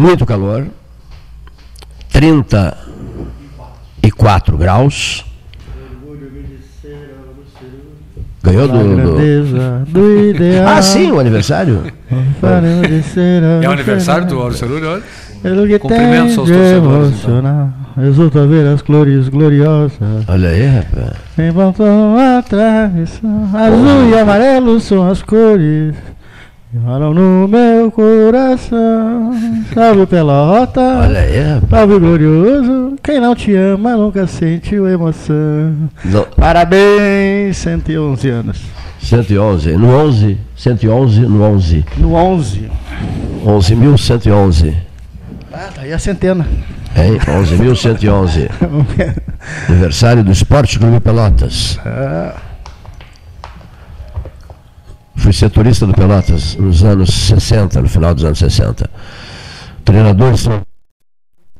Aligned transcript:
muito 0.00 0.24
calor, 0.24 0.66
34 2.10 4.56
graus. 4.56 5.26
Ganhou 8.42 8.66
do, 8.66 8.96
do... 8.96 9.18
do 9.84 10.30
ideal. 10.30 10.66
Ah, 10.66 10.80
sim, 10.80 11.12
o 11.12 11.20
aniversário. 11.20 11.82
É 13.62 13.68
o 13.68 13.72
aniversário 13.72 14.26
do 14.26 14.40
Auro 14.40 14.54
Cerulli 14.54 14.86
hoje? 14.86 15.04
Que 15.42 15.78
Cumprimentos 15.78 16.34
tem 16.34 16.38
aos 16.38 16.48
torcedores, 16.48 17.24
emocionar, 17.24 17.74
Exulta 18.02 18.46
ver 18.46 18.66
as 18.68 18.80
cores 18.80 19.28
gloriosas. 19.28 20.24
Olha 20.26 20.48
aí, 20.48 20.66
rapaz. 20.66 21.12
Em 21.38 21.50
voltam 21.50 22.16
a 22.16 22.40
tradição. 22.42 23.50
Azul 23.54 24.08
e 24.10 24.18
amarelo 24.18 24.80
são 24.80 25.06
as 25.10 25.22
cores. 25.22 25.94
Moram 26.72 27.12
no 27.12 27.48
meu 27.48 27.90
coração. 27.90 29.32
Salve 29.74 30.06
pela 30.06 30.44
rota. 30.46 30.80
Olha 30.80 31.18
aí, 31.20 31.40
rapaz. 31.40 31.68
Salve 31.70 31.98
glorioso. 31.98 32.94
Quem 33.02 33.18
não 33.20 33.34
te 33.34 33.54
ama 33.56 33.96
nunca 33.96 34.26
sentiu 34.28 34.88
emoção. 34.88 35.74
No- 36.04 36.26
Parabéns, 36.36 37.56
111 37.56 38.28
anos. 38.28 38.60
111. 39.00 39.72
No 39.76 39.88
11. 39.88 40.38
111 40.56 41.20
no 41.22 41.42
11. 41.42 41.84
No 41.98 42.12
11. 42.14 42.70
11.111. 43.44 44.74
Ah, 45.52 45.68
tá 45.74 45.82
aí 45.82 45.92
a 45.92 45.98
centena. 45.98 46.46
Hein? 46.96 47.18
11.111. 47.18 48.48
Aniversário 49.68 50.22
do 50.22 50.30
Esporte 50.30 50.78
Clube 50.78 51.00
Pelotas. 51.00 51.80
Ah, 51.84 52.34
Fui 55.20 55.34
setorista 55.34 55.86
do 55.86 55.92
Pelotas 55.92 56.56
nos 56.56 56.82
anos 56.82 57.10
60, 57.10 57.82
no 57.82 57.88
final 57.88 58.14
dos 58.14 58.24
anos 58.24 58.38
60. 58.38 58.88
Treinador 59.84 60.36
são 60.38 60.62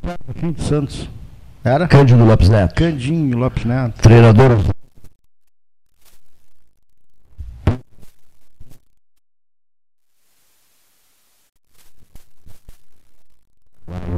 Joaquim 0.02 0.52
dos 0.52 0.66
Santos. 0.66 1.08
Era? 1.62 1.86
Cândido 1.86 2.24
Lopes 2.24 2.48
Neto. 2.48 2.74
Candinho 2.74 3.36
Lopes 3.36 3.66
Neto. 3.66 4.00
Treinador 4.00 4.58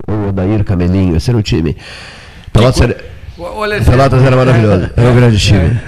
o 0.07 0.29
Odair 0.29 0.63
Camelinho, 0.65 1.17
esse 1.17 1.31
era 1.31 1.39
o 1.39 1.43
time. 1.43 1.77
Pelotas 2.53 2.81
era, 2.81 2.97
Olha, 3.37 3.83
Pelotas 3.83 4.23
era 4.23 4.37
maravilhoso, 4.37 4.91
era 4.97 5.11
um 5.11 5.17
grande 5.17 5.39
time. 5.39 5.81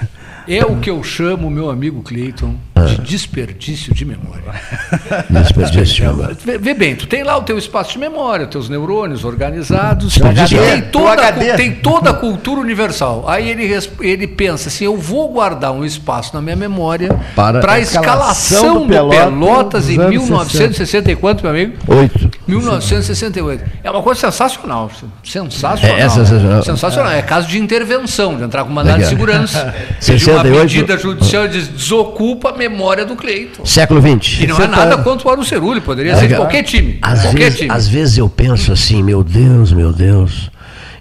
É 0.47 0.65
o 0.65 0.77
que 0.77 0.89
eu 0.89 1.03
chamo, 1.03 1.49
meu 1.49 1.69
amigo 1.69 2.01
Cleiton, 2.01 2.55
Ah. 2.75 2.81
de 2.85 2.97
desperdício 3.01 3.93
de 3.93 4.05
memória. 4.05 4.43
Desperdício, 5.29 6.05
mano. 6.15 6.37
Vê, 6.43 6.57
vê 6.57 6.73
bem, 6.73 6.95
tu 6.95 7.07
tem 7.07 7.23
lá 7.23 7.37
o 7.37 7.41
teu 7.43 7.57
espaço 7.57 7.93
de 7.93 7.99
memória, 7.99 8.45
teus 8.45 8.69
neurônios 8.69 9.23
organizados, 9.23 10.15
tem 10.15 10.81
toda, 10.91 11.33
tem 11.55 11.71
toda 11.75 12.09
a 12.09 12.13
cultura 12.13 12.59
universal. 12.59 13.25
Aí 13.27 13.49
ele, 13.49 13.69
ele 14.01 14.27
pensa 14.27 14.69
assim, 14.69 14.85
eu 14.85 14.97
vou 14.97 15.29
guardar 15.29 15.71
um 15.71 15.85
espaço 15.85 16.31
na 16.33 16.41
minha 16.41 16.55
memória 16.55 17.09
Para 17.33 17.73
a 17.73 17.79
escalação 17.79 18.73
do 18.73 18.79
do 18.81 18.87
Pelotas 18.87 19.25
Pelotas 19.25 19.89
em 19.89 19.95
dos 19.95 20.05
anos 20.05 20.11
1960 20.11 21.11
e 21.11 21.15
quanto, 21.15 21.41
meu 21.41 21.51
amigo? 21.51 21.73
Oito. 21.87 22.29
1968. 22.47 23.63
É 23.83 23.89
uma 23.89 24.01
coisa 24.01 24.21
sensacional. 24.21 24.91
Sensacional. 25.23 25.97
É, 25.97 26.01
é 26.01 26.09
sensacional. 26.09 26.63
Sensacional. 26.63 27.11
É 27.11 27.21
caso 27.21 27.47
de 27.47 27.57
intervenção, 27.57 28.37
de 28.37 28.43
entrar 28.43 28.63
com 28.63 28.71
mandado 28.71 28.95
de 28.95 29.03
Legal. 29.03 29.09
segurança. 29.09 29.73
pedir 30.05 30.29
uma 30.29 30.43
68. 30.43 30.57
medida 30.59 30.97
judicial 30.97 31.47
de 31.47 31.61
desocupa 31.61 32.49
a 32.49 32.57
memória 32.57 33.05
do 33.05 33.15
Cleiton. 33.15 33.65
Século 33.65 34.01
XX. 34.01 34.41
E 34.41 34.47
não 34.47 34.57
é 34.59 34.67
nada 34.67 34.97
contra 34.99 35.27
o 35.27 35.31
Arucerulli, 35.31 35.81
poderia 35.81 36.15
ser 36.15 36.27
de 36.27 36.35
qualquer 36.35 36.63
time. 36.63 36.99
Às 37.01 37.21
qualquer 37.21 37.39
vezes, 37.39 37.59
time. 37.59 37.71
às 37.71 37.87
vezes 37.87 38.17
eu 38.17 38.29
penso 38.29 38.71
assim, 38.71 39.01
meu 39.01 39.23
Deus, 39.23 39.71
meu 39.71 39.91
Deus. 39.91 40.51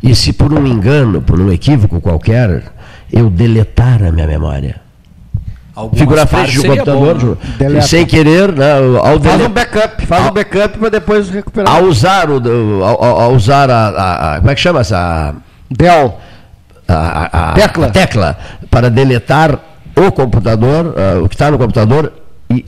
E 0.03 0.14
se 0.14 0.33
por 0.33 0.53
um 0.53 0.67
engano, 0.67 1.23
por 1.23 1.41
um 1.41 1.51
equívoco 1.53 2.01
qualquer, 2.01 2.62
eu 3.11 3.31
deletar 3.31 4.03
a 4.03 4.12
minha 4.12 4.27
memória? 4.27 4.83
Algumas 5.77 5.98
Fico 6.01 6.14
na 6.14 6.27
frente 6.27 6.55
do 6.55 6.61
seria 6.61 6.77
computador 6.77 7.18
bom, 7.18 7.27
né? 7.30 7.36
Deleta. 7.58 7.86
sem 7.89 8.07
querer, 8.07 8.52
né, 8.52 8.73
ao, 8.79 9.02
Faz 9.02 9.20
dele- 9.23 9.45
um 9.46 9.51
backup, 9.51 10.07
faz 10.07 10.27
um 10.27 10.30
backup 10.30 10.79
para 10.79 10.89
depois 10.90 11.29
recuperar. 11.30 11.74
ao 11.74 11.83
usar, 11.85 12.30
o, 12.30 12.85
ao, 12.85 13.05
ao- 13.05 13.20
ao 13.23 13.33
usar 13.35 13.68
a, 13.70 13.89
a- 13.89 14.35
a- 14.35 14.39
Como 14.39 14.51
é 14.51 14.55
que 14.55 14.61
chama 14.61 14.80
essa. 14.80 15.35
Dell. 15.70 16.14
A, 16.86 17.51
a- 17.51 17.52
Tecla. 17.55 17.86
a 17.86 17.90
tecla 17.90 18.39
para 18.70 18.89
deletar 18.90 19.58
o 19.96 20.12
computador, 20.12 20.95
ah, 20.96 21.20
o 21.23 21.29
que 21.29 21.35
está 21.35 21.51
no 21.51 21.57
computador, 21.58 22.12
e 22.51 22.64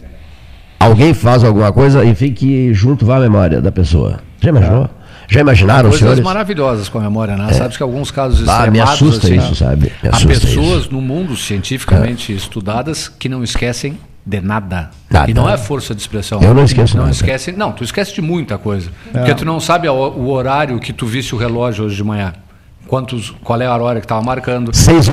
alguém 0.81 1.13
faz 1.15 1.45
alguma 1.45 1.71
coisa, 1.73 2.05
enfim, 2.05 2.33
que 2.33 2.73
junto 2.73 3.05
vá 3.05 3.19
a 3.19 3.21
memória 3.21 3.61
da 3.61 3.71
pessoa. 3.71 4.19
Já 4.41 4.49
imaginou? 4.49 4.89
Já 5.29 5.41
imaginaram, 5.41 5.91
Coisas 5.91 5.99
senhores? 6.01 6.23
maravilhosas 6.25 6.89
com 6.89 6.99
a 6.99 7.03
memória, 7.03 7.37
né? 7.37 7.53
Sabes 7.53 7.77
que 7.77 7.83
alguns 7.83 8.11
casos 8.11 8.49
Ah, 8.49 8.65
extremados... 8.67 8.73
me 8.73 8.81
assusta 8.81 9.27
assim, 9.27 9.37
isso, 9.39 9.55
sabe? 9.57 9.93
Me 10.03 10.09
Há 10.09 10.27
pessoas 10.27 10.83
isso. 10.85 10.93
no 10.93 11.01
mundo 11.01 11.37
cientificamente 11.37 12.33
estudadas 12.33 13.09
que 13.09 13.29
não 13.29 13.43
esquecem 13.43 13.99
de 14.25 14.41
nada. 14.41 14.91
Nada. 15.11 15.31
E 15.31 15.35
não 15.35 15.49
é 15.49 15.57
força 15.57 15.95
de 15.95 16.01
expressão. 16.01 16.41
Eu 16.43 16.53
não 16.55 16.65
esqueço 16.65 16.97
Não 16.97 17.05
nada. 17.05 17.15
esquece, 17.15 17.53
não, 17.53 17.73
tu 17.73 17.85
esquece 17.85 18.15
de 18.15 18.21
muita 18.23 18.59
coisa. 18.59 18.91
Porque 19.13 19.35
tu 19.35 19.45
não 19.45 19.59
sabe 19.61 19.89
o 19.89 20.29
horário 20.29 20.79
que 20.81 20.93
tu 20.93 21.07
visse 21.07 21.35
o 21.35 21.39
relógio 21.39 21.85
hoje 21.85 21.97
de 21.97 22.05
manhã. 22.05 22.33
Quantos, 22.87 23.35
qual 23.43 23.61
é 23.61 23.67
a 23.67 23.77
hora 23.77 23.99
que 24.01 24.05
estava 24.05 24.23
marcando. 24.23 24.75
Seis 24.75 25.11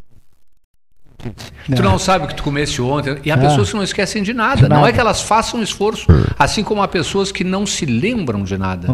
Tu 1.76 1.82
não 1.82 1.98
sabe 1.98 2.26
o 2.26 2.28
que 2.28 2.36
tu 2.36 2.44
comesse 2.44 2.82
ontem. 2.82 3.18
E 3.24 3.32
há 3.32 3.38
pessoas 3.38 3.70
que 3.70 3.76
não 3.76 3.84
esquecem 3.84 4.22
de 4.24 4.34
nada. 4.34 4.68
Não 4.68 4.86
é 4.86 4.92
que 4.92 5.00
elas 5.00 5.22
façam 5.22 5.62
esforço. 5.62 6.06
Assim 6.38 6.64
como 6.64 6.82
há 6.82 6.88
pessoas 6.88 7.32
que 7.32 7.44
não 7.44 7.66
se 7.66 7.86
lembram 7.86 8.44
de 8.44 8.58
nada. 8.58 8.88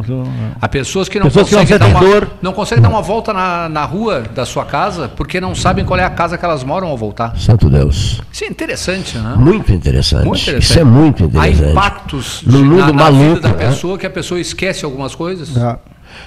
Há 0.62 0.68
pessoas 0.68 1.08
que 1.10 1.20
não 1.20 1.26
Pessoas 1.28 1.48
que 1.50 1.56
não 1.56 1.62
conseguem 1.62 1.92
dar 1.92 2.00
uma, 2.02 2.28
não 2.42 2.54
conseguem 2.54 2.82
dar 2.82 2.90
uma 2.90 3.02
volta 3.02 3.34
na, 3.34 3.70
na 3.70 3.86
rua 3.86 4.22
da 4.34 4.46
sua 4.46 4.66
casa 4.66 5.08
porque 5.10 5.40
não 5.42 5.54
sabem 5.56 5.86
qual 5.86 6.00
é 6.00 6.04
a 6.04 6.10
casa 6.10 6.38
que 6.38 6.46
elas 6.46 6.64
moram 6.64 6.88
ao 6.88 6.98
voltar. 6.98 7.38
Santo 7.38 7.70
Deus. 7.70 8.22
Isso 8.32 8.44
é 8.44 8.48
interessante, 8.48 9.18
né? 9.18 9.36
Muito 9.38 9.72
interessante. 9.72 10.26
Muito 10.26 10.42
interessante. 10.42 10.64
Isso 10.72 10.80
é 10.80 10.84
muito 10.84 11.24
Há 11.24 11.28
interessante. 11.50 11.72
impactos 11.72 12.42
No 12.46 12.58
de- 12.58 12.64
mundo 12.64 12.80
na, 12.80 12.88
na 12.88 12.94
maluco, 13.12 13.36
vida 13.36 13.40
da 13.42 13.50
né? 13.50 13.68
pessoa 13.70 13.98
que 13.98 14.06
a 14.06 14.10
pessoa 14.10 14.40
esquece 14.40 14.86
algumas 14.86 15.16
coisas. 15.16 15.56
Ah, 15.58 15.78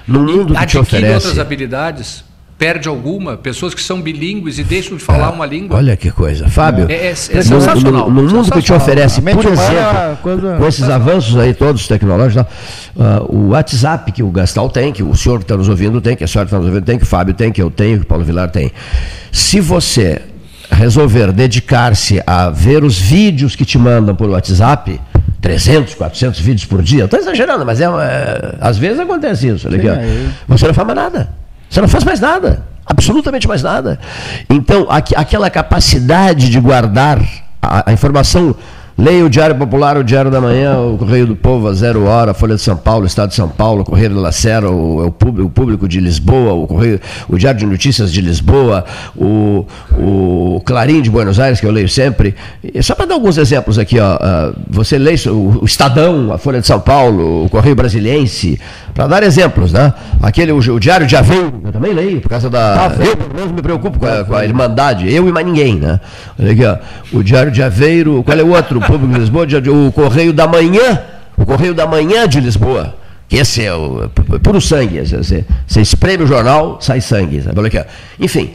No 0.07 0.21
mundo 0.21 0.55
que 0.55 0.67
te 0.67 0.79
oferece. 0.79 1.15
outras 1.27 1.39
habilidades, 1.39 2.25
perde 2.63 2.89
alguma. 2.89 3.37
Pessoas 3.37 3.75
que 3.75 3.83
são 3.83 4.01
bilíngues 4.01 4.57
e 4.57 4.63
deixam 4.63 4.97
de 4.97 5.03
falar 5.03 5.31
uma 5.31 5.45
língua. 5.45 5.77
Olha 5.79 5.97
que 5.97 6.13
coisa. 6.13 6.49
Fábio, 6.49 6.87
É- 6.89 6.93
é- 6.93 7.07
é 7.07 7.11
no- 7.11 7.15
sensacional, 7.43 8.09
no, 8.09 8.23
no 8.23 8.31
mundo 8.31 8.53
que 8.53 8.63
te 8.63 8.69
sensacional. 8.69 8.83
oferece, 8.83 9.21
por 9.21 9.29
é 9.29 9.33
exemplo, 9.33 9.81
uma 10.09 10.17
coisa- 10.23 10.57
com 10.59 10.67
esses 10.69 10.89
avanços 10.89 11.37
aí 11.37 11.55
todos 11.55 11.89
tecnológicos, 11.89 12.47
ah, 13.01 13.21
o 13.29 13.49
WhatsApp 13.49 14.13
que 14.13 14.23
o 14.23 14.31
Gastal 14.31 14.71
tem, 14.71 14.93
que 14.93 15.03
o 15.03 15.13
senhor 15.17 15.39
que 15.39 15.45
está 15.45 15.57
nos 15.57 15.69
ouvindo 15.69 16.01
tem, 16.01 16.15
que 16.15 16.23
a 16.23 16.29
senhora 16.29 16.47
que 16.47 16.51
está 16.55 16.59
nos 16.59 16.69
ouvindo 16.69 16.85
tem, 16.85 16.99
que 16.99 17.03
o 17.03 17.07
Fábio 17.07 17.35
tem, 17.35 17.51
que 17.51 17.61
eu 17.61 17.69
tenho, 17.69 17.99
que 17.99 18.05
o 18.05 18.07
Paulo 18.07 18.25
Vilar 18.25 18.49
tem. 18.49 18.71
Se 19.33 19.59
você 19.59 20.23
resolver 20.71 21.33
dedicar-se 21.33 22.23
a 22.25 22.49
ver 22.49 22.85
os 22.85 22.97
vídeos 22.97 23.57
que 23.57 23.65
te 23.65 23.77
mandam 23.77 24.15
por 24.15 24.29
WhatsApp, 24.29 25.01
300, 25.41 25.95
400 25.95 26.39
vídeos 26.39 26.65
por 26.65 26.81
dia, 26.81 27.07
estou 27.07 27.19
exagerando, 27.19 27.67
mas 27.67 27.81
é, 27.81 27.87
é, 27.87 28.55
às 28.61 28.79
vezes 28.79 29.01
acontece 29.01 29.49
isso. 29.49 29.67
Olha 29.67 29.77
aqui, 29.79 29.89
ó. 29.89 29.97
Você 30.57 30.69
não 30.69 30.85
mais 30.85 30.97
nada. 30.97 31.42
Você 31.73 31.81
não 31.81 31.89
faz 31.89 32.05
mais 32.05 32.21
nada. 32.21 32.65
Absolutamente 32.85 33.49
mais 33.49 33.63
nada. 33.63 33.99
Então, 34.51 34.87
aqu- 34.91 35.15
aquela 35.17 35.49
capacidade 35.49 36.51
de 36.51 36.61
guardar 36.61 37.19
a, 37.63 37.89
a 37.91 37.93
informação. 37.95 38.55
Leia 38.99 39.25
o 39.25 39.31
Diário 39.31 39.57
Popular, 39.57 39.97
o 39.97 40.05
Diário 40.05 40.31
da 40.31 40.39
Manhã, 40.39 40.79
o 40.79 40.99
Correio 40.99 41.27
do 41.27 41.35
Povo, 41.35 41.67
a 41.67 41.73
Zero 41.73 42.05
Hora, 42.05 42.33
a 42.33 42.35
Folha 42.35 42.57
de 42.57 42.61
São 42.61 42.77
Paulo, 42.77 43.05
o 43.05 43.07
Estado 43.07 43.31
de 43.31 43.35
São 43.35 43.49
Paulo, 43.49 43.81
o 43.81 43.85
Correio 43.87 44.11
da 44.15 44.21
Lacera, 44.21 44.71
o, 44.71 45.11
Público, 45.11 45.49
o 45.49 45.51
Público 45.51 45.89
de 45.89 45.99
Lisboa, 45.99 46.53
o, 46.53 46.67
Correio, 46.67 47.01
o 47.27 47.39
Diário 47.39 47.59
de 47.59 47.65
Notícias 47.65 48.13
de 48.13 48.21
Lisboa, 48.21 48.85
o, 49.17 49.65
o 49.99 50.63
Clarim 50.67 51.01
de 51.01 51.09
Buenos 51.11 51.41
Aires, 51.41 51.59
que 51.59 51.65
eu 51.67 51.73
leio 51.73 51.89
sempre. 51.89 52.35
E 52.63 52.83
só 52.83 52.95
para 52.95 53.07
dar 53.07 53.15
alguns 53.15 53.39
exemplos 53.39 53.79
aqui, 53.79 53.99
ó, 53.99 54.19
ah, 54.21 54.53
você 54.69 54.99
lê 54.99 55.15
o, 55.27 55.61
o 55.63 55.65
Estadão, 55.65 56.31
a 56.31 56.37
Folha 56.37 56.61
de 56.61 56.67
São 56.67 56.79
Paulo, 56.79 57.47
o 57.47 57.49
Correio 57.49 57.75
Brasiliense, 57.75 58.61
para 58.95 59.07
dar 59.07 59.23
exemplos, 59.23 59.73
né? 59.73 59.93
Aquele, 60.21 60.53
o, 60.53 60.59
o 60.59 60.81
Diário 60.81 61.07
de 61.07 61.17
Aveiro, 61.17 61.61
eu 61.65 61.73
também 61.73 61.93
leio, 61.93 62.21
por 62.21 62.29
causa 62.29 62.51
da. 62.51 62.93
eu, 63.01 63.17
pelo 63.17 63.35
menos, 63.35 63.53
me 63.53 63.63
preocupo 63.63 63.99
com 63.99 64.07
a, 64.07 64.25
com 64.25 64.35
a 64.35 64.45
Irmandade, 64.45 65.13
eu 65.13 65.29
e 65.29 65.33
mais 65.33 65.47
ninguém, 65.47 65.77
né? 65.77 65.99
Olha 66.39 66.53
aqui, 66.53 66.65
ó, 66.65 66.77
o 67.19 67.23
Diário 67.23 67.51
de 67.51 67.63
Aveiro, 67.63 68.23
qual 68.23 68.39
é 68.39 68.43
o 68.43 68.51
outro? 68.51 68.79
O 68.79 68.83
Público 68.83 69.13
de 69.13 69.21
Lisboa, 69.21 69.47
o 69.89 69.93
Correio 69.93 70.33
da 70.33 70.47
Manhã, 70.47 71.01
o 71.37 71.47
Correio 71.47 71.75
da 71.75 71.87
Manhã 71.87 72.29
de 72.29 72.41
Lisboa. 72.41 72.95
que 73.29 73.37
Esse 73.37 73.65
é 73.65 73.75
o 73.75 74.05
é 74.05 74.39
puro 74.39 74.61
sangue. 74.61 75.01
Você, 75.01 75.45
você 75.67 75.81
espreme 75.81 76.25
o 76.25 76.27
jornal, 76.27 76.79
sai 76.81 77.01
sangue. 77.01 77.41
Sabe? 77.43 77.59
Olha 77.59 77.69
aqui. 77.69 77.83
Enfim, 78.21 78.51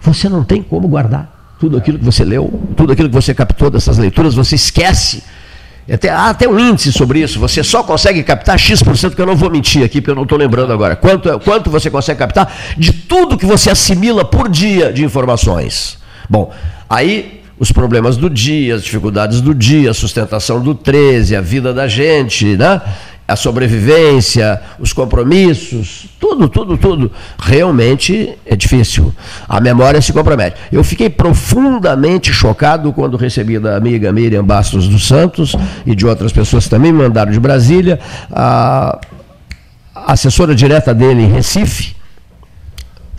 você 0.00 0.28
não 0.28 0.42
tem 0.42 0.62
como 0.62 0.88
guardar 0.88 1.56
tudo 1.60 1.76
aquilo 1.76 1.98
que 1.98 2.04
você 2.04 2.24
leu, 2.24 2.52
tudo 2.76 2.92
aquilo 2.92 3.08
que 3.08 3.14
você 3.14 3.32
captou 3.32 3.70
dessas 3.70 3.96
leituras, 3.96 4.34
você 4.34 4.56
esquece. 4.56 5.22
Até, 5.90 6.10
há 6.10 6.28
até 6.30 6.48
um 6.48 6.58
índice 6.58 6.92
sobre 6.92 7.20
isso. 7.20 7.40
Você 7.40 7.62
só 7.64 7.82
consegue 7.82 8.22
captar 8.22 8.58
X%, 8.58 9.14
que 9.14 9.20
eu 9.20 9.26
não 9.26 9.36
vou 9.36 9.50
mentir 9.50 9.84
aqui, 9.84 10.00
porque 10.00 10.10
eu 10.12 10.14
não 10.14 10.22
estou 10.22 10.38
lembrando 10.38 10.72
agora. 10.72 10.94
Quanto, 10.94 11.28
é- 11.28 11.38
quanto 11.38 11.70
você 11.70 11.90
consegue 11.90 12.18
captar 12.18 12.52
de 12.76 12.92
tudo 12.92 13.36
que 13.36 13.46
você 13.46 13.70
assimila 13.70 14.24
por 14.24 14.48
dia 14.48 14.92
de 14.92 15.04
informações? 15.04 15.98
Bom, 16.28 16.52
aí 16.88 17.42
os 17.58 17.70
problemas 17.70 18.16
do 18.16 18.30
dia, 18.30 18.74
as 18.76 18.82
dificuldades 18.82 19.40
do 19.40 19.54
dia, 19.54 19.90
a 19.90 19.94
sustentação 19.94 20.60
do 20.60 20.74
13, 20.74 21.36
a 21.36 21.40
vida 21.40 21.72
da 21.72 21.86
gente, 21.86 22.56
né? 22.56 22.80
A 23.26 23.36
sobrevivência, 23.36 24.60
os 24.78 24.92
compromissos, 24.92 26.06
tudo, 26.18 26.48
tudo, 26.48 26.76
tudo. 26.76 27.10
Realmente 27.38 28.34
é 28.44 28.56
difícil. 28.56 29.14
A 29.48 29.60
memória 29.60 30.00
se 30.00 30.12
compromete. 30.12 30.56
Eu 30.70 30.82
fiquei 30.84 31.08
profundamente 31.08 32.32
chocado 32.32 32.92
quando 32.92 33.16
recebi 33.16 33.58
da 33.58 33.76
amiga 33.76 34.12
Miriam 34.12 34.44
Bastos 34.44 34.88
dos 34.88 35.06
Santos 35.06 35.54
e 35.86 35.94
de 35.94 36.06
outras 36.06 36.32
pessoas 36.32 36.64
que 36.64 36.70
também 36.70 36.92
me 36.92 36.98
mandaram 36.98 37.32
de 37.32 37.40
Brasília, 37.40 37.98
a 38.30 39.00
assessora 39.94 40.54
direta 40.54 40.92
dele 40.92 41.22
em 41.22 41.28
Recife 41.28 42.01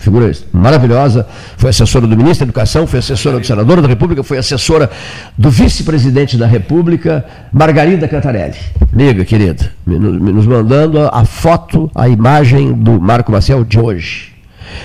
figura 0.04 0.30
maravilhosa, 0.52 1.26
foi 1.58 1.70
assessora 1.70 2.06
do 2.06 2.18
ministro 2.18 2.46
da 2.46 2.50
Educação, 2.50 2.86
foi 2.86 3.00
assessora 3.00 3.40
do 3.40 3.46
senador 3.46 3.82
da 3.82 3.88
República, 3.88 4.22
foi 4.22 4.38
assessora 4.38 4.92
do 5.38 5.50
vice-presidente 5.50 6.38
da 6.38 6.46
República, 6.46 7.26
Margarida 7.52 8.08
Cantarelli. 8.08 8.58
Amiga, 8.92 9.24
querida, 9.24 9.72
nos 9.86 10.46
mandando 10.46 11.00
a 11.00 11.24
foto, 11.24 11.90
a 11.96 12.10
imagem 12.10 12.74
do 12.74 13.00
Marco 13.00 13.32
Maciel 13.32 13.64
de 13.64 13.80
hoje. 13.80 14.34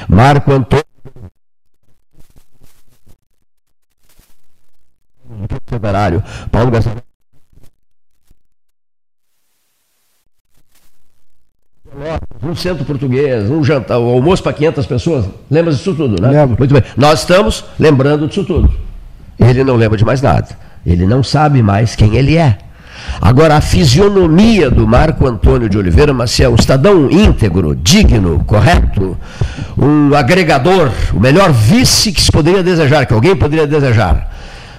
Marco 0.09 0.53
Antônio. 0.53 0.85
Paulo. 6.51 6.71
Um 12.43 12.55
centro 12.55 12.85
português, 12.85 13.51
um 13.51 13.63
jantar, 13.63 13.99
um 13.99 14.07
almoço 14.07 14.43
para 14.43 14.53
500 14.53 14.87
pessoas. 14.87 15.25
Lembra 15.51 15.73
disso 15.73 15.95
tudo, 15.95 16.21
né? 16.21 16.29
Lembro. 16.29 16.57
Muito 16.59 16.73
bem. 16.73 16.83
Nós 16.97 17.21
estamos 17.21 17.65
lembrando 17.79 18.29
disso 18.29 18.45
tudo. 18.45 18.73
Ele 19.39 19.65
não 19.65 19.77
lembra 19.77 19.97
de 19.97 20.05
mais 20.05 20.23
nada. 20.23 20.49
Ele 20.87 21.07
não 21.07 21.23
sabe 21.23 21.63
mais 21.63 21.95
quem 21.95 22.17
ele 22.17 22.37
é. 22.37 22.59
Agora, 23.21 23.57
a 23.57 23.61
fisionomia 23.61 24.71
do 24.71 24.87
Marco 24.87 25.27
Antônio 25.27 25.69
de 25.69 25.79
Oliveira 25.79 26.13
Maciel, 26.13 26.53
um 26.53 26.59
cidadão 26.59 27.11
íntegro, 27.11 27.75
digno, 27.75 28.43
correto, 28.45 29.17
um 29.77 30.15
agregador, 30.15 30.91
o 31.13 31.21
melhor 31.21 31.53
vice 31.53 32.13
que 32.13 32.21
se 32.21 32.31
poderia 32.31 32.63
desejar, 32.63 33.07
que 33.07 33.15
alguém 33.15 33.37
poderia 33.37 33.67
desejar. 33.67 34.35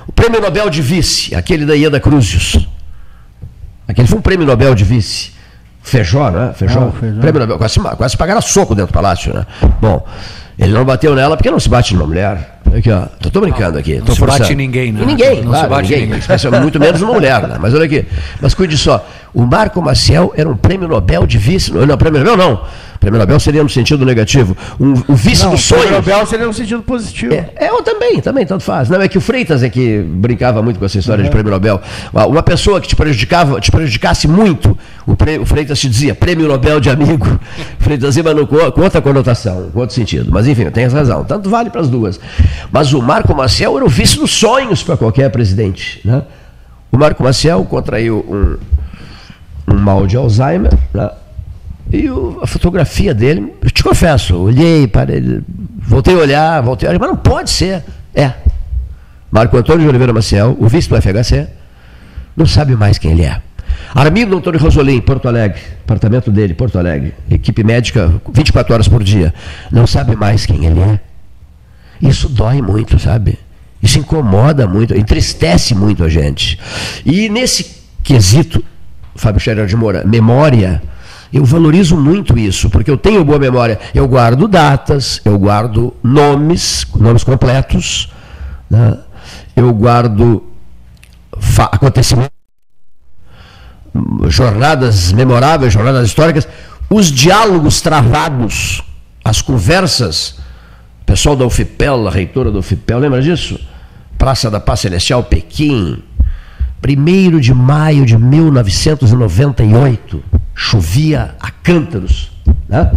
O 0.08 0.12
prêmio 0.12 0.42
Nobel 0.42 0.70
de 0.70 0.82
vice, 0.82 1.36
aquele 1.36 1.66
da 1.66 1.74
Ieda 1.74 2.00
Cruzius. 2.00 2.68
Aquele 3.88 4.08
foi 4.08 4.18
um 4.18 4.22
prêmio 4.22 4.46
Nobel 4.46 4.76
de 4.76 4.84
vice. 4.84 5.39
Feijó, 5.90 6.30
né? 6.30 6.54
Feijó. 6.56 6.80
Ah, 6.88 7.00
Feijó. 7.00 7.20
Prêmio 7.20 7.40
Nobel. 7.42 7.58
Quase, 7.58 7.80
quase 7.80 8.18
pagaram 8.18 8.42
soco 8.42 8.76
dentro 8.76 8.92
do 8.92 8.94
palácio, 8.94 9.34
né? 9.34 9.46
Bom, 9.82 10.06
ele 10.58 10.74
não 10.74 10.86
bateu 10.86 11.16
nela 11.16 11.36
porque 11.36 11.50
não 11.50 11.60
se 11.60 11.70
bate 11.70 11.94
numa 11.94 12.06
mulher. 12.06 12.60
Aqui, 12.78 12.92
ó. 12.92 13.06
Tô, 13.20 13.32
tô 13.32 13.42
brincando 13.42 13.78
aqui. 13.80 13.98
Não 13.98 14.06
tô 14.06 14.14
se 14.14 14.20
forçando. 14.20 14.42
bate 14.42 14.56
ninguém, 14.56 14.92
né? 14.92 15.04
Ninguém, 15.04 15.42
não 15.42 15.52
claro, 15.52 15.64
se 15.64 15.70
bate 15.70 15.92
ninguém. 15.92 16.20
ninguém. 16.20 16.62
Muito 16.62 16.80
menos 16.80 17.02
uma 17.02 17.14
mulher, 17.14 17.48
né? 17.48 17.58
Mas 17.60 17.74
olha 17.74 17.86
aqui. 17.86 18.06
Mas 18.42 18.54
cuide 18.54 18.78
só. 18.78 19.04
O 19.34 19.46
Marco 19.46 19.82
Maciel 19.82 20.34
era 20.36 20.50
um 20.50 20.56
prêmio 20.56 20.88
Nobel 20.88 21.26
de 21.26 21.38
vice. 21.38 21.72
Não, 21.72 21.98
prêmio 21.98 22.20
Nobel 22.20 22.38
não. 22.38 22.62
Prêmio 23.00 23.18
Nobel 23.18 23.40
seria 23.40 23.64
no 23.64 23.70
sentido 23.70 24.06
negativo. 24.06 24.58
Um, 24.80 24.94
o 25.08 25.16
vice 25.16 25.44
não, 25.44 25.52
do 25.52 25.58
sonho. 25.58 25.82
Prêmio 25.82 26.00
Nobel 26.00 26.26
seria 26.26 26.46
no 26.46 26.54
sentido 26.54 26.82
positivo. 26.82 27.34
É, 27.34 27.50
é, 27.56 27.70
eu 27.70 27.82
também, 27.82 28.20
também, 28.20 28.46
tanto 28.46 28.64
faz. 28.64 28.90
Não, 28.90 29.02
é 29.02 29.08
que 29.08 29.18
o 29.18 29.22
Freitas 29.22 29.64
é 29.64 29.70
que 29.70 30.00
brincava 30.00 30.62
muito 30.62 30.78
com 30.78 30.86
essa 30.86 31.00
história 31.00 31.22
uhum. 31.22 31.30
de 31.30 31.32
prêmio 31.32 31.50
Nobel. 31.50 31.82
Uma 32.12 32.44
pessoa 32.44 32.82
que 32.82 32.90
te 32.90 32.96
prejudicava, 32.98 33.62
te 33.62 33.72
prejudicasse 33.72 34.28
muito, 34.28 34.78
o, 35.08 35.16
pre, 35.16 35.40
o 35.40 35.46
Freitas 35.46 35.80
te 35.80 35.88
dizia 35.88 36.14
prêmio 36.14 36.48
Nobel 36.48 36.82
de 36.82 36.90
amigo. 36.90 37.40
Freitas 37.80 38.18
ia 38.18 38.24
no, 38.24 38.46
com 38.46 38.82
outra 38.82 39.02
conotação, 39.02 39.70
com 39.72 39.80
outro 39.80 39.96
sentido. 39.96 40.30
Mas 40.30 40.46
enfim, 40.46 40.70
tem 40.70 40.86
razão. 40.88 41.24
Tanto 41.24 41.50
vale 41.50 41.70
para 41.70 41.80
as 41.80 41.88
duas. 41.88 42.20
Mas 42.70 42.92
o 42.92 43.02
Marco 43.02 43.34
Maciel 43.34 43.78
era 43.78 43.86
o 43.86 43.90
vice 43.90 44.18
dos 44.18 44.32
sonhos 44.32 44.84
para 44.84 44.98
qualquer 44.98 45.30
presidente. 45.30 46.02
Né? 46.04 46.22
O 46.92 46.98
Marco 46.98 47.24
Maciel 47.24 47.64
contraiu 47.64 48.26
um, 48.28 48.58
um 49.74 49.78
mal 49.78 50.06
de 50.08 50.18
Alzheimer. 50.18 50.72
Né? 50.94 51.10
E 51.92 52.10
o, 52.10 52.40
a 52.42 52.48
fotografia 52.48 53.14
dele, 53.14 53.54
eu 53.62 53.72
te 53.72 53.84
confesso, 53.84 54.36
olhei, 54.36 54.88
parei, 54.88 55.42
voltei 55.80 56.14
a 56.14 56.18
olhar, 56.18 56.62
voltei 56.62 56.88
a 56.88 56.92
olhar, 56.92 57.00
mas 57.00 57.10
não 57.10 57.18
pode 57.18 57.50
ser. 57.50 57.84
É. 58.14 58.34
Marco 59.32 59.58
Antônio 59.58 59.82
de 59.82 59.90
Oliveira 59.90 60.14
Maciel, 60.14 60.56
o 60.60 60.68
vice 60.68 60.90
do 60.90 61.00
FHC, 61.02 61.48
não 62.36 62.46
sabe 62.46 62.76
mais 62.76 62.98
quem 62.98 63.12
ele 63.12 63.24
é. 63.24 63.42
Armindo 63.94 64.38
Antônio 64.38 64.60
Rosolim, 64.60 65.02
Porto 65.02 65.28
Alegre, 65.28 65.62
apartamento 65.84 66.32
dele, 66.32 66.54
Porto 66.54 66.78
Alegre, 66.78 67.14
equipe 67.30 67.64
médica 67.64 68.12
24 68.32 68.74
horas 68.74 68.88
por 68.88 69.04
dia, 69.04 69.34
não 69.72 69.88
sabe 69.88 70.16
mais 70.16 70.46
quem 70.46 70.66
ele 70.66 70.80
é. 70.80 71.00
Isso 72.02 72.30
dói 72.30 72.62
muito, 72.62 73.00
sabe? 73.00 73.38
Isso 73.82 73.98
incomoda 73.98 74.68
muito, 74.68 74.96
entristece 74.96 75.74
muito 75.74 76.04
a 76.04 76.10
gente. 76.10 76.60
E 77.06 77.30
nesse 77.30 77.78
quesito, 78.04 78.64
Fábio 79.20 79.40
Scherer 79.42 79.66
de 79.66 79.76
Moura, 79.76 80.04
memória, 80.06 80.82
eu 81.32 81.44
valorizo 81.44 81.98
muito 81.98 82.38
isso, 82.38 82.70
porque 82.70 82.90
eu 82.90 82.98
tenho 82.98 83.24
boa 83.24 83.38
memória. 83.38 83.78
Eu 83.94 84.08
guardo 84.08 84.48
datas, 84.48 85.22
eu 85.26 85.38
guardo 85.38 85.94
nomes, 86.02 86.88
nomes 86.96 87.24
completos, 87.24 88.12
né? 88.70 88.98
eu 89.56 89.74
guardo 89.74 90.44
acontecimentos, 91.58 92.32
jornadas 94.30 95.12
memoráveis, 95.12 95.74
jornadas 95.74 96.08
históricas, 96.08 96.48
os 96.90 97.12
diálogos 97.12 97.82
travados, 97.82 98.82
as 99.24 99.42
conversas. 99.42 100.40
Pessoal 101.06 101.36
da 101.36 101.46
UFIPEL, 101.46 102.08
a 102.08 102.12
reitora 102.12 102.52
da 102.52 102.60
UFIPEL, 102.60 103.00
lembra 103.00 103.22
disso? 103.22 103.60
Praça 104.18 104.50
da 104.50 104.60
Paz 104.60 104.80
Celestial, 104.80 105.24
Pequim, 105.24 106.04
1 106.88 107.40
de 107.40 107.54
maio 107.54 108.06
de 108.06 108.18
1998 108.18 110.24
chovia 110.56 111.36
a 111.40 111.52
cântaros. 111.52 112.32
Né? 112.68 112.92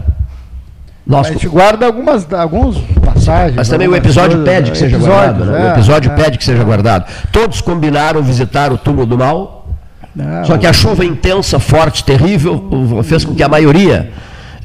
Nós, 1.06 1.26
a 1.26 1.32
gente 1.32 1.46
guarda 1.48 1.84
algumas 1.86 2.32
alguns 2.32 2.78
passagens. 3.04 3.56
Mas 3.56 3.68
também 3.68 3.88
o 3.88 3.96
episódio 3.96 4.38
coisas, 4.38 4.54
pede 4.54 4.70
que 4.70 4.78
seja 4.78 4.96
guardado. 4.98 5.44
Né? 5.44 5.60
É, 5.60 5.64
o 5.64 5.68
episódio 5.72 6.12
é. 6.12 6.14
pede 6.14 6.38
que 6.38 6.44
seja 6.44 6.62
guardado. 6.62 7.06
Todos 7.32 7.60
combinaram 7.60 8.22
visitar 8.22 8.72
o 8.72 8.78
túmulo 8.78 9.06
do 9.06 9.18
mal. 9.18 9.66
Não, 10.14 10.44
só 10.44 10.56
que 10.58 10.66
a 10.66 10.72
chuva 10.72 11.04
intensa, 11.04 11.58
forte, 11.58 12.04
terrível, 12.04 13.02
fez 13.02 13.24
com 13.24 13.34
que 13.34 13.42
a 13.42 13.48
maioria 13.48 14.12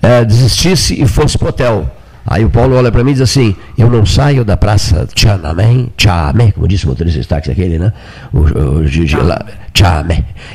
é, 0.02 0.26
desistisse 0.26 1.02
e 1.02 1.08
fosse 1.08 1.38
para 1.38 1.46
o 1.46 1.50
hotel. 1.50 1.90
Aí 2.30 2.44
o 2.44 2.50
Paulo 2.50 2.76
olha 2.76 2.92
para 2.92 3.04
mim 3.06 3.12
e 3.12 3.14
diz 3.14 3.22
assim: 3.24 3.56
Eu 3.78 3.90
não 3.90 4.06
saio 4.06 4.44
da 4.44 4.58
praça 4.58 5.08
Tiananmen, 5.16 5.94
Tiananmen, 5.96 6.52
como 6.52 6.68
disse 6.68 6.86
o 6.86 6.90
motorista 6.90 7.22
de 7.22 7.28
táxi 7.28 7.52
aquele, 7.52 7.80
né? 7.80 7.94
O, 8.34 8.40
o, 8.40 8.80
o, 8.82 8.86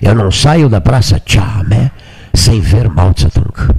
Eu 0.03 0.15
não 0.15 0.31
saio 0.31 0.69
da 0.69 0.83
praça 0.83 1.19
Tiananmen 1.19 1.91
sem 2.35 2.61
ver 2.61 2.91
Mao 2.91 3.15
Tse 3.15 3.31
Tung. 3.31 3.73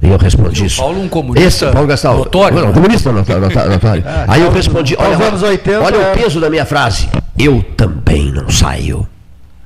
E 0.00 0.08
eu 0.10 0.18
respondi 0.18 0.66
isso. 0.66 0.80
Paulo 0.80 1.02
um 1.02 1.08
comunista 1.08 1.48
Esse, 1.48 1.72
Paulo 1.72 1.88
Gastal, 1.88 2.18
notório. 2.18 2.60
Não, 2.60 2.72
comunista 2.72 3.10
notório. 3.10 3.42
notório. 3.42 4.04
É, 4.04 4.24
Aí 4.28 4.42
eu 4.42 4.50
respondi, 4.50 4.94
olha, 4.98 5.16
anos 5.16 5.42
80, 5.42 5.80
olha 5.80 5.96
é... 5.96 6.12
o 6.12 6.16
peso 6.16 6.40
da 6.40 6.50
minha 6.50 6.66
frase. 6.66 7.08
Eu 7.38 7.64
também 7.76 8.30
não 8.30 8.50
saio. 8.50 9.06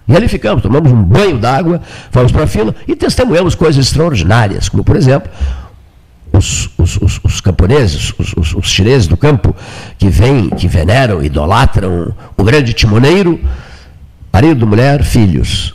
E 0.06 0.16
ali 0.16 0.28
ficamos, 0.28 0.62
tomamos 0.62 0.90
um 0.90 1.02
banho 1.02 1.38
d'água, 1.38 1.80
fomos 2.10 2.32
para 2.32 2.44
a 2.44 2.46
fila 2.46 2.74
e 2.86 2.96
testemunhamos 2.96 3.54
coisas 3.54 3.84
extraordinárias, 3.84 4.68
como 4.68 4.82
por 4.82 4.96
exemplo, 4.96 5.30
os, 6.32 6.70
os, 6.78 6.96
os, 6.96 7.20
os 7.22 7.40
camponeses, 7.40 8.12
os, 8.36 8.68
chineses 8.70 9.06
do 9.06 9.16
campo, 9.16 9.54
que 9.98 10.08
vêm, 10.08 10.48
que 10.50 10.68
veneram, 10.68 11.22
idolatram 11.22 12.14
o 12.36 12.44
grande 12.44 12.72
timoneiro, 12.72 13.40
marido, 14.32 14.66
mulher, 14.66 15.02
filhos. 15.02 15.74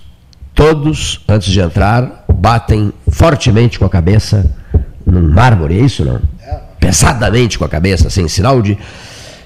Todos, 0.53 1.22
antes 1.27 1.51
de 1.51 1.60
entrar, 1.60 2.25
batem 2.33 2.93
fortemente 3.10 3.79
com 3.79 3.86
a 3.86 3.89
cabeça 3.89 4.50
num 5.05 5.29
mármore, 5.29 5.79
é 5.79 5.83
isso 5.83 6.05
não? 6.05 6.22
Pesadamente 6.79 7.57
com 7.57 7.65
a 7.65 7.69
cabeça, 7.69 8.07
assim, 8.07 8.27
sinal 8.27 8.62
de. 8.62 8.77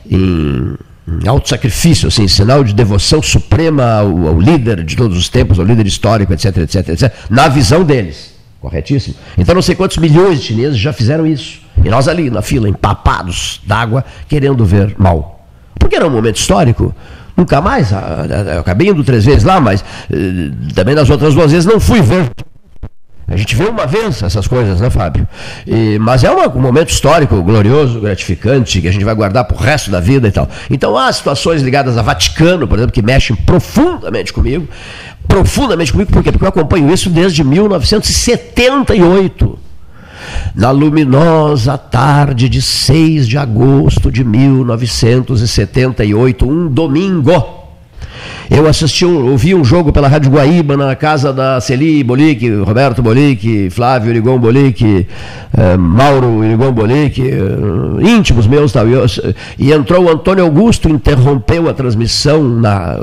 Em, 0.10 0.76
em 1.08 1.28
alto 1.28 1.48
sacrifício, 1.48 2.08
assim, 2.08 2.28
sinal 2.28 2.64
de 2.64 2.74
devoção 2.74 3.22
suprema 3.22 4.00
ao, 4.00 4.28
ao, 4.28 4.42
líder 4.42 4.84
de 4.84 4.96
todos 4.96 5.18
os 5.18 5.30
tempos, 5.30 5.58
ao 5.58 5.66
líder 5.66 5.88
histórico, 5.88 6.34
etc, 6.34 6.58
etc, 6.58 6.90
etc, 6.90 7.14
na 7.30 7.48
visão 7.48 7.84
deles. 7.84 8.37
Corretíssimo? 8.62 9.16
Então 9.38 9.54
não 9.56 9.62
sei 9.62 9.76
quantos 9.76 9.98
milhões 9.98 10.40
de 10.40 10.48
chineses 10.48 10.78
já 10.78 10.92
fizeram 10.92 11.26
isso. 11.26 11.62
E 11.84 11.90
nós 11.90 12.08
ali 12.08 12.30
na 12.30 12.42
fila, 12.42 12.68
empapados 12.68 13.62
d'água, 13.66 14.04
querendo 14.28 14.66
ver 14.66 14.96
mal. 14.98 15.46
Porque 15.80 15.96
era 15.96 16.08
um 16.08 16.12
momento 16.12 16.38
histórico 16.38 16.94
Nunca 17.38 17.62
mais. 17.62 17.92
Eu 17.92 18.62
acabei 18.62 18.90
indo 18.90 19.04
três 19.04 19.24
vezes 19.24 19.44
lá, 19.44 19.62
mas 19.62 19.86
eh, 20.12 20.50
também 20.74 20.96
nas 20.96 21.08
outras 21.08 21.36
duas 21.36 21.52
vezes 21.52 21.68
não 21.68 21.80
fui 21.80 22.02
ver. 22.02 22.32
A 23.28 23.36
gente 23.36 23.56
vê 23.56 23.66
uma 23.66 23.86
vez 23.86 24.24
essas 24.24 24.48
coisas, 24.48 24.80
né, 24.80 24.90
Fábio? 24.90 25.28
E, 25.68 26.00
mas 26.00 26.24
é 26.24 26.32
um 26.32 26.62
momento 26.62 26.90
histórico, 26.90 27.44
glorioso, 27.44 28.00
gratificante, 28.00 28.82
que 28.82 28.88
a 28.88 28.92
gente 28.92 29.04
vai 29.04 29.14
guardar 29.14 29.44
para 29.44 29.56
o 29.56 29.60
resto 29.60 29.92
da 29.92 30.00
vida 30.00 30.30
e 30.30 30.32
tal. 30.32 30.50
Então 30.70 30.98
há 30.98 31.12
situações 31.12 31.62
ligadas 31.62 31.98
a 31.98 32.02
Vaticano, 32.02 32.68
por 32.68 32.78
exemplo, 32.78 32.94
que 32.94 33.02
mexem 33.02 33.36
profundamente 33.36 34.32
comigo. 34.32 34.68
Profundamente 35.28 35.92
comigo, 35.92 36.12
por 36.12 36.24
quê? 36.24 36.32
Porque 36.32 36.46
eu 36.46 36.50
acompanho 36.50 36.92
isso 36.92 37.10
desde 37.10 37.44
1978 37.44 39.60
na 40.56 40.72
luminosa 40.72 41.78
tarde 41.78 42.50
de 42.50 42.60
6 42.62 43.28
de 43.28 43.38
agosto 43.38 44.10
de 44.12 44.24
1978, 44.24 46.50
um 46.50 46.68
domingo. 46.68 47.57
Eu 48.50 48.68
assisti, 48.68 49.06
um, 49.06 49.32
ouvi 49.32 49.54
um 49.54 49.64
jogo 49.64 49.92
pela 49.92 50.08
Rádio 50.08 50.32
Guaíba 50.32 50.78
na 50.78 50.96
casa 50.96 51.34
da 51.34 51.60
Celi 51.60 52.04
Bolic, 52.04 52.50
Roberto 52.62 53.02
Bolic, 53.02 53.70
Flávio 53.70 54.10
Irigon 54.12 54.38
Bolic, 54.40 55.08
eh, 55.58 55.78
Mauro 55.78 56.44
Irigon 56.44 56.72
Bolic, 56.72 57.22
eh, 57.22 58.08
íntimos 58.08 58.48
meus 58.48 58.72
tal. 58.72 58.88
E, 58.88 58.94
eu, 58.94 59.06
e 59.58 59.72
entrou 59.72 60.06
o 60.06 60.10
Antônio 60.10 60.44
Augusto, 60.44 60.90
interrompeu 60.90 61.70
a 61.70 61.74
transmissão 61.74 62.44
na, 62.44 62.96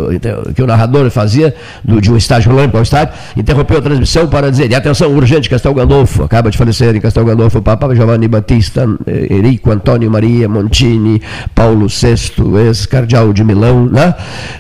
que 0.55 0.63
o 0.63 0.67
narrador 0.67 1.11
fazia 1.11 1.55
do, 1.83 2.01
de 2.01 2.13
um 2.13 2.17
estádio 2.17 2.51
rolando 2.51 2.71
para 2.71 2.81
o 2.81 2.83
estádio, 2.83 3.15
interrompeu 3.37 3.79
a 3.79 3.83
transmissão 3.83 4.27
para 4.27 4.51
dizer, 4.51 4.71
e 4.71 4.75
atenção, 4.75 5.15
urgente, 5.15 5.49
Castel 5.49 5.75
Gandolfo, 5.75 6.23
acaba 6.23 6.51
de 6.51 6.59
falecer 6.59 6.95
em 6.95 7.01
Castel 7.01 7.25
Gandolfo, 7.25 7.61
Papa 7.61 7.95
Giovanni 7.95 8.29
Battista, 8.29 8.87
eh, 9.07 9.29
Enrico 9.31 9.71
Antônio 9.71 10.11
Maria 10.11 10.49
Montini, 10.49 11.21
Paulo 11.55 11.87
VI, 11.89 12.67
ex-cardeal 12.67 13.33
de 13.33 13.45
Milão, 13.45 13.87
né? 13.87 14.15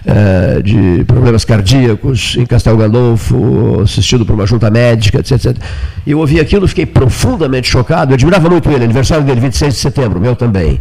Eh, 0.06 0.43
de 0.62 1.04
problemas 1.04 1.44
cardíacos 1.44 2.36
em 2.38 2.46
Castel 2.46 2.76
Gandolfo, 2.76 3.80
assistido 3.82 4.24
por 4.24 4.34
uma 4.34 4.46
junta 4.46 4.70
médica, 4.70 5.18
etc, 5.18 5.32
etc. 5.32 5.56
Eu 6.06 6.18
ouvi 6.18 6.40
aquilo, 6.40 6.66
fiquei 6.66 6.86
profundamente 6.86 7.68
chocado, 7.68 8.12
eu 8.12 8.14
admirava 8.14 8.48
muito 8.48 8.70
ele, 8.70 8.84
aniversário 8.84 9.24
dele, 9.24 9.40
26 9.40 9.74
de 9.74 9.80
setembro, 9.80 10.20
meu 10.20 10.34
também 10.36 10.80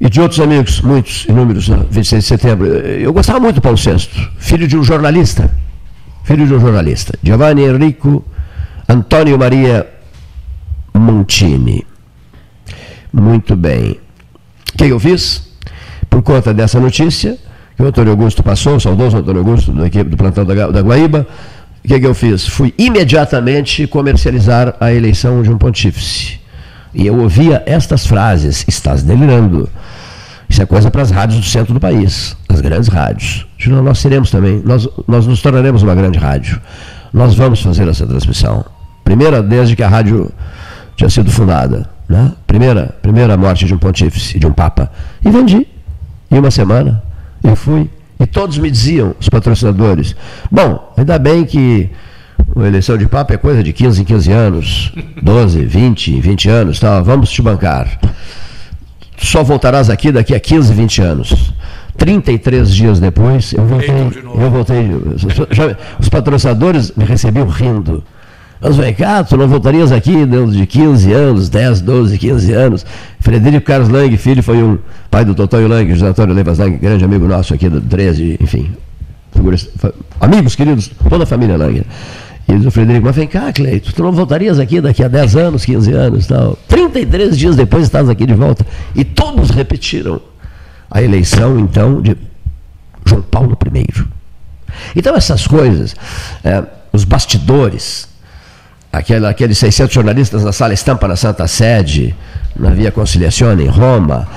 e 0.00 0.10
de 0.10 0.20
outros 0.20 0.40
amigos, 0.40 0.80
muitos, 0.80 1.24
inúmeros, 1.26 1.68
26 1.68 2.12
né? 2.12 2.18
de 2.18 2.24
setembro. 2.24 2.66
Eu 2.66 3.12
gostava 3.12 3.40
muito 3.40 3.56
do 3.56 3.60
Paulo 3.62 3.78
VI, 3.78 4.08
filho 4.38 4.66
de 4.66 4.76
um 4.76 4.82
jornalista, 4.82 5.50
filho 6.24 6.46
de 6.46 6.52
um 6.52 6.60
jornalista, 6.60 7.18
Giovanni 7.22 7.62
Enrico 7.62 8.24
Antônio 8.88 9.38
Maria 9.38 9.88
Montini. 10.92 11.86
Muito 13.12 13.56
bem. 13.56 13.98
O 14.74 14.76
que 14.76 14.84
eu 14.84 15.00
fiz? 15.00 15.54
Por 16.10 16.22
conta 16.22 16.52
dessa 16.52 16.78
notícia, 16.78 17.38
que 17.76 17.82
o 17.82 17.86
Antônio 17.86 18.12
Augusto 18.12 18.42
passou, 18.42 18.76
o 18.76 18.80
saudoso 18.80 19.16
Antônio 19.16 19.40
Augusto, 19.40 19.72
da 19.72 19.86
equipe 19.86 20.10
do 20.10 20.16
plantão 20.16 20.44
da, 20.44 20.68
da 20.68 20.80
Guaíba, 20.80 21.26
o 21.84 21.88
que, 21.88 22.00
que 22.00 22.06
eu 22.06 22.14
fiz? 22.14 22.46
Fui 22.46 22.72
imediatamente 22.78 23.86
comercializar 23.86 24.74
a 24.80 24.92
eleição 24.92 25.42
de 25.42 25.50
um 25.50 25.58
pontífice. 25.58 26.40
E 26.94 27.06
eu 27.06 27.18
ouvia 27.18 27.62
estas 27.66 28.06
frases: 28.06 28.64
estás 28.66 29.02
delirando. 29.02 29.68
Isso 30.48 30.62
é 30.62 30.66
coisa 30.66 30.90
para 30.90 31.02
as 31.02 31.10
rádios 31.10 31.40
do 31.40 31.46
centro 31.46 31.74
do 31.74 31.80
país, 31.80 32.36
as 32.48 32.60
grandes 32.60 32.88
rádios. 32.88 33.46
Nós 33.66 33.98
seremos 33.98 34.30
também, 34.30 34.62
nós, 34.64 34.88
nós 35.08 35.26
nos 35.26 35.42
tornaremos 35.42 35.82
uma 35.82 35.94
grande 35.94 36.18
rádio. 36.18 36.60
Nós 37.12 37.34
vamos 37.34 37.60
fazer 37.60 37.88
essa 37.88 38.06
transmissão. 38.06 38.64
Primeira 39.02 39.42
desde 39.42 39.74
que 39.74 39.82
a 39.82 39.88
rádio 39.88 40.30
tinha 40.96 41.10
sido 41.10 41.30
fundada. 41.30 41.88
Né? 42.08 42.32
Primeira, 42.46 42.94
primeira 43.02 43.36
morte 43.36 43.64
de 43.64 43.74
um 43.74 43.78
pontífice, 43.78 44.38
de 44.38 44.46
um 44.46 44.52
papa. 44.52 44.90
E 45.24 45.30
vendi. 45.30 45.66
Em 46.30 46.38
uma 46.38 46.50
semana. 46.50 47.02
E 47.44 47.56
fui. 47.56 47.90
E 48.18 48.26
todos 48.26 48.58
me 48.58 48.70
diziam, 48.70 49.14
os 49.20 49.28
patrocinadores, 49.28 50.16
bom, 50.50 50.92
ainda 50.96 51.18
bem 51.18 51.44
que 51.44 51.90
a 52.56 52.66
eleição 52.66 52.96
de 52.96 53.06
Papa 53.06 53.34
é 53.34 53.36
coisa 53.36 53.62
de 53.62 53.72
15 53.72 54.02
em 54.02 54.04
15 54.04 54.32
anos, 54.32 54.92
12, 55.22 55.64
20, 55.64 56.20
20 56.20 56.48
anos, 56.48 56.80
tá? 56.80 57.00
vamos 57.00 57.30
te 57.30 57.42
bancar. 57.42 57.98
Só 59.16 59.42
voltarás 59.42 59.90
aqui 59.90 60.12
daqui 60.12 60.34
a 60.34 60.40
15, 60.40 60.72
20 60.72 61.02
anos. 61.02 61.52
33 61.96 62.74
dias 62.74 63.00
depois, 63.00 63.52
eu 63.52 63.64
voltei. 63.64 64.22
Eu 64.24 64.50
voltei. 64.50 64.90
Já, 65.50 65.76
os 65.98 66.08
patrocinadores 66.08 66.92
me 66.96 67.04
recebiam 67.04 67.46
rindo. 67.46 68.02
Mas 68.60 68.76
vem 68.76 68.94
cá, 68.94 69.22
tu 69.22 69.36
não 69.36 69.46
voltarias 69.46 69.92
aqui 69.92 70.24
dentro 70.24 70.52
de 70.52 70.66
15 70.66 71.12
anos, 71.12 71.48
10, 71.48 71.80
12, 71.80 72.18
15 72.18 72.52
anos. 72.52 72.86
Frederico 73.20 73.66
Carlos 73.66 73.88
Lang, 73.88 74.16
filho, 74.16 74.42
foi 74.42 74.62
um 74.62 74.78
pai 75.10 75.24
do 75.24 75.34
Totóio 75.34 75.68
Lang, 75.68 75.92
José 75.92 76.06
Antônio 76.06 76.34
Levas 76.34 76.58
Lang, 76.58 76.76
grande 76.78 77.04
amigo 77.04 77.26
nosso 77.26 77.52
aqui 77.52 77.68
do 77.68 77.80
13, 77.80 78.38
enfim. 78.40 78.72
Amigos 80.20 80.54
queridos, 80.54 80.90
toda 81.08 81.24
a 81.24 81.26
família 81.26 81.56
Lang. 81.56 81.84
E 82.46 82.54
diz 82.56 82.66
o 82.66 82.70
Frederico, 82.70 83.06
mas 83.06 83.16
vem 83.16 83.26
cá, 83.26 83.52
Cleito, 83.52 83.92
tu 83.92 84.02
não 84.02 84.12
voltarias 84.12 84.58
aqui 84.58 84.80
daqui 84.80 85.02
a 85.02 85.08
10 85.08 85.36
anos, 85.36 85.64
15 85.64 85.92
anos 85.92 86.26
tal. 86.26 86.58
33 86.68 87.36
dias 87.36 87.56
depois 87.56 87.84
estás 87.84 88.08
aqui 88.08 88.26
de 88.26 88.34
volta. 88.34 88.64
E 88.94 89.04
todos 89.04 89.50
repetiram 89.50 90.20
a 90.90 91.02
eleição, 91.02 91.58
então, 91.58 92.00
de 92.00 92.16
João 93.04 93.22
Paulo 93.22 93.56
I. 93.74 94.04
Então, 94.94 95.14
essas 95.16 95.46
coisas, 95.46 95.94
é, 96.44 96.62
os 96.92 97.04
bastidores, 97.04 98.08
aquele, 98.98 99.26
aqueles 99.26 99.58
600 99.58 99.94
jornalistas 99.94 100.44
na 100.44 100.52
sala 100.52 100.72
estampa 100.72 101.08
na 101.08 101.16
Santa 101.16 101.46
Sede, 101.46 102.14
na 102.56 102.70
Via 102.70 102.90
Conciliazione 102.90 103.64
em 103.64 103.68
Roma, 103.68 104.28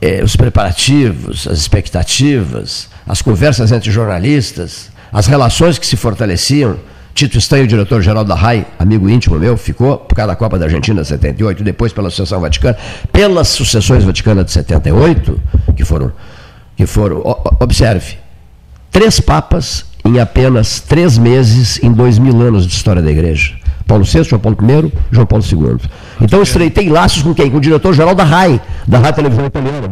é, 0.00 0.22
os 0.22 0.36
preparativos, 0.36 1.46
as 1.46 1.58
expectativas, 1.58 2.88
as 3.06 3.22
conversas 3.22 3.72
entre 3.72 3.90
jornalistas, 3.90 4.90
as 5.12 5.26
relações 5.26 5.78
que 5.78 5.86
se 5.86 5.96
fortaleciam 5.96 6.76
Tito 7.14 7.40
Stanho, 7.40 7.66
diretor-geral 7.66 8.24
da 8.24 8.34
RAI, 8.34 8.66
amigo 8.76 9.08
íntimo 9.08 9.38
meu, 9.38 9.56
ficou 9.56 9.98
por 9.98 10.16
causa 10.16 10.32
da 10.32 10.36
Copa 10.36 10.58
da 10.58 10.64
Argentina 10.64 11.02
de 11.02 11.06
78, 11.06 11.62
depois 11.62 11.92
pela 11.92 12.10
Sucessão 12.10 12.40
Vaticana, 12.40 12.76
pelas 13.12 13.48
sucessões 13.48 14.02
vaticanas 14.02 14.46
de 14.46 14.50
78, 14.50 15.40
que 15.76 15.84
foram, 15.84 16.10
que 16.76 16.86
foram, 16.86 17.22
observe, 17.60 18.16
três 18.90 19.20
papas 19.20 19.84
em 20.04 20.18
apenas 20.18 20.80
três 20.80 21.16
meses 21.16 21.80
em 21.82 21.92
dois 21.92 22.18
mil 22.18 22.40
anos 22.42 22.66
de 22.66 22.74
história 22.74 23.00
da 23.00 23.10
igreja. 23.10 23.54
Paulo 23.86 24.04
VI, 24.04 24.24
João 24.24 24.40
Paulo 24.40 24.58
I, 24.60 24.92
João 25.10 25.26
Paulo 25.26 25.44
II. 25.44 25.78
Então 26.20 26.38
eu 26.38 26.42
estreitei 26.42 26.88
laços 26.88 27.22
com 27.22 27.34
quem? 27.34 27.50
Com 27.50 27.58
o 27.58 27.60
diretor-geral 27.60 28.14
da 28.14 28.24
RAI, 28.24 28.60
da 28.86 28.98
RAI 28.98 29.12
Televisão 29.12 29.46
Italiana. 29.46 29.90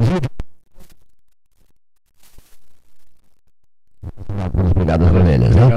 As 4.64 4.72
Brigadas 4.72 5.08
Vermelhas, 5.10 5.54
né? 5.54 5.70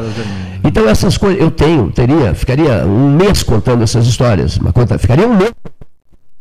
Então 0.64 0.88
essas 0.90 1.18
coisas, 1.18 1.42
eu 1.42 1.52
tenho, 1.52 1.92
teria, 1.92 2.34
ficaria 2.34 2.86
um 2.86 3.16
mês 3.16 3.44
contando 3.44 3.84
essas 3.84 4.08
histórias. 4.08 4.58
Uma 4.58 4.74
conta, 4.74 4.98
ficaria 4.98 5.28
um 5.28 5.36
mês 5.36 5.54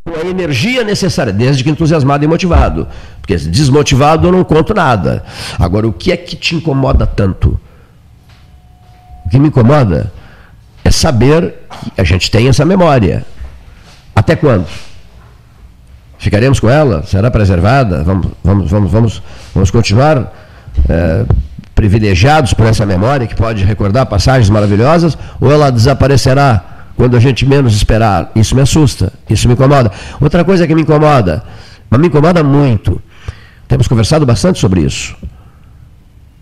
com 0.05 0.19
a 0.19 0.29
energia 0.29 0.85
necessária, 0.85 1.33
desde 1.33 1.65
que 1.65 1.71
entusiasmado 1.71 2.25
e 2.25 2.29
motivado. 2.29 2.87
Porque 3.21 3.37
desmotivado 3.37 4.29
eu 4.29 4.33
não 4.33 4.45
conto 4.45 4.75
nada. 4.75 5.25
Agora, 5.59 5.89
o 5.89 5.93
que 5.93 6.13
é 6.13 6.17
que 6.17 6.37
te 6.37 6.55
incomoda 6.55 7.07
tanto? 7.07 7.59
O 9.27 9.29
que 9.31 9.39
me 9.39 9.49
incomoda 9.49 10.13
é 10.85 10.91
saber 10.91 11.55
que 11.95 12.01
a 12.01 12.05
gente 12.05 12.31
tem 12.31 12.49
essa 12.49 12.65
memória. 12.65 13.25
Até 14.15 14.37
quando? 14.37 14.67
Ficaremos 16.19 16.61
com 16.61 16.69
ela? 16.69 17.03
Será 17.05 17.31
preservada? 17.31 18.05
Vamos, 18.05 18.29
vamos, 18.43 18.71
vamos, 18.71 18.91
vamos, 18.93 19.23
vamos 19.55 19.71
continuar 19.71 20.33
é, 20.89 21.25
privilegiados 21.75 22.55
por 22.55 22.67
essa 22.67 22.87
memória, 22.87 23.27
que 23.27 23.35
pode 23.35 23.65
recordar 23.65 24.07
passagens 24.07 24.49
maravilhosas, 24.51 25.19
ou 25.41 25.51
ela 25.51 25.71
desaparecerá 25.71 26.63
quando 26.97 27.17
a 27.17 27.21
gente 27.21 27.45
menos 27.47 27.75
esperar. 27.75 28.31
Isso 28.37 28.55
me 28.55 28.61
assusta, 28.61 29.13
isso 29.29 29.49
me 29.49 29.55
incomoda. 29.55 29.91
Outra 30.21 30.45
coisa 30.45 30.67
que 30.67 30.75
me 30.75 30.83
incomoda, 30.83 31.43
mas 31.91 32.01
me 32.01 32.07
incomoda 32.07 32.45
muito, 32.45 33.01
temos 33.67 33.89
conversado 33.89 34.25
bastante 34.25 34.59
sobre 34.61 34.83
isso 34.83 35.17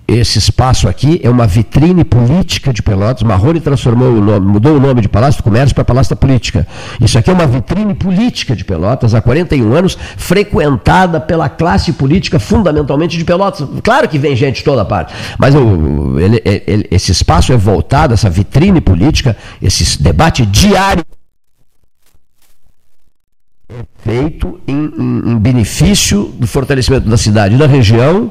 esse 0.06 0.38
espaço 0.38 0.88
aqui 0.88 1.20
é 1.22 1.30
uma 1.30 1.46
vitrine 1.46 2.04
política 2.04 2.72
de 2.72 2.82
Pelotas. 2.82 3.22
Marrone 3.22 3.60
transformou 3.60 4.08
o 4.08 4.20
nome, 4.20 4.46
mudou 4.46 4.76
o 4.76 4.80
nome 4.80 5.00
de 5.00 5.08
Palácio 5.08 5.40
do 5.40 5.44
Comércio 5.44 5.74
para 5.74 5.84
Palácio 5.84 6.10
da 6.10 6.16
Política. 6.16 6.66
Isso 7.00 7.18
aqui 7.18 7.30
é 7.30 7.32
uma 7.32 7.46
vitrine 7.46 7.94
política 7.94 8.54
de 8.54 8.64
Pelotas 8.64 9.14
há 9.14 9.20
41 9.20 9.72
anos, 9.72 9.96
frequentada 10.16 11.20
pela 11.20 11.48
classe 11.48 11.92
política 11.92 12.38
fundamentalmente 12.38 13.16
de 13.16 13.24
Pelotas. 13.24 13.66
Claro 13.82 14.08
que 14.08 14.18
vem 14.18 14.34
gente 14.34 14.56
de 14.56 14.64
toda 14.64 14.84
parte, 14.84 15.14
mas 15.38 15.54
ele, 15.54 16.42
ele, 16.44 16.86
esse 16.90 17.12
espaço 17.12 17.52
é 17.52 17.56
voltado, 17.56 18.12
essa 18.12 18.28
vitrine 18.28 18.80
política, 18.80 19.36
esse 19.60 20.02
debate 20.02 20.44
diário 20.44 21.04
é 23.70 23.84
feito 24.04 24.60
em, 24.66 24.74
em, 24.74 25.32
em 25.32 25.38
benefício 25.38 26.24
do 26.38 26.46
fortalecimento 26.46 27.08
da 27.08 27.16
cidade 27.16 27.54
e 27.54 27.58
da 27.58 27.66
região 27.66 28.30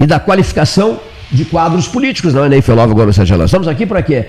e 0.00 0.06
da 0.06 0.18
qualificação 0.18 0.98
de 1.30 1.44
quadros 1.44 1.86
políticos, 1.86 2.34
não 2.34 2.44
é 2.44 2.48
nem 2.48 2.62
Felova 2.62 2.92
Gomes 2.92 3.14
Sagela. 3.14 3.44
Estamos 3.44 3.68
aqui 3.68 3.86
para 3.86 4.02
quê? 4.02 4.26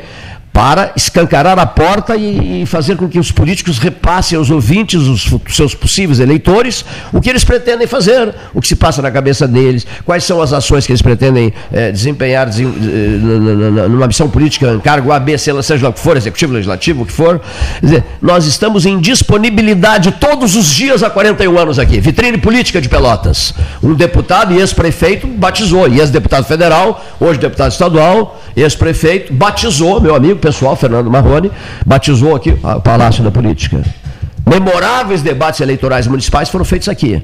Para 0.54 0.92
escancarar 0.96 1.58
a 1.58 1.66
porta 1.66 2.16
e, 2.16 2.66
fazer 2.66 2.98
com 2.98 3.08
que 3.08 3.18
os 3.18 3.32
políticos 3.32 3.80
repassem 3.80 4.38
aos 4.38 4.50
ouvintes, 4.50 5.02
os 5.02 5.30
seus 5.50 5.74
possíveis 5.74 6.20
eleitores, 6.20 6.84
o 7.12 7.22
que 7.22 7.30
eles 7.30 7.44
pretendem 7.44 7.88
fazer, 7.88 8.34
o 8.54 8.62
que 8.62 8.68
se 8.68 8.76
passa 8.76 9.02
na 9.02 9.10
cabeça 9.10 9.48
deles, 9.48 9.88
quais 10.06 10.24
são 10.24 10.42
as 10.42 10.52
ações 10.52 10.86
que 10.86 10.92
eles 10.92 11.02
pretendem 11.02 11.54
eh, 11.72 11.92
desempenhar 11.92 12.46
desem, 12.46 12.68
eh, 12.68 13.88
numa 13.88 14.08
missão 14.08 14.30
política, 14.30 14.80
cargo 14.84 15.12
A, 15.12 15.20
B, 15.20 15.38
C, 15.38 15.52
seja 15.64 15.84
lá 15.84 15.90
o 15.90 15.94
que 15.94 16.00
for, 16.00 16.18
executivo, 16.18 16.54
legislativo, 16.54 17.04
o 17.04 17.06
que 17.06 17.14
for. 17.14 17.42
Dizer, 17.82 18.04
nós 18.22 18.46
estamos 18.46 18.86
em 18.86 19.00
disponibilidade 19.00 20.12
todos 20.14 20.56
os 20.56 20.68
dias 20.68 21.02
há 21.02 21.10
41 21.10 21.58
anos 21.58 21.80
aqui. 21.80 22.00
Vitrine 22.00 22.38
política 22.38 22.82
de 22.82 22.90
Pelotas. 22.90 23.54
Um 23.82 23.94
deputado 23.94 24.54
e 24.54 24.60
ex-prefeito 24.60 25.28
batizou, 25.28 25.88
e 25.88 26.00
ex-deputado 26.00 26.46
federal, 26.46 27.04
hoje 27.20 27.40
deputado 27.40 27.72
estadual, 27.72 28.42
ex-prefeito, 28.56 29.34
batizou, 29.34 30.02
meu 30.02 30.16
amigo, 30.16 30.41
pessoal, 30.42 30.76
Fernando 30.76 31.10
Marrone, 31.10 31.52
batizou 31.86 32.36
aqui 32.36 32.50
o 32.52 32.82
Palácio 32.82 33.24
da 33.24 33.32
Política. 33.32 33.82
Memoráveis 34.46 35.22
debates 35.22 35.62
eleitorais 35.62 36.08
municipais 36.08 36.50
foram 36.50 36.66
feitos 36.66 36.90
aqui. 36.90 37.24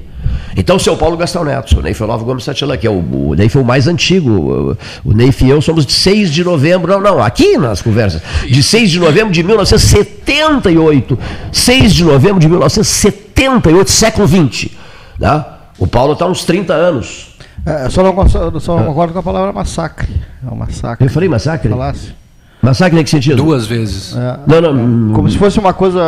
Então, 0.56 0.78
seu 0.78 0.96
Paulo 0.96 1.16
Gastão 1.16 1.44
Neto, 1.44 1.78
o 1.78 1.82
Ney 1.82 1.94
Olavo 2.00 2.24
Gomes 2.24 2.44
Satila, 2.44 2.76
que 2.76 2.86
é 2.86 2.90
o, 2.90 2.94
o 2.94 3.34
Ney 3.34 3.48
foi 3.48 3.62
o 3.62 3.64
mais 3.64 3.86
antigo. 3.86 4.76
O, 5.04 5.12
Ney 5.12 5.32
e 5.42 5.48
eu 5.50 5.60
somos 5.60 5.84
de 5.84 5.92
6 5.92 6.32
de 6.32 6.42
novembro, 6.42 6.92
não, 6.92 7.00
não, 7.00 7.22
aqui 7.22 7.58
nas 7.58 7.82
conversas, 7.82 8.22
de 8.46 8.62
6 8.62 8.90
de 8.90 9.00
novembro 9.00 9.32
de 9.32 9.42
1978. 9.42 11.18
6 11.52 11.94
de 11.94 12.04
novembro 12.04 12.40
de 12.40 12.48
1978, 12.48 13.90
século 13.90 14.26
XX. 14.26 14.70
Né? 15.18 15.44
O 15.78 15.86
Paulo 15.86 16.14
está 16.14 16.26
uns 16.26 16.44
30 16.44 16.72
anos. 16.72 17.36
É, 17.66 17.88
só 17.90 18.02
não, 18.02 18.14
concordo, 18.14 18.60
só 18.60 18.76
não 18.76 18.86
concordo 18.86 19.12
com 19.12 19.18
a 19.18 19.22
palavra 19.22 19.52
massacre. 19.52 20.08
É 20.44 20.52
um 20.52 20.56
massacre. 20.56 21.06
Eu 21.06 21.10
falei 21.10 21.28
massacre? 21.28 21.68
Falasse. 21.68 22.14
Massacre 22.60 22.98
em 23.00 23.04
que 23.04 23.10
sentido? 23.10 23.36
Duas 23.36 23.66
vezes. 23.66 24.16
É, 24.16 24.36
Não, 24.60 24.72
não. 24.74 25.12
como 25.14 25.30
se 25.30 25.38
fosse 25.38 25.58
uma 25.58 25.72
coisa 25.72 26.00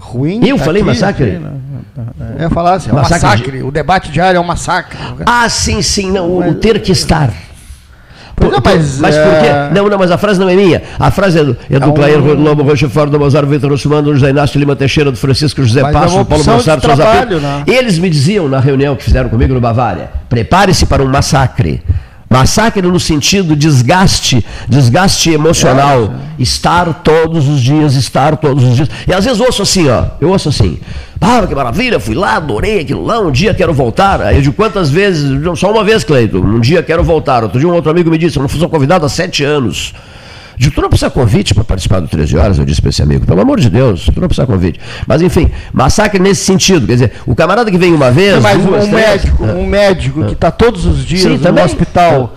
ruim. 0.00 0.46
Eu 0.46 0.58
falei 0.58 0.82
massacre? 0.82 1.24
aqui, 1.30 1.38
né? 1.38 1.50
É, 2.38 2.48
falasse, 2.50 2.90
é 2.90 2.92
um 2.92 2.96
Massacre 2.96 3.26
massacre. 3.26 3.62
O 3.62 3.70
debate 3.70 4.10
diário 4.12 4.36
é 4.36 4.40
um 4.40 4.44
massacre. 4.44 4.98
Ah, 5.24 5.48
sim, 5.48 5.80
sim, 5.80 6.10
não, 6.12 6.28
o, 6.28 6.50
o 6.50 6.54
ter 6.54 6.80
que 6.80 6.92
estar. 6.92 7.32
Pois 8.38 8.52
é, 8.52 8.60
mas, 8.62 8.98
mas 9.00 9.16
por 9.16 9.32
é, 9.32 9.40
quê? 9.40 9.74
Não, 9.74 9.88
não, 9.88 9.98
mas 9.98 10.10
a 10.10 10.18
frase 10.18 10.38
não 10.38 10.46
é 10.46 10.54
minha. 10.54 10.82
A 10.98 11.10
frase 11.10 11.38
é 11.38 11.44
do, 11.44 11.56
é 11.70 11.78
do 11.80 11.86
É 11.86 11.88
um- 11.88 11.94
Clair 11.94 12.18
Lobo 12.20 12.62
Rochefort, 12.64 13.10
do 13.10 13.18
Mozart, 13.18 13.48
Vitor 13.48 13.70
Russumano, 13.70 14.02
do 14.02 14.14
José 14.14 14.28
Inácio 14.28 14.58
Lima 14.60 14.76
Teixeira, 14.76 15.10
do 15.10 15.16
Francisco 15.16 15.62
José 15.64 15.80
Mas 15.80 15.90
é 15.90 15.98
Passo, 15.98 16.18
do 16.18 16.24
Paulo 16.26 16.44
de 16.44 16.50
Gonçalves, 16.50 16.84
Souza 16.84 17.06
Pinto. 17.06 17.40
né? 17.40 17.64
Eles 17.66 17.98
me 17.98 18.10
diziam 18.10 18.46
na 18.46 18.60
reunião 18.60 18.94
que 18.94 19.02
fizeram 19.04 19.30
comigo 19.30 19.54
no 19.54 19.60
Bavária: 19.60 20.10
prepare-se 20.28 20.84
para 20.84 21.02
um 21.02 21.08
massacre. 21.08 21.82
Massacre 22.28 22.82
no 22.82 22.98
sentido 22.98 23.54
desgaste, 23.54 24.44
desgaste 24.68 25.30
emocional. 25.30 26.14
Estar 26.38 27.02
todos 27.02 27.48
os 27.48 27.62
dias, 27.62 27.94
estar 27.94 28.36
todos 28.36 28.62
os 28.64 28.76
dias. 28.76 28.90
E 29.06 29.14
às 29.14 29.24
vezes 29.24 29.40
eu 29.40 29.46
ouço 29.46 29.62
assim, 29.62 29.88
ó. 29.88 30.06
Eu 30.20 30.30
ouço 30.30 30.48
assim. 30.48 30.78
Ah, 31.20 31.46
que 31.46 31.54
maravilha, 31.54 31.98
fui 31.98 32.14
lá, 32.14 32.36
adorei 32.36 32.80
aquilo 32.80 33.04
lá, 33.04 33.20
um 33.20 33.30
dia 33.30 33.54
quero 33.54 33.72
voltar. 33.72 34.20
Aí 34.20 34.36
eu 34.36 34.42
digo, 34.42 34.54
quantas 34.54 34.90
vezes? 34.90 35.30
Só 35.58 35.70
uma 35.70 35.82
vez, 35.82 36.04
Cleito. 36.04 36.38
Um 36.38 36.60
dia 36.60 36.82
quero 36.82 37.02
voltar. 37.02 37.42
Outro 37.42 37.58
dia 37.58 37.68
um 37.68 37.72
outro 37.72 37.90
amigo 37.90 38.10
me 38.10 38.18
disse, 38.18 38.36
eu 38.36 38.42
não 38.42 38.48
fui 38.48 38.68
convidado 38.68 39.06
há 39.06 39.08
sete 39.08 39.42
anos. 39.44 39.94
De 40.56 40.70
tu 40.70 40.80
não 40.80 40.88
precisa 40.88 41.10
convite 41.10 41.52
para 41.54 41.64
participar 41.64 42.00
do 42.00 42.08
13 42.08 42.36
horas, 42.36 42.58
eu 42.58 42.64
disse 42.64 42.80
para 42.80 42.88
esse 42.90 43.02
amigo, 43.02 43.26
pelo 43.26 43.40
amor 43.40 43.60
de 43.60 43.68
Deus, 43.68 44.06
tu 44.06 44.20
não 44.20 44.26
precisa 44.28 44.46
convite. 44.46 44.80
Mas 45.06 45.20
enfim, 45.20 45.50
massacre 45.72 46.18
nesse 46.18 46.44
sentido, 46.44 46.86
quer 46.86 46.94
dizer, 46.94 47.12
o 47.26 47.34
camarada 47.34 47.70
que 47.70 47.76
vem 47.78 47.92
uma 47.92 48.10
vez, 48.10 48.42
Mas 48.42 48.62
duas, 48.62 48.84
um 48.86 48.90
três, 48.90 49.06
médico, 49.24 49.44
é. 49.46 49.52
um 49.52 49.66
médico 49.66 50.24
que 50.24 50.32
está 50.32 50.50
todos 50.50 50.86
os 50.86 51.04
dias 51.04 51.22
Sim, 51.22 51.28
no 51.30 51.38
também. 51.38 51.62
hospital. 51.64 52.34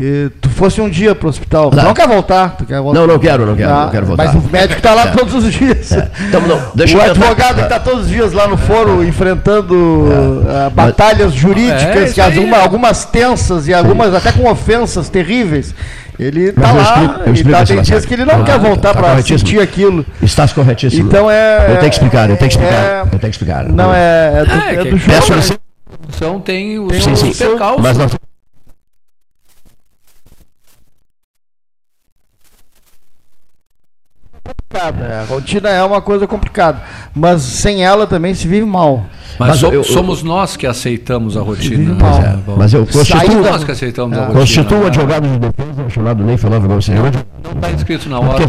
E 0.00 0.30
tu 0.40 0.48
fosse 0.48 0.80
um 0.80 0.88
dia 0.88 1.12
pro 1.12 1.28
hospital, 1.28 1.70
tu 1.70 1.76
Tá. 1.76 1.82
não 1.82 1.92
quer 1.92 2.06
voltar, 2.06 2.56
tu 2.56 2.64
quer 2.64 2.80
voltar. 2.80 3.00
Não, 3.00 3.06
não 3.06 3.18
quero, 3.18 3.44
não 3.44 3.56
quero, 3.56 3.70
Ah, 3.72 3.82
não 3.84 3.90
quero 3.90 4.06
voltar. 4.06 4.26
Mas 4.26 4.34
o 4.36 4.48
médico 4.48 4.78
está 4.78 4.94
lá 4.94 5.08
É. 5.08 5.10
todos 5.10 5.34
os 5.34 5.52
dias. 5.52 5.90
Então, 6.28 6.40
não, 6.42 6.62
deixa 6.74 6.96
o 6.96 7.00
advogado 7.02 7.56
que 7.56 7.62
está 7.62 7.80
todos 7.80 8.02
os 8.04 8.08
dias 8.08 8.32
lá 8.32 8.46
no 8.46 8.56
foro 8.56 9.02
enfrentando 9.04 10.06
ah, 10.48 10.70
batalhas 10.70 11.32
É, 11.32 11.36
jurídicas, 11.36 12.04
isso 12.04 12.14
que 12.14 12.20
aí. 12.20 12.36
alguma- 12.38 12.58
algumas 12.58 13.04
tensas 13.06 13.66
e 13.66 13.74
algumas 13.74 14.14
até 14.14 14.30
com 14.32 14.48
ofensas 14.48 15.08
terríveis. 15.08 15.74
Ele 16.18 16.46
está 16.48 16.72
lá 16.72 16.82
explico- 16.82 17.20
eu 17.20 17.28
e 17.32 17.34
explico 17.36 17.58
tá, 17.58 17.64
tem 17.66 17.82
dias 17.82 18.04
que 18.04 18.14
ele 18.14 18.24
não 18.24 18.40
Ah, 18.40 18.44
quer 18.44 18.58
voltar 18.58 18.88
tá 18.92 18.94
para 18.94 19.08
corretíssimo. 19.10 19.38
sentir 19.38 19.60
aquilo. 19.60 20.04
Estás 20.22 20.52
corretíssimo. 20.52 21.06
Então 21.08 21.30
é. 21.30 21.66
Eu 21.70 21.76
tenho 21.76 21.80
que 21.90 21.94
explicar, 21.96 22.28
eu 22.30 22.36
tenho 22.36 22.50
que 22.50 22.56
explicar. 22.56 22.74
é- 22.84 23.00
eu 23.02 23.06
tenho 23.06 23.20
que 23.20 23.28
explicar. 23.28 23.64
Não, 23.68 23.94
é, 23.94 24.32
é 24.40 24.44
do, 24.44 24.52
é 24.52 24.74
é 24.74 24.84
do 24.84 24.98
Peço 24.98 25.20
jogo. 25.20 25.30
né? 25.30 25.36
licença. 25.36 25.58
Então 26.16 26.40
tem 26.40 26.78
o 26.78 26.90
Sim, 26.92 27.14
sim. 27.14 27.32
percalço. 27.32 27.80
Mas 27.82 27.96
nós 27.96 28.10
É, 34.74 35.20
a 35.20 35.24
rotina 35.24 35.68
é 35.70 35.82
uma 35.82 36.00
coisa 36.00 36.26
complicada, 36.26 36.82
mas 37.14 37.42
sem 37.42 37.84
ela 37.84 38.06
também 38.06 38.34
se 38.34 38.46
vive 38.46 38.66
mal. 38.66 39.04
Mas, 39.38 39.48
Mas 39.50 39.58
so- 39.58 39.66
eu- 39.66 39.72
eu- 39.74 39.84
somos 39.84 40.22
nós 40.22 40.56
que 40.56 40.66
aceitamos 40.66 41.36
a 41.36 41.42
rotina. 41.42 41.94
Né, 41.94 42.00
mal. 42.02 42.20
Paulo? 42.44 42.58
Mas 42.58 42.74
eu 42.74 42.86
constituo, 42.86 43.40
nós 43.42 43.64
que 43.64 43.70
aceitamos 43.72 44.16
a 44.16 44.20
É. 44.20 44.24
rotina. 44.24 44.40
constituo 44.40 44.78
um 44.78 44.86
advogado 44.86 45.28
de 45.28 45.38
defesa 45.38 45.90
chamado 45.90 46.22
Ney 46.24 46.36
falava 46.36 46.66
como 46.68 46.80
você. 46.82 46.92
Não 46.94 47.52
está 47.52 47.70
escrito 47.70 48.08
na 48.08 48.20
ordem. 48.20 48.46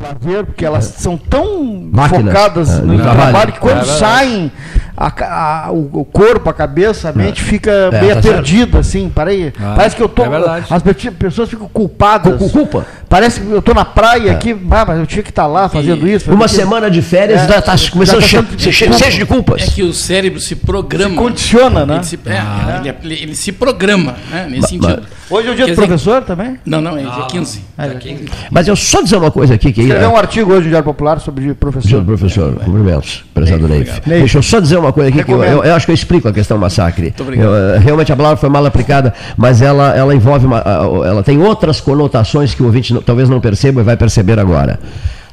lazer, 0.00 0.46
porque 0.46 0.64
elas 0.64 0.84
são 0.84 1.16
tão 1.16 1.64
Máquinas, 1.92 2.32
focadas 2.32 2.70
é, 2.70 2.80
no 2.82 2.92
no 2.94 3.02
trabalho, 3.02 3.20
trabalho. 3.30 3.52
que 3.52 3.58
quando 3.60 3.78
É 3.78 3.80
verdade. 3.80 3.98
saem, 3.98 4.52
a 4.96 5.66
a- 5.66 5.70
o, 5.72 6.04
corpo, 6.04 6.48
a 6.50 6.52
cabeça, 6.52 7.08
a 7.08 7.12
mente 7.12 7.42
fica 7.42 7.70
É, 7.70 8.00
meio 8.00 8.14
tá 8.16 8.22
perdida, 8.22 8.78
assim, 8.78 9.08
parei. 9.08 9.52
Ah, 9.60 9.74
Parece 9.76 9.96
que 9.96 10.02
eu 10.02 10.08
tô. 10.08 10.24
é 10.24 10.28
verdade. 10.28 10.66
as 10.70 10.82
pe- 10.82 11.10
pessoas 11.12 11.48
ficam 11.48 11.68
culpadas. 11.68 12.36
Com 12.38 12.48
culpa. 12.48 12.84
Parece 13.10 13.40
que 13.40 13.50
eu 13.50 13.60
tô 13.60 13.74
na 13.74 13.84
praia 13.84 14.30
aqui, 14.30 14.52
ah, 14.70 14.84
mas 14.86 14.98
eu 15.00 15.04
tinha 15.04 15.22
que 15.22 15.30
estar 15.30 15.46
lá 15.48 15.68
fazendo 15.68 16.06
isso. 16.06 16.26
fazendo 16.26 16.38
Uma 16.38 16.46
aquilo. 16.46 16.60
semana 16.62 16.88
de 16.88 17.02
férias 17.02 17.40
É, 17.42 17.48
já 17.48 17.58
está 17.58 17.74
começando 17.90 18.20
tá 18.20 18.26
che- 18.26 18.36
tanto 18.36 18.56
de 18.56 18.70
culpa. 18.86 18.98
cheio 18.98 19.12
de 19.18 19.26
culpas. 19.26 19.62
É 19.62 19.66
que 19.66 19.82
o 19.82 19.92
cérebro 19.92 20.38
se 20.40 20.54
programa. 20.54 21.10
Se 21.10 21.16
condiciona, 21.16 21.84
né? 21.84 21.96
Ele 21.96 22.04
se, 22.04 22.18
é, 22.24 22.94
ele, 23.04 23.14
ele 23.22 23.34
se 23.34 23.50
programa, 23.50 24.14
né? 24.30 24.46
Nesse 24.48 24.68
sentido. 24.68 25.02
Hoje 25.28 25.48
é 25.48 25.50
o 25.50 25.54
dia 25.56 25.64
Quer 25.64 25.72
do 25.72 25.74
dizer- 25.76 25.86
professor 25.88 26.22
também? 26.22 26.58
Não, 26.64 26.80
não, 26.80 26.96
é 26.96 27.02
dia 27.02 27.26
15. 27.28 27.60
É, 27.76 27.82
Dia 27.82 27.92
já 27.94 27.98
15. 28.00 28.24
Mas 28.50 28.68
eu 28.68 28.76
só 28.76 29.02
dizer 29.02 29.16
uma 29.16 29.30
coisa 29.30 29.54
aqui 29.54 29.72
que 29.72 29.80
Escreveu 29.82 30.08
é, 30.08 30.12
um 30.12 30.16
artigo 30.16 30.50
hoje 30.52 30.62
no 30.64 30.68
Diário 30.68 30.84
Popular 30.84 31.18
sobre 31.20 31.52
professor. 31.54 32.04
Professor, 32.04 32.54
cumprimentos, 32.54 33.24
prezado 33.34 33.66
Neif. 33.68 34.00
Deixa 34.06 34.38
eu 34.38 34.42
só 34.42 34.60
dizer 34.60 34.76
uma 34.78 34.92
coisa 34.92 35.08
aqui 35.10 35.22
que 35.24 35.32
eu, 35.32 35.42
eu- 35.42 35.64
eu 35.64 35.74
acho 35.74 35.84
que 35.86 35.90
eu 35.92 35.94
explico 35.94 36.28
a 36.28 36.32
questão 36.32 36.56
massacre. 36.58 37.12
obrigado. 37.18 37.46
Eu, 37.46 37.74
eh, 37.74 37.78
realmente 37.78 38.12
a 38.12 38.16
palavra 38.16 38.36
foi 38.36 38.48
mal 38.48 38.64
aplicada, 38.66 39.12
mas 39.36 39.60
ela, 39.62 39.96
ela 39.96 40.14
envolve, 40.14 40.46
uma, 40.46 40.58
ela 40.58 41.22
tem 41.24 41.40
outras 41.42 41.80
conotações 41.80 42.54
que 42.54 42.62
o 42.62 42.66
ouvinte 42.66 42.92
não- 42.92 42.99
talvez 43.04 43.28
não 43.28 43.40
perceba 43.40 43.80
e 43.80 43.84
vai 43.84 43.96
perceber 43.96 44.38
agora. 44.38 44.80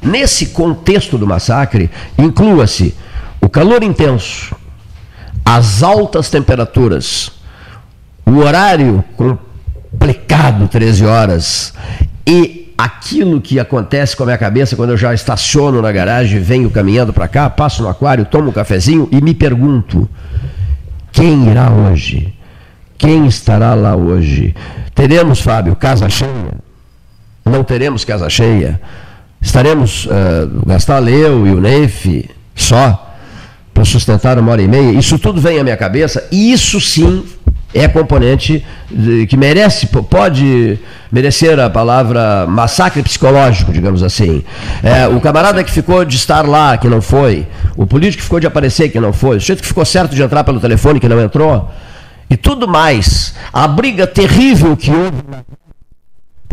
Nesse 0.02 0.48
contexto 0.48 1.18
do 1.18 1.28
massacre, 1.28 1.90
inclua-se 2.18 2.94
o 3.42 3.50
calor 3.50 3.84
intenso, 3.84 4.56
as 5.44 5.82
altas 5.82 6.30
temperaturas, 6.30 7.32
o 8.26 8.38
horário 8.38 9.04
complicado, 9.16 10.68
13 10.68 11.06
horas, 11.06 11.74
e 12.26 12.74
aquilo 12.78 13.42
que 13.42 13.60
acontece 13.60 14.16
com 14.16 14.24
a 14.24 14.28
minha 14.28 14.38
cabeça 14.38 14.76
quando 14.76 14.92
eu 14.92 14.98
já 14.98 15.14
estaciono 15.14 15.82
na 15.82 15.92
garagem, 15.92 16.40
venho 16.40 16.70
caminhando 16.70 17.12
para 17.12 17.28
cá, 17.28 17.50
passo 17.50 17.82
no 17.82 17.90
aquário, 17.90 18.26
tomo 18.26 18.50
um 18.50 18.54
cafezinho 18.54 19.08
e 19.12 19.20
me 19.22 19.34
pergunto: 19.34 20.08
quem 21.12 21.50
irá 21.50 21.72
hoje? 21.72 22.34
Quem 22.98 23.28
estará 23.28 23.74
lá 23.74 23.96
hoje? 23.96 24.56
Teremos, 24.94 25.40
Fábio, 25.40 25.76
casa 25.76 26.10
cheia? 26.10 26.67
Não 27.50 27.64
teremos 27.64 28.04
casa 28.06 28.30
cheia? 28.30 28.80
Estaremos, 29.42 30.08
eh, 30.10 30.48
o 30.64 30.66
Gastal, 30.66 31.08
eu 31.08 31.46
e 31.48 31.52
o 31.52 31.62
Neif, 31.62 32.30
só? 32.56 33.04
para 33.74 33.86
sustentar 33.86 34.40
uma 34.40 34.52
hora 34.52 34.62
e 34.64 34.68
meia, 34.68 34.98
isso 34.98 35.20
tudo 35.20 35.40
vem 35.40 35.60
à 35.60 35.64
minha 35.64 35.78
cabeça, 35.78 36.28
e 36.32 36.52
isso 36.52 36.82
sim 36.82 37.24
é 37.76 37.88
componente 37.88 38.66
de- 38.90 39.28
que 39.28 39.38
merece, 39.38 39.86
pode 39.86 40.80
merecer 41.12 41.60
a 41.60 41.70
palavra 41.70 42.48
massacre 42.48 43.04
psicológico, 43.04 43.72
digamos 43.72 44.02
assim. 44.02 44.44
É, 44.82 45.08
o 45.08 45.22
camarada 45.22 45.64
que 45.64 45.70
ficou 45.70 46.04
de 46.04 46.16
estar 46.16 46.42
lá, 46.48 46.76
que 46.76 46.88
não 46.88 47.04
foi, 47.04 47.46
o 47.76 47.86
político 47.86 48.18
que 48.18 48.24
ficou 48.24 48.40
de 48.40 48.48
aparecer, 48.48 48.90
que 48.90 49.00
não 49.00 49.14
foi, 49.14 49.38
o 49.38 49.40
sujeito 49.40 49.62
que 49.62 49.68
ficou 49.68 49.86
certo 49.86 50.16
de 50.16 50.24
entrar 50.24 50.44
pelo 50.44 50.60
telefone, 50.60 51.00
que 51.00 51.08
não 51.08 51.22
entrou, 51.22 51.70
e 52.32 52.36
tudo 52.36 52.68
mais. 52.68 53.36
A 53.54 53.68
briga 53.68 54.08
terrível 54.08 54.76
que 54.76 54.90
houve 54.90 55.22
na 55.30 55.44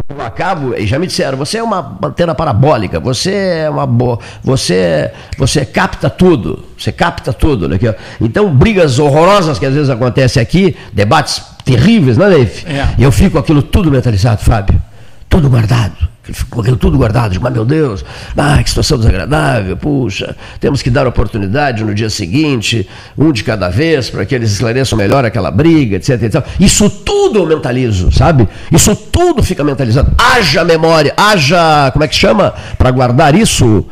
eu 0.09 0.21
acabo, 0.21 0.75
e 0.77 0.87
já 0.87 0.99
me 0.99 1.07
disseram, 1.07 1.39
você 1.39 1.59
é 1.59 1.63
uma 1.63 1.99
antena 2.03 2.35
parabólica, 2.35 3.01
você 3.01 3.33
é 3.65 3.71
uma 3.71 3.87
boa, 3.87 4.19
você, 4.43 5.11
você 5.39 5.65
capta 5.65 6.11
tudo, 6.11 6.63
você 6.79 6.93
capta 6.93 7.33
tudo. 7.33 7.69
Né? 7.69 7.79
Que- 7.79 7.95
Então, 8.21 8.55
brigas 8.55 8.99
horrorosas 8.99 9.59
que 9.59 9.65
às 9.65 9.73
vezes 9.75 9.89
acontecem 9.89 10.43
aqui, 10.43 10.77
debates 10.93 11.43
terríveis, 11.65 12.19
não 12.19 12.27
é, 12.27 12.29
Leif? 12.29 12.67
É. 12.67 12.87
E 12.99 13.03
eu 13.03 13.11
fico 13.11 13.39
aquilo 13.39 13.63
tudo 13.63 13.91
mentalizado, 13.91 14.43
Fábio, 14.43 14.81
tudo 15.29 15.49
guardado. 15.49 15.97
Eu 16.27 16.35
fico 16.35 16.51
Com 16.51 16.61
aquilo 16.63 16.77
tudo 16.77 16.97
guardado, 16.97 17.39
mas 17.41 17.53
meu 17.53 17.65
Deus, 17.65 18.05
ah, 18.37 18.63
que 18.63 18.69
situação 18.69 18.97
desagradável, 18.97 19.77
puxa, 19.77 20.35
temos 20.59 20.81
que 20.81 20.89
dar 20.89 21.07
oportunidade 21.07 21.85
no 21.85 21.95
dia 21.95 22.09
seguinte, 22.09 22.89
um 23.17 23.31
de 23.31 23.45
cada 23.45 23.69
vez, 23.69 24.09
para 24.09 24.25
que 24.25 24.35
eles 24.35 24.53
esclareçam 24.53 24.97
melhor 24.97 25.25
aquela 25.25 25.51
briga, 25.51 25.97
etc, 25.97 26.23
etc. 26.23 26.45
Isso 26.59 26.89
tudo 26.89 27.41
eu 27.41 27.47
mentalizo, 27.47 28.11
sabe? 28.11 28.49
Isso 28.73 28.97
tudo 28.97 29.43
fica 29.43 29.63
mentalizado. 29.63 30.13
Haja 30.17 30.65
memória, 30.65 31.13
haja, 31.17 31.91
como 31.93 32.05
é 32.05 32.09
que 32.09 32.17
chama? 32.17 32.55
Para 32.79 32.91
guardar 32.91 33.35
isso? 33.35 33.87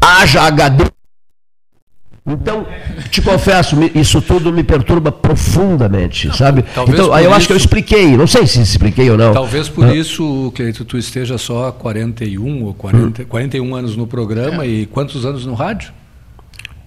Haja 0.00 0.42
HD. 0.42 1.03
Então, 2.26 2.66
te 3.10 3.20
confesso, 3.20 3.76
isso 3.94 4.22
tudo 4.22 4.50
me 4.50 4.64
perturba 4.64 5.12
profundamente, 5.12 6.34
sabe? 6.34 6.64
Então, 6.88 7.12
aí 7.12 7.26
eu 7.26 7.34
acho 7.34 7.46
que 7.46 7.52
eu 7.52 7.56
isso- 7.58 7.66
expliquei, 7.66 8.16
não 8.16 8.26
sei 8.26 8.46
se 8.46 8.62
expliquei 8.62 9.10
ou 9.10 9.18
não. 9.18 9.34
Talvez 9.34 9.68
por 9.68 9.94
isso, 9.94 10.50
Cleito, 10.54 10.86
tu 10.86 10.96
esteja 10.96 11.36
só 11.36 11.68
há 11.68 11.72
41 11.72 12.64
ou 12.64 12.72
40, 12.72 13.26
41 13.26 13.74
anos 13.74 13.94
no 13.94 14.06
programa 14.06 14.64
e 14.64 14.86
quantos 14.86 15.26
anos 15.26 15.44
no 15.44 15.52
rádio? 15.52 15.92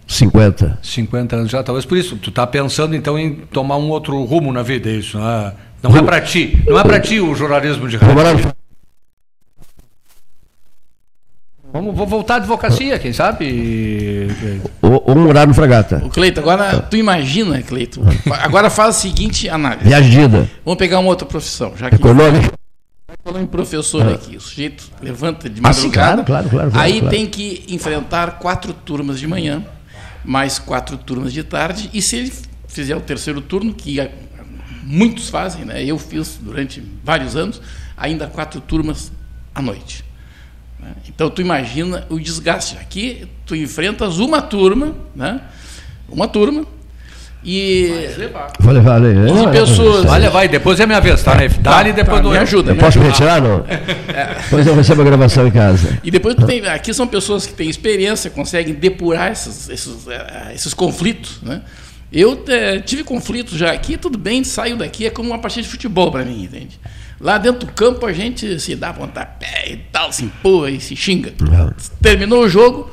50. 0.07 0.79
50 0.81 1.35
anos 1.35 1.51
já. 1.51 1.61
Talvez 1.61 1.85
por 1.85 1.97
isso. 1.99 2.15
Tu 2.15 2.31
tá 2.31 2.47
pensando 2.47 2.95
então 2.95 3.19
em 3.19 3.35
tomar 3.51 3.77
um 3.77 3.89
outro 3.89 4.23
rumo 4.23 4.51
na 4.51 4.63
vida, 4.63 4.89
é 4.89 4.93
isso? 4.93 5.19
Não 5.19 5.27
é, 5.29 5.53
não 5.83 5.97
é 5.97 6.01
para 6.01 6.19
ti. 6.21 6.63
Não 6.65 6.79
é 6.79 6.83
para 6.83 6.99
ti 6.99 7.19
o 7.19 7.35
jornalismo 7.35 7.87
de 7.87 7.97
rádio. 7.97 8.15
Camarada, 8.15 8.55
Vamos 11.73 11.95
vou 11.95 12.07
voltar 12.07 12.35
à 12.35 12.37
advocacia, 12.37 12.97
quem 12.97 13.11
sabe? 13.11 14.27
Ou, 14.81 15.03
ou 15.05 15.15
morar 15.15 15.45
no 15.45 15.53
Fragata. 15.53 16.01
O 16.03 16.09
Cleito, 16.09 16.39
agora 16.39 16.79
tu 16.81 16.95
imagina, 16.95 17.61
Cleito. 17.61 18.01
Agora 18.41 18.69
faz 18.69 18.89
a 18.89 18.99
seguinte 18.99 19.49
análise. 19.49 19.85
Viagem 19.85 20.09
de 20.09 20.19
ida. 20.21 20.49
Vamos 20.63 20.77
pegar 20.77 20.99
uma 20.99 21.09
outra 21.09 21.25
profissão, 21.27 21.73
já 21.75 21.89
que 21.89 21.95
Econômica. 21.95 22.53
falou 23.23 23.41
em 23.41 23.45
professor 23.45 24.07
aqui. 24.13 24.37
O 24.37 24.41
sujeito 24.41 24.89
levanta 25.01 25.49
de 25.49 25.59
Ah, 25.63 25.73
sim, 25.73 25.87
madrugada. 25.87 26.23
claro, 26.23 26.25
claro, 26.25 26.49
claro, 26.49 26.71
claro, 26.71 26.85
aí 26.85 26.99
claro. 27.01 27.15
tem 27.15 27.25
que 27.27 27.63
enfrentar 27.67 28.39
quatro 28.39 28.71
turmas 28.73 29.19
de 29.19 29.27
manhã, 29.27 29.63
mais 30.23 30.57
quatro 30.57 30.97
turmas 30.97 31.33
de 31.33 31.43
tarde. 31.43 31.89
E 31.93 32.01
se 32.01 32.15
ele 32.15 32.33
fizer 32.67 32.95
o 32.95 33.01
terceiro 33.01 33.41
turno, 33.41 33.73
que 33.73 33.99
ah, 33.99 34.09
muitos 34.83 35.29
fazem, 35.29 35.65
né? 35.65 35.83
Eu 35.83 35.99
fiz 35.99 36.39
durante 36.41 36.81
vários 37.03 37.35
anos, 37.35 37.61
ainda 37.97 38.25
quatro 38.27 38.61
turmas 38.61 39.11
à 39.53 39.61
noite. 39.61 40.06
Né? 40.87 40.93
Então 41.07 41.29
tu 41.29 41.41
imagina 41.41 42.05
o 42.09 42.19
desgaste. 42.19 42.77
Aqui 42.77 43.27
tu 43.45 43.55
enfrentas 43.55 44.19
uma 44.19 44.41
turma, 44.41 44.95
né? 45.15 45.41
Uma 46.09 46.27
turma. 46.27 46.65
E 47.43 48.09
Vou 48.59 48.73
levar 48.73 48.95
ali. 48.95 49.09
E 49.09 49.31
Não, 49.31 49.51
pessoas- 49.51 50.03
não, 50.05 50.11
Olha, 50.11 50.29
vai, 50.29 50.47
depois 50.47 50.79
é 50.79 50.85
minha 50.85 50.99
vez, 50.99 51.21
tá? 51.23 51.35
né? 51.35 51.47
Tá, 51.47 51.83
depois 51.83 52.05
tá, 52.07 52.19
do 52.19 52.31
me 52.31 52.37
ajuda, 52.37 52.71
Eu 52.71 52.75
me 52.75 52.81
posso 52.81 52.99
me 52.99 53.05
retirar, 53.05 53.41
não? 53.41 53.63
Depois 54.43 54.67
eu 54.67 54.75
recebo 54.75 55.01
a 55.01 55.05
gravação 55.05 55.47
em 55.47 55.51
casa. 55.51 55.99
E 56.03 56.09
depois 56.09 56.35
tu 56.35 56.45
tem, 56.45 56.65
aqui 56.67 56.93
são 56.93 57.07
pessoas 57.07 57.45
que 57.45 57.53
têm 57.53 57.69
experiência, 57.69 58.29
conseguem 58.29 58.73
depurar 58.73 59.31
esses, 59.31 59.69
esses, 59.69 60.07
eh, 60.07 60.51
esses 60.55 60.73
conflitos. 60.73 61.39
Né? 61.41 61.61
Eu 62.11 62.43
eh, 62.47 62.79
tive 62.79 63.03
conflitos 63.03 63.57
já 63.57 63.71
aqui, 63.71 63.97
tudo 63.97 64.17
bem, 64.17 64.43
saio 64.43 64.75
daqui, 64.75 65.05
é 65.05 65.09
como 65.09 65.29
uma 65.29 65.39
partida 65.39 65.63
de 65.63 65.69
futebol 65.69 66.11
para 66.11 66.25
mim, 66.25 66.43
entende? 66.43 66.79
Lá 67.19 67.37
dentro 67.37 67.65
do 67.65 67.73
campo 67.73 68.05
a 68.05 68.13
gente 68.13 68.59
se 68.59 68.75
dá 68.75 68.93
pontapé 68.93 69.71
e 69.71 69.77
tal, 69.77 70.11
se 70.11 70.25
empurra 70.25 70.69
e 70.69 70.79
se 70.79 70.95
xinga. 70.95 71.33
Terminou 72.01 72.43
o 72.43 72.49
jogo, 72.49 72.91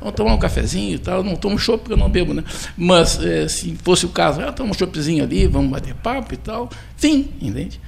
vamos 0.00 0.14
tomar 0.14 0.34
um 0.34 0.38
cafezinho 0.38 0.94
e 0.94 0.98
tal. 0.98 1.22
Não 1.22 1.36
tomo 1.36 1.58
chopp 1.58 1.80
porque 1.80 1.92
eu 1.92 1.96
não 1.98 2.08
bebo, 2.08 2.32
né? 2.32 2.42
Mas 2.76 3.22
eh, 3.22 3.46
se 3.46 3.76
fosse 3.82 4.06
o 4.06 4.08
caso, 4.08 4.40
ah, 4.40 4.52
toma 4.52 4.70
um 4.70 4.74
choppzinho 4.74 5.22
ali, 5.22 5.46
vamos 5.46 5.70
bater 5.70 5.94
papo 5.94 6.32
e 6.32 6.36
tal. 6.38 6.70
Fim, 6.96 7.28
entende? 7.40 7.78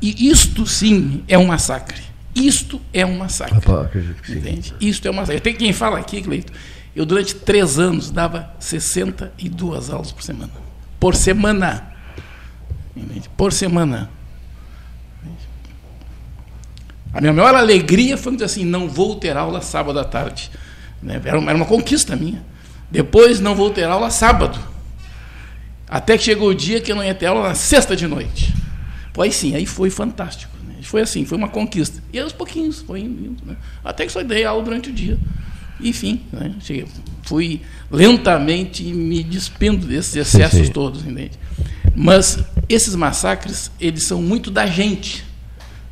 E 0.00 0.28
isto 0.28 0.66
sim 0.66 1.22
é 1.28 1.38
um 1.38 1.46
massacre. 1.46 2.02
Isto 2.34 2.80
é 2.92 3.06
um 3.06 3.18
massacre. 3.18 3.54
Rapaz, 3.54 3.86
acredito 3.86 4.22
que 4.22 4.32
sim. 4.32 4.38
Entende? 4.38 4.74
Isto 4.80 5.06
é 5.06 5.10
uma. 5.10 5.24
Tem 5.24 5.54
quem 5.54 5.72
fala 5.72 5.98
aqui, 5.98 6.20
Cleito. 6.20 6.52
Eu, 6.94 7.06
durante 7.06 7.34
três 7.36 7.78
anos, 7.78 8.10
dava 8.10 8.52
62 8.58 9.90
aulas 9.90 10.10
por 10.10 10.22
semana. 10.22 10.52
Por 10.98 11.14
semana. 11.14 11.94
Entende? 12.96 13.30
Por 13.36 13.52
semana. 13.52 14.10
A 17.12 17.20
minha 17.20 17.32
maior 17.32 17.54
alegria 17.54 18.16
foi 18.16 18.32
dizer 18.32 18.46
assim: 18.46 18.64
não 18.64 18.88
vou 18.88 19.16
ter 19.16 19.36
aula 19.36 19.60
sábado 19.60 19.98
à 19.98 20.04
tarde. 20.04 20.50
Né? 21.02 21.20
Era, 21.24 21.38
uma, 21.38 21.50
era 21.50 21.56
uma 21.56 21.66
conquista 21.66 22.16
minha. 22.16 22.42
Depois, 22.90 23.40
não 23.40 23.54
vou 23.54 23.70
ter 23.70 23.84
aula 23.84 24.10
sábado. 24.10 24.58
Até 25.88 26.16
que 26.16 26.24
chegou 26.24 26.48
o 26.48 26.54
dia 26.54 26.80
que 26.80 26.90
eu 26.90 26.96
não 26.96 27.04
ia 27.04 27.14
ter 27.14 27.26
aula 27.26 27.48
na 27.48 27.54
sexta 27.54 27.94
de 27.94 28.06
noite. 28.06 28.54
Aí 29.18 29.30
sim, 29.30 29.54
aí 29.54 29.66
foi 29.66 29.90
fantástico. 29.90 30.56
Né? 30.66 30.76
Foi 30.82 31.02
assim, 31.02 31.24
foi 31.24 31.36
uma 31.36 31.48
conquista. 31.48 32.02
E 32.12 32.18
aos 32.18 32.32
pouquinhos, 32.32 32.80
foi 32.80 33.00
indo. 33.00 33.26
indo, 33.26 33.44
né? 33.44 33.56
Até 33.84 34.06
que 34.06 34.12
só 34.12 34.22
dei 34.22 34.44
aula 34.44 34.62
durante 34.64 34.88
o 34.88 34.92
dia. 34.92 35.18
Enfim, 35.80 36.22
né? 36.32 36.54
Cheguei, 36.60 36.86
fui 37.24 37.60
lentamente 37.90 38.82
me 38.84 39.22
despindo 39.22 39.86
desses 39.86 40.16
excessos 40.16 40.66
sim. 40.66 40.72
todos, 40.72 41.04
entende? 41.04 41.32
Mas 41.94 42.38
esses 42.68 42.94
massacres, 42.94 43.70
eles 43.80 44.06
são 44.06 44.22
muito 44.22 44.50
da 44.50 44.64
gente. 44.66 45.24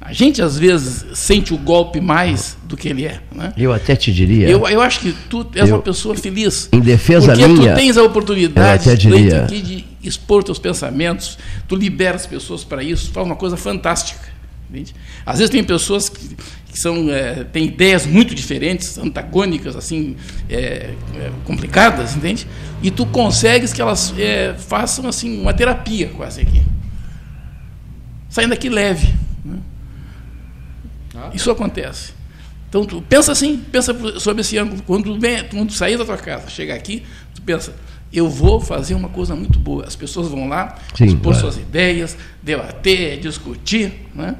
A 0.00 0.14
gente, 0.14 0.40
às 0.40 0.58
vezes, 0.58 1.04
sente 1.12 1.52
o 1.52 1.58
golpe 1.58 2.00
mais 2.00 2.56
do 2.64 2.74
que 2.76 2.88
ele 2.88 3.04
é. 3.04 3.20
Né? 3.34 3.52
Eu 3.56 3.70
até 3.72 3.94
te 3.94 4.10
diria. 4.12 4.48
Eu, 4.48 4.66
eu 4.66 4.80
acho 4.80 5.00
que 5.00 5.12
tu 5.28 5.46
és 5.54 5.68
Eu- 5.68 5.76
uma 5.76 5.82
pessoa 5.82 6.14
feliz. 6.16 6.68
Em 6.72 6.80
defesa 6.80 7.26
porque 7.32 7.46
minha, 7.46 7.74
tu 7.74 7.76
tens 7.78 7.98
a 7.98 8.02
oportunidade 8.02 8.88
até 8.88 8.96
diria- 8.96 9.44
aqui 9.44 9.60
de 9.60 9.84
expor 10.02 10.42
teus 10.42 10.58
pensamentos, 10.58 11.36
tu 11.68 11.76
libera 11.76 12.16
as 12.16 12.26
pessoas 12.26 12.64
para 12.64 12.82
isso, 12.82 13.10
faz 13.12 13.26
uma 13.26 13.36
coisa 13.36 13.56
fantástica. 13.58 14.30
entende? 14.70 14.94
Às 15.26 15.38
vezes 15.40 15.50
tem 15.50 15.62
pessoas 15.64 16.08
que, 16.08 16.28
que 16.72 16.78
são, 16.80 17.10
eh, 17.10 17.44
têm 17.52 17.64
ideias 17.66 18.06
muito 18.06 18.34
diferentes, 18.36 18.96
antagônicas, 18.98 19.74
assim, 19.76 20.14
eh, 20.48 20.94
eh, 21.16 21.30
complicadas, 21.44 22.14
entende? 22.16 22.46
E 22.82 22.88
tu 22.90 23.04
consegues 23.04 23.72
que 23.72 23.82
elas 23.82 24.14
eh, 24.16 24.54
façam 24.56 25.08
assim 25.08 25.42
uma 25.42 25.52
terapia 25.52 26.10
quase 26.16 26.40
aqui. 26.40 26.62
Saindo 28.28 28.50
daqui 28.50 28.68
leve. 28.68 29.12
Isso 31.35 31.50
acontece. 31.50 32.12
Então, 32.68 32.85
tu 32.85 33.02
pensa 33.02 33.33
assim, 33.33 33.56
pensa 33.56 33.94
sobre 34.20 34.42
esse 34.42 34.56
ângulo. 34.56 34.83
Quando, 34.87 35.18
vem, 35.18 35.44
quando 35.44 35.72
sair 35.72 35.96
da 35.98 36.04
tua 36.04 36.16
casa, 36.16 36.48
chegar 36.48 36.76
aqui, 36.76 37.02
tu 37.35 37.42
pensa, 37.42 37.74
eu 38.12 38.28
vou 38.28 38.61
fazer 38.61 38.94
uma 38.94 39.09
coisa 39.09 39.35
muito 39.35 39.59
boa. 39.59 39.85
As 39.87 39.96
pessoas 39.96 40.28
vão 40.28 40.48
lá, 40.48 40.76
Sim, 40.94 41.06
expor 41.06 41.33
claro. 41.33 41.40
suas 41.40 41.56
ideias, 41.56 42.16
debater, 42.42 43.18
discutir, 43.18 44.06
né? 44.14 44.37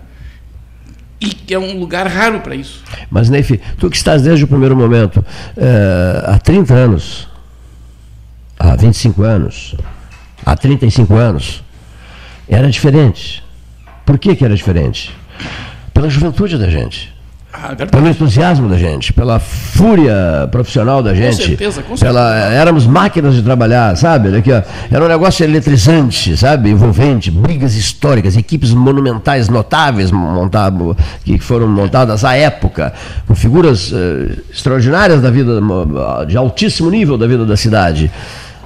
E 1.21 1.27
que 1.27 1.53
é 1.53 1.59
um 1.59 1.79
lugar 1.79 2.07
raro 2.07 2.41
para 2.41 2.55
isso. 2.55 2.83
Mas, 3.11 3.29
Neif, 3.29 3.61
tu 3.79 3.91
que 3.91 3.97
estás 3.97 4.23
desde 4.23 4.45
o 4.45 4.49
primeiro 4.49 4.77
momento, 4.77 5.25
eh, 5.57 6.25
há 6.27 6.39
30 6.39 6.73
anos, 6.73 7.29
há 8.59 8.75
25 8.75 9.23
anos, 9.23 9.75
há 10.47 10.57
35 10.57 11.15
anos, 11.15 11.63
era 12.49 12.71
diferente. 12.71 13.45
Por 14.07 14.19
que, 14.19 14.35
que 14.35 14.45
era 14.45 14.55
diferente? 14.55 15.15
Pela 16.01 16.09
juventude 16.09 16.57
da 16.57 16.67
gente. 16.67 17.13
Ah, 17.53 17.75
verdade. 17.75 17.91
pelo 17.91 18.09
entusiasmo 18.09 18.71
da 18.71 18.79
gente, 18.79 19.13
pela 19.13 19.39
fúria 19.39 20.49
profissional 20.51 21.03
da 21.03 21.13
gente. 21.13 21.45
certeza, 21.45 21.83
com 21.83 21.95
pela, 21.95 22.39
éramos 22.55 22.87
máquinas 22.87 23.35
de 23.35 23.43
trabalhar, 23.43 23.95
sabe? 23.99 24.35
Aqui, 24.35 24.51
ó, 24.51 24.63
era 24.91 25.05
um 25.05 25.09
negócio 25.09 25.45
eletrizante, 25.45 26.35
sabe? 26.39 26.71
Envolvente, 26.71 27.31
brigas 27.31 27.75
históricas, 27.75 28.35
equipes 28.35 28.73
monumentais 28.73 29.51
notáveis 29.51 30.11
montado, 30.11 30.97
que 31.23 31.39
foram 31.39 31.69
montadas 31.69 32.25
à 32.25 32.35
época, 32.35 32.95
com 33.27 33.35
figuras 33.35 33.93
eh, 33.93 34.39
extraordinárias 34.51 35.21
da 35.21 35.31
vida, 35.31 35.61
de 36.27 36.35
altíssimo 36.35 36.89
nível 36.89 37.19
da 37.19 37.27
vida 37.27 37.45
da 37.45 37.59
cidade. 37.59 38.11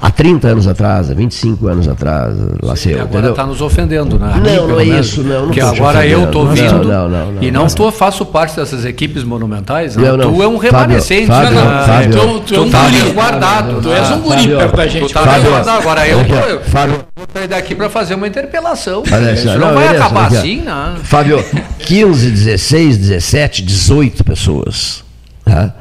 Há 0.02 0.11
30 0.11 0.48
anos 0.48 0.66
atrás, 0.66 1.11
há 1.11 1.14
25 1.14 1.66
anos 1.66 1.88
atrás, 1.88 2.37
lá 2.62 2.76
sei 2.76 2.92
E 2.92 2.96
eu, 2.96 3.02
agora 3.02 3.30
está 3.30 3.46
nos 3.46 3.62
ofendendo, 3.62 4.18
né? 4.18 4.35
Não, 4.44 4.68
não 4.68 4.80
é 4.80 4.85
isso, 4.85 5.22
não, 5.22 5.37
não 5.38 5.44
Porque 5.46 5.61
agora 5.61 6.07
eu 6.07 6.24
estou 6.24 6.46
vindo 6.48 6.85
Não, 6.85 7.09
não, 7.09 7.33
não, 7.33 7.42
e 7.42 7.50
não. 7.50 7.62
não 7.62 7.70
tô, 7.70 7.90
faço 7.90 8.26
parte 8.26 8.57
dessas 8.57 8.85
equipes 8.85 9.24
monumentais. 9.24 9.96
Né? 9.96 10.07
Não, 10.09 10.16
não. 10.18 10.35
Tu 10.35 10.42
é 10.42 10.48
um 10.48 10.57
remanescente. 10.59 11.26
Fábio, 11.26 11.52
né? 11.54 11.85
Fábio, 11.87 12.11
Tu- 12.12 12.18
tu, 12.40 12.40
Tu 12.42 12.54
é 12.54 12.61
um 12.61 12.70
tá 12.70 12.85
guri. 12.85 12.96
resguardado. 13.02 13.80
Tu 13.80 13.92
és 13.92 14.11
um 14.11 14.18
guri 14.20 14.48
perto 14.48 14.76
da 14.76 14.83
Tu 14.85 14.88
gente. 14.90 15.12
tá 15.14 15.20
Fábio. 15.20 15.40
resguardado. 15.42 15.78
Agora 15.78 16.09
eu, 16.09 16.18
eu, 16.20 16.61
Fábio, 16.64 17.04
vou 17.16 17.26
sair 17.33 17.48
daqui 17.48 17.74
para 17.74 17.88
fazer 17.88 18.14
uma 18.14 18.26
interpelação. 18.28 19.02
Isso 19.35 19.59
não, 19.59 19.74
vai 19.74 19.88
acabar 19.88 20.26
assim, 20.26 20.61
né? 20.61 20.94
Fábio, 21.02 21.42
15, 21.78 22.30
16, 22.30 22.98
17, 22.98 23.62
18 23.62 24.22
pessoas. 24.24 25.02
Tá? 25.44 25.72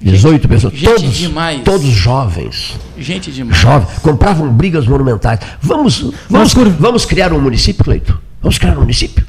18 0.00 0.48
pessoas. 0.48 0.72
gente 0.72 0.84
todos, 0.94 1.14
demais. 1.14 1.60
todos 1.62 1.86
jovens. 1.88 2.74
Gente 3.00 3.32
demais. 3.32 3.58
Compravam 4.02 4.52
brigas 4.52 4.86
monumentais. 4.86 5.40
Vamos, 5.60 6.12
vamos, 6.28 6.52
vamos 6.78 7.04
criar 7.06 7.32
um 7.32 7.40
município, 7.40 7.82
Cleito? 7.82 8.20
Vamos 8.42 8.58
criar 8.58 8.76
um 8.76 8.80
município? 8.80 9.26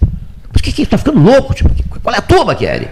Mas 0.51 0.61
que 0.61 0.71
que 0.71 0.81
está 0.83 0.97
ficando 0.97 1.19
louco? 1.19 1.53
Tipo, 1.53 1.69
qual 2.01 2.13
é 2.13 2.19
a 2.19 2.21
tua, 2.21 2.43
Maquieri? 2.45 2.89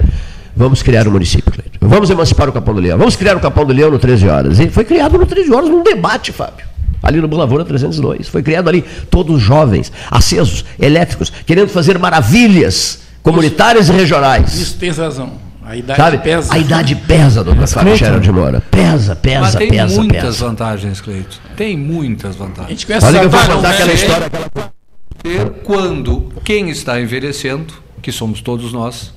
Vamos 0.56 0.82
criar 0.82 1.08
um 1.08 1.12
município, 1.12 1.52
Cleito. 1.52 1.78
Vamos 1.82 2.10
emancipar 2.10 2.48
o 2.50 2.54
Capão 2.54 2.74
do 2.74 2.82
Leão. 2.82 2.98
Vamos 2.98 3.16
criar 3.16 3.36
o 3.36 3.40
Capão 3.40 3.66
do 3.66 3.74
Leão 3.74 3.92
no 3.92 4.00
13 4.00 4.28
horas. 4.28 4.60
E 4.60 4.70
foi 4.70 4.86
criado 4.86 5.18
no 5.18 5.26
13 5.26 5.52
horas 5.54 5.70
num 5.70 5.84
debate, 5.84 6.32
Fábio. 6.32 6.66
Ali 7.04 7.22
no 7.22 7.34
Lavoura 7.36 7.66
302. 7.66 8.28
Foi 8.28 8.42
criado 8.42 8.70
ali, 8.70 8.84
todos 9.10 9.42
jovens, 9.42 9.92
acesos, 10.10 10.66
elétricos, 10.80 11.32
querendo 11.46 11.70
fazer 11.70 11.98
maravilhas 11.98 13.02
comunitárias 13.22 13.90
e 13.90 13.92
regionais. 13.92 14.54
Isso 14.54 14.78
tens 14.78 14.98
razão. 14.98 15.49
A 15.70 15.76
idade 15.76 16.02
Sabe? 16.02 16.18
pesa. 16.18 16.52
A 16.52 16.58
idade 16.58 16.96
pesa, 16.96 17.44
doutor 17.44 17.68
Fábio 17.68 17.96
Gerald 17.96 18.24
de 18.24 18.32
Moura. 18.32 18.60
Pesa, 18.72 19.14
Mas 19.14 19.20
pesa, 19.22 19.58
tem 19.60 19.70
pesa, 19.70 19.96
muitas 20.02 20.24
pesa. 20.24 20.46
vantagens, 20.48 21.00
Cleito. 21.00 21.40
Tem 21.56 21.78
muitas 21.78 22.36
A 22.36 22.40
vantagens. 22.40 22.70
gente 22.70 22.88
conhece 22.88 23.06
Olha 23.06 23.20
que 23.20 23.26
eu 23.26 23.30
vou 23.30 23.40
contar 23.56 23.70
aquela 23.70 23.94
história. 23.94 24.26
Aquela... 24.26 25.50
quando 25.64 26.34
quem 26.44 26.72
está 26.72 27.00
envelhecendo, 27.00 27.72
que 28.02 28.12
somos 28.12 28.42
todos 28.42 28.74
nós, 28.74 29.14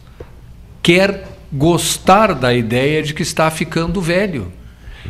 quer 0.82 1.26
gostar 1.50 2.34
da 2.34 2.52
ideia 2.52 3.02
de 3.02 3.14
que 3.14 3.22
está 3.22 3.50
ficando 3.50 3.98
velho. 4.02 4.52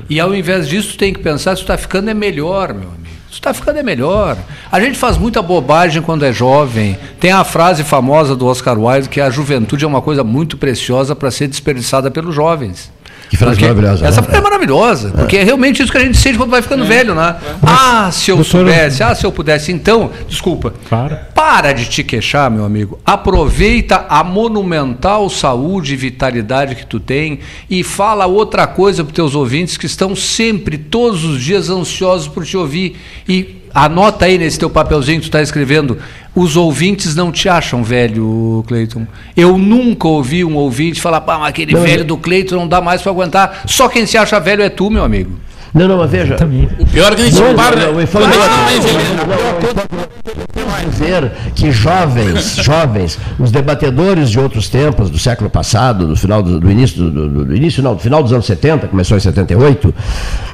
E 0.09 0.21
ao 0.21 0.33
invés 0.33 0.69
disso, 0.69 0.97
tem 0.97 1.13
que 1.13 1.19
pensar 1.19 1.57
se 1.57 1.63
está 1.63 1.77
ficando 1.77 2.09
é 2.09 2.15
melhor, 2.15 2.73
meu 2.73 2.89
amigo. 2.89 3.02
Se 3.33 3.39
está 3.39 3.55
ficando 3.55 3.79
é 3.79 3.83
melhor. 3.83 4.37
A 4.71 4.79
gente 4.79 4.99
faz 4.99 5.17
muita 5.17 5.41
bobagem 5.41 6.03
quando 6.03 6.23
é 6.23 6.31
jovem. 6.31 6.99
Tem 7.19 7.33
a 7.33 7.43
frase 7.43 7.83
famosa 7.83 8.37
do 8.37 8.47
Oscar 8.47 8.79
Wilde 8.79 9.09
que 9.09 9.23
a 9.23 9.31
juventude 9.31 9.87
é 9.87 9.89
uma 9.89 10.03
coisa 10.03 10.23
muito 10.23 10.59
preciosa 10.59 11.17
para 11.17 11.31
ser 11.31 11.49
desperdiçada 11.49 12.11
pelos 12.11 12.35
jovens. 12.35 12.93
Que 13.33 13.37
frase 13.39 13.55
Porque 13.57 13.65
maravilhosa, 13.67 14.07
Essa 14.07 14.21
né? 14.21 14.27
frase 14.27 14.39
é 14.39 14.43
maravilhosa, 14.43 15.11
porque 15.13 15.39
é 15.39 15.43
realmente 15.43 15.83
isso 15.83 15.91
que 15.91 15.97
a 15.97 16.03
gente 16.03 16.19
sente 16.19 16.37
quando 16.37 16.51
vai 16.51 16.61
ficando 16.61 16.85
velho, 16.85 17.15
né? 17.15 17.37
Ah, 17.63 18.11
se 18.13 18.31
eu 18.31 18.37
Doutor- 18.37 18.51
soubesse, 18.51 19.03
ah, 19.03 19.15
se 19.15 19.25
eu 19.25 19.33
pudesse. 19.33 19.73
Então, 19.73 20.11
desculpa. 20.29 20.75
Para. 20.91 21.31
Para 21.35 21.73
de 21.73 21.87
te 21.89 22.05
queixar, 22.05 22.51
meu 22.51 22.63
amigo. 22.63 23.01
Aproveita 23.07 24.05
a 24.07 24.23
monumental 24.23 25.31
saúde 25.31 25.95
e 25.95 25.97
vitalidade 25.97 26.75
que 26.75 26.85
tu 26.85 27.01
tem 27.01 27.39
e 27.71 27.83
fala 27.83 28.27
outra 28.27 28.67
coisa 28.67 29.03
para 29.03 29.11
os 29.11 29.15
teus 29.15 29.35
ouvintes 29.35 29.79
que 29.79 29.87
estão 29.87 30.15
sempre, 30.15 30.77
todos 30.77 31.25
os 31.25 31.41
dias, 31.43 31.71
ansiosos 31.71 32.29
por 32.29 32.45
te 32.45 32.55
ouvir. 32.59 32.97
E 33.27 33.62
anota 33.75 34.27
aí 34.27 34.39
nesse 34.39 34.59
teu 34.59 34.71
papelzinho 34.71 35.19
que 35.19 35.27
tu 35.27 35.29
está 35.29 35.43
escrevendo. 35.43 35.99
Os 36.35 36.57
ouvintes 36.57 37.15
não 37.15 37.31
te 37.31 37.49
acham 37.49 37.83
velho, 37.85 38.65
Cleiton. 38.67 39.07
Eu 39.37 39.59
nunca 39.59 40.09
ouvi 40.09 40.45
um 40.45 40.57
ouvinte 40.57 41.01
falar, 41.01 41.21
pá, 41.21 41.39
mas 41.39 41.49
aquele 41.49 41.75
Não, 41.75 41.83
velho 41.83 42.05
do 42.05 42.17
Cleiton 42.17 42.57
não 42.57 42.69
dá 42.69 42.81
mais 42.81 43.03
para 43.03 43.13
aguentar. 43.13 43.63
Só 43.67 43.89
quem 43.89 44.07
se 44.07 44.17
acha 44.17 44.41
velho 44.41 44.63
é 44.63 44.69
tu, 44.69 44.91
meu 44.91 45.05
amigo. 45.05 45.39
Não, 45.75 45.89
não, 45.89 45.97
mas 45.99 46.11
veja. 46.11 46.35
Também. 46.37 46.69
O 46.79 46.87
pior 46.87 47.13
é 47.13 47.17
que 47.17 47.23
a 47.23 47.25
gente 47.25 47.41
Não, 47.41 47.55
para. 47.55 47.77
não, 47.77 47.93
não, 47.95 48.07
quando 48.07 48.25
a 48.25 48.33
gente 48.33 48.43
não, 48.45 49.27
não, 49.27 49.57
envelhecendo. 49.57 50.91
dizer 50.91 51.31
que 51.55 51.71
jovens, 51.73 52.57
jovens, 52.57 53.19
os 53.39 53.51
debatedores 53.51 54.31
de 54.31 54.39
outros 54.39 54.69
tempos, 54.69 55.09
do 55.11 55.19
século 55.19 55.49
passado, 55.49 56.07
do 56.07 56.17
final 56.17 56.43
do, 56.43 56.61
do 56.61 56.71
início, 56.71 56.97
do, 57.11 57.29
do- 57.29 57.45
do 57.47 57.57
início 57.57 57.83
não, 57.83 57.95
do 57.95 58.01
final 58.01 58.23
dos 58.23 58.33
anos 58.33 58.47
70, 58.47 58.89
começou 58.89 59.17
em 59.17 59.21
78, 59.21 59.95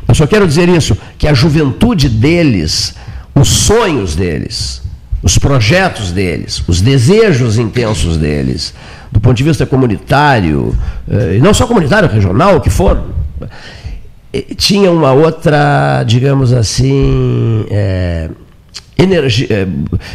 eu 0.06 0.14
só 0.14 0.26
quero 0.26 0.46
dizer 0.46 0.68
isso, 0.68 0.96
que 1.18 1.26
a 1.26 1.34
juventude 1.34 2.08
deles, 2.08 2.94
os 3.34 3.48
sonhos 3.48 4.14
deles, 4.14 4.82
os 5.22 5.36
projetos 5.38 6.12
deles, 6.12 6.62
os 6.68 6.80
desejos 6.80 7.58
intensos 7.58 8.16
deles, 8.16 8.72
do 9.10 9.18
ponto 9.20 9.36
de 9.36 9.42
vista 9.44 9.66
comunitário, 9.66 10.76
eh, 11.10 11.36
e 11.36 11.40
não 11.40 11.52
só 11.52 11.66
comunitário, 11.66 12.08
regional, 12.08 12.56
o 12.56 12.60
que 12.60 12.70
for, 12.70 13.02
tinha 14.56 14.90
uma 14.90 15.12
outra, 15.12 16.02
digamos 16.04 16.52
assim, 16.52 17.64
eh, 17.70 18.28
energia, 18.96 19.46
eh, 19.50 19.66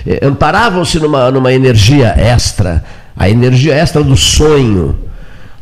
eh, 0.06 0.26
amparavam-se 0.26 1.00
numa, 1.00 1.32
numa 1.32 1.54
energia 1.54 2.14
extra, 2.18 2.84
a 3.16 3.30
energia 3.30 3.74
extra 3.74 4.04
do 4.04 4.16
sonho, 4.18 4.98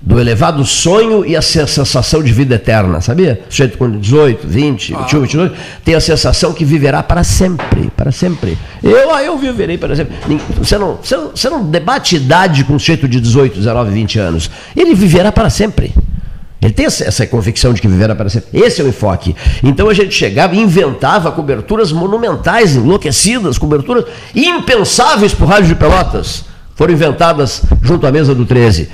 do 0.02 0.20
elevado 0.20 0.66
sonho 0.66 1.24
e 1.24 1.36
a 1.36 1.42
se- 1.44 1.66
sensação 1.68 2.24
de 2.24 2.34
vida 2.34 2.56
eterna, 2.56 3.02
sabia? 3.02 3.42
O 3.48 3.52
sujeito 3.54 3.78
com 3.78 3.90
18, 4.00 4.48
20, 4.48 4.96
21, 4.96 5.22
22, 5.22 5.52
tem 5.86 5.94
a 5.94 6.00
sensação 6.00 6.54
que 6.54 6.66
viverá 6.66 7.04
para 7.04 7.24
sempre, 7.24 7.92
para 7.96 8.12
sempre. 8.12 8.58
Eu, 8.82 9.14
ah, 9.14 9.22
eu 9.22 9.38
viverei 9.38 9.78
para 9.78 9.96
sempre. 9.96 10.16
Você 10.58 10.78
não, 10.80 10.96
você, 11.04 11.16
não, 11.16 11.30
você 11.30 11.50
não 11.50 11.64
debate 11.64 12.16
idade 12.16 12.64
com 12.64 12.74
um 12.74 12.80
sujeito 12.80 13.08
de 13.08 13.22
18, 13.22 13.60
19, 13.60 13.92
20 13.92 14.18
anos. 14.18 14.50
Ele 14.76 14.96
viverá 14.96 15.32
para 15.32 15.52
sempre. 15.52 15.94
Ele 16.62 16.72
tem 16.72 16.86
essa, 16.86 17.26
convicção 17.26 17.74
de 17.74 17.82
que 17.82 17.88
viverá 17.88 18.14
para 18.14 18.30
sempre. 18.30 18.50
Esse 18.54 18.82
é 18.82 18.84
o 18.84 18.88
enfoque. 18.88 19.36
Então 19.64 19.90
a 19.90 19.94
gente 19.94 20.14
chegava 20.14 20.56
e 20.56 20.60
inventava 20.60 21.32
coberturas 21.32 21.92
monumentais, 21.92 22.76
enlouquecidas, 22.76 23.58
coberturas 23.58 24.06
impensáveis 24.36 25.34
para 25.34 25.46
o 25.46 25.48
Rádio 25.48 25.70
de 25.70 25.76
Pelotas. 25.76 26.46
Foram 26.76 26.94
inventadas 26.94 27.64
junto 27.82 28.06
à 28.06 28.12
mesa 28.12 28.36
do 28.36 28.46
13. 28.46 28.90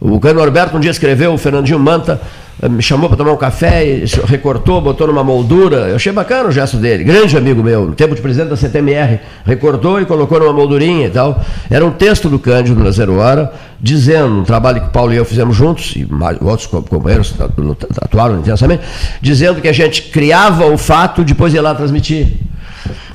O 0.00 0.20
Cano 0.20 0.38
Norberto 0.38 0.76
um 0.76 0.80
dia 0.80 0.90
escreveu, 0.90 1.34
o 1.34 1.38
Fernandinho 1.38 1.80
Manta 1.80 2.20
me 2.68 2.82
chamou 2.82 3.08
para 3.08 3.16
tomar 3.16 3.32
um 3.32 3.36
café, 3.36 4.02
recortou, 4.26 4.80
botou 4.80 5.06
numa 5.06 5.24
moldura. 5.24 5.88
Eu 5.88 5.96
achei 5.96 6.12
bacana 6.12 6.48
o 6.48 6.52
gesto 6.52 6.76
dele, 6.76 7.04
grande 7.04 7.36
amigo 7.36 7.62
meu, 7.62 7.86
no 7.86 7.92
tempo 7.94 8.14
de 8.14 8.20
presidente 8.20 8.50
da 8.50 8.56
CTMR. 8.56 9.18
Recortou 9.46 10.00
e 10.00 10.04
colocou 10.04 10.38
numa 10.40 10.52
moldurinha 10.52 11.06
e 11.06 11.10
tal. 11.10 11.42
Era 11.70 11.84
um 11.86 11.90
texto 11.90 12.28
do 12.28 12.38
Cândido 12.38 12.82
na 12.82 12.90
Zero 12.90 13.16
Hora, 13.18 13.52
dizendo, 13.80 14.40
um 14.40 14.44
trabalho 14.44 14.80
que 14.82 14.88
o 14.88 14.90
Paulo 14.90 15.12
e 15.12 15.16
eu 15.16 15.24
fizemos 15.24 15.56
juntos, 15.56 15.94
e 15.96 16.06
outros 16.42 16.66
co- 16.66 16.82
companheiros 16.82 17.34
atu- 17.40 17.76
atuaram 18.02 18.38
intensamente, 18.38 18.82
dizendo 19.22 19.60
que 19.60 19.68
a 19.68 19.72
gente 19.72 20.02
criava 20.02 20.66
o 20.66 20.76
fato, 20.76 21.24
depois 21.24 21.54
ia 21.54 21.62
lá 21.62 21.74
transmitir. 21.74 22.28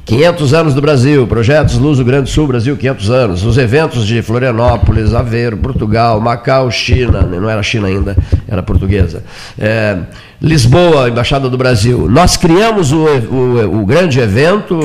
500 0.06 0.54
anos 0.54 0.74
do 0.76 0.82
Brasil, 0.82 1.26
projetos 1.26 1.78
Luz 1.80 1.98
do 1.98 2.06
Grande 2.06 2.30
Sul, 2.30 2.46
Brasil 2.46 2.78
500 2.78 3.10
anos, 3.10 3.44
os 3.44 3.58
eventos 3.58 4.06
de 4.06 4.22
Florianópolis, 4.22 5.16
Aveiro, 5.16 5.58
Portugal, 5.58 6.22
Macau, 6.22 6.70
China, 6.70 7.22
não 7.24 7.50
era 7.50 7.64
China 7.64 7.88
ainda, 7.88 8.16
era 8.48 8.62
portuguesa, 8.62 9.24
É, 9.58 9.98
Lisboa, 10.40 11.10
Embaixada 11.10 11.50
do 11.50 11.58
Brasil. 11.58 12.08
Nós 12.08 12.38
criamos 12.38 12.92
o, 12.92 12.98
o- 13.08 13.82
o 13.82 13.86
grande 13.86 14.20
evento, 14.20 14.80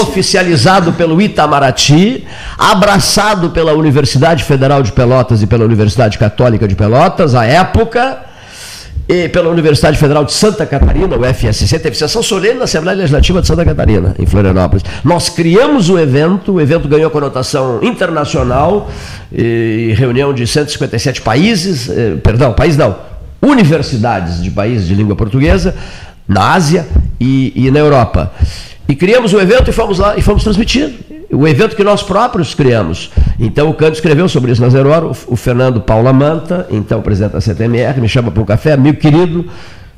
oficializado 0.00 0.92
pelo 0.94 1.20
Itamaraty, 1.20 2.24
abraçado 2.56 3.50
pela 3.50 3.74
Universidade 3.74 4.42
Federal 4.42 4.82
de 4.82 4.92
Pelotas 4.92 5.42
e 5.42 5.46
pela 5.46 5.66
Universidade 5.66 6.16
Católica 6.16 6.66
de 6.66 6.74
Pelotas, 6.74 7.34
à 7.34 7.44
época, 7.44 8.20
e 9.08 9.28
pela 9.28 9.48
Universidade 9.48 9.96
Federal 9.98 10.24
de 10.24 10.32
Santa 10.32 10.66
Catarina, 10.66 11.16
o 11.16 11.24
FSC, 11.24 11.78
teve 11.78 11.96
sessão 11.96 12.22
solene 12.22 12.58
na 12.58 12.64
Assembleia 12.64 12.96
Legislativa 12.98 13.40
de 13.40 13.46
Santa 13.46 13.64
Catarina, 13.64 14.14
em 14.18 14.26
Florianópolis. 14.26 14.84
Nós 15.04 15.28
criamos 15.28 15.88
o 15.88 15.98
evento, 15.98 16.54
o 16.54 16.60
evento 16.60 16.88
ganhou 16.88 17.10
conotação 17.10 17.78
internacional, 17.82 18.90
reunião 19.94 20.34
de 20.34 20.46
157 20.46 21.22
países, 21.22 21.88
eh, 21.88 22.16
perdão, 22.22 22.52
país 22.52 22.76
não, 22.76 22.96
universidades 23.40 24.42
de 24.42 24.50
países 24.50 24.88
de 24.88 24.94
língua 24.94 25.14
portuguesa, 25.14 25.74
na 26.26 26.54
Ásia 26.54 26.86
e, 27.20 27.52
e 27.54 27.70
na 27.70 27.78
Europa. 27.78 28.32
E 28.88 28.94
criamos 28.94 29.32
o 29.32 29.40
evento 29.40 29.68
e 29.68 29.72
fomos 29.72 29.98
lá 29.98 30.16
e 30.16 30.22
fomos 30.22 30.44
transmitir. 30.44 30.94
O 31.30 31.46
evento 31.46 31.74
que 31.74 31.82
nós 31.82 32.02
próprios 32.02 32.54
criamos. 32.54 33.10
Então 33.38 33.68
o 33.68 33.74
Cândido 33.74 33.96
escreveu 33.96 34.28
sobre 34.28 34.52
isso 34.52 34.62
na 34.62 34.68
Zero 34.68 34.90
Hora, 34.90 35.06
o, 35.06 35.36
Fernando 35.36 35.80
Paula 35.80 36.12
Manta, 36.12 36.66
então 36.70 37.02
presidente 37.02 37.32
da 37.32 37.40
CTMR, 37.40 38.00
me 38.00 38.08
chama 38.08 38.30
para 38.30 38.42
um 38.42 38.46
café, 38.46 38.72
amigo 38.72 38.98
querido. 38.98 39.44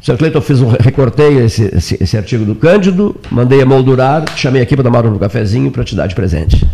Sr. 0.01 0.16
Cleiton, 0.16 0.38
eu 0.38 0.42
fiz 0.42 0.61
um, 0.61 0.68
recortei 0.68 1.38
esse, 1.38 1.70
esse, 1.74 1.98
esse 2.01 2.16
artigo 2.16 2.44
do 2.44 2.55
Cândido, 2.55 3.16
mandei 3.31 3.61
emoldurar, 3.61 4.24
te 4.24 4.40
chamei 4.40 4.62
aqui 4.62 4.77
para 4.77 4.85
tomar 4.85 5.05
um 5.05 5.18
cafezinho 5.18 5.70
para 5.70 5.85
te 5.85 5.94
dar 5.94 6.07
de 6.07 6.14
presente. 6.14 6.64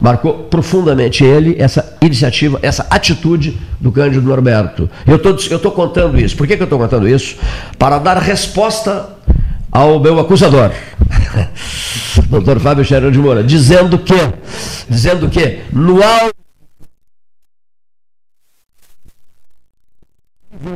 Marcou 0.00 0.44
profundamente 0.44 1.24
ele, 1.24 1.56
essa 1.58 1.96
iniciativa, 2.00 2.58
essa 2.62 2.86
atitude 2.88 3.58
do 3.80 3.90
Cândido 3.90 4.26
Norberto. 4.26 4.88
Eu 5.06 5.16
estou 5.16 5.72
contando 5.72 6.18
isso. 6.18 6.36
Por 6.36 6.46
que, 6.46 6.56
que 6.56 6.62
eu 6.62 6.66
estou 6.66 6.78
contando 6.78 7.08
isso? 7.08 7.36
Para 7.76 7.98
dar 7.98 8.16
resposta 8.18 9.08
ao 9.70 10.00
meu 10.00 10.18
acusador, 10.18 10.72
doutor 12.28 12.58
Fábio 12.60 12.84
Scherer 12.84 13.10
de 13.10 13.18
Moura, 13.18 13.42
dizendo 13.44 13.98
que, 13.98 14.14
dizendo 14.88 15.28
que 15.28 15.60
no 15.72 16.02
auto 16.02 16.38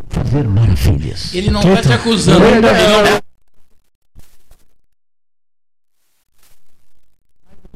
fazer 0.08 0.44
maravilhas. 0.44 1.34
Ele 1.34 1.50
não 1.50 1.60
está 1.60 1.82
te 1.82 1.92
acusando. 1.92 2.44
Ele 2.44 2.60
não... 2.60 3.22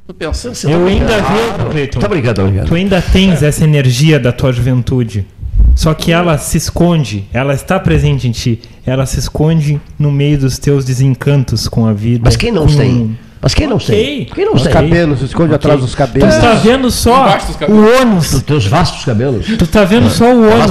Tô 0.06 0.14
pensando. 0.14 0.54
Você 0.54 0.68
tá 0.68 0.72
Eu 0.72 0.84
brincando? 0.84 1.12
ainda 1.12 1.28
vejo, 1.28 1.70
Cleiton. 1.70 2.00
Tá 2.00 2.08
brincando, 2.08 2.34
tá 2.34 2.42
brincando. 2.44 2.68
Tu 2.68 2.74
ainda 2.74 3.02
tens 3.02 3.42
essa 3.42 3.64
energia 3.64 4.20
da 4.20 4.30
tua 4.30 4.52
juventude. 4.52 5.26
Só 5.74 5.92
que 5.92 6.12
ela 6.12 6.38
se 6.38 6.56
esconde, 6.56 7.28
ela 7.32 7.52
está 7.52 7.78
presente 7.78 8.28
em 8.28 8.30
ti. 8.30 8.62
Ela 8.86 9.04
se 9.04 9.18
esconde 9.18 9.80
no 9.98 10.12
meio 10.12 10.38
dos 10.38 10.58
teus 10.58 10.84
desencantos 10.84 11.66
com 11.66 11.86
a 11.86 11.92
vida. 11.92 12.22
Mas 12.24 12.36
quem 12.36 12.52
não 12.52 12.66
com- 12.66 12.76
tem? 12.76 13.18
Mas 13.42 13.52
quem 13.54 13.66
não 13.66 13.76
Ok. 13.76 13.86
tem? 13.94 14.24
Quem 14.34 14.44
não 14.44 14.54
Os 14.54 14.62
tem? 14.62 14.72
cabelos. 14.72 15.18
se 15.20 15.24
esconde 15.26 15.54
atrás 15.54 15.80
dos 15.80 15.90
Tu 15.92 15.96
cabelos. 15.96 16.34
está 16.34 16.54
vendo 16.54 16.90
só 16.90 17.36
dos 17.36 17.68
o 17.68 18.00
ônus. 18.02 18.32
Os 18.32 18.42
teus 18.42 18.66
vastos 18.66 19.04
cabelos. 19.04 19.46
Tu 19.46 19.66
tá 19.66 19.84
vendo 19.84 20.08
só 20.10 20.24
o 20.34 20.48
ônus 20.48 20.70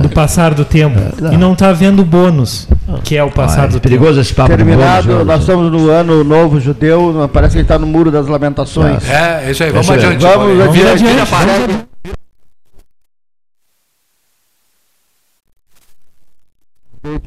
do 0.00 0.08
passar 0.08 0.54
do 0.54 0.64
tempo. 0.64 0.98
não. 1.20 1.32
E 1.32 1.36
não 1.36 1.54
tá 1.54 1.72
vendo 1.72 2.00
o 2.00 2.04
bônus, 2.04 2.66
que 3.04 3.16
é 3.16 3.22
o 3.22 3.30
passar 3.30 3.62
Ah, 3.62 3.64
é 3.64 3.68
do 3.68 3.72
tempo. 3.74 3.82
perigoso 3.82 4.20
esse 4.20 4.32
papo 4.34 4.48
Terminado, 4.56 5.08
bônus, 5.08 5.26
nós 5.26 5.40
estamos 5.40 5.70
no 5.70 5.90
ano 5.90 6.24
novo 6.24 6.58
judeu, 6.60 7.28
parece 7.32 7.52
que 7.52 7.58
ele 7.58 7.64
está 7.64 7.78
no 7.78 7.86
muro 7.86 8.10
das 8.10 8.26
lamentações. 8.26 9.08
É, 9.08 9.50
isso 9.50 9.62
aí, 9.62 9.70
vamos 9.70 9.86
Isso 9.86 9.92
aí. 9.92 9.98
adiante. 10.04 10.22
Vamos 10.22 10.36
Paulinho. 10.36 10.62
adiante. 10.62 10.72
Vira- 10.76 10.86
Vamos 10.88 11.02
vira 11.02 11.22
adiante. 11.22 11.34
a 11.34 11.36
página. 11.36 11.86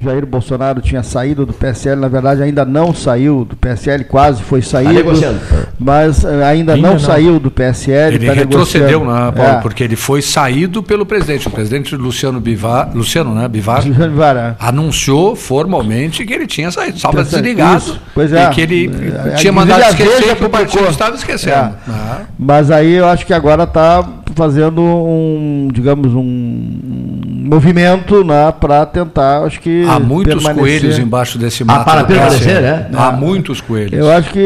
Jair 0.02 0.26
Bolsonaro 0.26 0.82
tinha 0.82 1.04
saído 1.04 1.46
do 1.46 1.54
PSL, 1.54 2.00
na 2.00 2.08
verdade 2.08 2.42
ainda 2.42 2.64
não 2.64 2.94
saiu 2.94 3.44
do 3.44 3.56
PSL, 3.56 4.04
quase 4.06 4.42
foi 4.42 4.62
Tá 4.62 4.68
saído, 4.68 4.94
negociando. 4.94 5.40
mas 5.80 6.24
eh, 6.24 6.28
ainda, 6.44 6.74
Ainda 6.74 6.78
não, 6.78 6.94
não. 6.94 7.00
saiu 7.00 7.40
do 7.40 7.50
PSL. 7.52 8.16
Ele 8.16 8.26
tá 8.28 8.34
retrocedeu, 8.34 9.02
né, 9.06 9.32
Paulo? 9.36 9.52
É. 9.58 9.62
Porque 9.62 9.84
ele 9.84 9.96
foi 9.96 10.22
saído 10.22 10.82
pelo 10.84 11.06
presidente. 11.06 11.48
O 11.48 11.52
presidente 11.52 11.96
Luciano 11.96 12.40
Bivar, 12.40 12.92
Luciano, 12.96 13.34
né, 13.34 13.48
Bivar, 13.48 13.86
Luciano 13.88 14.16
Vara. 14.16 14.56
anunciou 14.60 15.36
formalmente 15.36 16.26
que 16.26 16.34
ele 16.34 16.48
tinha 16.48 16.72
saído, 16.72 16.98
estava 16.98 17.24
desligado. 17.24 17.78
Isso, 17.78 18.02
pois 18.14 18.32
é. 18.32 18.46
E 18.46 18.50
que 18.52 18.62
ele 18.62 18.92
É, 19.26 19.36
tinha 19.36 19.52
mandado 19.52 19.84
a 19.84 19.90
esquecer 19.90 20.36
que 20.36 20.46
o 20.46 20.50
partido 20.50 20.88
estava 20.88 21.16
esquecendo. 21.16 21.56
É. 21.56 21.74
Ah. 21.90 22.22
Mas 22.38 22.72
aí 22.72 22.94
eu 22.94 23.06
acho 23.08 23.26
que 23.26 23.34
agora 23.34 23.64
está 23.64 24.08
fazendo 24.36 24.82
um, 24.82 25.68
digamos, 25.74 26.14
um 26.14 27.19
movimento 27.50 28.24
né, 28.24 28.52
para 28.60 28.86
tentar, 28.86 29.44
acho 29.44 29.60
que. 29.60 29.84
Há 29.88 30.00
muitos 30.00 30.36
permanecer. 30.36 30.60
coelhos 30.60 31.00
embaixo 31.00 31.38
desse 31.38 31.64
mato. 31.64 31.86
para 31.86 32.02
do 32.04 32.08
permanecer, 32.08 32.62
né? 32.62 32.90
Há 32.94 33.12
muitos 33.12 33.60
coelhos. 33.62 33.94
Eu 34.00 34.12
acho 34.12 34.32
que 34.32 34.46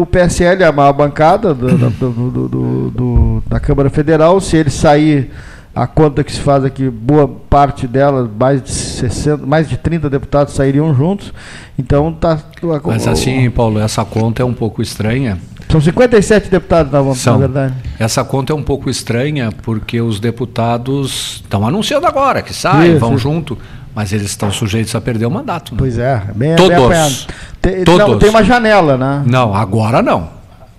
o 0.00 0.06
PSL 0.06 0.62
é 0.62 0.66
a 0.66 0.72
maior 0.72 0.92
bancada 0.92 1.52
do- 1.54 1.78
da- 1.78 1.88
do- 1.88 2.10
do- 2.10 2.48
do- 2.48 2.90
do- 2.90 3.42
da 3.46 3.58
Câmara 3.58 3.88
Federal. 3.90 4.40
Se 4.40 4.56
ele 4.56 4.70
sair, 4.70 5.30
a 5.74 5.86
conta 5.86 6.22
que 6.22 6.30
se 6.32 6.40
faz 6.40 6.64
aqui, 6.64 6.88
boa 6.88 7.26
parte 7.28 7.86
dela, 7.86 8.30
mais 8.38 8.62
de 8.62 8.70
60, 8.70 9.44
mais 9.46 9.68
de 9.68 9.76
30 9.76 10.08
deputados 10.08 10.54
sairiam 10.54 10.94
juntos. 10.94 11.32
Então 11.78 12.12
tá. 12.12 12.38
Mas 12.84 13.06
assim, 13.08 13.50
Paulo, 13.50 13.80
essa 13.80 14.04
conta 14.04 14.42
é 14.42 14.44
um 14.44 14.54
pouco 14.54 14.80
estranha. 14.82 15.38
São 15.74 15.80
57 15.80 16.48
deputados, 16.50 16.92
na, 16.92 17.14
São. 17.16 17.32
na 17.32 17.38
verdade. 17.46 17.74
Essa 17.98 18.22
conta 18.22 18.52
é 18.52 18.56
um 18.56 18.62
pouco 18.62 18.88
estranha 18.88 19.50
porque 19.62 20.00
os 20.00 20.20
deputados 20.20 21.40
estão 21.42 21.66
anunciando 21.66 22.06
agora 22.06 22.42
que 22.42 22.54
saem, 22.54 22.92
Isso, 22.92 23.00
vão 23.00 23.14
isso. 23.14 23.18
junto, 23.24 23.58
mas 23.92 24.12
eles 24.12 24.26
estão 24.26 24.52
sujeitos 24.52 24.94
a 24.94 25.00
perder 25.00 25.26
o 25.26 25.30
mandato. 25.32 25.72
né? 25.72 25.78
Pois 25.78 25.98
é, 25.98 26.22
bem, 26.36 26.54
Todos. 26.54 26.76
bem 26.76 26.84
apanhado. 26.84 27.14
Tem, 27.60 27.82
Todos. 27.84 28.08
Não, 28.08 28.18
tem 28.20 28.30
uma 28.30 28.44
janela, 28.44 28.96
né? 28.96 29.22
Não, 29.26 29.52
agora 29.52 30.00
não. 30.00 30.28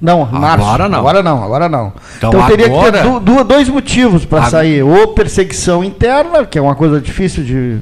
Não, 0.01 0.25
março. 0.25 0.63
Agora 0.65 0.87
não. 0.87 0.99
Agora 0.99 1.23
não, 1.23 1.43
agora 1.43 1.69
não. 1.69 1.93
Então 2.17 2.29
Então, 2.29 2.47
teria 2.47 2.69
que 2.69 2.71
ter 2.71 2.97
agora- 2.99 3.01
du- 3.03 3.19
du- 3.19 3.43
dois 3.43 3.67
motivos 3.67 4.23
para 4.23 4.49
sair. 4.49 4.81
Ou 4.81 5.09
perseguição 5.09 5.83
interna, 5.83 6.45
que 6.45 6.57
é 6.57 6.61
uma 6.61 6.75
coisa 6.75 7.01
difícil 7.01 7.43
de. 7.43 7.79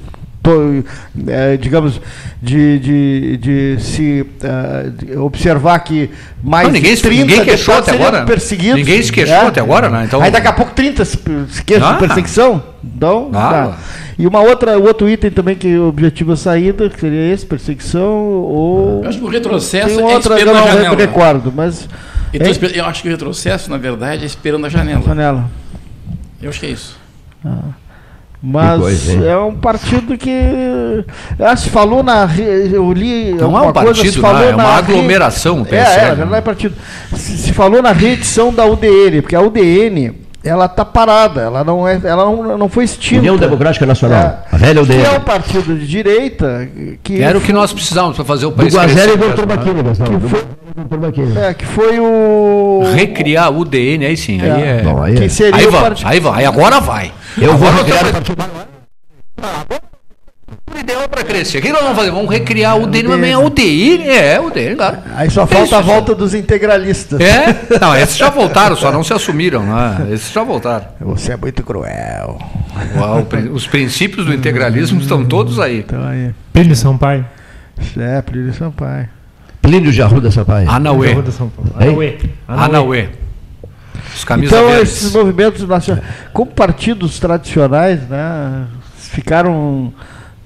Eh, 1.28 1.58
digamos, 1.58 2.02
de, 2.42 2.80
de, 2.80 3.38
de 3.38 3.78
se 3.82 4.26
eh, 4.44 4.90
de 4.90 5.18
observar 5.18 5.80
que 5.80 6.10
mais 6.44 6.68
Não, 6.68 6.74
ninguém 6.74 6.92
de 6.92 6.98
se- 6.98 7.04
30 7.04 7.22
ninguém 7.26 7.44
queixou 7.46 7.76
até 7.76 7.92
agora. 7.92 8.26
perseguidos. 8.26 8.76
Ninguém 8.76 9.02
se 9.02 9.12
queixou 9.12 9.48
até 9.48 9.62
agora, 9.62 9.90
né? 9.90 10.04
Então- 10.06 10.22
Aí 10.22 10.30
daqui 10.32 10.48
a 10.48 10.54
pouco 10.54 10.74
30 10.74 11.06
se, 11.06 11.18
se 11.50 11.64
queixam 11.64 11.88
Ah. 11.90 11.94
de 11.94 12.00
perseguição. 12.00 12.64
Então, 12.84 13.30
Ah. 13.34 13.50
tá. 13.50 13.78
E 14.20 14.28
uma 14.28 14.42
outra, 14.42 14.78
o 14.78 14.84
outro 14.84 15.10
item 15.10 15.32
também 15.32 15.56
que 15.56 15.76
objetiva 15.78 16.34
a 16.34 16.38
saída, 16.38 16.88
que 16.90 17.00
seria 17.00 17.34
esse, 17.34 17.46
perseguição, 17.46 18.12
ou. 18.14 19.02
Eu 19.04 19.10
acho 19.10 19.18
que 19.18 19.24
o 19.26 19.28
retrocesso 19.30 19.88
Tem 19.96 20.00
é 20.00 20.14
outra, 20.14 20.34
eu 20.34 20.38
esperando 20.38 20.58
a 20.58 20.60
não 20.62 20.68
janela. 20.72 20.96
recordo, 20.96 21.52
mas. 21.56 21.88
Eu, 22.32 22.40
tô 22.40 22.66
É? 22.68 22.80
eu 22.80 22.86
acho 22.86 23.02
que 23.02 23.08
o 23.08 23.12
retrocesso, 23.12 23.70
na 23.72 23.78
verdade, 23.78 24.24
é 24.24 24.26
esperando 24.26 24.66
a 24.66 24.70
janela. 24.70 25.02
Janela. 25.04 25.50
Eu 26.42 26.50
acho 26.50 26.60
que 26.60 26.66
é 26.66 26.70
isso. 26.70 26.98
Mas 28.46 28.82
coisa, 28.82 29.26
é 29.26 29.38
um 29.38 29.56
partido 29.56 30.18
que. 30.18 30.30
Ah, 31.40 31.56
se 31.56 31.70
falou 31.70 32.04
na. 32.04 32.26
re- 32.26 32.70
Eu 32.74 32.92
li. 32.92 33.34
Não 33.36 33.58
é 33.58 33.62
um 33.62 33.72
coisa, 33.72 33.94
se 33.96 34.02
partido, 34.04 34.22
falou 34.22 34.40
não, 34.42 34.48
é 34.50 34.52
na 34.52 34.64
uma 34.66 34.74
re- 34.74 34.80
aglomeração, 34.80 35.62
o 35.62 35.68
É, 35.74 35.78
é, 36.10 36.16
não 36.26 36.36
é 36.36 36.42
partido. 36.42 36.76
Se, 37.16 37.38
se 37.38 37.54
falou 37.54 37.82
na 37.82 37.94
reedição 37.94 38.54
da 38.54 38.66
UDN, 38.66 39.22
porque 39.22 39.34
a 39.36 39.40
UDN, 39.42 40.12
ela 40.44 40.68
tá 40.68 40.84
parada, 40.84 41.40
ela 41.40 41.64
não, 41.64 41.88
é, 41.88 42.02
ela 42.04 42.26
não, 42.26 42.58
não 42.58 42.68
foi 42.68 42.84
extinta. 42.84 43.20
União 43.22 43.38
Democrática 43.38 43.86
Nacional. 43.86 44.20
É. 44.20 44.38
A 44.52 44.58
velha 44.58 44.84
Que 44.86 44.92
é 44.92 44.98
um 44.98 45.00
UDN. 45.14 45.20
partido 45.22 45.76
de 45.80 45.88
direita 45.88 46.68
que. 47.02 47.22
Era 47.22 47.38
o 47.38 47.42
que 47.42 47.54
nós 47.54 47.72
precisávamos 47.72 48.18
para 48.18 48.26
fazer 48.26 48.46
o 48.48 48.50
Do 48.50 48.58
país 48.58 48.74
e 48.74 48.78
crescer. 48.78 49.18
Gastão. 49.18 49.18
Do 49.18 49.48
Guazera 49.48 49.80
e 49.80 49.84
doutor 49.84 50.04
Baquini. 50.04 50.63
É, 51.38 51.54
que 51.54 51.66
foi 51.66 52.00
o. 52.00 52.82
Recriar 52.96 53.52
o 53.52 53.60
UDN, 53.60 54.06
aí 54.06 54.18
sim, 54.18 54.42
aí 54.42 54.50
É. 54.50 54.82
é. 54.82 55.04
Aí 55.04 55.26
é. 55.26 55.30
Seria 55.30 55.56
Aí 55.56 55.68
o 55.68 55.72
vamos, 55.72 55.88
partido. 55.88 56.08
aí 56.08 56.20
vai, 56.20 56.40
aí 56.40 56.46
agora 56.46 56.80
vai. 56.80 57.12
Eu 57.40 57.56
vou 57.58 57.68
Agora 57.68 57.84
recriar 57.84 58.04
nós 58.04 58.10
o 58.12 58.14
partido. 58.14 58.44
o 60.74 60.80
ideal 60.80 61.08
para 61.08 61.24
crescer. 61.24 61.60
O 61.60 61.62
que 61.62 61.72
nós 61.72 61.82
vamos 61.82 61.98
fazer? 61.98 62.12
Vamos 62.12 62.32
recriar 62.32 62.76
o 62.78 62.84
UDN, 62.84 63.08
mas 63.10 63.20
bem 63.22 63.34
a 63.34 63.40
UDN, 63.40 64.08
é, 64.10 64.40
o 64.40 64.48
UDN, 64.48 64.76
claro. 64.76 64.98
Aí 65.16 65.30
só 65.30 65.46
falta 65.46 65.78
a 65.78 65.82
volta 65.82 66.16
dos 66.16 66.34
integralistas. 66.34 67.20
É? 67.22 67.56
Não, 67.80 67.96
esses 67.96 68.18
já 68.18 68.30
voltaram, 68.30 68.76
só 68.76 68.92
não 68.92 69.04
se 69.04 69.14
assumiram, 69.14 69.64
né? 69.64 70.08
Esses 70.12 70.32
já 70.32 70.44
voltaram. 70.44 70.86
Você 71.02 71.34
é 71.34 71.38
muito 71.38 71.62
cruel. 71.64 72.40
Uau, 72.98 73.28
o 73.52 73.54
Os 73.54 73.68
princípios 73.68 74.26
do 74.26 74.34
integralismo 74.34 75.00
estão 75.00 75.24
todos 75.24 75.60
aí. 75.60 75.80
Então 75.80 76.04
aí. 76.04 76.32
Plínio 76.52 76.76
Sampaio. 76.76 77.26
É, 77.98 78.22
Plínio 78.24 78.54
Sampaio. 78.54 79.08
Plínio 79.64 79.92
de 79.92 80.02
Arruda 80.02 80.30
Sampaio. 80.30 80.70
Anauê. 80.70 81.14
Arruda 81.14 81.32
São 81.32 81.50
Paulo. 81.50 81.72
Hein? 81.80 81.90
Anauê. 82.48 83.08
Então, 84.48 84.68
verdes. 84.68 84.92
esses 84.98 85.16
movimentos 85.16 85.68
nacionais, 85.68 86.06
como 86.32 86.52
partidos 86.52 87.18
tradicionais, 87.20 88.00
né, 88.08 88.66
ficaram, 88.96 89.92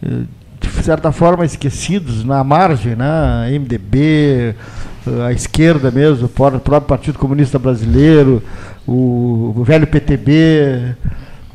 eh, 0.01 0.21
de 0.62 0.84
certa 0.84 1.12
forma, 1.12 1.43
esquecidos 1.43 2.23
na 2.23 2.43
margem, 2.45 2.95
né, 2.95 3.49
MDB, 3.51 3.97
eh, 3.99 5.25
a 5.27 5.34
esquerda 5.34 5.91
mesmo, 5.91 6.27
o 6.27 6.30
pró- 6.30 6.47
o 6.56 6.60
próprio 6.60 6.88
Partido 6.88 7.19
Comunista 7.19 7.60
Brasileiro, 7.60 8.41
o, 8.88 9.53
o 9.58 9.63
velho 9.65 9.86
PTB. 9.88 10.95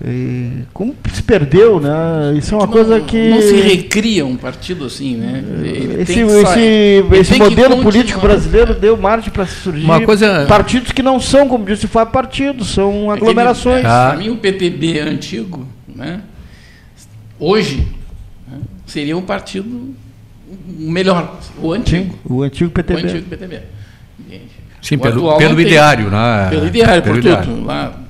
E 0.04 0.62
como 0.72 0.94
se 1.12 1.22
perdeu, 1.22 1.78
né? 1.80 2.34
Isso 2.36 2.54
é 2.54 2.58
uma 2.58 2.66
Não- 2.66 2.72
coisa 2.72 3.00
que. 3.00 3.28
Não 3.28 3.40
se 3.40 3.54
recria 3.60 4.26
um 4.26 4.36
partido 4.36 4.84
assim, 4.86 5.16
né? 5.16 5.44
Ele 5.64 6.02
Esse, 6.02 6.20
esse, 6.20 7.04
esse 7.20 7.38
modelo 7.38 7.82
político 7.82 8.20
brasileiro 8.20 8.74
deu 8.74 8.96
margem 8.96 9.30
para 9.30 9.46
surgir 9.46 9.84
Uma 9.84 10.00
coisa- 10.00 10.44
partidos 10.48 10.90
que 10.92 11.02
não 11.02 11.20
são, 11.20 11.46
como 11.48 11.64
disse 11.64 11.84
o 11.84 11.88
Fábio, 11.88 12.12
partidos, 12.12 12.68
são 12.70 13.10
aglomerações. 13.10 13.84
Ah. 13.84 14.08
Para 14.10 14.18
mim, 14.18 14.30
o 14.30 14.36
PTB 14.36 14.98
antigo, 15.00 15.66
né, 15.94 16.20
hoje, 17.38 17.86
né, 18.50 18.58
seria 18.86 19.16
um 19.16 19.22
partido 19.22 19.94
melhor, 20.68 21.38
o 21.60 21.72
antigo. 21.72 22.18
O 22.24 22.42
antigo 22.42 22.70
O 22.70 22.72
PTB. 22.72 23.02
antigo 23.02 23.26
PTB. 23.28 23.60
Sim, 24.80 24.96
O 24.96 24.98
pelo, 24.98 25.36
pelo 25.38 25.60
ideário, 25.60 26.10
né? 26.10 26.48
Pelo 26.50 26.66
ideário, 26.66 27.02
Pelo 27.04 27.14
por 27.14 27.20
ideário. 27.20 27.44
tudo. 27.46 27.64
Lá, 27.64 28.00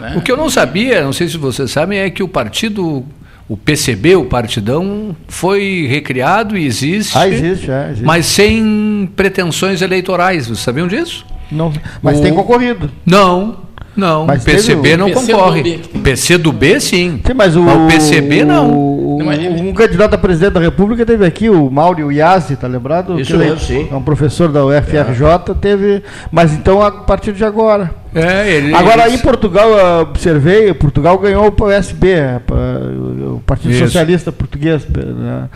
né? 0.00 0.14
O 0.16 0.20
que 0.20 0.30
eu 0.30 0.36
não 0.36 0.48
sabia, 0.50 1.02
não 1.04 1.12
sei 1.12 1.28
se 1.28 1.36
vocês 1.36 1.70
sabem, 1.70 1.98
é 1.98 2.10
que 2.10 2.22
o 2.22 2.28
partido, 2.28 3.04
o 3.48 3.56
PCB, 3.56 4.16
o 4.16 4.24
Partidão, 4.24 5.14
foi 5.28 5.86
recriado 5.88 6.56
e 6.56 6.64
existe, 6.66 7.16
Ah, 7.16 7.28
existe, 7.28 7.70
é, 7.70 7.84
existe. 7.86 8.04
mas 8.04 8.26
sem 8.26 9.08
pretensões 9.16 9.82
eleitorais. 9.82 10.46
Vocês 10.46 10.58
sabiam 10.60 10.86
disso? 10.88 11.24
Não, 11.50 11.72
mas 12.02 12.18
o- 12.18 12.22
tem 12.22 12.34
concorrido. 12.34 12.90
Não, 13.04 13.58
não. 13.96 14.26
Mas 14.26 14.42
o 14.42 14.44
PCB 14.46 14.82
teve 14.82 14.94
o 14.94 14.98
não 14.98 15.06
PC 15.08 15.20
do 15.20 15.26
concorre. 15.38 15.62
B 15.62 15.70
que 15.78 15.88
tem. 15.88 16.00
O 16.00 16.04
PC 16.04 16.38
do 16.38 16.52
B, 16.52 16.80
sim. 16.80 17.20
Sim, 17.26 17.34
mas 17.34 17.56
o, 17.56 17.62
Mas 17.62 17.76
o 17.76 17.86
PCB 17.88 18.44
não. 18.44 18.70
o- 18.72 19.06
um 19.16 19.72
candidato 19.72 20.14
a 20.14 20.18
presidente 20.18 20.52
da 20.52 20.60
República 20.60 21.04
teve 21.04 21.24
aqui, 21.26 21.48
o 21.50 21.68
Mauro 21.70 22.12
Yazzi, 22.12 22.54
tá 22.54 22.66
lembrado? 22.68 23.18
Isso 23.20 23.36
mesmo, 23.36 23.58
sim. 23.58 23.88
É 23.90 23.94
um 23.94 24.02
professor 24.02 24.48
da 24.52 24.64
UFRJ, 24.64 25.54
teve. 25.60 26.02
Mas 26.30 26.52
então 26.52 26.80
a 26.82 26.90
partir 26.92 27.32
de 27.32 27.44
agora. 27.44 27.90
É, 28.14 28.48
ele, 28.50 28.74
Agora, 28.74 29.10
em 29.10 29.18
Portugal, 29.18 29.68
eu 29.70 30.00
observei, 30.02 30.72
Portugal 30.72 31.18
ganhou 31.18 31.46
o 31.46 31.52
PSB, 31.52 32.08
é, 32.12 32.40
o 32.50 33.42
Partido 33.44 33.72
Isso. 33.72 33.84
Socialista 33.84 34.32
Português. 34.32 34.86
né? 34.88 35.48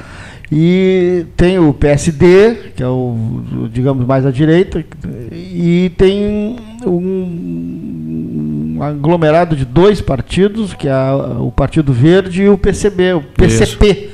E 0.52 1.26
tem 1.36 1.58
o 1.60 1.72
PSD, 1.72 2.72
que 2.74 2.82
é 2.82 2.88
o, 2.88 3.68
digamos, 3.72 4.04
mais 4.04 4.26
à 4.26 4.30
direita, 4.32 4.84
e 5.32 5.92
tem 5.96 6.56
um, 6.84 8.76
um 8.76 8.82
aglomerado 8.82 9.54
de 9.54 9.64
dois 9.64 10.00
partidos, 10.00 10.74
que 10.74 10.88
é 10.88 10.94
o 11.38 11.52
Partido 11.52 11.92
Verde 11.92 12.42
e 12.42 12.48
o 12.48 12.58
PCB, 12.58 13.12
o 13.14 13.20
PCP. 13.22 14.10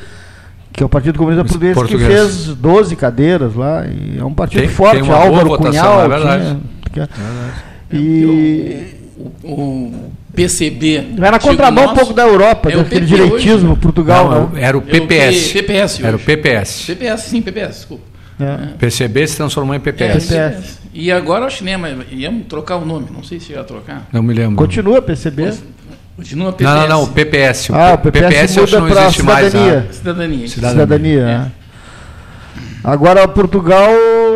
Que 0.72 0.82
é 0.82 0.86
o 0.86 0.90
Partido 0.90 1.16
Comunista 1.18 1.42
Português, 1.42 1.74
português. 1.74 2.06
que 2.06 2.14
fez 2.14 2.46
12 2.54 2.96
cadeiras 2.96 3.54
lá. 3.54 3.86
E 3.86 4.18
é 4.18 4.24
um 4.24 4.34
partido 4.34 4.60
Tem- 4.60 4.68
forte, 4.68 5.00
tem 5.02 5.10
Álvaro 5.10 5.48
votação, 5.48 5.70
Cunhal. 5.70 6.04
é 6.04 6.08
verdade. 6.08 6.56
tinha- 6.92 7.08
e 7.90 8.94
O, 9.42 9.50
o 9.50 9.94
PCB. 10.36 11.06
vai 11.18 11.30
na 11.30 11.38
contramão 11.38 11.84
um 11.84 11.86
nosso, 11.88 11.98
pouco 11.98 12.14
da 12.14 12.22
Europa, 12.24 12.70
é 12.70 12.76
o 12.76 12.82
daquele 12.84 13.06
direitismo, 13.06 13.72
hoje. 13.72 13.80
Portugal. 13.80 14.30
Não, 14.30 14.48
né? 14.50 14.62
era 14.62 14.76
o 14.76 14.80
É 14.80 14.82
o 14.84 14.86
PPS. 14.86 15.52
P- 15.52 15.62
PPS 15.62 16.04
Era 16.04 16.16
o. 16.16 16.20
PPS. 16.20 16.84
PPS, 16.86 17.22
sim, 17.22 17.42
PPS, 17.42 17.74
desculpa. 17.76 18.04
É. 18.38 18.58
PCB 18.78 19.26
se 19.26 19.36
transformou 19.36 19.74
em 19.74 19.78
É, 19.78 19.80
PPS. 19.80 20.26
PPS. 20.28 20.78
E 20.92 21.10
agora 21.10 21.48
nem, 21.62 21.76
mas 21.78 21.96
íamos 22.12 22.46
trocar 22.46 22.76
o 22.76 22.84
nome, 22.84 23.06
não 23.12 23.22
sei 23.24 23.40
se 23.40 23.52
ia 23.52 23.64
trocar. 23.64 24.06
Não 24.12 24.22
me 24.22 24.34
lembro. 24.34 24.56
Continua 24.56 25.00
PCB. 25.02 25.52
Continua 26.16 26.52
PPS. 26.52 26.70
Não, 26.74 26.80
não, 26.82 26.88
não, 26.88 27.02
o 27.04 27.06
PPS. 27.08 27.70
Ah, 27.72 27.94
o 27.94 27.98
PPS 27.98 28.54
que 28.54 28.60
muda 28.60 28.80
não 28.80 28.88
existe 28.88 29.22
mais. 29.22 29.46
cidadania. 29.46 29.80
né? 29.80 29.86
Cidadania. 29.90 30.48
Cidadania. 30.48 30.80
Cidadania. 30.84 31.24
né? 31.26 31.52
Agora 32.84 33.26
Portugal 33.26 33.90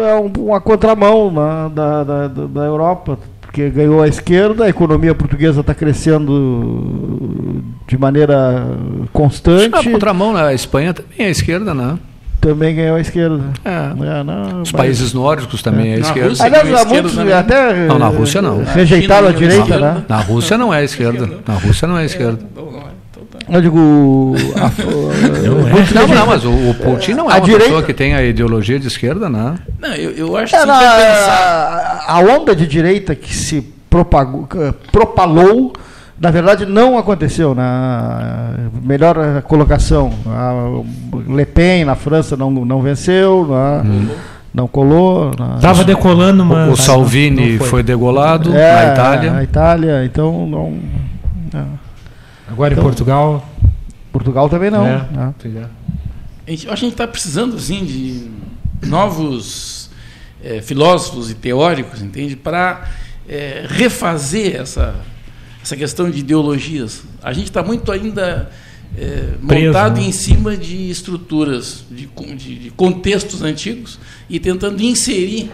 é 0.05 0.15
um- 0.17 0.33
uma 0.47 0.61
contramão 0.61 1.31
né, 1.31 1.71
da, 1.75 2.05
da, 2.05 2.29
da 2.29 2.61
Europa, 2.65 3.19
porque 3.51 3.69
ganhou 3.69 4.01
a 4.01 4.07
esquerda, 4.07 4.65
a 4.65 4.69
economia 4.69 5.13
portuguesa 5.13 5.61
está 5.61 5.75
crescendo 5.75 7.65
de 7.89 7.99
maneira 7.99 8.65
que 8.65 9.01
na 9.03 9.07
constante, 9.13 9.91
contramão, 9.91 10.33
né? 10.33 10.43
a 10.45 10.55
Espanha 10.55 10.95
também 10.95 11.19
é 11.19 11.25
a 11.27 11.31
esquerda, 11.31 11.75
né? 11.75 11.99
também 12.41 12.75
ganhou 12.75 12.97
a 12.97 13.01
esquerda. 13.01 13.43
É. 13.65 13.71
É, 13.71 14.23
não, 14.25 14.63
Os 14.63 14.73
mas- 14.73 14.73
países 14.73 15.13
nórdicos 15.13 15.63
também 15.63 15.91
é 15.91 15.95
a 15.97 15.99
Na 15.99 16.07
esquerda. 16.07 16.29
Rússia- 16.31 16.47
Aliás, 16.47 16.73
a 16.75 16.81
há 16.81 16.85
muitos 16.87 17.15
também. 17.15 17.35
até 17.35 17.87
Não, 17.87 17.99
na 17.99 18.07
Rússia 18.09 18.41
não. 18.41 18.65
rejeitaram 18.65 19.29
a 19.29 19.33
direita, 19.33 19.79
né? 19.79 20.05
Na 20.09 20.21
Rússia 20.21 20.57
não 20.57 20.73
é 20.73 20.79
a 20.79 20.83
esquerda. 20.85 21.29
Na 21.47 21.55
Rússia 21.55 21.87
não 21.89 21.99
é 21.99 22.03
a 22.03 22.05
esquerda. 22.07 22.39
Eu 23.51 23.61
digo. 23.61 24.35
a- 24.57 25.71
muitos 25.73 25.93
Não, 25.95 26.03
reje- 26.03 26.15
não, 26.15 26.27
mas 26.27 26.45
o, 26.45 26.51
o 26.51 26.75
Putin 26.75 27.13
não 27.15 27.31
é 27.31 27.35
A 27.35 27.37
uma 27.37 27.41
direita- 27.41 27.65
pessoa 27.65 27.83
que 27.83 27.93
tem 27.95 28.15
a 28.15 28.23
ideologia 28.23 28.79
de 28.79 28.87
esquerda, 28.87 29.29
né? 29.29 29.55
Não, 29.81 29.93
eu, 29.95 30.11
eu 30.13 30.37
acho 30.37 30.55
que 30.55 30.57
Era 30.61 30.73
for 30.75 30.81
pensar. 30.81 32.05
a 32.07 32.19
onda 32.21 32.55
de 32.55 32.67
direita 32.67 33.15
que 33.15 33.35
se 33.35 33.61
propagou, 33.89 34.47
que 34.47 34.57
propalou, 34.93 35.73
na 36.21 36.31
verdade 36.31 36.65
não 36.67 36.97
aconteceu. 36.99 37.55
Na 37.55 38.55
melhor 38.85 39.17
eh, 39.19 39.41
colocação, 39.43 40.13
a 40.27 40.53
Le 41.29 41.45
Pen 41.47 41.85
na 41.85 41.95
França 41.97 42.37
não, 42.37 42.51
não 42.51 42.81
venceu, 42.83 43.47
na- 43.49 43.83
não 44.55 44.69
colou. 44.69 45.33
na- 45.39 45.59
Tava 45.61 45.83
decolando, 45.83 46.45
mas. 46.45 46.73
o 46.73 46.77
Salvini 46.77 47.57
não 47.59 47.67
foi. 47.67 47.83
degolado 47.83 48.55
É, 48.55 48.75
na 48.87 48.93
Itália. 48.93 49.35
A 49.37 49.43
Itália, 49.43 50.05
então 50.05 50.47
não. 50.47 50.75
é. 51.59 51.65
Agora 52.51 52.73
Então- 52.75 52.85
em 52.85 52.87
Portugal. 52.87 53.49
Portugal 54.13 54.49
também 54.49 54.71
não. 54.71 54.85
É. 54.87 55.07
né? 55.13 55.35
Pois 55.41 55.55
é. 55.55 55.67
A 56.47 56.51
gente, 56.51 56.67
eu 56.67 56.73
acho 56.73 56.81
que 56.81 56.87
a 56.87 56.89
gente 56.89 56.93
está 56.95 57.07
precisando 57.07 57.57
assim, 57.57 57.85
de 57.85 58.29
novos 58.89 59.91
eh, 60.43 60.61
filósofos 60.63 61.31
e 61.31 61.35
teóricos, 61.35 62.03
entende? 62.03 62.35
Para 62.35 62.89
eh, 63.29 63.67
refazer 63.69 64.57
essa, 64.61 64.95
essa 65.63 65.77
questão 65.77 66.11
de 66.11 66.19
ideologias. 66.21 67.03
A 67.23 67.33
gente 67.33 67.45
está 67.47 67.63
muito 67.63 67.93
ainda 67.93 68.51
eh, 68.99 69.35
Preso, 69.47 69.67
montado 69.67 70.01
né? 70.01 70.07
em 70.09 70.13
cima 70.13 70.57
de 70.57 70.91
estruturas, 70.91 71.85
de, 71.91 72.09
de- 72.37 72.59
de 72.59 72.71
contextos 72.71 73.43
antigos 73.43 74.01
e 74.29 74.41
tentando 74.41 74.83
inserir 74.83 75.51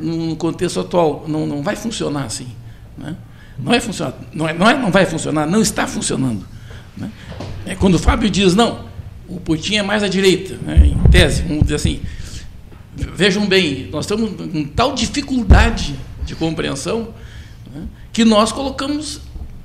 no 0.00 0.34
contexto 0.34 0.80
atual. 0.80 1.24
Não, 1.28 1.46
não 1.46 1.62
vai 1.62 1.76
funcionar 1.76 2.24
assim. 2.24 2.48
Né? 2.98 3.14
Não, 3.58 3.66
vai 3.66 3.80
funcionar, 3.80 4.14
não, 4.32 4.48
é, 4.48 4.52
não, 4.52 4.68
é, 4.68 4.76
não 4.76 4.90
vai 4.90 5.06
funcionar, 5.06 5.46
não 5.46 5.62
está 5.62 5.86
funcionando. 5.86 6.44
né? 6.96 7.10
É 7.66 7.74
quando 7.74 7.94
o 7.94 7.98
Fábio 7.98 8.28
diz, 8.28 8.54
não, 8.54 8.84
o 9.28 9.40
Putin 9.40 9.76
é 9.76 9.82
mais 9.82 10.02
à 10.02 10.08
direita, 10.08 10.56
né? 10.62 10.86
em 10.86 11.10
tese, 11.10 11.42
vamos 11.42 11.64
dizer 11.64 11.76
assim. 11.76 12.00
Vejam 12.96 13.46
bem, 13.46 13.88
nós 13.90 14.04
estamos 14.04 14.30
com 14.30 14.64
tal 14.64 14.94
dificuldade 14.94 15.96
de 16.24 16.34
compreensão 16.36 17.08
né, 17.74 17.82
que 18.12 18.24
nós 18.24 18.52
colocamos 18.52 19.20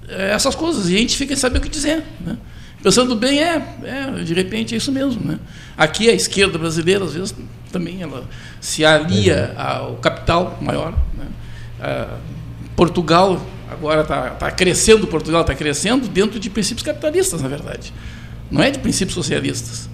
eh, 0.07 0.31
essas 0.31 0.55
coisas 0.55 0.89
e 0.89 0.95
a 0.95 0.97
gente 0.97 1.15
fica 1.15 1.35
sem 1.35 1.41
saber 1.41 1.59
o 1.59 1.61
que 1.61 1.69
dizer. 1.69 2.03
né? 2.21 2.37
Pensando 2.81 3.15
bem, 3.15 3.39
é, 3.39 3.61
é, 3.83 4.23
de 4.23 4.33
repente 4.33 4.73
é 4.73 4.77
isso 4.77 4.91
mesmo. 4.91 5.23
Né? 5.23 5.37
Aqui 5.77 6.09
a 6.09 6.13
esquerda 6.13 6.57
brasileira, 6.57 7.03
às 7.03 7.13
vezes, 7.13 7.35
também 7.71 8.01
ela 8.01 8.27
se 8.59 8.83
alia 8.83 9.53
ao 9.57 9.97
capital 9.97 10.57
maior. 10.61 10.97
Né? 11.15 12.07
Portugal 12.75 13.45
agora 13.71 14.01
está 14.01 14.29
tá 14.31 14.51
crescendo, 14.51 15.07
Portugal 15.07 15.41
está 15.41 15.55
crescendo 15.55 16.07
dentro 16.07 16.39
de 16.39 16.49
princípios 16.49 16.85
capitalistas, 16.85 17.41
na 17.41 17.47
verdade. 17.47 17.93
Não 18.49 18.61
é 18.61 18.71
de 18.71 18.79
princípios 18.79 19.13
socialistas. 19.13 19.89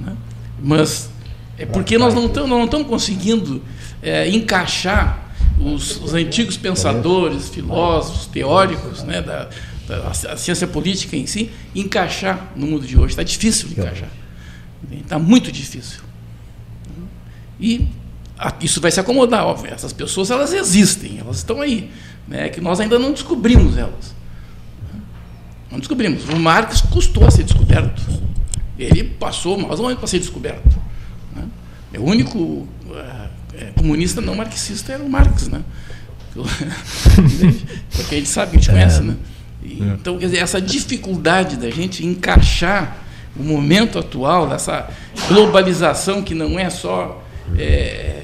né? 0.00 0.16
Mas 0.62 1.10
é 1.56 1.66
porque 1.66 1.98
nós 1.98 2.14
não 2.14 2.26
estamos 2.26 2.88
conseguindo 2.88 3.62
é, 4.02 4.28
encaixar 4.28 5.30
os, 5.58 6.00
os 6.00 6.14
antigos 6.14 6.56
pensadores, 6.56 7.48
filósofos, 7.48 8.26
teóricos 8.26 9.02
né, 9.02 9.20
da, 9.20 9.48
da 9.86 10.36
ciência 10.36 10.66
política 10.66 11.16
em 11.16 11.26
si, 11.26 11.50
encaixar 11.74 12.52
no 12.56 12.66
mundo 12.66 12.86
de 12.86 12.98
hoje. 12.98 13.08
Está 13.08 13.22
difícil 13.22 13.68
de 13.68 13.80
encaixar. 13.80 14.08
Está 14.90 15.18
muito 15.18 15.52
difícil. 15.52 16.00
E 17.60 17.86
isso 18.62 18.80
vai 18.80 18.90
se 18.90 18.98
acomodar, 18.98 19.44
óbvio. 19.44 19.72
Essas 19.72 19.92
pessoas 19.92 20.30
elas 20.30 20.52
existem, 20.52 21.18
elas 21.18 21.38
estão 21.38 21.60
aí. 21.60 21.90
Né, 22.30 22.48
que 22.48 22.60
nós 22.60 22.78
ainda 22.78 22.96
não 22.96 23.10
descobrimos 23.10 23.76
elas. 23.76 24.14
Não 25.68 25.80
descobrimos. 25.80 26.28
O 26.28 26.38
Marx 26.38 26.80
custou 26.80 27.26
a 27.26 27.30
ser 27.30 27.42
descoberto. 27.42 28.00
Ele 28.78 29.02
passou 29.02 29.58
mais 29.58 29.80
ou 29.80 29.86
menos 29.86 29.98
para 29.98 30.06
ser 30.06 30.20
descoberto. 30.20 30.78
né? 31.34 31.42
É 31.92 31.98
O 31.98 32.04
único 32.04 32.68
eh, 32.94 33.28
eh, 33.54 33.72
comunista 33.76 34.20
não 34.20 34.36
marxista 34.36 34.92
era 34.92 35.02
o 35.02 35.10
Marx, 35.10 35.48
né? 35.48 35.60
Porque 37.92 38.14
a 38.14 38.18
gente 38.18 38.28
sabe, 38.28 38.52
a 38.52 38.54
gente 38.54 38.70
conhece, 38.70 39.02
né? 39.02 39.16
E, 39.62 39.82
Então, 39.82 40.16
quer 40.16 40.26
dizer, 40.26 40.38
essa 40.38 40.60
dificuldade 40.60 41.56
da 41.56 41.68
gente 41.68 42.06
encaixar 42.06 42.96
o 43.36 43.42
momento 43.42 43.98
atual, 43.98 44.48
dessa 44.48 44.88
globalização 45.28 46.22
que 46.22 46.34
não 46.34 46.58
é 46.58 46.70
só 46.70 47.24
eh, 47.58 48.19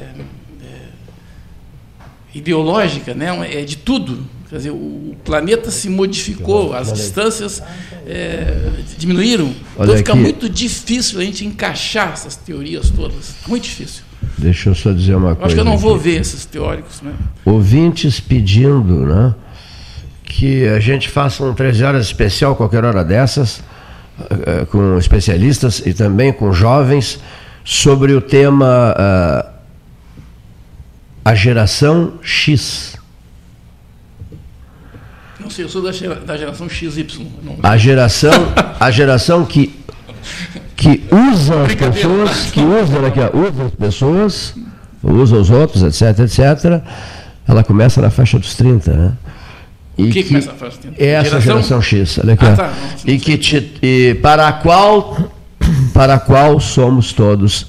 ideológica, 2.37 3.15
né? 3.15 3.29
é 3.53 3.65
de 3.65 3.77
tudo. 3.77 4.19
Quer 4.49 4.57
dizer, 4.59 4.71
o 4.71 5.17
planeta 5.25 5.71
se 5.73 5.89
modificou, 5.89 6.73
as 6.73 6.93
distâncias 6.93 7.61
é, 8.07 8.71
diminuíram. 8.97 9.53
Olha 9.77 9.87
então 9.87 9.97
fica 9.97 10.13
aqui. 10.13 10.21
muito 10.21 10.49
difícil 10.49 11.19
a 11.19 11.25
gente 11.25 11.45
encaixar 11.45 12.13
essas 12.13 12.37
teorias 12.37 12.91
todas. 12.91 13.35
Muito 13.49 13.65
difícil. 13.65 14.05
Deixa 14.39 14.69
eu 14.69 14.75
só 14.75 14.93
dizer 14.93 15.17
uma 15.17 15.31
Eu 15.31 15.37
coisa. 15.37 15.47
acho 15.47 15.55
que 15.55 15.61
eu 15.61 15.65
não 15.65 15.73
aqui. 15.73 15.83
vou 15.83 15.99
ver 15.99 16.21
esses 16.21 16.45
teóricos. 16.45 17.01
Né? 17.03 17.13
ouvintes 17.45 18.21
pedindo 18.21 19.05
né, 19.05 19.35
que 20.23 20.69
a 20.69 20.79
gente 20.79 21.09
faça 21.09 21.43
um 21.43 21.53
13 21.53 21.83
horas 21.83 22.07
especial 22.07 22.55
qualquer 22.55 22.85
hora 22.85 23.05
dessas, 23.05 23.63
eh, 24.31 24.65
com 24.71 24.97
especialistas 24.97 25.83
e 25.85 25.93
também 25.93 26.33
com 26.33 26.53
jovens, 26.53 27.19
sobre 27.65 28.13
o 28.13 28.21
tema 28.21 28.95
ah, 28.97 29.56
a 31.27 31.35
geração 31.35 32.13
X. 32.23 32.95
Não 35.41 35.51
sei, 35.51 35.65
eu 35.65 35.69
sou 35.69 35.83
da, 35.83 35.91
gera- 35.91 36.21
da 36.21 36.37
geração 36.37 36.69
XY. 36.69 37.29
Não, 37.43 37.57
A 37.65 37.77
geração, 37.77 38.31
a 38.79 38.91
geração 38.93 39.45
que, 39.45 39.75
que 40.77 41.03
usa 41.33 41.65
as 41.65 41.75
pessoas, 41.75 42.51
que 42.53 42.61
usa, 42.61 43.07
aqui, 43.09 43.19
usa 43.37 43.65
as 43.65 43.73
pessoas, 43.73 44.55
usa 45.03 45.37
os 45.37 45.51
outros, 45.51 45.83
etc, 45.83 46.21
etc. 46.21 46.81
Ela 47.49 47.65
começa 47.65 48.01
na 48.01 48.11
faixa 48.11 48.39
dos 48.39 48.55
30, 48.55 48.93
né? 48.93 49.13
E 49.99 50.05
O 50.05 50.11
que 50.13 50.23
começa 50.25 50.53
na 50.53 50.55
faixa 50.59 50.77
dos 50.77 50.81
30? 50.81 51.03
É 51.03 51.07
essa 51.09 51.25
Geração? 51.41 51.53
geração 51.55 51.83
X, 51.83 52.19
olha 52.23 52.35
aqui. 52.35 52.45
Ah, 52.47 52.57
tá, 52.57 52.73
não- 53.05 53.15
e 53.15 53.19
que 53.19 53.37
te- 53.37 53.73
e 53.83 54.15
para 54.23 54.47
a 54.47 54.53
qual 54.53 55.33
para 55.93 56.15
a 56.15 56.19
qual 56.21 56.61
somos 56.61 57.13
todos 57.13 57.67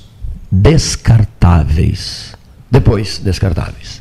descartáveis. 0.52 2.37
Depois, 2.70 3.20
descartáveis. 3.20 3.97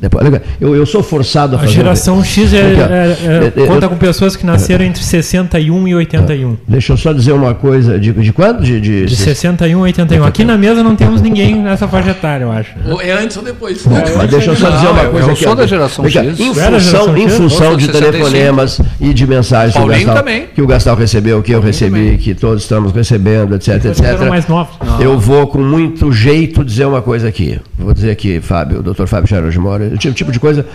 Depois, 0.00 0.26
aqui, 0.26 0.40
eu, 0.60 0.74
eu 0.74 0.86
sou 0.86 1.02
forçado 1.02 1.54
a 1.54 1.58
A 1.58 1.60
fazer. 1.60 1.72
um- 1.72 1.74
geração 1.74 2.24
X 2.24 2.52
é, 2.54 2.58
Aqui, 2.60 2.80
é- 2.80 2.84
é- 2.84 3.52
Eu- 3.56 3.62
eu- 3.64 3.66
conta 3.68 3.88
com 3.88 3.96
pessoas 3.96 4.34
que 4.36 4.46
nasceram 4.46 4.84
entre 4.84 5.02
61 5.02 5.86
e 5.86 5.94
81. 5.94 6.56
Deixa 6.66 6.92
eu 6.92 6.96
só 6.96 7.12
dizer 7.12 7.32
uma 7.32 7.54
coisa. 7.54 7.98
De, 7.98 8.12
de 8.12 8.32
quando? 8.32 8.62
De, 8.62 8.80
de, 8.80 9.06
De 9.06 9.16
61 9.16 9.78
a 9.78 9.82
81. 9.82 10.24
Aqui 10.24 10.44
na 10.44 10.56
mesa 10.56 10.82
não 10.82 10.96
temos 10.96 11.20
ninguém 11.20 11.56
nessa 11.62 11.86
faixa 11.86 12.10
etária, 12.10 12.44
eu 12.44 12.52
acho. 12.52 12.70
Ou 12.86 13.00
é 13.00 13.12
antes 13.12 13.36
ou 13.36 13.42
depois. 13.42 13.84
Mas 13.86 14.30
deixa 14.30 14.50
eu 14.52 14.56
só 14.56 14.70
dizer 14.70 14.88
uma 14.88 15.02
eu- 15.02 15.10
coisa 15.10 15.26
eu 15.28 15.32
aqui. 15.32 15.44
sou 15.44 15.54
da 15.54 15.66
geração 15.66 16.04
cá, 16.04 16.10
X. 16.10 16.40
Em 16.40 16.46
função, 16.46 16.64
geração 16.64 17.16
em 17.18 17.28
função 17.28 17.48
de 17.48 17.54
sou 17.54 17.76
de 17.76 17.86
65. 17.86 18.12
telefonemas 18.12 18.80
e 19.00 19.12
de 19.14 19.26
mensagens 19.26 19.74
que 19.74 19.80
o, 19.82 19.86
Gastal, 19.86 20.24
que 20.54 20.62
o 20.62 20.66
Gastal 20.66 20.96
recebeu, 20.96 21.42
que 21.42 21.52
eu 21.52 21.60
recebi, 21.60 21.90
também. 22.04 22.16
que 22.18 22.34
todos 22.34 22.62
estamos 22.62 22.92
recebendo, 22.92 23.54
etc, 23.54 23.84
etc. 23.84 24.28
mais 24.28 24.46
novos. 24.48 24.74
Eu 25.00 25.18
vou 25.18 25.46
com 25.46 25.58
muito 25.58 26.10
jeito 26.12 26.64
dizer 26.64 26.86
uma 26.86 27.02
coisa 27.02 27.28
aqui. 27.28 27.58
Vou 27.78 27.92
dizer 27.92 28.10
aqui, 28.10 28.40
Fábio, 28.40 28.78
o 28.80 28.82
doutor 28.82 29.06
Fábio 29.06 29.28
Charo 29.28 29.50
de 29.50 29.58
O 29.92 29.98
tipo, 29.98 30.14
tipo 30.14 30.32
de 30.32 30.40
coisa 30.40 30.66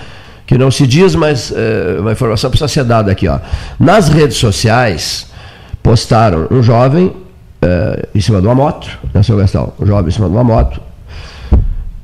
que 0.45 0.57
não 0.57 0.69
se 0.69 0.85
diz, 0.85 1.15
mas 1.15 1.51
eh, 1.55 1.97
uma 1.99 2.11
informação 2.11 2.49
precisa 2.49 2.67
ser 2.67 2.83
dada 2.83 3.11
aqui. 3.11 3.27
Ó. 3.27 3.39
Nas 3.79 4.09
redes 4.09 4.37
sociais, 4.37 5.27
postaram 5.81 6.47
um 6.51 6.61
jovem 6.61 7.11
eh, 7.61 8.07
em 8.13 8.21
cima 8.21 8.39
de 8.39 8.47
uma 8.47 8.55
moto, 8.55 8.87
né, 9.13 9.23
seu 9.23 9.37
Gastal? 9.37 9.75
Um 9.79 9.85
jovem 9.85 10.09
em 10.09 10.11
cima 10.11 10.27
de 10.27 10.33
uma 10.33 10.43
moto, 10.43 10.79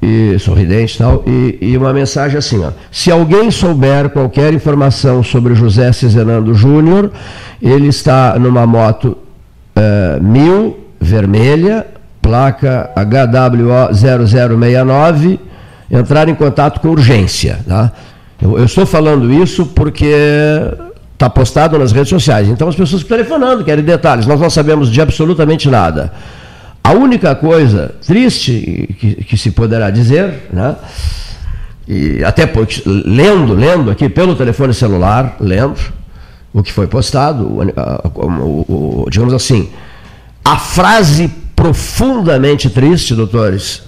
e 0.02 0.40
sorridente 0.40 0.96
e 0.96 0.98
tal, 0.98 1.24
e, 1.28 1.58
e 1.62 1.78
uma 1.78 1.94
mensagem 1.94 2.38
assim, 2.38 2.64
ó. 2.64 2.72
Se 2.92 3.12
alguém 3.12 3.52
souber 3.52 4.10
qualquer 4.10 4.52
informação 4.54 5.22
sobre 5.22 5.54
José 5.54 5.92
Cizenando 5.92 6.54
Júnior, 6.56 7.12
ele 7.62 7.88
está 7.88 8.40
numa 8.40 8.66
moto 8.66 9.16
eh, 9.76 10.20
mil, 10.20 10.80
vermelha, 11.00 11.86
placa 12.22 12.90
HWO 12.96 13.94
0069, 13.94 15.40
entrar 15.92 16.30
em 16.30 16.36
contato 16.36 16.80
com 16.80 16.90
urgência. 16.90 17.60
Tá? 17.68 17.92
Eu, 18.42 18.58
eu 18.58 18.66
estou 18.66 18.86
falando 18.86 19.32
isso 19.32 19.66
porque 19.68 20.14
está 21.14 21.30
postado 21.30 21.78
nas 21.78 21.92
redes 21.92 22.10
sociais. 22.10 22.48
Então 22.48 22.68
as 22.68 22.76
pessoas 22.76 23.04
telefonando, 23.04 23.64
querem 23.64 23.84
detalhes. 23.84 24.26
Nós 24.26 24.40
não 24.40 24.50
sabemos 24.50 24.90
de 24.90 25.02
absolutamente 25.02 25.70
nada. 25.70 26.12
A 26.84 26.94
única 26.94 27.36
coisa 27.36 27.94
triste 28.08 28.96
que, 29.00 29.16
que 29.24 29.38
se 29.38 29.52
poderá 29.52 29.90
dizer, 29.92 30.48
né? 30.52 30.76
E 31.88 32.24
até 32.24 32.46
porque, 32.46 32.82
lendo, 32.86 33.54
lendo 33.54 33.92
aqui 33.92 34.08
pelo 34.10 34.36
telefone 34.36 34.74
celular, 34.74 35.36
lendo 35.40 35.76
o 36.54 36.64
que 36.64 36.72
foi 36.72 36.88
postado, 36.88 37.44
o, 37.46 37.62
o- 38.16 39.04
o- 39.04 39.10
digamos 39.10 39.34
assim, 39.34 39.70
a 40.44 40.58
frase 40.58 41.30
profundamente 41.56 42.70
triste, 42.70 43.14
doutores, 43.14 43.84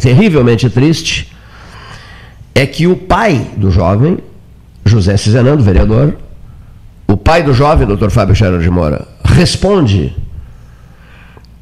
terrivelmente 0.00 0.68
triste, 0.70 1.32
é 2.54 2.66
que 2.66 2.86
o 2.86 2.96
pai 2.96 3.50
do 3.56 3.70
jovem, 3.70 4.18
José 4.84 5.16
Cizenando, 5.16 5.62
vereador, 5.62 6.16
o 7.08 7.16
pai 7.16 7.42
do 7.42 7.52
jovem, 7.52 7.86
doutor 7.86 8.10
Fábio 8.10 8.34
Scherer 8.34 8.60
de 8.60 8.70
Moura, 8.70 9.06
responde 9.24 10.14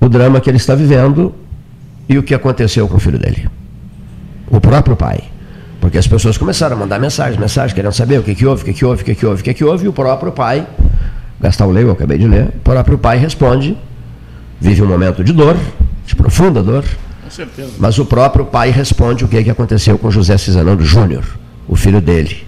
o 0.00 0.08
drama 0.08 0.40
que 0.40 0.50
ele 0.50 0.56
está 0.56 0.74
vivendo 0.74 1.34
e 2.08 2.18
o 2.18 2.22
que 2.22 2.34
aconteceu 2.34 2.86
com 2.88 2.96
o 2.96 3.00
filho 3.00 3.18
dele. 3.18 3.48
O 4.48 4.60
próprio 4.60 4.96
pai. 4.96 5.20
Porque 5.80 5.98
as 5.98 6.06
pessoas 6.06 6.36
começaram 6.36 6.76
a 6.76 6.78
mandar 6.78 7.00
mensagens, 7.00 7.38
mensagens, 7.38 7.72
querendo 7.72 7.92
saber 7.92 8.18
o 8.18 8.22
que, 8.22 8.34
que 8.34 8.46
houve, 8.46 8.62
o 8.62 8.64
que, 8.64 8.72
que 8.72 8.84
houve, 8.84 9.02
o 9.02 9.04
que, 9.04 9.14
que 9.14 9.26
houve, 9.26 9.40
o 9.40 9.44
que, 9.44 9.54
que 9.54 9.64
houve, 9.64 9.84
e 9.86 9.88
o 9.88 9.92
próprio 9.92 10.30
pai, 10.30 10.66
Gastão 11.40 11.70
Leu, 11.70 11.88
eu 11.88 11.92
acabei 11.92 12.18
de 12.18 12.28
ler, 12.28 12.48
o 12.48 12.60
próprio 12.60 12.98
pai 12.98 13.18
responde, 13.18 13.76
vive 14.60 14.82
um 14.82 14.86
momento 14.86 15.24
de 15.24 15.32
dor, 15.32 15.56
de 16.06 16.14
profunda 16.14 16.62
dor, 16.62 16.84
certeza. 17.32 17.70
mas 17.78 17.98
o 17.98 18.04
próprio 18.04 18.44
pai 18.44 18.70
responde 18.70 19.24
o 19.24 19.28
que, 19.28 19.42
que 19.42 19.50
aconteceu 19.50 19.98
com 19.98 20.10
José 20.10 20.36
Cisanando 20.38 20.84
Júnior, 20.84 21.24
o 21.68 21.74
filho 21.76 22.00
dele, 22.00 22.44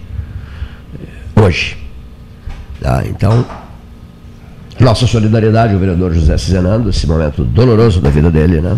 hoje. 1.36 1.76
Tá, 2.80 3.02
então, 3.06 3.44
Nossa 4.78 5.06
solidariedade 5.06 5.72
ao 5.72 5.78
vereador 5.78 6.12
José 6.12 6.36
Cizenando, 6.36 6.90
esse 6.90 7.06
momento 7.06 7.44
doloroso 7.44 8.00
da 8.00 8.10
vida 8.10 8.30
dele, 8.30 8.60
né? 8.60 8.76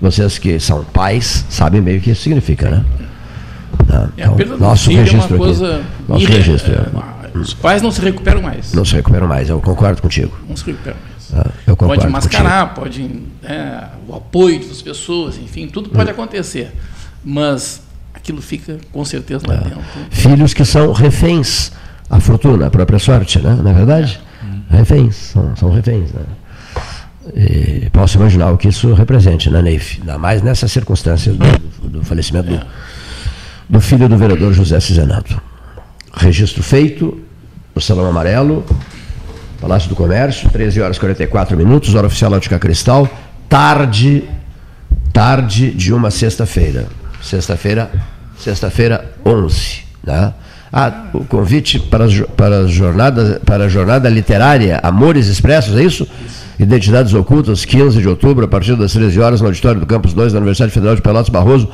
Vocês 0.00 0.38
que 0.38 0.58
são 0.58 0.82
pais 0.84 1.44
sabem 1.48 1.80
bem 1.80 1.98
o 1.98 2.00
que 2.00 2.10
isso 2.10 2.22
significa, 2.22 2.68
né? 2.70 2.84
Tá, 3.86 4.08
É, 4.16 4.26
do 4.26 4.58
nosso 4.58 4.90
é 4.90 4.94
registro 4.94 5.36
uma 5.36 5.44
coisa. 5.46 5.76
aqui. 5.76 5.84
Nosso 6.08 6.22
irre- 6.24 6.34
registro. 6.38 6.72
é, 6.72 7.38
os 7.38 7.54
pais 7.54 7.82
não 7.82 7.90
se 7.92 8.00
recuperam 8.00 8.42
mais. 8.42 8.72
Não 8.72 8.84
se 8.84 8.94
recuperam 8.94 9.28
mais, 9.28 9.48
eu 9.48 9.60
concordo 9.60 10.00
contigo. 10.02 10.36
Não 10.48 10.56
se 10.56 10.64
recuperam 10.66 10.96
mais. 11.08 11.28
tá? 11.44 11.50
Eu 11.66 11.76
concordo 11.76 12.02
Pode 12.02 12.12
contigo. 12.12 12.42
mascarar, 12.42 12.74
pode. 12.74 13.10
É, 13.48 13.84
o 14.08 14.14
apoio 14.14 14.66
das 14.66 14.82
pessoas, 14.82 15.36
enfim, 15.38 15.66
tudo 15.68 15.88
pode 15.90 16.10
acontecer. 16.10 16.72
Mas 17.24 17.80
aquilo 18.14 18.40
fica 18.42 18.78
com 18.92 19.04
certeza 19.04 19.44
É. 19.46 19.48
lá 19.52 19.56
dentro. 19.60 19.80
Filhos 20.10 20.52
que 20.54 20.64
são 20.64 20.92
reféns 20.92 21.72
à 22.10 22.20
fortuna, 22.20 22.66
à 22.66 22.70
própria 22.70 22.98
sorte, 22.98 23.38
né? 23.40 23.56
Não 23.62 23.70
é 23.70 23.74
verdade? 23.74 24.20
Reféns, 24.70 25.14
são, 25.16 25.54
são 25.56 25.70
reféns, 25.70 26.10
né? 26.12 26.22
E 27.34 27.88
posso 27.90 28.16
imaginar 28.18 28.50
o 28.52 28.56
que 28.56 28.68
isso 28.68 28.92
represente 28.94 29.50
na 29.50 29.60
Neif, 29.60 29.98
ainda 30.00 30.16
mais 30.18 30.42
nessas 30.42 30.70
circunstâncias 30.70 31.36
do, 31.36 31.88
do 31.88 32.04
falecimento 32.04 32.48
do, 32.48 32.60
do 33.68 33.80
filho 33.80 34.08
do 34.08 34.16
vereador 34.16 34.52
José 34.52 34.78
Cizenato. 34.78 35.40
Registro 36.14 36.62
feito 36.62 37.20
no 37.74 37.80
Salão 37.80 38.06
Amarelo, 38.06 38.64
Palácio 39.60 39.88
do 39.88 39.96
Comércio, 39.96 40.48
13 40.50 40.80
horas 40.80 40.96
e 40.96 41.00
44 41.00 41.56
minutos, 41.56 41.94
hora 41.94 42.06
oficial 42.06 42.32
Ótica 42.32 42.58
Cristal, 42.58 43.08
tarde, 43.48 44.24
tarde 45.12 45.70
de 45.70 45.92
uma 45.92 46.10
sexta-feira. 46.10 46.86
Sexta-feira, 47.22 47.90
sexta-feira 48.38 49.12
11, 49.24 49.82
né? 50.04 50.32
Ah, 50.72 51.06
o 51.14 51.24
convite 51.24 51.78
para, 51.78 52.06
para, 52.36 52.58
as 52.60 52.70
jornadas, 52.70 53.38
para 53.44 53.64
a 53.64 53.68
jornada 53.68 54.08
literária 54.08 54.80
Amores 54.82 55.26
Expressos, 55.28 55.76
é 55.76 55.82
isso? 55.82 56.06
Identidades 56.58 57.14
Ocultas, 57.14 57.64
15 57.64 58.00
de 58.00 58.08
outubro, 58.08 58.44
a 58.44 58.48
partir 58.48 58.76
das 58.76 58.92
13 58.92 59.20
horas, 59.20 59.40
no 59.40 59.46
auditório 59.46 59.80
do 59.80 59.86
Campus 59.86 60.12
2 60.12 60.32
da 60.32 60.38
Universidade 60.38 60.72
Federal 60.72 60.96
de 60.96 61.02
Pelotas 61.02 61.28
Barroso, 61.28 61.68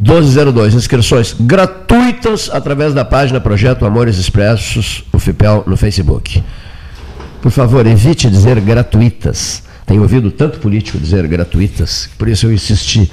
1202. 0.00 0.74
Inscrições 0.74 1.36
gratuitas 1.38 2.50
através 2.52 2.94
da 2.94 3.04
página 3.04 3.40
Projeto 3.40 3.84
Amores 3.84 4.18
Expressos, 4.18 5.04
o 5.12 5.18
FIPEL, 5.18 5.64
no 5.66 5.76
Facebook. 5.76 6.42
Por 7.40 7.50
favor, 7.50 7.86
evite 7.86 8.28
dizer 8.28 8.60
gratuitas. 8.60 9.62
Tenho 9.86 10.02
ouvido 10.02 10.30
tanto 10.32 10.58
político 10.58 10.98
dizer 10.98 11.26
gratuitas, 11.28 12.10
por 12.18 12.28
isso 12.28 12.46
eu 12.46 12.52
insisti 12.52 13.08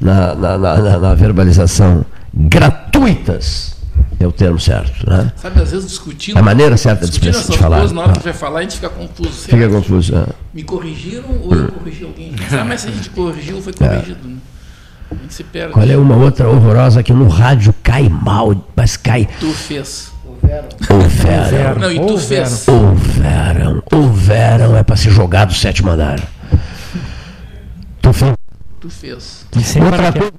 na, 0.00 0.34
na, 0.34 0.56
na- 0.58 0.98
na- 0.98 1.14
verbalização. 1.14 2.04
Gratuitas 2.32 3.76
é 4.18 4.26
o 4.26 4.32
termo 4.32 4.58
certo. 4.58 5.08
Né? 5.08 5.30
Sabe, 5.36 5.60
às 5.60 5.70
vezes 5.70 5.88
discutindo. 5.88 6.38
A 6.38 6.42
maneira 6.42 6.76
certa 6.76 7.04
de 7.04 7.10
discutindo 7.10 7.36
essas 7.36 7.50
de 7.50 7.58
falar. 7.58 7.78
coisas, 7.78 7.94
na 7.94 8.02
hora 8.02 8.12
que 8.12 8.18
Ah. 8.20 8.22
vai 8.22 8.32
falar, 8.32 8.58
a 8.60 8.62
gente 8.62 8.74
fica 8.76 8.88
confuso. 8.88 9.30
Fica 9.30 9.56
Será 9.56 9.68
que 9.68 9.74
confuso. 9.74 10.14
né? 10.14 10.26
Me 10.54 10.62
corrigiram 10.62 11.28
ou 11.42 11.54
eu 11.54 11.68
corrigi 11.72 12.04
alguém? 12.04 12.32
Ah, 12.50 12.64
mas 12.64 12.80
se 12.80 12.88
a 12.88 12.90
gente 12.90 13.10
corrigiu, 13.10 13.60
foi 13.60 13.72
corrigido. 13.72 14.26
Né? 14.26 14.36
A 15.10 15.14
gente 15.14 15.34
se 15.34 15.44
perde. 15.44 15.72
Qual 15.72 15.86
é 15.86 15.96
uma 15.96 16.16
outra 16.16 16.48
horrorosa 16.48 17.02
que 17.02 17.12
no 17.12 17.28
rádio 17.28 17.74
cai 17.82 18.08
mal, 18.08 18.54
mas 18.76 18.96
cai. 18.96 19.28
Tu 19.40 19.50
fez. 19.52 20.10
Houveram. 20.90 21.78
Não, 21.78 21.92
e 21.92 22.00
tu 22.06 22.18
fez. 22.18 22.66
Houveram. 22.68 23.82
Houveram 23.92 24.76
é 24.76 24.82
para 24.82 24.96
se 24.96 25.10
jogar 25.10 25.44
do 25.44 25.54
sétimo 25.54 25.90
andar. 25.90 26.20
Tu 28.00 28.12
fez. 28.12 28.34
Tu 29.50 29.60
fez. 29.60 29.76
Outra 29.76 30.12
coisa. 30.12 30.32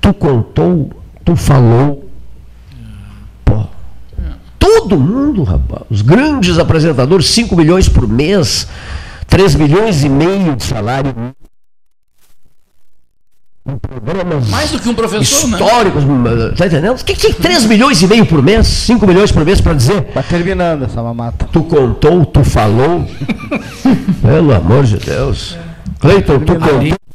Tu 0.00 0.14
contou, 0.14 0.90
tu 1.24 1.36
falou. 1.36 2.10
Pô. 3.44 3.66
Todo 4.58 4.98
mundo, 4.98 5.42
rapaz. 5.42 5.82
Os 5.90 6.02
grandes 6.02 6.58
apresentadores, 6.58 7.28
5 7.28 7.54
milhões 7.54 7.88
por 7.88 8.08
mês, 8.08 8.66
3 9.28 9.54
milhões 9.54 10.02
e 10.02 10.08
meio 10.08 10.56
de 10.56 10.64
salário. 10.64 11.14
Em 13.66 13.76
Programas 13.76 14.48
Mais 14.48 14.70
do 14.70 14.78
que 14.78 14.88
um 14.88 14.94
professor, 14.94 15.48
né? 15.48 15.58
históricos, 15.58 16.02
tá 16.56 16.66
entendendo? 16.66 16.98
O 16.98 17.04
que, 17.04 17.14
que 17.14 17.34
3 17.34 17.66
milhões 17.66 18.00
e 18.00 18.06
meio 18.06 18.24
por 18.24 18.42
mês, 18.42 18.66
5 18.66 19.06
milhões 19.06 19.30
por 19.30 19.44
mês 19.44 19.60
para 19.60 19.74
dizer? 19.74 20.02
Tá 20.14 20.22
terminando 20.22 20.84
essa 20.84 21.02
mamata. 21.02 21.46
Tu 21.52 21.62
contou, 21.64 22.24
tu 22.24 22.42
falou. 22.42 23.06
Pelo 24.22 24.54
amor 24.54 24.84
de 24.84 24.96
Deus. 24.96 25.58
Cleiton, 26.00 26.38
tu 26.40 26.54
contou. 26.54 27.09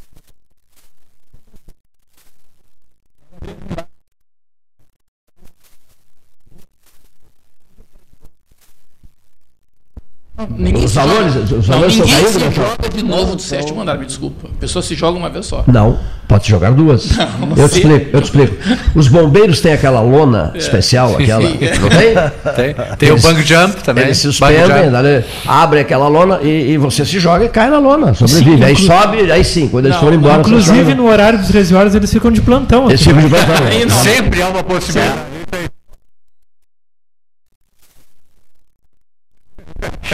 Ninguém 10.58 10.84
Os 10.84 10.90
se 10.90 10.96
valores- 10.96 11.32
joga- 11.32 11.44
os 11.44 11.50
não, 11.50 11.60
valores 11.62 11.92
estão 11.94 12.06
ninguém 12.06 12.24
caindo, 12.24 12.38
se 12.40 12.44
né, 12.44 12.52
joga 12.54 12.88
de 12.94 13.02
novo 13.04 13.36
do 13.36 13.40
sétimo 13.42 13.80
andar, 13.80 13.96
me 13.98 14.04
desculpa. 14.04 14.48
A 14.54 14.60
pessoa 14.60 14.82
se 14.82 14.94
joga 14.94 15.16
uma 15.18 15.30
vez 15.30 15.46
só. 15.46 15.64
Não, 15.66 15.98
pode 16.28 16.46
jogar 16.46 16.72
duas. 16.72 17.08
Não, 17.40 17.56
eu 17.56 17.66
te 17.70 17.74
sim. 17.76 17.80
explico, 17.80 18.10
eu 18.14 18.20
te 18.20 18.24
explico. 18.24 18.56
Os 18.94 19.08
bombeiros 19.08 19.60
têm 19.62 19.72
aquela 19.72 20.02
lona 20.02 20.52
especial, 20.54 21.14
aquela. 21.16 21.40
Sim. 21.40 21.58
Não 21.80 21.88
tem? 21.88 22.14
Tem, 22.54 22.74
tem 22.98 23.08
Eles- 23.08 23.24
o 23.24 23.26
bang 23.28 23.42
jump 23.42 23.82
também. 23.82 24.04
Eles 24.04 24.18
suspendem, 24.18 24.90
dali, 24.90 25.24
abre 25.46 25.80
aquela 25.80 26.06
lona 26.06 26.40
e, 26.42 26.72
e 26.72 26.76
você 26.76 27.02
se 27.06 27.18
joga 27.18 27.46
e 27.46 27.48
cai 27.48 27.70
na 27.70 27.78
lona, 27.78 28.12
sobrevive. 28.12 28.62
aí 28.62 28.76
sobe, 28.76 29.32
aí 29.32 29.42
sim, 29.42 29.68
quando 29.68 29.86
eles 29.86 29.96
Não, 29.96 30.02
forem 30.04 30.18
embora. 30.18 30.40
Inclusive, 30.40 30.94
no 30.94 31.08
horário 31.08 31.38
dos 31.38 31.48
13 31.48 31.74
horas, 31.74 31.94
eles 31.94 32.12
ficam 32.12 32.30
de 32.30 32.42
plantão. 32.42 32.90
Eles 32.90 33.02
ficam 33.02 33.20
de 33.22 33.28
plantão. 33.30 33.54
Não. 33.88 33.96
Sempre 34.04 34.42
há 34.42 34.48
uma 34.48 34.62
possibilidade. 34.62 35.18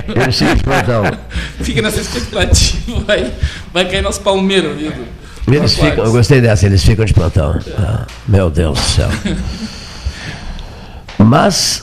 Eles 0.08 0.38
ficam 0.38 0.54
de 0.54 0.62
plantão. 0.62 1.04
Fica 1.60 1.82
nessa 1.82 2.00
expectativa, 2.00 3.00
vai, 3.06 3.32
vai 3.72 3.88
cair 3.88 4.02
nas 4.02 4.18
palmeiras, 4.18 4.76
viu? 4.76 4.92
Eles 5.46 5.74
ficam, 5.74 6.04
eu 6.04 6.12
gostei 6.12 6.40
dessa, 6.40 6.66
eles 6.66 6.84
ficam 6.84 7.04
de 7.04 7.12
plantão. 7.12 7.58
Ah, 7.78 8.06
meu 8.28 8.48
Deus 8.48 8.78
do 8.78 8.84
céu. 8.84 9.08
Mas, 11.18 11.82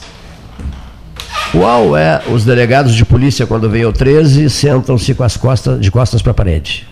qual 1.52 1.96
é 1.96 2.22
os 2.30 2.44
delegados 2.44 2.94
de 2.94 3.04
polícia 3.04 3.46
quando 3.46 3.68
vem 3.68 3.84
o 3.84 3.92
13 3.92 4.48
sentam-se 4.48 5.14
com 5.14 5.24
as 5.24 5.36
costas, 5.36 5.80
de 5.80 5.90
costas 5.90 6.22
para 6.22 6.30
a 6.30 6.34
parede? 6.34 6.86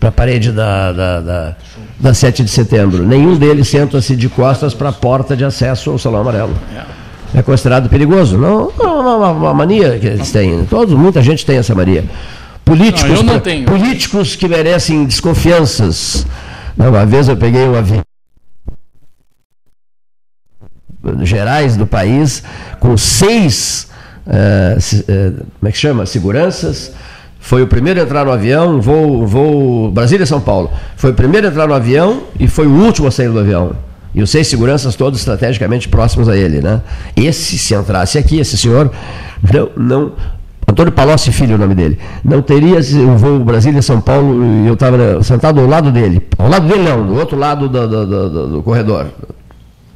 Para 0.00 0.08
a 0.08 0.12
parede 0.12 0.52
da, 0.52 0.92
da, 0.92 1.20
da, 1.20 1.56
da 1.98 2.14
7 2.14 2.42
de 2.42 2.50
setembro. 2.50 3.04
Nenhum 3.04 3.36
deles 3.36 3.68
senta-se 3.68 4.16
de 4.16 4.28
costas 4.28 4.72
para 4.72 4.90
a 4.90 4.92
porta 4.92 5.36
de 5.36 5.44
acesso 5.44 5.90
ao 5.90 5.98
Salão 5.98 6.20
Amarelo. 6.20 6.54
É 7.34 7.42
considerado 7.42 7.88
perigoso? 7.88 8.38
Não, 8.38 8.70
é 8.78 8.82
uma, 8.86 9.16
uma- 9.16 9.30
uma 9.30 9.54
mania 9.54 9.98
que 9.98 10.06
eles 10.06 10.30
têm. 10.32 10.64
Todos, 10.66 10.94
muita 10.94 11.22
gente 11.22 11.44
tem 11.44 11.58
essa 11.58 11.74
mania. 11.74 12.04
Políticos, 12.64 13.10
Não, 13.10 13.16
eu 13.18 13.22
não 13.22 13.40
tenho. 13.40 13.64
políticos 13.66 14.34
que 14.34 14.48
merecem 14.48 15.04
desconfianças. 15.04 16.26
Uma 16.76 17.04
vez 17.06 17.28
eu 17.28 17.36
peguei 17.36 17.66
um 17.68 17.74
avião 17.76 18.02
gerais 21.22 21.76
do 21.76 21.86
país 21.86 22.42
com 22.80 22.96
seis 22.96 23.88
se- 24.80 25.04
eh, 25.06 25.32
como 25.60 25.68
é 25.68 25.70
que 25.72 25.78
chama 25.78 26.04
seguranças 26.04 26.90
foi 27.38 27.62
o 27.62 27.66
primeiro 27.68 28.00
a 28.00 28.02
entrar 28.02 28.24
no 28.24 28.32
avião 28.32 28.80
voo, 28.80 29.24
voo 29.24 29.90
Brasília 29.92 30.26
São 30.26 30.40
Paulo 30.40 30.68
foi 30.96 31.12
o 31.12 31.14
primeiro 31.14 31.46
a 31.46 31.50
entrar 31.50 31.68
no 31.68 31.74
avião 31.74 32.24
e 32.40 32.48
foi 32.48 32.66
o 32.66 32.72
último 32.72 33.06
a 33.06 33.10
sair 33.12 33.28
do 33.30 33.38
avião 33.38 33.76
e 34.16 34.22
os 34.22 34.30
seis 34.30 34.48
seguranças 34.48 34.96
todos 34.96 35.18
estrategicamente 35.20 35.88
próximos 35.88 36.28
a 36.28 36.36
ele 36.36 36.60
né 36.60 36.80
esse 37.14 37.56
se 37.58 37.74
entrasse 37.74 38.18
aqui 38.18 38.40
esse 38.40 38.56
senhor 38.58 38.90
não, 39.52 39.70
não 39.76 40.12
Antônio 40.68 40.90
Palocci 40.90 41.30
Filho, 41.30 41.54
o 41.54 41.58
nome 41.58 41.76
dele. 41.76 41.96
Não 42.24 42.42
teria 42.42 42.80
o 42.80 43.16
voo 43.16 43.38
Brasília-São 43.38 44.00
Paulo 44.00 44.44
e 44.44 44.66
eu 44.66 44.74
estava 44.74 45.22
sentado 45.22 45.60
ao 45.60 45.66
lado 45.68 45.92
dele. 45.92 46.26
Ao 46.36 46.48
lado 46.48 46.66
dele, 46.66 46.82
não, 46.82 47.06
do 47.06 47.14
outro 47.14 47.38
lado 47.38 47.68
do, 47.68 47.86
do- 47.86 48.04
do- 48.06 48.30
do- 48.30 48.46
do 48.48 48.62
corredor. 48.64 49.06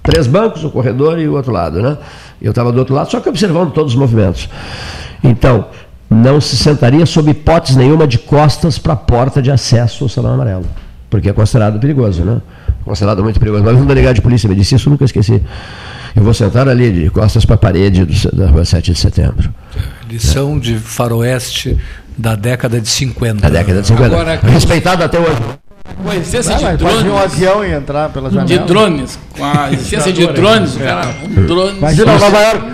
Três 0.01 0.29
bancos, 0.29 0.63
o 0.63 0.71
corredor 0.71 1.19
e 1.19 1.27
o 1.27 1.35
outro 1.35 1.51
lado, 1.51 1.83
né? 1.83 1.99
Eu 2.41 2.51
estava 2.51 2.71
do 2.71 2.79
outro 2.79 2.95
lado, 2.95 3.11
só 3.11 3.19
que 3.19 3.29
observando 3.29 3.73
todos 3.73 3.95
os 3.95 3.99
movimentos. 3.99 4.49
Então, 5.25 5.65
não 6.09 6.41
se 6.41 6.57
sentaria 6.57 7.05
sob 7.05 7.29
hipótese 7.33 7.77
nenhuma 7.77 8.07
de 8.07 8.19
costas 8.19 8.79
para 8.79 8.93
a 8.93 8.97
porta 8.97 9.43
de 9.43 9.51
acesso 9.51 10.05
ao 10.05 10.09
Salão 10.09 10.35
Amarelo. 10.35 10.67
Porque 11.11 11.29
é 11.29 11.33
considerado 11.33 11.81
perigoso, 11.81 12.25
né? 12.25 12.41
Considerado 12.85 13.23
muito 13.23 13.39
perigoso. 13.39 13.63
Mas 13.65 13.77
um 13.77 13.87
delegado 13.87 14.15
de 14.17 14.23
polícia 14.23 14.49
me 14.49 14.55
disse 14.55 14.75
isso, 14.75 14.89
eu 14.89 14.93
nunca 14.93 15.05
esqueci. 15.05 15.43
Eu 16.17 16.23
vou 16.25 16.35
sentar 16.35 16.69
ali 16.69 16.91
de 16.91 17.11
costas 17.11 17.45
para 17.45 17.55
a 17.55 17.59
parede 17.59 18.05
do- 18.05 18.33
da 18.37 18.49
rua 18.49 18.65
7 18.65 18.93
de 18.93 18.99
setembro. 18.99 19.53
Lição 20.09 20.59
de 20.59 20.77
faroeste 20.79 21.79
da 22.19 22.35
década 22.35 22.81
de 22.81 22.89
50. 22.89 23.49
Na 23.49 23.49
década 23.49 23.81
de 23.81 23.87
50. 23.87 24.07
Agora, 24.07 24.37
Respeitado 24.43 25.05
até 25.05 25.19
hoje. 25.21 25.41
Com 26.03 26.11
a 26.11 26.17
existência 26.17 26.55
Ah, 26.55 26.75
de 26.77 26.85
vir 26.85 26.91
um 26.91 27.03
drones. 27.03 27.23
avião 27.23 27.65
e 27.65 27.73
entrar 27.73 28.09
pela 28.11 28.31
janela. 28.31 28.47
De 28.47 28.59
drones. 28.67 29.19
Com 29.37 29.45
a 29.45 29.73
existência 29.73 30.13
de 30.13 30.27
drones, 30.29 30.77
cara, 30.77 31.07
um 31.25 31.47
drone. 31.47 31.79
Imagina 31.79 32.19
Nova 32.19 32.39
York. 32.39 32.67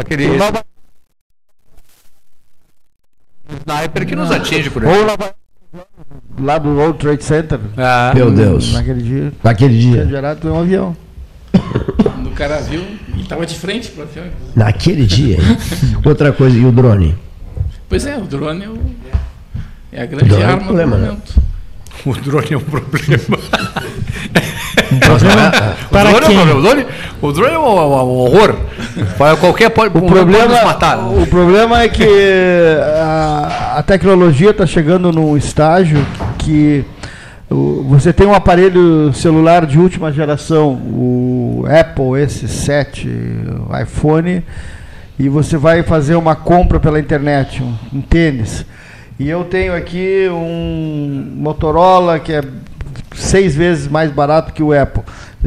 Aquele 0.00 0.36
Nova- 0.36 0.64
sniper 3.62 4.06
que 4.06 4.16
nos 4.16 4.30
atinge 4.30 4.70
por 4.70 4.84
aí. 4.84 4.98
Ou 4.98 5.06
Nova 5.06 5.34
lá 6.40 6.58
do 6.58 6.70
World 6.70 6.98
Trade 6.98 7.24
Center. 7.24 7.58
Ah, 7.76 8.12
Meu 8.14 8.30
Deus. 8.30 8.72
Naquele 8.72 9.02
dia. 9.02 9.32
Naquele 9.42 9.78
dia. 9.78 10.06
Gerado 10.06 10.40
tem 10.40 10.50
um 10.50 10.60
avião. 10.60 10.96
No 12.18 12.30
cara 12.30 12.58
viu, 12.60 12.80
ele 13.12 13.22
estava 13.22 13.44
de 13.44 13.54
frente 13.56 13.88
para 13.90 14.04
o 14.04 14.06
avião. 14.08 14.24
Naquele 14.54 15.04
dia. 15.06 15.38
Outra 16.04 16.32
coisa, 16.32 16.56
e 16.56 16.64
o 16.64 16.70
drone? 16.70 17.16
Pois 17.88 18.06
é, 18.06 18.16
o 18.16 18.20
drone 18.22 18.64
é, 18.64 18.68
o- 18.68 18.78
é 19.92 20.02
a 20.02 20.06
grande 20.06 20.26
drone 20.28 20.42
é 20.42 20.46
um 20.46 20.50
arma 20.50 20.64
problema, 20.64 20.96
do 20.96 21.02
né? 21.02 21.08
momento. 21.08 21.34
o 22.06 22.14
drone 22.14 22.46
é 22.52 22.56
um 22.56 22.60
problema. 22.60 23.38
Para 25.90 26.08
o 26.10 26.12
drone 26.12 26.26
quem? 26.26 26.36
é 26.36 26.40
um 26.40 26.46
problema. 26.46 26.58
O 26.58 26.62
drone, 26.62 26.86
o 27.22 27.32
drone 27.32 27.54
é 27.54 27.58
um, 27.58 27.62
é 27.64 27.66
um 28.02 28.16
horror. 28.18 28.56
Para 29.16 29.36
Qualquer 29.36 29.70
pode, 29.70 29.96
O 29.98 30.02
problema, 30.02 30.44
pode 30.46 30.54
nos 30.54 30.64
matar. 30.64 30.98
o 30.98 31.26
problema 31.26 31.82
é 31.82 31.88
que 31.88 32.04
a, 33.00 33.74
a 33.78 33.82
tecnologia 33.82 34.50
está 34.50 34.66
chegando 34.66 35.10
num 35.12 35.36
estágio 35.36 36.04
que 36.38 36.84
você 37.50 38.12
tem 38.12 38.26
um 38.26 38.34
aparelho 38.34 39.12
celular 39.14 39.64
de 39.66 39.78
última 39.78 40.12
geração, 40.12 40.72
o 40.72 41.64
Apple 41.66 42.24
S7, 42.26 43.06
o 43.68 43.76
iPhone, 43.76 44.44
e 45.18 45.28
você 45.28 45.56
vai 45.56 45.82
fazer 45.82 46.14
uma 46.14 46.36
compra 46.36 46.78
pela 46.78 47.00
internet, 47.00 47.62
um, 47.62 47.74
um 47.92 48.00
tênis. 48.00 48.64
E 49.18 49.28
eu 49.28 49.44
tenho 49.44 49.74
aqui 49.74 50.28
um 50.30 51.32
Motorola 51.36 52.20
que 52.20 52.32
é 52.32 52.42
seis 53.16 53.56
vezes 53.56 53.88
mais 53.88 54.10
barato 54.12 54.52
que 54.52 54.62
o 54.62 54.78
Apple. 54.78 55.02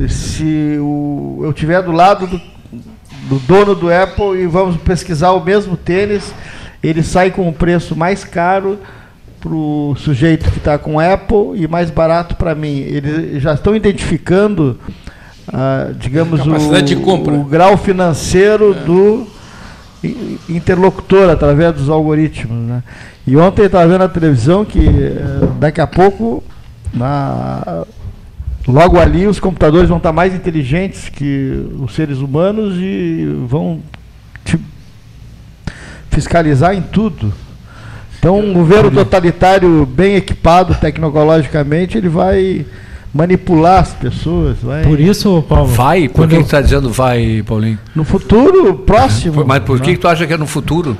Se 0.09 0.77
o, 0.79 1.41
eu 1.43 1.53
tiver 1.53 1.81
do 1.83 1.91
lado 1.91 2.27
do, 2.27 2.41
do 3.29 3.39
dono 3.39 3.75
do 3.75 3.93
Apple 3.93 4.41
e 4.41 4.47
vamos 4.47 4.75
pesquisar 4.77 5.31
o 5.31 5.43
mesmo 5.43 5.77
tênis, 5.77 6.33
ele 6.83 7.03
sai 7.03 7.29
com 7.31 7.47
um 7.47 7.53
preço 7.53 7.95
mais 7.95 8.23
caro 8.23 8.79
para 9.41 9.53
o 9.53 9.95
sujeito 9.97 10.49
que 10.51 10.59
está 10.59 10.77
com 10.77 10.99
Apple 10.99 11.55
e 11.55 11.67
mais 11.67 11.89
barato 11.89 12.35
para 12.35 12.53
mim. 12.53 12.77
Eles 12.77 13.41
já 13.41 13.55
estão 13.55 13.75
identificando, 13.75 14.79
ah, 15.51 15.89
digamos, 15.99 16.39
o, 16.45 16.53
o 17.41 17.43
grau 17.43 17.75
financeiro 17.75 18.73
do 18.75 19.27
i- 20.03 20.37
interlocutor 20.47 21.29
através 21.29 21.73
dos 21.73 21.89
algoritmos. 21.89 22.55
Né? 22.69 22.83
E 23.25 23.35
ontem 23.35 23.63
eu 23.63 23.65
estava 23.65 23.87
vendo 23.87 23.99
na 23.99 24.07
televisão 24.09 24.63
que 24.63 24.79
eh, 24.87 25.47
daqui 25.59 25.81
a 25.81 25.87
pouco, 25.87 26.43
na, 26.93 27.83
logo 28.67 28.99
ali, 28.99 29.25
os 29.25 29.39
computadores 29.39 29.89
vão 29.89 29.97
estar 29.97 30.11
mais 30.13 30.35
inteligentes 30.35 31.09
que 31.09 31.65
os 31.79 31.95
seres 31.95 32.19
humanos 32.19 32.75
e 32.77 33.25
vão 33.47 33.79
te 34.45 34.59
fiscalizar 36.11 36.75
em 36.75 36.81
tudo. 36.81 37.33
Então, 38.21 38.37
um 38.39 38.53
governo 38.53 38.91
totalitário 38.91 39.83
bem 39.83 40.15
equipado 40.15 40.75
tecnologicamente, 40.75 41.97
ele 41.97 42.07
vai 42.07 42.63
manipular 43.11 43.79
as 43.81 43.93
pessoas. 43.93 44.57
Vai... 44.61 44.83
Por 44.83 44.99
isso, 44.99 45.43
Paulo. 45.49 45.65
Vai? 45.65 46.07
Por 46.07 46.17
quando 46.17 46.29
que 46.29 46.35
eu- 46.35 46.41
tu 46.41 46.45
está 46.45 46.61
dizendo 46.61 46.89
vai, 46.91 47.43
Paulinho? 47.45 47.79
No 47.95 48.03
futuro 48.03 48.75
próximo. 48.75 49.43
Mas 49.43 49.63
por 49.63 49.79
que, 49.81 49.93
que 49.93 49.97
tu 49.99 50.07
acha 50.07 50.27
que 50.27 50.33
é 50.33 50.37
no 50.37 50.45
futuro? 50.45 50.95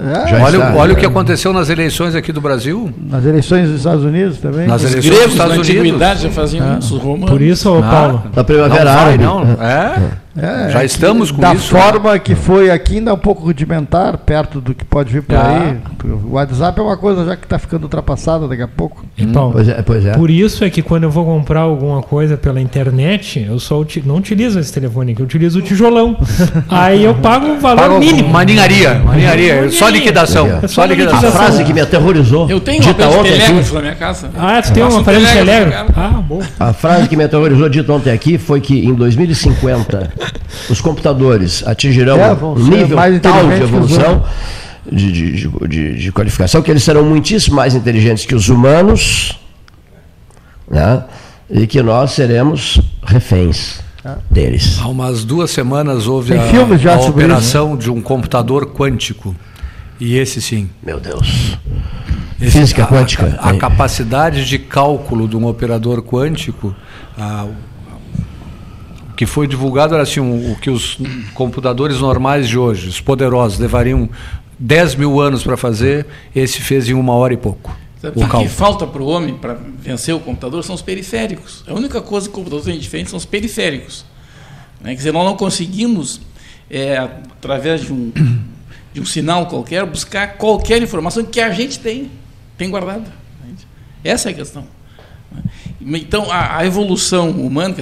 É, 0.00 0.42
Olha, 0.42 0.56
está, 0.56 0.74
olha 0.74 0.94
o 0.94 0.96
é. 0.96 1.00
que 1.00 1.04
aconteceu 1.04 1.52
nas 1.52 1.68
eleições 1.68 2.14
aqui 2.14 2.32
do 2.32 2.40
Brasil. 2.40 2.90
nas 2.98 3.26
eleições 3.26 3.68
dos 3.68 3.76
Estados 3.76 4.02
Unidos 4.02 4.38
também. 4.38 4.66
Nas 4.66 4.82
Os 4.82 4.90
eleições 4.90 5.10
dos 5.10 5.18
gregos 5.18 5.36
na 5.36 5.44
Estados 5.44 5.68
Unidos. 5.68 6.20
já 6.22 6.30
faziam 6.30 6.78
isso, 6.78 6.96
os 6.96 7.02
romanos. 7.02 7.30
Por 7.30 7.42
isso, 7.42 7.74
Ah, 7.84 7.90
Paulo. 7.90 8.22
Na 8.34 8.42
Primavera 8.42 8.84
não 8.86 8.92
vai, 8.94 9.04
Árabe. 9.04 9.22
não. 9.24 9.42
É? 9.62 10.00
É, 10.36 10.70
Já 10.70 10.78
é 10.78 10.80
que 10.80 10.86
estamos 10.86 11.30
com 11.30 11.40
da 11.42 11.52
isso, 11.54 11.74
né? 11.74 11.80
forma 11.82 12.18
que 12.18 12.34
foi 12.34 12.70
aqui, 12.70 12.96
ainda 12.96 13.10
é 13.10 13.14
um 13.14 13.18
pouco 13.18 13.42
rudimentar, 13.44 14.16
perto 14.16 14.60
do 14.62 14.74
que 14.74 14.84
pode 14.84 15.12
vir 15.12 15.22
por 15.22 15.36
Ah. 15.36 15.76
aí. 16.04 16.12
O 16.24 16.32
WhatsApp 16.32 16.78
é 16.80 16.82
uma 16.82 16.96
coisa 16.96 17.24
já 17.26 17.36
que 17.36 17.44
está 17.44 17.58
ficando 17.58 17.82
ultrapassada 17.84 18.48
daqui 18.48 18.62
a 18.62 18.68
pouco. 18.68 19.04
E, 19.18 19.26
Paulo, 19.26 19.52
Pois 19.52 19.68
é, 19.68 19.82
pois 19.82 20.06
é. 20.06 20.12
Por 20.12 20.30
isso 20.30 20.64
é 20.64 20.70
que 20.70 20.80
quando 20.80 21.02
eu 21.04 21.10
vou 21.10 21.24
comprar 21.26 21.60
alguma 21.60 22.02
coisa 22.02 22.36
pela 22.36 22.60
internet, 22.60 23.44
eu 23.46 23.58
só 23.60 23.78
uti- 23.78 24.02
não 24.04 24.16
utilizo 24.16 24.58
esse 24.58 24.72
telefone 24.72 25.12
aqui, 25.12 25.20
eu 25.20 25.26
utilizo 25.26 25.58
o 25.58 25.62
tijolão. 25.62 26.16
Aí 26.68 27.04
eu 27.04 27.14
pago 27.16 27.46
um 27.46 27.58
valor 27.60 27.76
Paga 27.82 27.98
mínimo. 27.98 28.28
Uma 28.28 28.42
ninharia. 28.44 28.94
Uma 29.04 29.14
ninharia. 29.14 29.70
Só 29.70 29.88
liquidação. 29.90 30.46
É. 30.62 30.66
Só 30.66 30.82
A 30.82 30.86
liquidação. 30.86 31.30
frase 31.30 31.62
que 31.62 31.72
me 31.74 31.80
aterrorizou. 31.82 32.48
Eu 32.50 32.58
tenho 32.60 32.80
dita 32.80 33.06
ontem 33.08 33.32
telégrafo 33.32 33.60
aqui, 33.60 33.74
na 33.74 33.80
minha 33.82 33.94
casa. 33.94 34.30
Ah, 34.38 34.62
tu 34.62 34.72
tem 34.72 34.82
um 34.82 34.96
aparelho 34.98 35.26
de 35.26 35.32
telégrafo. 35.32 35.92
Ah, 35.94 36.08
bom. 36.26 36.40
a 36.58 36.72
frase 36.72 37.06
que 37.08 37.16
me 37.16 37.24
aterrorizou 37.24 37.68
dita 37.68 37.92
ontem 37.92 38.10
aqui 38.10 38.38
foi 38.38 38.60
que 38.62 38.86
em 38.86 38.94
2050 38.94 40.10
os 40.70 40.80
computadores 40.80 41.62
atingirão 41.66 42.18
É, 42.18 42.32
um 42.32 42.54
nível 42.58 42.96
mais 42.96 43.20
tal 43.20 43.46
de 43.48 43.62
evolução 43.62 44.24
de, 44.90 45.12
de, 45.12 45.32
de, 45.32 45.68
de- 45.68 45.94
de 45.98 46.12
qualificação 46.12 46.60
que 46.62 46.70
eles 46.70 46.82
serão 46.82 47.04
muitíssimo 47.04 47.56
mais 47.56 47.74
inteligentes 47.74 48.24
que 48.26 48.34
os 48.34 48.48
humanos 48.48 49.38
né? 50.70 51.04
e 51.50 51.66
que 51.66 51.82
nós 51.82 52.12
seremos 52.12 52.80
reféns 53.04 53.80
deles. 54.30 54.78
Há 54.80 54.88
umas 54.88 55.24
duas 55.24 55.50
semanas 55.50 56.06
houve 56.08 56.30
Tem 56.32 56.40
a, 56.40 56.94
a 56.94 57.00
operação 57.02 57.76
de 57.76 57.88
um 57.90 58.00
computador 58.00 58.66
quântico. 58.72 59.34
E 60.00 60.16
esse 60.16 60.42
sim. 60.42 60.68
Meu 60.82 60.98
Deus. 60.98 61.56
Esse- 62.40 62.58
Física 62.58 62.82
a- 62.82 62.86
quântica. 62.88 63.38
A, 63.40 63.50
a 63.50 63.54
É. 63.54 63.56
capacidade 63.58 64.44
de 64.44 64.58
cálculo 64.58 65.28
de 65.28 65.36
um 65.36 65.46
operador 65.46 66.02
quântico, 66.02 66.74
a- 67.16 67.46
que 69.22 69.26
foi 69.26 69.46
divulgado 69.46 69.94
era 69.94 70.02
assim, 70.02 70.18
um- 70.18 70.50
o 70.52 70.56
que 70.56 70.68
os 70.68 70.98
computadores 71.32 72.00
normais 72.00 72.48
de 72.48 72.58
hoje, 72.58 72.88
os 72.88 73.00
poderosos, 73.00 73.56
levariam 73.60 74.10
10 74.58 74.96
mil 74.96 75.20
anos 75.20 75.44
para 75.44 75.56
fazer, 75.56 76.06
esse 76.34 76.60
fez 76.60 76.88
em 76.88 76.94
uma 76.94 77.12
hora 77.14 77.32
e 77.32 77.36
pouco. 77.36 77.76
Sabe, 78.00 78.18
O 78.18 78.24
o 78.24 78.28
que 78.28 78.48
falta 78.48 78.84
para 78.84 79.00
o 79.00 79.06
homem 79.06 79.34
para 79.36 79.54
vencer 79.78 80.12
o 80.12 80.18
computador 80.18 80.64
são 80.64 80.74
os 80.74 80.82
periféricos. 80.82 81.62
A 81.68 81.72
única 81.72 82.00
coisa 82.02 82.26
que 82.26 82.32
o 82.32 82.36
computador 82.36 82.64
tem 82.64 82.76
diferente 82.80 83.10
são 83.10 83.16
os 83.16 83.24
periféricos. 83.24 84.04
Né? 84.80 84.90
Quer 84.90 84.96
dizer, 84.96 85.12
nós 85.12 85.24
não 85.24 85.36
conseguimos, 85.36 86.20
é, 86.68 86.98
através 86.98 87.82
de 87.82 87.92
um, 87.92 88.12
de 88.92 89.00
um 89.00 89.04
sinal 89.06 89.46
qualquer, 89.46 89.86
buscar 89.86 90.36
qualquer 90.36 90.82
informação 90.82 91.24
que 91.24 91.40
a 91.40 91.52
gente 91.52 91.78
tem, 91.78 92.10
tem 92.58 92.68
guardada. 92.68 93.04
Essa 94.02 94.30
é 94.30 94.32
a 94.32 94.34
questão. 94.34 94.64
né? 95.30 95.42
Então, 95.80 96.28
a, 96.28 96.56
a 96.58 96.66
evolução 96.66 97.30
humana, 97.30 97.72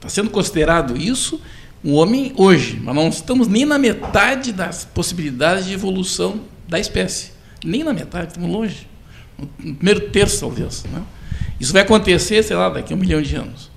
está 0.00 0.08
sendo 0.08 0.30
considerado 0.30 0.96
isso 0.96 1.40
um 1.84 1.94
homem 1.94 2.32
hoje, 2.36 2.78
mas 2.82 2.94
não 2.94 3.08
estamos 3.08 3.48
nem 3.48 3.64
na 3.64 3.78
metade 3.78 4.52
das 4.52 4.84
possibilidades 4.84 5.64
de 5.66 5.72
evolução 5.72 6.40
da 6.68 6.78
espécie. 6.78 7.32
Nem 7.64 7.82
na 7.84 7.92
metade, 7.92 8.28
estamos 8.28 8.50
longe. 8.50 8.86
No 9.38 9.46
primeiro 9.74 10.08
terço, 10.10 10.40
talvez. 10.40 10.84
Né? 10.84 11.02
Isso 11.58 11.72
vai 11.72 11.82
acontecer, 11.82 12.42
sei 12.42 12.56
lá, 12.56 12.68
daqui 12.68 12.92
a 12.92 12.96
um 12.96 12.98
milhão 12.98 13.22
de 13.22 13.34
anos. 13.36 13.70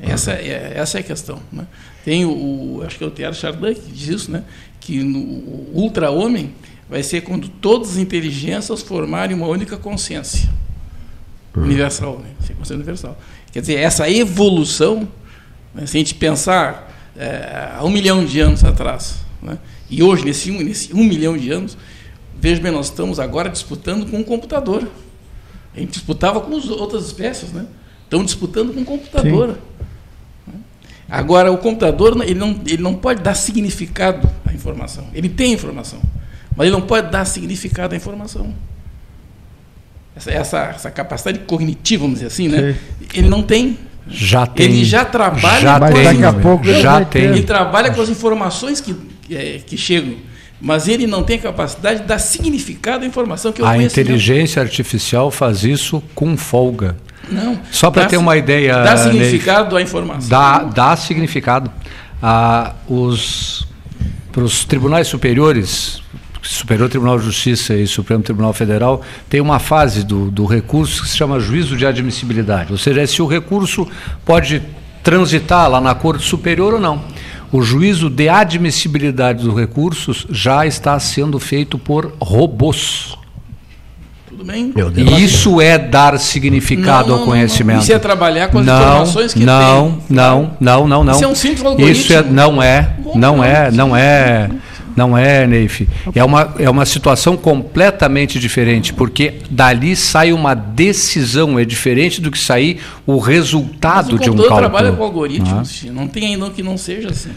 Essa 0.00 0.32
é, 0.32 0.72
essa 0.76 0.98
é 0.98 1.00
a 1.00 1.04
questão. 1.04 1.40
Né? 1.52 1.66
Tem 2.04 2.24
o, 2.24 2.30
o- 2.30 2.82
acho 2.84 2.98
que 2.98 3.04
é 3.04 3.06
o 3.06 3.10
Teatro 3.10 3.38
Chardin 3.38 3.74
que 3.74 3.92
diz 3.92 4.08
isso, 4.08 4.30
né? 4.30 4.42
que 4.80 5.02
no 5.02 5.18
o 5.20 5.70
ultra-homem 5.74 6.52
vai 6.90 7.02
ser 7.04 7.20
quando 7.20 7.48
todas 7.48 7.92
as 7.92 7.96
inteligências 7.98 8.82
formarem 8.82 9.36
uma 9.36 9.46
única 9.46 9.76
consciência 9.76 10.50
universal, 11.54 12.18
né? 12.18 12.30
Ser 12.40 12.54
consciência 12.54 12.74
universal. 12.76 13.18
Quer 13.52 13.60
dizer, 13.60 13.78
essa 13.78 14.10
evolução, 14.10 15.06
né? 15.74 15.86
se 15.86 15.96
a 15.96 16.00
gente 16.00 16.14
pensar 16.14 16.90
é, 17.16 17.68
há 17.76 17.84
um 17.84 17.90
milhão 17.90 18.24
de 18.24 18.40
anos 18.40 18.64
atrás, 18.64 19.18
né? 19.42 19.58
e 19.90 20.02
hoje, 20.02 20.24
nesse 20.24 20.50
um, 20.50 20.62
nesse 20.62 20.94
um 20.94 21.04
milhão 21.04 21.36
de 21.36 21.50
anos, 21.50 21.76
veja 22.40 22.60
bem, 22.60 22.72
nós 22.72 22.86
estamos 22.86 23.20
agora 23.20 23.50
disputando 23.50 24.10
com 24.10 24.18
um 24.18 24.24
computador. 24.24 24.88
A 25.74 25.80
gente 25.80 25.92
disputava 25.92 26.40
com 26.40 26.56
as 26.56 26.68
outras 26.68 27.06
espécies, 27.06 27.52
né? 27.52 27.66
Estamos 28.04 28.26
disputando 28.26 28.74
com 28.74 28.80
um 28.80 28.84
computador. 28.84 29.58
Agora, 31.08 31.52
o 31.52 31.58
computador 31.58 32.18
ele 32.22 32.38
não, 32.38 32.60
ele 32.66 32.82
não 32.82 32.94
pode 32.94 33.22
dar 33.22 33.34
significado 33.34 34.28
à 34.46 34.52
informação. 34.52 35.06
Ele 35.12 35.28
tem 35.28 35.52
informação, 35.52 36.00
mas 36.56 36.66
ele 36.66 36.76
não 36.76 36.86
pode 36.86 37.10
dar 37.10 37.24
significado 37.26 37.94
à 37.94 37.96
informação. 37.96 38.54
Essa, 40.14 40.30
essa, 40.30 40.58
essa 40.74 40.90
capacidade 40.90 41.38
cognitiva, 41.40 42.02
vamos 42.02 42.16
dizer 42.16 42.26
assim, 42.26 42.48
né? 42.48 42.74
Ele 43.14 43.28
não 43.28 43.42
tem. 43.42 43.78
Já 44.08 44.46
tem. 44.46 44.66
Ele 44.66 44.84
já 44.84 45.04
trabalha 45.04 45.60
já 45.60 45.78
Mas 45.78 45.94
tem, 45.94 46.04
daqui 46.04 46.24
a 46.24 46.32
pouco 46.32 46.66
ele 46.66 46.80
já 46.82 46.92
vai 46.94 47.04
tem. 47.06 47.22
ele 47.24 47.42
trabalha 47.42 47.90
com 47.92 48.00
as 48.02 48.08
informações 48.08 48.80
que, 48.80 48.94
que, 49.22 49.36
é, 49.36 49.60
que 49.64 49.76
chegam, 49.76 50.16
mas 50.60 50.86
ele 50.88 51.06
não 51.06 51.22
tem 51.22 51.38
a 51.38 51.42
capacidade 51.42 52.00
de 52.00 52.06
dar 52.06 52.18
significado 52.18 53.04
à 53.04 53.06
informação 53.06 53.52
que 53.52 53.62
eu 53.62 53.66
A 53.66 53.74
conheço. 53.74 53.98
inteligência 53.98 54.60
artificial 54.60 55.30
faz 55.30 55.64
isso 55.64 56.02
com 56.14 56.36
folga. 56.36 56.96
Não. 57.30 57.58
Só 57.70 57.90
para 57.90 58.06
ter 58.06 58.16
uma 58.16 58.36
ideia, 58.36 58.82
Dá 58.82 58.94
Ney. 58.96 59.04
significado 59.12 59.76
à 59.76 59.80
informação. 59.82 60.28
Dá, 60.28 60.58
dá 60.64 60.96
significado. 60.96 61.70
Ah, 62.20 62.74
os, 62.88 63.66
para 64.32 64.42
os 64.42 64.64
tribunais 64.64 65.06
superiores, 65.06 66.02
Superior 66.42 66.88
Tribunal 66.88 67.18
de 67.18 67.24
Justiça 67.24 67.74
e 67.74 67.86
Supremo 67.86 68.22
Tribunal 68.22 68.52
Federal, 68.52 69.02
tem 69.28 69.40
uma 69.40 69.58
fase 69.58 70.04
do, 70.04 70.30
do 70.30 70.44
recurso 70.44 71.02
que 71.02 71.08
se 71.08 71.16
chama 71.16 71.38
juízo 71.38 71.76
de 71.76 71.86
admissibilidade. 71.86 72.72
Ou 72.72 72.78
seja, 72.78 73.00
é 73.00 73.06
se 73.06 73.22
o 73.22 73.26
recurso 73.26 73.86
pode 74.24 74.62
transitar 75.02 75.68
lá 75.68 75.80
na 75.80 75.94
Corte 75.94 76.24
Superior 76.24 76.74
ou 76.74 76.80
não. 76.80 77.02
O 77.50 77.60
juízo 77.60 78.08
de 78.08 78.28
admissibilidade 78.28 79.44
dos 79.44 79.54
recursos 79.54 80.26
já 80.30 80.66
está 80.66 80.98
sendo 80.98 81.38
feito 81.38 81.76
por 81.78 82.14
robôs. 82.20 83.16
Tudo 84.26 84.44
bem? 84.44 84.72
Meu 84.74 84.90
Deus. 84.90 85.10
E 85.10 85.24
isso 85.24 85.60
é 85.60 85.76
dar 85.76 86.18
significado 86.18 87.08
Não, 87.08 87.14
ao 87.14 87.20
não, 87.20 87.26
não, 87.26 87.32
conhecimento. 87.32 87.76
não. 87.76 87.82
Isso 87.82 87.92
é 87.92 87.98
trabalhar 87.98 88.48
com 88.48 88.60
as 88.60 88.64
não, 88.64 88.80
informações 88.80 89.34
que 89.34 89.44
não, 89.44 89.90
tem. 89.90 90.02
Não, 90.08 90.56
não, 90.58 90.88
não, 90.88 91.04
não. 91.04 91.12
Isso 91.12 91.24
é 91.24 91.28
um 91.28 91.34
simples 91.34 91.64
algoritmo. 91.64 91.92
Isso 91.92 92.12
é, 92.14 92.22
não 92.22 92.62
é, 92.62 92.94
Bom, 92.98 93.18
não 93.18 93.44
é, 93.44 93.62
pronto. 93.62 93.76
não 93.76 93.96
é, 93.96 94.50
não 94.96 95.16
é, 95.16 95.46
Neif. 95.46 95.88
É 96.14 96.24
uma, 96.24 96.54
é 96.58 96.68
uma 96.68 96.84
situação 96.84 97.36
completamente 97.36 98.38
diferente, 98.38 98.92
porque 98.92 99.34
dali 99.50 99.96
sai 99.96 100.32
uma 100.32 100.54
decisão, 100.54 101.58
é 101.58 101.64
diferente 101.64 102.20
do 102.20 102.30
que 102.30 102.38
sair 102.38 102.80
o 103.06 103.18
resultado 103.18 104.16
o 104.16 104.18
de 104.18 104.30
um 104.30 104.34
computador 104.34 104.58
trabalha 104.58 104.90
com 104.90 104.98
cálculo. 104.98 105.22
algoritmos. 105.22 105.84
Não 105.84 106.06
tem 106.08 106.26
ainda 106.26 106.50
que 106.50 106.62
não 106.62 106.76
seja 106.76 107.10
assim. 107.10 107.30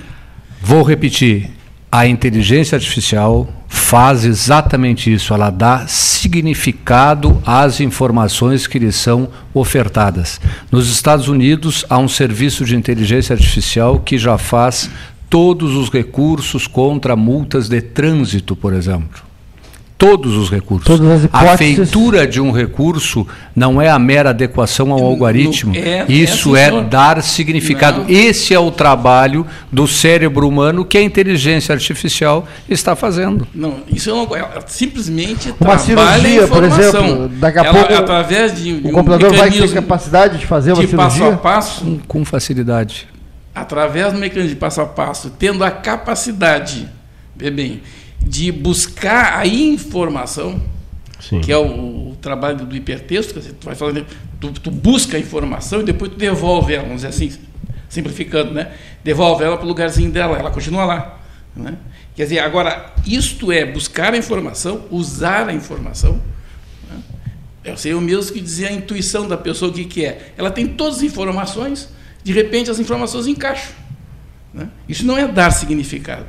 Vou 0.61 0.83
repetir. 0.83 1.51
A 1.91 2.05
inteligência 2.07 2.75
artificial 2.75 3.47
faz 3.67 4.25
exatamente 4.25 5.13
isso. 5.13 5.33
Ela 5.33 5.49
dá 5.49 5.85
significado 5.87 7.41
às 7.45 7.79
informações 7.79 8.67
que 8.67 8.79
lhe 8.79 8.91
são 8.91 9.29
ofertadas. 9.53 10.41
Nos 10.71 10.89
Estados 10.89 11.27
Unidos, 11.27 11.85
há 11.89 11.97
um 11.97 12.07
serviço 12.07 12.65
de 12.65 12.75
inteligência 12.75 13.33
artificial 13.33 13.99
que 13.99 14.17
já 14.17 14.37
faz 14.37 14.89
todos 15.29 15.75
os 15.75 15.89
recursos 15.89 16.67
contra 16.67 17.15
multas 17.15 17.67
de 17.67 17.81
trânsito, 17.81 18.55
por 18.55 18.73
exemplo. 18.73 19.23
Todos 19.97 20.35
os 20.35 20.51
recursos. 20.51 20.85
Todas 20.85 21.23
as 21.23 21.29
a 21.31 21.57
feitura 21.57 22.27
de 22.27 22.41
um 22.41 22.51
recurso 22.51 23.25
não 23.55 23.81
é 23.81 23.89
a 23.89 23.97
mera 23.97 24.31
adequação 24.31 24.91
ao 24.91 24.99
No- 24.99 25.05
algoritmo. 25.05 25.73
é- 25.73 25.99
é 25.99 26.05
Isso 26.09 26.49
assim, 26.53 26.59
é 26.63 26.69
senhor. 26.69 26.83
dar 26.83 27.23
significado. 27.23 28.01
Não. 28.01 28.09
Esse 28.09 28.53
é 28.53 28.59
o 28.59 28.69
trabalho 28.71 29.47
do 29.71 29.87
cérebro 29.87 30.45
humano 30.49 30.83
que 30.83 30.97
a 30.97 31.01
inteligência 31.01 31.71
artificial 31.71 32.45
está 32.69 32.93
fazendo. 32.93 33.47
Não, 33.55 33.75
isso 33.89 34.09
é 34.09 34.13
uma, 34.13 34.37
ela 34.37 34.61
simplesmente 34.67 35.47
Uma 35.61 35.77
trabalha 35.77 35.79
cirurgia, 35.79 36.43
a 36.43 36.47
por 36.49 36.63
informação. 36.65 37.05
exemplo, 37.05 37.29
daqui 37.29 37.59
a 37.59 37.63
Ela, 37.63 37.73
pouco 37.79 37.93
através 37.93 38.53
de, 38.57 38.63
de 38.81 38.87
O 38.87 38.89
um 38.89 38.91
computador 38.91 39.33
vai 39.33 39.49
ter 39.49 39.71
capacidade 39.73 40.37
de 40.39 40.45
fazer 40.45 40.73
uma 40.73 40.85
de 40.85 40.87
passo 40.93 41.07
a 41.07 41.17
cirurgia? 41.19 41.37
passo, 41.37 41.85
Com, 41.85 41.99
com 42.19 42.25
facilidade. 42.25 43.07
Através 43.55 44.11
do 44.11 44.19
mecanismo 44.19 44.49
de 44.49 44.55
passo 44.57 44.81
a 44.81 44.85
passo, 44.85 45.29
tendo 45.31 45.63
a 45.63 45.71
capacidade, 45.71 46.89
bem, 47.33 47.81
de 48.21 48.51
buscar 48.51 49.39
a 49.39 49.47
informação, 49.47 50.61
Sim. 51.21 51.39
que 51.39 51.51
é 51.51 51.57
o, 51.57 52.11
o 52.11 52.17
trabalho 52.21 52.65
do 52.65 52.75
hipertexto, 52.75 53.39
dizer, 53.39 53.53
tu 53.53 53.65
vai 53.65 53.75
falando, 53.75 54.05
tu, 54.41 54.51
tu 54.51 54.69
busca 54.69 55.15
a 55.15 55.19
informação 55.19 55.79
e 55.79 55.83
depois 55.85 56.11
tu 56.11 56.17
devolve 56.17 56.73
ela, 56.73 56.83
vamos 56.83 56.97
dizer 57.03 57.07
assim, 57.07 57.31
simplificando, 57.87 58.51
né? 58.51 58.73
Devolve 59.03 59.43
ela 59.43 59.55
para 59.55 59.65
o 59.65 59.67
lugarzinho 59.69 60.11
dela, 60.11 60.37
ela 60.37 60.51
continua 60.51 60.83
lá. 60.83 61.19
Né? 61.55 61.77
Quer 62.15 62.23
dizer, 62.23 62.39
agora, 62.39 62.93
isto 63.05 63.51
é 63.51 63.65
buscar 63.65 64.13
a 64.13 64.17
informação, 64.17 64.85
usar 64.91 65.47
a 65.47 65.53
informação. 65.53 66.19
Né? 66.89 66.97
Eu 67.63 67.77
sei 67.77 67.93
o 67.93 68.01
mesmo 68.01 68.33
que 68.33 68.41
dizer 68.41 68.67
a 68.67 68.71
intuição 68.71 69.27
da 69.27 69.37
pessoa 69.37 69.71
o 69.71 69.73
que, 69.73 69.85
que 69.85 70.05
é. 70.05 70.33
Ela 70.37 70.51
tem 70.51 70.67
todas 70.67 70.97
as 70.97 71.03
informações, 71.03 71.89
de 72.25 72.33
repente 72.33 72.71
as 72.71 72.79
informações 72.79 73.27
encaixam. 73.27 73.71
né? 74.51 74.67
Isso 74.89 75.05
não 75.05 75.15
é 75.15 75.27
dar 75.27 75.51
significado. 75.51 76.25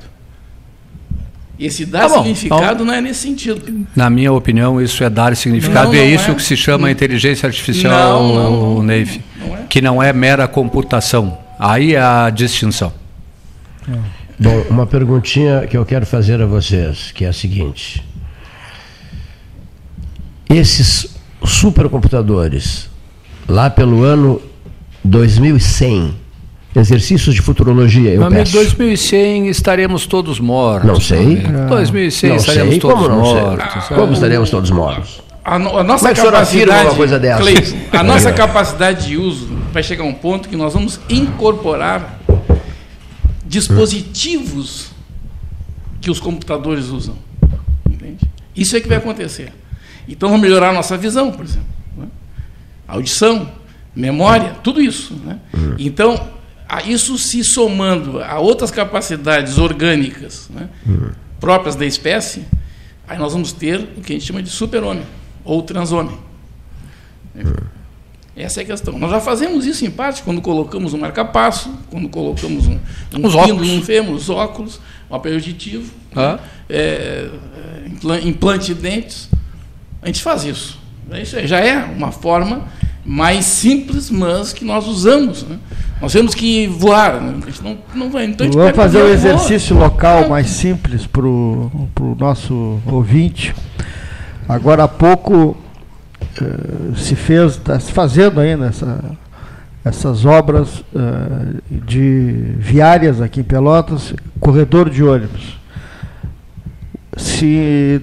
Esse 1.58 1.86
dar 1.86 2.02
Tá 2.02 2.08
bom, 2.10 2.16
significado 2.22 2.84
não 2.84 2.92
é 2.92 3.00
nesse 3.00 3.20
sentido. 3.20 3.86
Na 3.96 4.10
minha 4.10 4.30
opinião, 4.30 4.78
isso 4.78 5.02
é 5.02 5.08
dar 5.08 5.34
significado 5.34 5.86
Não, 5.88 5.94
e 5.94 5.98
é 5.98 6.04
não 6.04 6.14
isso 6.14 6.30
é. 6.30 6.34
que 6.34 6.42
se 6.42 6.54
chama 6.54 6.90
inteligência 6.90 7.46
artificial, 7.46 8.22
Não, 8.22 8.34
não, 8.34 8.74
não. 8.74 8.82
Neif. 8.82 9.22
Não 9.40 9.56
é. 9.56 9.62
Que 9.66 9.80
não 9.80 10.02
é 10.02 10.12
mera 10.12 10.46
computação. 10.46 11.38
Aí 11.58 11.94
é 11.94 12.00
a 12.00 12.28
distinção. 12.28 12.92
Bom, 14.38 14.66
uma 14.68 14.86
perguntinha 14.86 15.66
que 15.66 15.78
eu 15.78 15.86
quero 15.86 16.04
fazer 16.04 16.42
a 16.42 16.46
vocês, 16.46 17.10
que 17.12 17.24
é 17.24 17.28
a 17.28 17.32
seguinte. 17.32 18.04
Esses 20.50 21.16
supercomputadores, 21.42 22.90
lá 23.48 23.70
pelo 23.70 24.02
ano 24.02 24.42
2100, 25.06 26.14
exercícios 26.74 27.34
de 27.34 27.40
futurologia, 27.40 28.10
eu 28.10 28.18
Meu 28.18 28.26
amigo, 28.26 28.42
peço. 28.42 28.52
2100 28.52 29.48
estaremos 29.48 30.06
todos 30.06 30.38
mortos. 30.40 30.86
Não 30.88 31.00
sei. 31.00 31.18
amigo. 31.22 31.68
2100 31.68 32.30
Não 32.30 32.36
estaremos 32.36 32.70
sei, 32.70 32.80
todos 32.80 32.96
como 33.02 33.08
não 33.16 33.24
sei? 33.24 33.34
mortos. 33.40 33.84
Como 33.88 34.12
estaremos 34.12 34.50
todos 34.50 34.70
mortos? 34.70 35.22
A, 35.44 35.58
no- 35.58 35.78
a 35.78 35.84
nossa 35.84 36.00
Como 36.00 36.10
é 36.10 36.14
que 36.14 36.20
o 36.20 36.22
senhor 36.22 36.34
afirma 36.34 36.66
capacidade, 36.66 36.88
uma 36.88 36.94
coisa 36.96 37.18
dessa? 37.20 37.40
Cleiton, 37.40 37.76
a 37.92 38.02
nossa 38.04 38.32
capacidade 38.32 39.06
de 39.06 39.16
uso 39.16 39.48
vai 39.72 39.82
chegar 39.82 40.02
a 40.02 40.06
um 40.06 40.12
ponto 40.12 40.48
que 40.48 40.56
nós 40.56 40.74
vamos 40.74 40.98
incorporar 41.08 42.18
dispositivos 43.46 44.88
que 46.00 46.10
os 46.10 46.18
computadores 46.20 46.86
usam. 46.86 47.14
Entende? 47.88 48.24
Isso 48.56 48.76
é 48.76 48.80
que 48.80 48.88
vai 48.88 48.96
acontecer. 48.98 49.52
Então 50.08 50.28
vamos 50.28 50.42
melhorar 50.42 50.70
a 50.70 50.72
nossa 50.72 50.96
visão, 50.96 51.30
por 51.32 51.44
exemplo. 51.44 51.66
né? 51.96 52.06
Audição, 52.88 53.48
memória, 53.96 54.54
tudo 54.62 54.80
isso. 54.80 55.14
né? 55.24 55.38
Então, 55.78 56.28
a 56.68 56.82
isso 56.82 57.16
se 57.18 57.42
somando 57.42 58.22
a 58.22 58.38
outras 58.38 58.70
capacidades 58.70 59.56
orgânicas 59.58 60.48
né, 60.50 60.68
próprias 61.40 61.74
da 61.74 61.86
espécie, 61.86 62.44
aí 63.08 63.16
nós 63.18 63.32
vamos 63.32 63.52
ter 63.52 63.80
o 63.96 64.00
que 64.02 64.12
a 64.12 64.16
gente 64.16 64.26
chama 64.26 64.42
de 64.42 64.50
super-homem 64.50 65.04
ou 65.44 65.62
transhomem. 65.62 66.18
Essa 68.34 68.60
é 68.60 68.64
a 68.64 68.66
questão. 68.66 68.98
Nós 68.98 69.10
já 69.10 69.20
fazemos 69.20 69.64
isso 69.64 69.84
em 69.86 69.90
parte 69.90 70.22
quando 70.22 70.42
colocamos 70.42 70.92
um 70.92 70.98
marca-passo, 70.98 71.70
quando 71.88 72.06
colocamos 72.08 72.66
um, 72.66 72.78
um 73.16 73.26
Os 73.26 73.34
óculos. 73.34 73.66
no 73.68 73.82
fêmur, 73.82 74.14
os 74.14 74.28
óculos, 74.28 74.78
um 75.10 75.14
aparelho 75.14 75.40
auditivo, 75.40 75.90
Ah. 76.14 76.38
é, 76.68 77.30
é, 77.30 77.30
implan- 77.88 78.20
implante 78.20 78.74
de 78.74 78.74
dentes. 78.74 79.30
A 80.02 80.06
gente 80.06 80.22
faz 80.22 80.44
isso. 80.44 80.78
É 81.10 81.22
Isso 81.22 81.46
já 81.46 81.60
é 81.60 81.76
uma 81.84 82.12
forma 82.12 82.68
mais 83.06 83.44
simples, 83.44 84.10
mas 84.10 84.52
que 84.52 84.64
nós 84.64 84.86
usamos. 84.86 85.44
né? 85.44 85.58
Nós 86.02 86.12
temos 86.12 86.34
que 86.34 86.66
voar. 86.66 87.20
né? 87.20 87.38
A 87.42 87.46
gente 87.50 87.62
não, 87.62 87.78
não 87.94 88.10
vai. 88.10 88.24
Então 88.24 88.50
Vamos 88.50 88.74
fazer 88.76 88.98
um 88.98 89.02
avião 89.02 89.14
e 89.14 89.16
voa. 89.16 89.32
exercício 89.34 89.76
local 89.76 90.28
mais 90.28 90.48
simples 90.48 91.06
para 91.06 91.24
o 91.24 92.16
nosso 92.18 92.80
ouvinte. 92.84 93.54
Agora 94.48 94.84
há 94.84 94.88
pouco 94.88 95.56
eh, 96.40 96.94
se 96.96 97.14
fez, 97.16 97.52
está 97.52 97.78
se 97.80 97.92
fazendo 97.92 98.40
ainda 98.40 98.66
essa, 98.66 99.04
essas 99.84 100.24
obras 100.24 100.84
eh, 100.94 101.60
de 101.70 102.54
viárias 102.58 103.20
aqui 103.20 103.40
em 103.40 103.44
Pelotas, 103.44 104.12
corredor 104.40 104.90
de 104.90 105.02
ônibus. 105.02 105.58
Se 107.16 108.00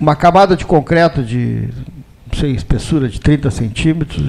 uma 0.00 0.16
camada 0.16 0.56
de 0.56 0.64
concreto 0.64 1.22
de 1.22 1.68
sei, 2.34 2.52
espessura 2.52 3.08
de 3.08 3.20
30 3.20 3.50
centímetros, 3.50 4.22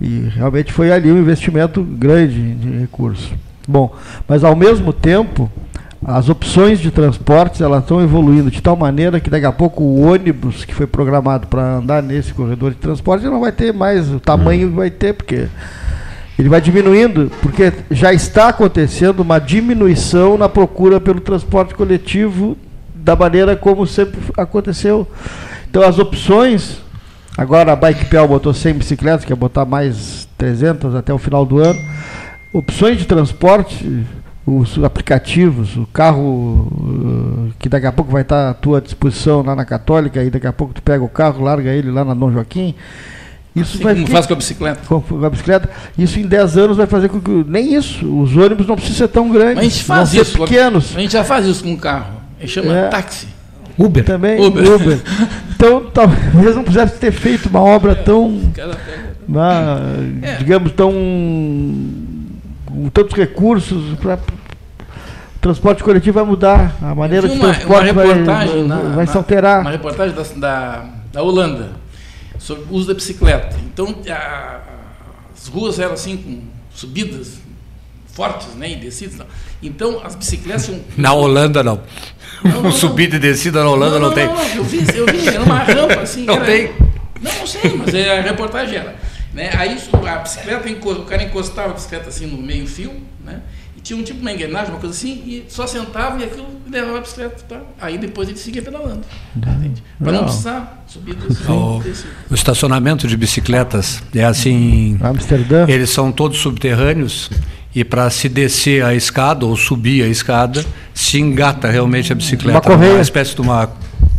e 0.00 0.28
realmente 0.34 0.72
foi 0.72 0.92
ali 0.92 1.10
um 1.10 1.18
investimento 1.18 1.82
grande 1.82 2.54
de 2.54 2.78
recursos. 2.78 3.32
Bom, 3.66 3.94
mas 4.28 4.44
ao 4.44 4.54
mesmo 4.54 4.92
tempo, 4.92 5.50
as 6.04 6.28
opções 6.28 6.78
de 6.78 6.90
transportes 6.90 7.60
elas 7.60 7.82
estão 7.82 8.00
evoluindo 8.00 8.50
de 8.50 8.60
tal 8.60 8.76
maneira 8.76 9.18
que 9.18 9.30
daqui 9.30 9.46
a 9.46 9.52
pouco 9.52 9.82
o 9.82 10.02
ônibus 10.02 10.64
que 10.64 10.74
foi 10.74 10.86
programado 10.86 11.48
para 11.48 11.78
andar 11.78 12.02
nesse 12.02 12.32
corredor 12.32 12.70
de 12.70 12.76
transporte 12.76 13.24
não 13.24 13.40
vai 13.40 13.50
ter 13.50 13.72
mais 13.72 14.08
o 14.12 14.20
tamanho 14.20 14.68
que 14.68 14.76
vai 14.76 14.90
ter, 14.90 15.14
porque 15.14 15.48
ele 16.38 16.48
vai 16.48 16.60
diminuindo, 16.60 17.32
porque 17.40 17.72
já 17.90 18.12
está 18.12 18.48
acontecendo 18.48 19.20
uma 19.20 19.38
diminuição 19.38 20.36
na 20.36 20.48
procura 20.48 21.00
pelo 21.00 21.20
transporte 21.20 21.74
coletivo 21.74 22.56
da 22.94 23.16
maneira 23.16 23.56
como 23.56 23.86
sempre 23.86 24.20
aconteceu. 24.36 25.08
Então 25.68 25.82
as 25.82 25.98
opções, 25.98 26.78
agora 27.36 27.72
a 27.72 27.76
Bike 27.76 28.06
Pel 28.06 28.26
botou 28.28 28.52
100 28.54 28.74
bicicletas, 28.74 29.24
quer 29.24 29.36
botar 29.36 29.64
mais 29.64 30.28
300 30.38 30.94
até 30.94 31.12
o 31.12 31.18
final 31.18 31.44
do 31.44 31.58
ano. 31.58 31.78
Opções 32.52 32.98
de 32.98 33.04
transporte, 33.06 34.04
os 34.46 34.82
aplicativos, 34.82 35.76
o 35.76 35.86
carro 35.92 36.68
uh, 36.70 37.52
que 37.58 37.68
daqui 37.68 37.86
a 37.86 37.92
pouco 37.92 38.10
vai 38.10 38.22
estar 38.22 38.50
à 38.50 38.54
tua 38.54 38.80
disposição 38.80 39.42
lá 39.42 39.54
na 39.54 39.64
Católica, 39.64 40.22
e 40.22 40.30
daqui 40.30 40.46
a 40.46 40.52
pouco 40.52 40.72
tu 40.72 40.82
pega 40.82 41.02
o 41.04 41.08
carro, 41.08 41.42
larga 41.44 41.70
ele 41.70 41.90
lá 41.90 42.04
na 42.04 42.14
Dom 42.14 42.32
Joaquim. 42.32 42.74
Isso 43.54 43.76
Assim 43.76 43.84
vai 43.84 43.94
como 43.94 44.06
faz 44.08 44.26
com 44.26 44.34
a 44.34 44.36
bicicleta. 44.36 44.80
com 44.86 45.24
a 45.24 45.30
bicicleta, 45.30 45.70
isso 45.96 46.18
em 46.20 46.26
10 46.26 46.58
anos 46.58 46.76
vai 46.76 46.86
fazer 46.86 47.08
com 47.08 47.18
que 47.20 47.30
nem 47.48 47.74
isso, 47.74 48.06
os 48.20 48.36
ônibus 48.36 48.66
não 48.66 48.74
precisam 48.76 48.98
ser 49.06 49.08
tão 49.08 49.30
grandes, 49.30 49.56
Mas 49.56 49.64
a 49.64 49.68
gente 49.70 49.84
faz 49.84 50.14
isso. 50.14 50.38
pequenos. 50.38 50.94
A 50.96 51.00
gente 51.00 51.12
já 51.12 51.24
faz 51.24 51.46
isso 51.46 51.64
com 51.64 51.72
o 51.72 51.78
carro. 51.78 52.14
A 52.38 52.42
gente 52.42 52.52
chama 52.52 52.76
É. 52.76 52.88
táxi. 52.88 53.26
Uber. 53.78 54.04
Também 54.04 54.40
Uber. 54.40 54.72
Uber. 54.74 55.00
Então 55.54 55.86
talvez 55.92 56.54
não 56.56 56.62
precisasse 56.62 56.98
ter 56.98 57.12
feito 57.12 57.48
uma 57.48 57.62
obra 57.62 57.94
tão, 57.94 58.26
O 58.28 58.52
cara 58.54 58.74
pega- 58.76 59.06
uma, 59.28 59.80
É. 60.22 60.36
digamos, 60.36 60.72
tão 60.72 60.92
com 62.66 62.88
tantos 62.92 63.14
recursos 63.16 63.98
para 63.98 64.18
transporte 65.40 65.82
coletivo 65.82 66.14
vai 66.18 66.24
mudar, 66.24 66.74
a 66.82 66.94
maneira 66.94 67.28
de 67.28 67.38
transporte 67.38 67.90
uma 67.90 67.94
vai, 67.94 68.06
reportagem 68.08 68.64
na- 68.66 68.76
vai 68.80 69.06
se 69.06 69.12
na- 69.14 69.18
alterar. 69.20 69.60
Uma 69.60 69.70
reportagem 69.70 70.14
da, 70.14 70.22
da, 70.36 70.84
da 71.12 71.22
Holanda 71.22 71.70
sobre 72.38 72.64
o 72.70 72.74
uso 72.74 72.88
da 72.88 72.94
bicicleta. 72.94 73.56
Então, 73.72 73.94
a- 74.10 74.60
as 75.36 75.48
ruas 75.48 75.78
eram 75.78 75.92
assim, 75.92 76.16
com 76.16 76.38
subidas 76.74 77.38
fortes, 78.16 78.48
né? 78.56 78.70
E 78.72 78.76
descidas. 78.76 79.18
Não. 79.18 79.26
Então, 79.62 80.00
as 80.04 80.14
bicicletas 80.14 80.64
tinham. 80.66 80.80
Na 80.96 81.12
Holanda, 81.12 81.62
não. 81.62 81.80
Não, 82.42 82.62
não, 82.64 82.72
Subida 82.72 83.16
e 83.16 83.18
descida 83.18 83.62
na 83.62 83.70
Holanda 83.70 83.98
não, 83.98 84.12
tem. 84.12 84.24
eu 84.56 84.64
vi, 84.64 84.78
eu 84.94 85.06
vi, 85.06 85.28
era 85.28 85.42
uma 85.42 85.58
rampa 85.58 86.00
assim. 86.00 86.24
Não 86.24 86.34
era- 86.34 86.44
tem. 86.46 86.70
Não, 87.22 87.32
não 87.38 87.46
sei, 87.46 87.74
mas 87.76 87.94
é, 87.94 88.18
a 88.18 88.22
reportagem 88.22 88.76
era. 88.76 88.94
Né? 89.32 89.50
Aí 89.56 89.76
a 90.08 90.16
bicicleta, 90.18 90.68
o 91.00 91.04
cara 91.04 91.22
encostava 91.22 91.70
a 91.70 91.74
bicicleta 91.74 92.08
assim 92.08 92.26
no 92.26 92.36
meio 92.40 92.66
fio, 92.66 92.92
né? 93.24 93.40
E 93.76 93.80
tinha 93.80 93.98
um 93.98 94.02
tipo 94.02 94.20
uma 94.20 94.32
engrenagem, 94.32 94.70
uma 94.70 94.78
coisa 94.80 94.94
assim, 94.94 95.22
e 95.26 95.44
só 95.48 95.66
sentava 95.66 96.18
e 96.20 96.24
aquilo 96.24 96.46
levava 96.70 96.98
a 96.98 97.00
bicicleta. 97.00 97.42
Tá? 97.48 97.60
Aí 97.80 97.96
depois 97.98 98.28
ele 98.28 98.38
seguia 98.38 98.62
pedalando. 98.62 99.00
Para 99.40 99.52
não 100.12 100.12
Não. 100.12 100.24
precisar 100.24 100.84
subir 100.86 101.14
descer, 101.14 101.50
O, 101.50 101.80
descer. 101.82 102.10
o 102.30 102.34
estacionamento 102.34 103.06
de 103.08 103.16
bicicletas 103.16 104.02
é 104.14 104.24
assim. 104.24 104.98
Amsterdã. 105.02 105.64
Eles 105.68 105.90
são 105.90 106.12
todos 106.12 106.38
subterrâneos 106.38 107.30
e 107.76 107.84
para 107.84 108.08
se 108.08 108.26
descer 108.26 108.82
a 108.82 108.94
escada 108.94 109.44
ou 109.44 109.54
subir 109.54 110.02
a 110.02 110.08
escada, 110.08 110.64
se 110.94 111.20
engata 111.20 111.70
realmente 111.70 112.10
a 112.10 112.14
bicicleta. 112.16 112.56
Uma 112.56 112.60
correia. 112.62 112.94
Uma 112.94 113.02
espécie 113.02 113.34
de 113.34 113.42
uma 113.42 113.68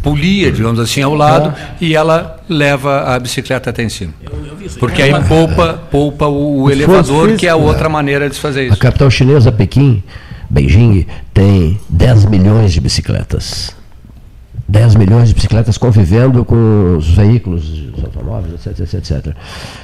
polia, 0.03 0.51
digamos 0.51 0.79
assim, 0.79 1.01
ao 1.01 1.15
lado, 1.15 1.51
e 1.81 1.95
ela 1.95 2.39
leva 2.47 3.15
a 3.15 3.19
bicicleta 3.19 3.71
até 3.71 3.81
em 3.81 3.89
cima. 3.89 4.13
Eu, 4.21 4.45
eu 4.45 4.55
vi 4.55 4.65
isso 4.67 4.75
aí. 4.75 4.79
Porque 4.79 5.01
aí 5.01 5.11
Mas- 5.11 5.27
poupa, 5.27 5.73
poupa 5.89 6.27
o, 6.27 6.61
o 6.65 6.71
elevador, 6.71 7.35
que 7.35 7.47
é 7.47 7.49
a 7.49 7.53
físico, 7.53 7.67
outra 7.67 7.89
maneira 7.89 8.29
de 8.29 8.35
se 8.35 8.41
fazer 8.41 8.59
A 8.59 8.63
isso. 8.65 8.77
capital 8.77 9.09
chinesa, 9.09 9.51
Pequim, 9.51 10.03
Beijing, 10.47 11.07
tem 11.33 11.79
10 11.89 12.25
milhões 12.25 12.71
de 12.71 12.79
bicicletas. 12.79 13.75
10 14.69 14.95
milhões 14.95 15.29
de 15.29 15.35
bicicletas 15.35 15.77
convivendo 15.77 16.43
com 16.43 16.95
os 16.97 17.09
veículos, 17.09 17.63
os 17.97 18.03
automóveis, 18.03 18.53
etc, 18.65 18.79
etc, 18.81 18.93
etc. 18.95 19.35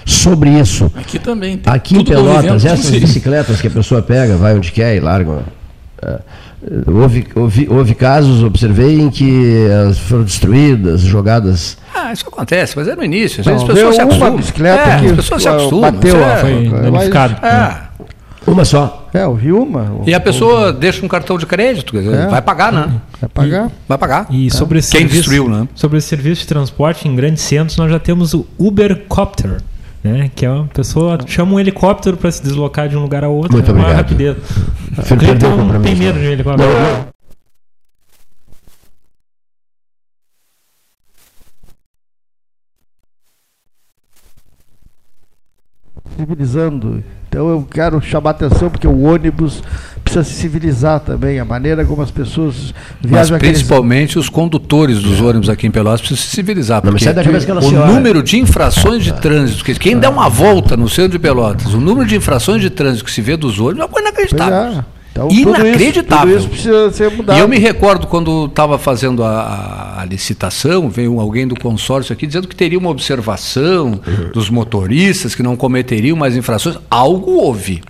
Sobre 0.05 0.49
isso, 0.49 0.91
Aqui 0.95 1.17
também. 1.19 1.57
Tem 1.57 1.73
aqui 1.73 1.97
em 1.97 2.03
Pelotas, 2.03 2.65
essas 2.65 2.85
sim. 2.87 2.99
bicicletas 2.99 3.61
que 3.61 3.67
a 3.67 3.71
pessoa 3.71 4.01
pega, 4.01 4.35
vai 4.35 4.55
onde 4.55 4.71
quer 4.71 4.95
e 4.95 4.99
larga. 4.99 5.39
é, 6.01 6.19
houve, 6.85 7.27
houve, 7.33 7.67
houve 7.69 7.95
casos, 7.95 8.43
observei, 8.43 8.99
em 8.99 9.09
que 9.09 9.67
elas 9.69 9.97
foram 9.99 10.23
destruídas, 10.23 10.99
jogadas. 11.01 11.77
Ah, 11.95 12.11
isso 12.11 12.25
acontece, 12.27 12.73
mas 12.75 12.87
é 12.87 12.95
no 12.95 13.03
início. 13.05 13.41
Não, 13.45 13.55
as 13.55 13.63
veio 13.63 13.73
pessoas 13.75 13.95
se 13.95 14.01
uma 14.01 14.07
acostumam. 14.09 14.35
bicicleta 14.37 14.89
é, 14.89 14.99
que 14.99 15.05
as 15.05 15.11
pessoas 15.15 15.41
se 15.43 15.47
acostumam. 15.47 15.91
bateu 15.93 16.17
é- 16.23 16.37
Foi 16.37 16.69
mas- 16.69 16.81
danificado. 16.81 17.45
é. 17.45 17.77
Uma 18.45 18.65
só. 18.65 19.02
É, 19.13 19.23
eu 19.25 19.35
vi 19.35 19.51
uma. 19.51 20.01
E 20.07 20.13
a 20.13 20.19
pessoa 20.19 20.73
deixa 20.73 21.05
um 21.05 21.07
cartão 21.07 21.37
de 21.37 21.45
crédito, 21.45 21.91
quer 21.93 21.99
dizer, 22.01 22.15
É. 22.15 22.27
vai 22.27 22.41
pagar, 22.41 22.71
né? 22.73 22.99
Vai 23.21 23.29
pagar? 23.29 23.71
Vai 23.87 23.97
pagar. 23.97 24.27
E 24.31 24.49
sobre 24.49 24.79
esse 24.79 24.91
Quem 24.91 25.01
serviço, 25.01 25.29
destruiu, 25.29 25.47
né? 25.47 25.67
Sobre 25.75 25.99
esse 25.99 26.07
serviço 26.07 26.41
de 26.41 26.47
transporte 26.47 27.07
em 27.07 27.15
grandes 27.15 27.43
centros, 27.43 27.77
nós 27.77 27.91
já 27.91 27.99
temos 27.99 28.33
o 28.33 28.45
Ubercopter, 28.57 29.57
né? 30.03 30.31
Que 30.35 30.45
é 30.47 30.49
uma 30.49 30.65
pessoa 30.65 31.19
chama 31.27 31.53
um 31.53 31.59
helicóptero 31.59 32.17
para 32.17 32.31
se 32.31 32.41
deslocar 32.41 32.89
de 32.89 32.97
um 32.97 33.01
lugar 33.03 33.23
a 33.23 33.29
outro 33.29 33.53
Muito 33.53 33.65
com 33.67 33.71
obrigado. 33.73 33.95
rapidez. 33.95 34.35
O 34.37 35.01
o 35.13 35.17
Cleiton 35.17 35.57
compromisso. 35.57 35.79
tem 35.83 35.95
medo 35.95 36.19
de 36.19 36.25
helicóptero. 36.25 36.69
Não, 36.69 37.05
civilizando. 46.17 47.03
Então 47.33 47.49
eu 47.49 47.67
quero 47.67 47.99
chamar 47.99 48.29
atenção 48.29 48.69
porque 48.69 48.87
o 48.87 49.01
ônibus 49.05 49.63
precisa 50.03 50.23
se 50.23 50.33
civilizar 50.33 50.99
também, 50.99 51.39
a 51.39 51.45
maneira 51.45 51.83
como 51.83 52.03
as 52.03 52.11
pessoas 52.11 52.71
Mas 53.01 53.09
viajam 53.09 53.37
aqueles- 53.37 53.57
principalmente 53.57 54.19
os 54.19 54.29
condutores 54.29 55.01
dos 55.01 55.19
ônibus 55.19 55.49
aqui 55.49 55.65
em 55.65 55.71
Pelotas 55.71 56.01
precisam 56.01 56.23
se 56.29 56.35
civilizar. 56.35 56.81
Mas 56.83 57.03
Porque 57.03 57.51
o 57.51 57.61
senhora. 57.61 57.91
número 57.91 58.21
de 58.21 58.37
infrações 58.37 59.03
de 59.03 59.13
trânsito, 59.13 59.63
que 59.63 59.73
quem 59.73 59.97
der 59.97 60.09
uma 60.09 60.29
volta 60.29 60.77
no 60.77 60.87
centro 60.87 61.13
de 61.13 61.19
Pelotas, 61.19 61.73
o 61.73 61.79
número 61.81 62.07
de 62.07 62.15
infrações 62.17 62.61
de 62.61 62.69
trânsito 62.69 63.05
que 63.05 63.11
se 63.11 63.21
vê 63.21 63.35
dos 63.35 63.59
ônibus 63.59 63.79
é 63.79 63.83
uma 63.85 63.89
coisa 63.89 64.11
Pois 64.13 64.29
inacreditável. 64.31 64.85
Então, 65.13 65.27
tudo 65.27 65.37
isso- 65.39 65.49
Inacreditável. 65.49 66.27
Tudo 66.33 66.39
isso, 66.39 66.49
precisa 66.49 66.91
ser 66.91 67.11
mudado. 67.11 67.37
E 67.37 67.39
eu 67.39 67.47
me 67.47 67.59
recordo 67.59 68.07
quando 68.07 68.45
estava 68.47 68.79
fazendo 68.79 69.23
a, 69.23 69.99
a- 70.01 70.05
licitação, 70.05 70.89
veio 70.89 71.19
alguém 71.19 71.47
do 71.47 71.55
consórcio 71.55 72.11
aqui 72.11 72.25
dizendo 72.25 72.47
que 72.47 72.55
teria 72.55 72.79
uma 72.79 72.89
observação 72.89 74.01
dos 74.33 74.49
motoristas 74.49 75.35
que 75.35 75.43
não 75.43 75.55
cometeriam 75.55 76.17
mais 76.17 76.35
infrações. 76.35 76.77
Algo 76.89 77.31
houve. 77.31 77.83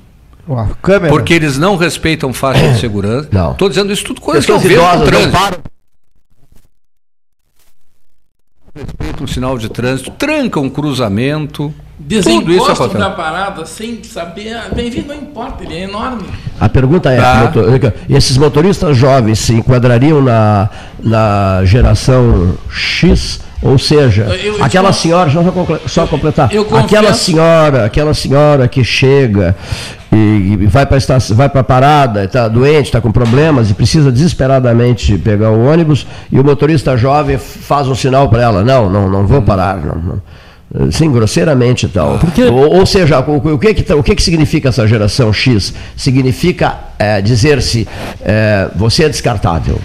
Porque 1.09 1.33
eles 1.33 1.57
não 1.57 1.77
respeitam 1.77 2.33
faixa 2.33 2.73
de 2.73 2.79
segurança. 2.81 3.29
Estou 3.53 3.69
dizendo 3.69 3.93
isso 3.93 4.03
tudo 4.03 4.19
coisa 4.19 4.45
que 4.45 4.51
eu 4.51 4.59
vejo 4.59 4.81
no 4.99 5.05
trânsito. 5.05 5.31
Respeitam 8.75 9.23
o 9.23 9.27
sinal 9.27 9.57
de 9.57 9.69
trânsito, 9.69 10.11
trancam 10.11 10.65
o 10.65 10.71
cruzamento. 10.71 11.73
Tudo 11.97 12.13
isso 12.15 12.23
Desencostam 12.29 12.87
da 12.89 13.09
parada 13.11 13.65
sem 13.65 13.99
saber. 14.03 14.53
ah, 14.53 14.65
Bem-vindo, 14.73 15.09
não 15.09 15.15
importa, 15.15 15.63
ele 15.63 15.75
é 15.75 15.83
enorme. 15.83 16.23
A 16.59 16.67
pergunta 16.67 17.11
é: 17.11 17.17
Tá. 17.21 17.35
motor- 17.45 17.93
esses 18.09 18.37
motoristas 18.37 18.97
jovens 18.97 19.39
se 19.39 19.53
enquadrariam 19.53 20.21
na, 20.21 20.69
na 21.03 21.61
geração 21.65 22.55
X? 22.69 23.41
Ou 23.61 23.77
seja, 23.77 24.23
Eu- 24.23 24.55
eu- 24.55 24.63
aquela 24.63 24.89
eu- 24.89 24.93
senhora, 24.93 25.29
só, 25.29 25.41
comple- 25.43 25.79
só 25.87 26.05
completar, 26.05 26.49
aquela 26.77 27.13
senhora, 27.13 27.85
aquela 27.85 28.13
senhora 28.13 28.67
que 28.67 28.83
chega 28.83 29.55
e, 30.11 30.57
e 30.59 30.67
vai 30.67 30.85
para 30.85 30.97
vai 31.29 31.45
a 31.47 31.63
parada, 31.63 32.25
está 32.25 32.49
doente, 32.49 32.87
está 32.87 32.99
com 32.99 33.09
problemas 33.09 33.69
e 33.69 33.73
precisa 33.73 34.11
desesperadamente 34.11 35.17
pegar 35.17 35.51
o 35.51 35.65
ônibus 35.65 36.05
e 36.29 36.37
o 36.37 36.43
motorista 36.43 36.97
jovem 36.97 37.37
faz 37.37 37.87
um 37.87 37.95
sinal 37.95 38.27
para 38.27 38.41
ela, 38.41 38.63
não, 38.65 38.89
não, 38.89 39.09
não 39.09 39.25
vou 39.25 39.41
parar, 39.41 39.77
não, 39.77 39.95
não. 39.95 40.21
Sim, 40.91 41.11
grosseiramente 41.11 41.85
e 41.85 41.89
tal. 41.89 42.19
Ou, 42.51 42.79
ou 42.79 42.85
seja, 42.85 43.19
o, 43.19 43.53
o 43.53 43.59
que 43.59 43.73
que, 43.75 43.83
tá- 43.83 43.95
o 43.95 44.01
que 44.01 44.15
que 44.15 44.23
significa 44.23 44.69
essa 44.69 44.87
geração 44.87 45.31
X? 45.31 45.73
Significa 45.95 46.75
é, 46.97 47.21
dizer-se, 47.21 47.87
é, 48.21 48.69
você 48.75 49.03
é 49.03 49.09
descartável. 49.09 49.79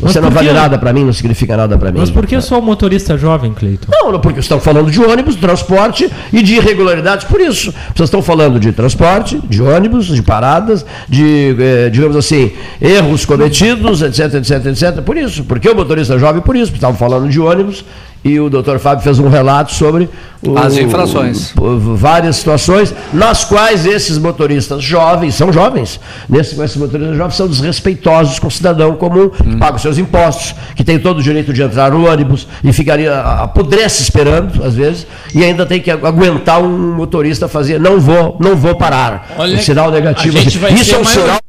Você 0.00 0.20
não 0.20 0.30
vale 0.30 0.52
nada 0.52 0.78
para 0.78 0.92
mim, 0.92 1.04
não 1.04 1.12
significa 1.12 1.56
nada 1.56 1.78
para 1.78 1.92
mim. 1.92 2.00
Mas 2.00 2.10
por 2.10 2.26
que 2.26 2.40
só 2.40 2.58
o 2.58 2.62
motorista 2.62 3.16
jovem, 3.16 3.52
Cleiton? 3.54 3.86
Não, 3.88 4.18
porque 4.18 4.40
estão 4.40 4.58
falando 4.58 4.90
de 4.90 5.00
ônibus, 5.00 5.36
transporte 5.36 6.10
e 6.32 6.42
de 6.42 6.56
irregularidades 6.56 7.24
por 7.24 7.40
isso. 7.40 7.72
Vocês 7.94 8.08
estão 8.08 8.20
falando 8.20 8.58
de 8.58 8.72
transporte, 8.72 9.40
de 9.48 9.62
ônibus, 9.62 10.06
de 10.06 10.20
paradas, 10.20 10.84
de, 11.08 11.56
eh, 11.58 11.90
digamos 11.90 12.16
assim, 12.16 12.50
erros 12.80 13.24
cometidos, 13.24 14.02
etc, 14.02 14.34
etc, 14.34 14.66
etc. 14.66 15.02
Por 15.02 15.16
isso. 15.16 15.44
Porque 15.44 15.68
o 15.68 15.74
motorista 15.74 16.18
jovem, 16.18 16.42
por 16.42 16.56
isso. 16.56 16.66
porque 16.72 16.78
Estavam 16.78 16.96
falando 16.96 17.28
de 17.30 17.38
ônibus 17.38 17.84
e 18.24 18.38
o 18.38 18.48
doutor 18.48 18.78
Fábio 18.78 19.02
fez 19.02 19.18
um 19.18 19.28
relato 19.28 19.72
sobre 19.72 20.08
o- 20.46 20.56
As 20.58 20.76
infrações. 20.76 21.52
o- 21.58 21.94
várias 21.96 22.36
situações 22.36 22.94
nas 23.12 23.44
quais 23.44 23.84
esses 23.86 24.18
motoristas 24.18 24.82
jovens, 24.82 25.34
são 25.34 25.52
jovens, 25.52 25.98
nesse, 26.28 26.60
esses 26.60 26.76
motoristas 26.76 27.16
jovens 27.16 27.34
são 27.36 27.48
desrespeitosos 27.48 28.38
com 28.38 28.46
o 28.48 28.50
cidadão 28.50 28.94
comum, 28.94 29.28
que 29.28 29.56
paga 29.56 29.76
os 29.76 29.82
seus 29.82 29.98
impostos, 29.98 30.54
que 30.76 30.84
tem 30.84 30.98
todo 30.98 31.18
o 31.18 31.22
direito 31.22 31.52
de 31.52 31.62
entrar 31.62 31.90
no 31.92 32.06
ônibus 32.08 32.46
e 32.62 32.72
ficaria, 32.72 33.20
apodrece 33.20 34.02
esperando, 34.02 34.64
às 34.64 34.74
vezes, 34.74 35.06
e 35.34 35.44
ainda 35.44 35.66
tem 35.66 35.80
que 35.80 35.90
aguentar 35.90 36.60
um 36.62 36.94
motorista 36.94 37.48
fazer, 37.48 37.78
não 37.80 38.00
vou, 38.00 38.36
não 38.40 38.56
vou 38.56 38.76
parar. 38.76 39.34
Olha, 39.38 39.56
um 39.56 39.60
sinal 39.60 39.90
negativo. 39.90 40.38
a 40.38 40.40
gente 40.42 40.58
vai 40.58 40.72
Isso 40.74 40.84
ser 40.86 40.94
é 40.94 40.98
um 40.98 41.04
sinal. 41.04 41.41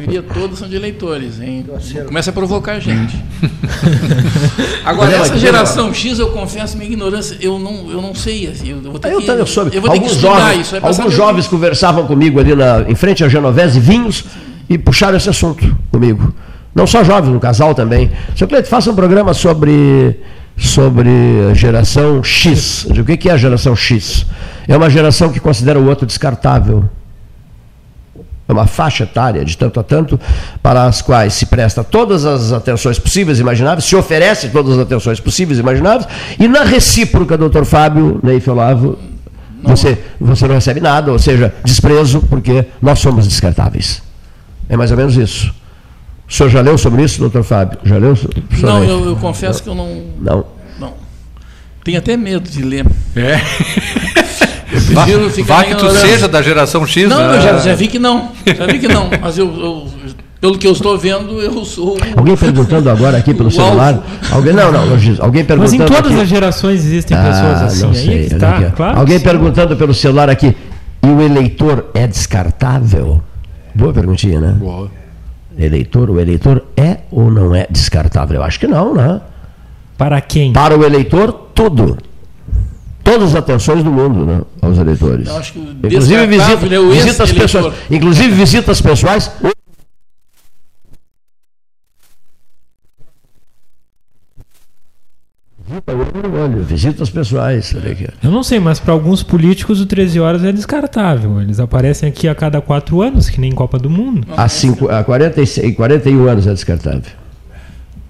Maioria 0.00 0.22
todos 0.22 0.58
são 0.58 0.68
de 0.68 0.76
eleitores, 0.76 1.40
hein? 1.40 1.64
Começa 2.06 2.30
a 2.30 2.32
provocar 2.32 2.72
a 2.72 2.80
gente. 2.80 3.16
Agora, 4.84 5.12
essa 5.12 5.36
geração 5.38 5.92
X, 5.92 6.18
eu 6.18 6.30
confesso 6.30 6.76
minha 6.76 6.88
ignorância, 6.88 7.36
eu 7.40 7.58
não, 7.58 7.90
eu 7.90 8.00
não 8.00 8.14
sei. 8.14 8.48
Assim, 8.48 8.70
eu 8.70 8.80
vou 8.90 8.98
ter 8.98 9.12
Eu, 9.12 9.20
que, 9.20 9.26
também 9.26 9.46
soube. 9.46 9.74
eu 9.76 9.80
vou 9.82 9.90
ter 9.90 9.98
que 9.98 10.04
alguns 10.04 10.16
estudar 10.16 10.40
jovens, 10.40 10.60
isso. 10.66 10.76
é 10.76 10.78
alguns 10.78 10.98
o 10.98 11.02
que- 11.04 11.10
jovens 11.10 11.46
conversavam 11.48 12.06
comigo 12.06 12.40
ali 12.40 12.54
na, 12.54 12.84
em 12.88 12.94
frente 12.94 13.22
à 13.24 13.28
Genovese 13.28 13.78
Vinhos 13.78 14.24
e 14.68 14.78
puxaram 14.78 15.16
esse 15.16 15.28
assunto 15.28 15.76
comigo. 15.90 16.32
Não 16.74 16.86
só 16.86 17.02
jovens, 17.04 17.30
um 17.34 17.38
casal 17.38 17.74
também. 17.74 18.10
Seu 18.36 18.46
Cleito, 18.46 18.68
faça 18.68 18.90
um 18.90 18.94
programa 18.94 19.34
sobre, 19.34 20.16
sobre 20.56 21.10
a 21.50 21.54
geração 21.54 22.22
X. 22.22 22.86
O 22.86 23.04
que 23.04 23.16
que 23.16 23.28
é 23.28 23.32
a 23.32 23.36
geração 23.36 23.74
X? 23.74 24.24
É 24.68 24.76
uma 24.76 24.88
geração 24.88 25.30
que 25.30 25.40
considera 25.40 25.78
o 25.80 25.88
outro 25.88 26.06
descartável. 26.06 26.88
É 28.50 28.52
uma 28.52 28.66
faixa 28.66 29.04
etária 29.04 29.44
de 29.44 29.56
tanto 29.56 29.78
a 29.78 29.82
tanto 29.82 30.18
para 30.62 30.84
as 30.84 31.00
quais 31.00 31.34
se 31.34 31.46
presta 31.46 31.84
todas 31.84 32.24
as 32.26 32.52
atenções 32.52 32.98
possíveis 32.98 33.38
e 33.38 33.42
imagináveis, 33.42 33.84
se 33.84 33.94
oferece 33.94 34.48
todas 34.48 34.74
as 34.74 34.80
atenções 34.80 35.20
possíveis 35.20 35.58
e 35.58 35.62
imagináveis, 35.62 36.06
e 36.38 36.48
na 36.48 36.64
recíproca, 36.64 37.38
doutor 37.38 37.64
Fábio 37.64 38.20
Neif 38.22 38.48
Olavo, 38.50 38.98
você, 39.62 39.98
você 40.20 40.48
não 40.48 40.54
recebe 40.54 40.80
nada, 40.80 41.12
ou 41.12 41.18
seja, 41.18 41.54
desprezo, 41.64 42.20
porque 42.28 42.64
nós 42.80 42.98
somos 42.98 43.28
descartáveis. 43.28 44.02
É 44.68 44.76
mais 44.76 44.90
ou 44.90 44.96
menos 44.96 45.16
isso. 45.16 45.52
O 46.28 46.32
senhor 46.32 46.48
já 46.48 46.60
leu 46.60 46.78
sobre 46.78 47.02
isso, 47.02 47.18
doutor 47.18 47.42
Fábio? 47.42 47.78
Já 47.84 47.98
leu? 47.98 48.14
sobre 48.16 48.42
Não, 48.62 48.82
isso? 48.82 48.92
eu, 48.92 49.04
eu 49.06 49.16
confesso 49.16 49.62
que 49.62 49.68
eu 49.68 49.74
não, 49.74 50.02
Não. 50.20 50.44
não. 50.78 50.94
Tenho 51.84 51.98
até 51.98 52.16
medo 52.16 52.48
de 52.48 52.62
ler. 52.62 52.86
É. 53.16 53.40
Vá, 54.94 55.06
vá 55.44 55.64
que 55.64 55.74
tu 55.74 55.90
seja 55.90 56.28
da 56.28 56.42
geração 56.42 56.86
X, 56.86 57.08
Não, 57.08 57.18
né? 57.18 57.36
eu 57.36 57.40
já, 57.40 57.58
já 57.58 57.74
vi 57.74 57.86
que 57.88 57.98
não. 57.98 58.30
Já 58.46 58.66
vi 58.66 58.78
que 58.78 58.88
não. 58.88 59.08
Mas 59.20 59.38
eu, 59.38 59.46
eu 59.46 59.86
Pelo 60.40 60.56
que 60.58 60.66
eu 60.66 60.72
estou 60.72 60.96
vendo, 60.96 61.40
eu 61.40 61.64
sou. 61.64 61.98
Alguém 62.16 62.36
perguntando 62.36 62.88
agora 62.88 63.18
aqui 63.18 63.34
pelo 63.34 63.50
celular? 63.50 64.02
Alguém, 64.32 64.52
não, 64.54 64.72
não, 64.72 64.80
alguém 65.20 65.44
Mas 65.46 65.46
perguntando 65.46 65.74
em 65.74 65.86
todas 65.86 66.12
aqui. 66.12 66.20
as 66.22 66.28
gerações 66.28 66.84
existem 66.84 67.16
pessoas 67.16 67.34
Ah, 67.62 67.64
assim. 67.66 67.82
não 67.82 67.90
Aí 67.90 67.94
sei, 67.96 68.24
é 68.24 68.28
que 68.28 68.34
olha 68.34 68.40
tá, 68.40 68.56
aqui, 68.56 68.64
ó. 68.64 68.70
claro. 68.70 68.98
Alguém 69.00 69.18
sim. 69.18 69.24
perguntando 69.24 69.76
pelo 69.76 69.92
celular 69.92 70.30
aqui, 70.30 70.56
e 71.02 71.06
o 71.06 71.20
eleitor 71.20 71.90
é 71.94 72.06
descartável? 72.06 73.22
Boa 73.74 73.92
perguntinha, 73.92 74.40
né? 74.40 74.52
Boa. 74.58 74.90
Eleitor, 75.58 76.08
o 76.10 76.18
eleitor 76.18 76.64
é 76.76 76.98
ou 77.10 77.30
não 77.30 77.54
é 77.54 77.66
descartável? 77.70 78.36
Eu 78.36 78.42
acho 78.42 78.58
que 78.58 78.66
não, 78.66 78.94
né? 78.94 79.20
Para 79.98 80.20
quem? 80.22 80.52
Para 80.54 80.74
o 80.76 80.84
eleitor, 80.84 81.32
tudo. 81.54 81.98
Todas 83.02 83.30
as 83.30 83.36
atenções 83.36 83.82
do 83.82 83.90
mundo, 83.90 84.26
né? 84.26 84.42
Aos 84.60 84.78
eleitores. 84.78 85.28
Inclusive 85.82 86.26
visita, 86.26 86.74
é 86.74 86.78
o 86.78 86.90
visitas 86.90 87.32
pessoais. 87.32 87.74
Inclusive 87.90 88.34
visitas 88.34 88.80
pessoais. 88.80 89.30
Olha, 95.86 96.56
visitas 96.62 97.10
pessoais. 97.10 97.74
Eu 98.22 98.30
não 98.30 98.42
sei, 98.42 98.58
mas 98.58 98.80
para 98.80 98.92
alguns 98.92 99.22
políticos 99.22 99.80
o 99.80 99.86
13 99.86 100.20
horas 100.20 100.44
é 100.44 100.52
descartável. 100.52 101.40
Eles 101.40 101.60
aparecem 101.60 102.08
aqui 102.08 102.28
a 102.28 102.34
cada 102.34 102.60
quatro 102.60 103.00
anos, 103.00 103.30
que 103.30 103.40
nem 103.40 103.52
Copa 103.52 103.78
do 103.78 103.88
Mundo. 103.88 104.26
Há, 104.36 104.48
cinco, 104.48 104.88
há 104.88 105.04
46, 105.04 105.76
41 105.76 106.26
anos 106.28 106.46
é 106.46 106.52
descartável. 106.52 107.12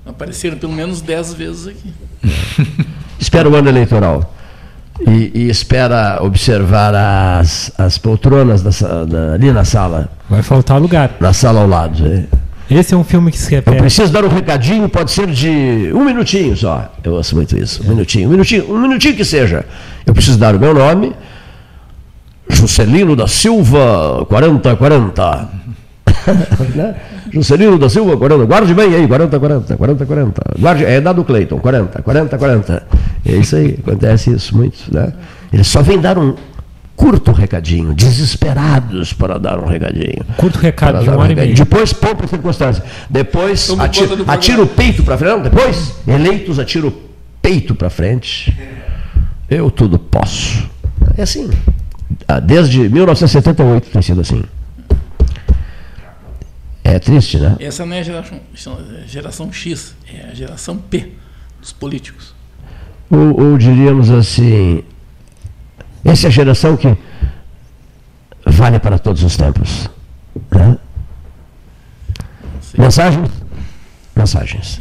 Apareceram 0.07 0.57
pelo 0.57 0.73
menos 0.73 1.01
10 1.01 1.35
vezes 1.35 1.67
aqui. 1.69 1.93
Espera 3.19 3.49
o 3.49 3.55
ano 3.55 3.69
eleitoral. 3.69 4.35
E, 5.07 5.31
e 5.35 5.49
espera 5.51 6.19
observar 6.23 6.95
as, 6.95 7.73
as 7.79 7.97
poltronas 7.99 8.63
da 8.63 8.71
da- 9.05 9.33
ali 9.35 9.51
na 9.51 9.65
sala. 9.65 10.09
Vai 10.29 10.43
faltar 10.43 10.81
lugar. 10.81 11.13
Na 11.21 11.33
sala 11.33 11.61
ao 11.63 11.67
lado. 11.67 12.07
é. 12.07 12.25
Esse 12.73 12.95
é 12.95 12.97
um 12.97 13.03
filme 13.03 13.33
que 13.33 13.39
se 13.39 13.53
Eu 13.53 13.57
repete. 13.57 13.79
preciso 13.79 14.13
dar 14.13 14.25
um 14.25 14.29
recadinho, 14.29 14.89
pode 14.89 15.11
ser 15.11 15.27
de 15.27 15.91
um 15.93 16.05
minutinho 16.05 16.57
só. 16.57 16.93
Eu 17.03 17.15
ouço 17.15 17.35
muito 17.35 17.59
isso. 17.59 17.83
Um 17.85 17.89
minutinho, 17.89 18.29
um 18.29 18.31
minutinho, 18.31 18.73
um 18.73 18.79
minutinho 18.81 19.17
que 19.17 19.25
seja. 19.25 19.65
Eu 20.07 20.15
preciso 20.15 20.39
dar 20.39 20.55
o 20.55 20.61
meu 20.61 20.73
nome. 20.73 21.13
Juscelino 22.49 23.17
da 23.17 23.27
Silva 23.27 24.25
4040. 24.29 25.49
né? 26.77 26.95
Juscelino 27.33 27.77
da 27.79 27.89
Silva 27.89 28.17
40. 28.17 28.45
Guarde 28.45 28.75
bem 28.75 28.95
aí, 28.95 29.07
4040, 29.09 29.77
4040. 29.77 30.43
Guarde, 30.59 30.85
é 30.85 31.01
da 31.01 31.13
do 31.13 31.25
Cleiton, 31.25 31.59
40, 31.59 32.03
40, 32.03 32.39
40. 32.39 32.83
É 33.25 33.33
isso 33.37 33.57
aí, 33.57 33.79
acontece 33.79 34.33
isso 34.33 34.57
muito, 34.57 34.93
né? 34.93 35.13
Eles 35.53 35.67
só 35.67 35.83
vêm 35.83 36.01
dar 36.01 36.19
um 36.19 36.35
curto 36.97 37.33
recadinho, 37.33 37.95
desesperados 37.95 39.13
para 39.13 39.39
dar 39.39 39.59
um 39.59 39.67
recadinho. 39.67 40.25
Curto 40.37 40.59
recado 40.59 41.03
de 41.03 41.09
hora 41.09 41.25
e 41.25 41.29
recadinho. 41.29 41.37
meia. 41.37 41.55
Depois, 41.55 41.93
pouca 41.93 42.27
circunstância. 42.27 42.85
Depois, 43.09 43.71
atira, 43.79 44.17
atira 44.27 44.63
o 44.63 44.67
peito 44.67 45.03
para 45.03 45.17
frente. 45.17 45.31
Não, 45.31 45.43
depois, 45.43 45.95
eleitos, 46.07 46.59
atira 46.59 46.87
o 46.87 46.93
peito 47.41 47.75
para 47.75 47.89
frente. 47.89 48.55
Eu 49.49 49.71
tudo 49.71 49.99
posso. 49.99 50.69
É 51.17 51.23
assim. 51.23 51.51
Ah, 52.29 52.39
Desde 52.39 52.89
1978 52.89 53.91
tem 53.91 54.03
sido 54.03 54.21
assim. 54.21 54.43
É 56.85 56.99
triste, 56.99 57.39
né? 57.39 57.57
Essa 57.61 57.87
não 57.87 57.95
é 57.95 58.01
a 58.01 58.03
geração, 58.03 58.41
geração 59.07 59.53
X, 59.53 59.95
é 60.13 60.29
a 60.31 60.35
geração 60.35 60.77
P 60.77 61.13
dos 61.61 61.73
políticos. 61.73 62.35
Ou, 63.11 63.41
ou 63.41 63.59
diríamos 63.59 64.09
assim, 64.11 64.85
essa 66.05 66.27
é 66.27 66.29
a 66.29 66.31
geração 66.31 66.77
que 66.77 66.97
vale 68.47 68.79
para 68.79 68.99
todos 68.99 69.23
os 69.23 69.37
tempos. 69.37 69.89
né? 70.51 70.79
Mensagens? 72.79 73.31
Mensagens. 74.15 74.81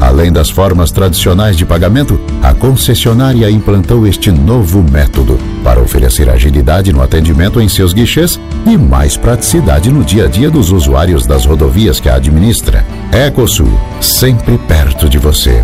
Além 0.00 0.32
das 0.32 0.50
formas 0.50 0.90
tradicionais 0.90 1.56
de 1.56 1.64
pagamento, 1.64 2.20
a 2.42 2.52
concessionária 2.52 3.50
implantou 3.50 4.06
este 4.06 4.30
novo 4.30 4.82
método 4.82 5.38
para 5.62 5.80
oferecer 5.80 6.28
agilidade 6.28 6.92
no 6.92 7.02
atendimento 7.02 7.60
em 7.60 7.68
seus 7.68 7.92
guichês 7.92 8.38
e 8.66 8.76
mais 8.76 9.16
praticidade 9.16 9.90
no 9.90 10.04
dia 10.04 10.24
a 10.24 10.28
dia 10.28 10.50
dos 10.50 10.72
usuários 10.72 11.26
das 11.26 11.46
rodovias 11.46 12.00
que 12.00 12.08
a 12.08 12.16
administra. 12.16 12.84
Ecosul, 13.12 13.70
sempre 14.00 14.58
perto 14.58 15.08
de 15.08 15.18
você. 15.18 15.62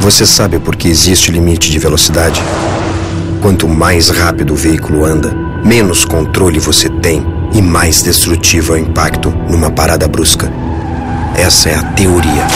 Você 0.00 0.26
sabe 0.26 0.58
por 0.58 0.76
que 0.76 0.86
existe 0.86 1.32
limite 1.32 1.70
de 1.70 1.78
velocidade? 1.78 2.42
Quanto 3.40 3.66
mais 3.66 4.10
rápido 4.10 4.52
o 4.52 4.56
veículo 4.56 5.04
anda, 5.04 5.34
menos 5.64 6.04
controle 6.04 6.58
você 6.58 6.90
tem 6.90 7.33
e 7.54 7.62
mais 7.62 8.02
destrutivo 8.02 8.74
é 8.74 8.80
o 8.80 8.80
impacto 8.80 9.30
numa 9.30 9.70
parada 9.70 10.08
brusca. 10.08 10.50
Essa 11.36 11.70
é 11.70 11.74
a 11.74 11.84
teoria. 11.92 12.46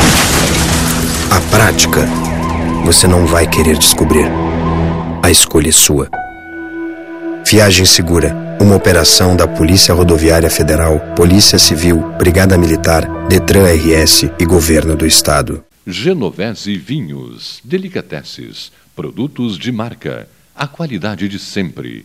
A 1.31 1.41
prática, 1.51 2.01
você 2.85 3.07
não 3.07 3.25
vai 3.25 3.47
querer 3.47 3.79
descobrir. 3.79 4.27
A 5.23 5.31
escolha 5.31 5.69
é 5.69 5.73
sua. 5.73 6.09
Viagem 7.47 7.87
Segura, 7.87 8.37
uma 8.61 8.75
operação 8.75 9.37
da 9.37 9.47
Polícia 9.47 9.95
Rodoviária 9.95 10.51
Federal, 10.51 10.99
Polícia 11.15 11.59
Civil, 11.59 12.01
Brigada 12.19 12.59
Militar, 12.59 13.07
Detran 13.29 13.65
RS 13.73 14.25
e 14.39 14.45
Governo 14.45 14.97
do 14.97 15.07
Estado. 15.07 15.65
Genovese 15.87 16.77
Vinhos, 16.77 17.61
Delicateces, 17.65 18.71
produtos 18.95 19.57
de 19.57 19.71
marca, 19.71 20.29
a 20.55 20.67
qualidade 20.67 21.29
de 21.29 21.39
sempre. 21.39 22.05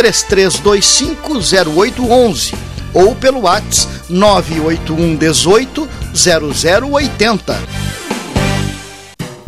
33250811 0.00 2.54
ou 2.94 3.14
pelo 3.14 3.42
WhatsApp 3.42 3.90
981 4.08 5.16
18 5.16 5.86
0080. 6.14 7.99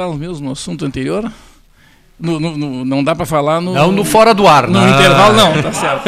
Estávamos 0.00 0.18
mesmo 0.18 0.46
no 0.46 0.52
assunto 0.52 0.84
anterior? 0.84 1.30
No- 2.18 2.38
no- 2.40 2.56
no- 2.56 2.84
não 2.84 3.02
dá 3.04 3.14
para 3.14 3.24
falar 3.26 3.60
no. 3.60 3.72
Não 3.72 3.92
no 3.92 4.04
fora 4.04 4.34
do 4.34 4.46
ar, 4.46 4.66
No 4.66 4.78
não. 4.80 4.88
intervalo, 4.88 5.34
não, 5.36 5.62
tá 5.62 5.72
certo. 5.72 6.04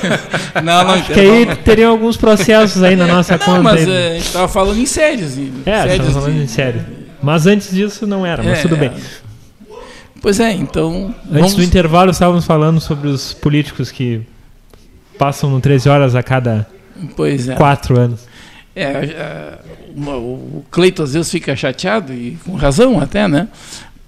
não, 0.64 0.90
Acho 0.90 1.12
que 1.12 1.20
aí 1.20 1.56
teriam 1.56 1.90
alguns 1.90 2.16
processos 2.16 2.82
aí 2.82 2.96
na 2.96 3.06
nossa 3.06 3.36
Não, 3.36 3.44
conta. 3.44 3.62
mas 3.62 3.86
é, 3.88 4.08
a 4.08 4.12
gente 4.14 4.26
estava 4.26 4.48
falando 4.48 4.78
em 4.78 4.86
séries. 4.86 5.36
em 5.38 5.52
É, 5.66 5.82
séries 5.82 6.12
falando 6.12 6.34
de- 6.34 6.42
em 6.42 6.46
sério. 6.46 6.84
Mas 7.22 7.46
antes 7.46 7.70
disso 7.70 8.06
não 8.06 8.24
era, 8.24 8.42
mas 8.42 8.58
É, 8.60 8.62
tudo 8.62 8.76
bem. 8.76 8.90
Pois 10.22 10.40
é, 10.40 10.52
então. 10.52 11.14
Antes 11.24 11.30
vamos- 11.30 11.54
do 11.56 11.62
intervalo 11.62 12.10
estávamos 12.10 12.44
falando 12.46 12.80
sobre 12.80 13.08
os 13.08 13.32
políticos 13.34 13.90
que 13.90 14.22
passam 15.18 15.50
no 15.50 15.60
13 15.60 15.88
horas 15.90 16.14
a 16.14 16.22
cada 16.22 16.66
Pois 17.16 17.48
é. 17.48 17.54
quatro 17.54 17.98
anos. 17.98 18.20
É, 18.74 18.82
é, 18.84 19.58
o 19.96 20.64
Cleito 20.70 21.02
às 21.02 21.14
vezes 21.14 21.30
fica 21.30 21.54
chateado, 21.56 22.12
e 22.12 22.38
com 22.44 22.54
razão 22.54 23.00
até, 23.00 23.26
né? 23.28 23.48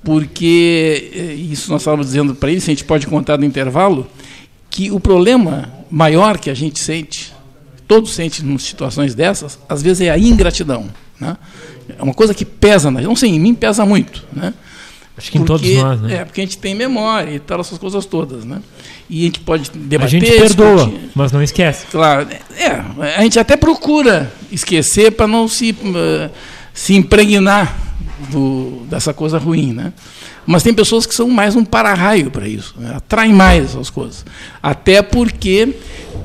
Porque, 0.05 1.11
é, 1.15 1.35
isso 1.35 1.71
nós 1.71 1.83
estávamos 1.83 2.07
dizendo 2.07 2.35
para 2.35 2.51
ele, 2.51 2.61
se 2.61 2.71
a 2.71 2.75
gente 2.75 2.85
pode 2.85 3.07
contar 3.07 3.39
no 3.39 3.45
intervalo, 3.45 4.07
que 4.69 4.91
o 4.91 4.99
problema 4.99 5.73
maior 5.91 6.39
que 6.39 6.51
a 6.51 6.55
gente 6.55 6.81
sente, 6.81 7.33
todos 7.87 8.13
sentem 8.15 8.45
em 8.51 8.59
situações 8.59 9.15
dessas, 9.15 9.59
às 9.69 9.83
vezes 9.83 10.01
é 10.01 10.11
a 10.11 10.19
ingratidão. 10.19 10.87
Né? 11.21 11.37
É 11.99 12.03
uma 12.03 12.15
coisa 12.15 12.35
que 12.35 12.45
pesa, 12.45 12.91
não 12.91 13.15
sei, 13.15 13.31
em 13.31 13.39
mim 13.39 13.55
pesa 13.55 13.85
muito. 13.85 14.25
Né? 14.33 14.53
Acho 15.17 15.31
que 15.31 15.39
em 15.39 15.45
todos 15.45 15.69
nós, 15.77 16.01
né? 16.01 16.15
É, 16.15 16.25
porque 16.25 16.41
a 16.41 16.45
gente 16.45 16.59
tem 16.59 16.75
memória 16.75 17.31
e 17.35 17.39
tal, 17.39 17.61
essas 17.61 17.79
coisas 17.79 18.07
todas. 18.07 18.45
Né? 18.45 18.61
E 19.11 19.23
a 19.23 19.25
gente 19.25 19.41
pode 19.41 19.71
A 19.71 19.79
debater. 19.79 20.21
gente 20.21 20.31
perdoa, 20.31 20.87
discutir. 20.87 21.11
mas 21.15 21.33
não 21.33 21.43
esquece. 21.43 21.87
Claro, 21.91 22.27
é, 22.57 23.15
a 23.17 23.23
gente 23.23 23.39
até 23.39 23.57
procura 23.57 24.33
esquecer 24.51 25.13
para 25.13 25.27
não 25.27 25.47
se, 25.47 25.77
eh, 25.95 26.31
se 26.73 26.95
impregnar 26.95 27.77
do, 28.31 28.87
dessa 28.89 29.13
coisa 29.13 29.37
ruim, 29.39 29.73
né? 29.73 29.93
Mas 30.47 30.63
tem 30.63 30.73
pessoas 30.75 31.07
que 31.07 31.15
são 31.15 31.29
mais 31.29 31.55
um 31.55 31.65
para-raio 31.65 32.31
para 32.31 32.49
isso, 32.49 32.75
né? 32.79 32.95
atraem 32.97 33.33
mais 33.33 33.77
as 33.77 33.91
coisas. 33.91 34.25
Até 34.63 35.01
porque 35.03 35.75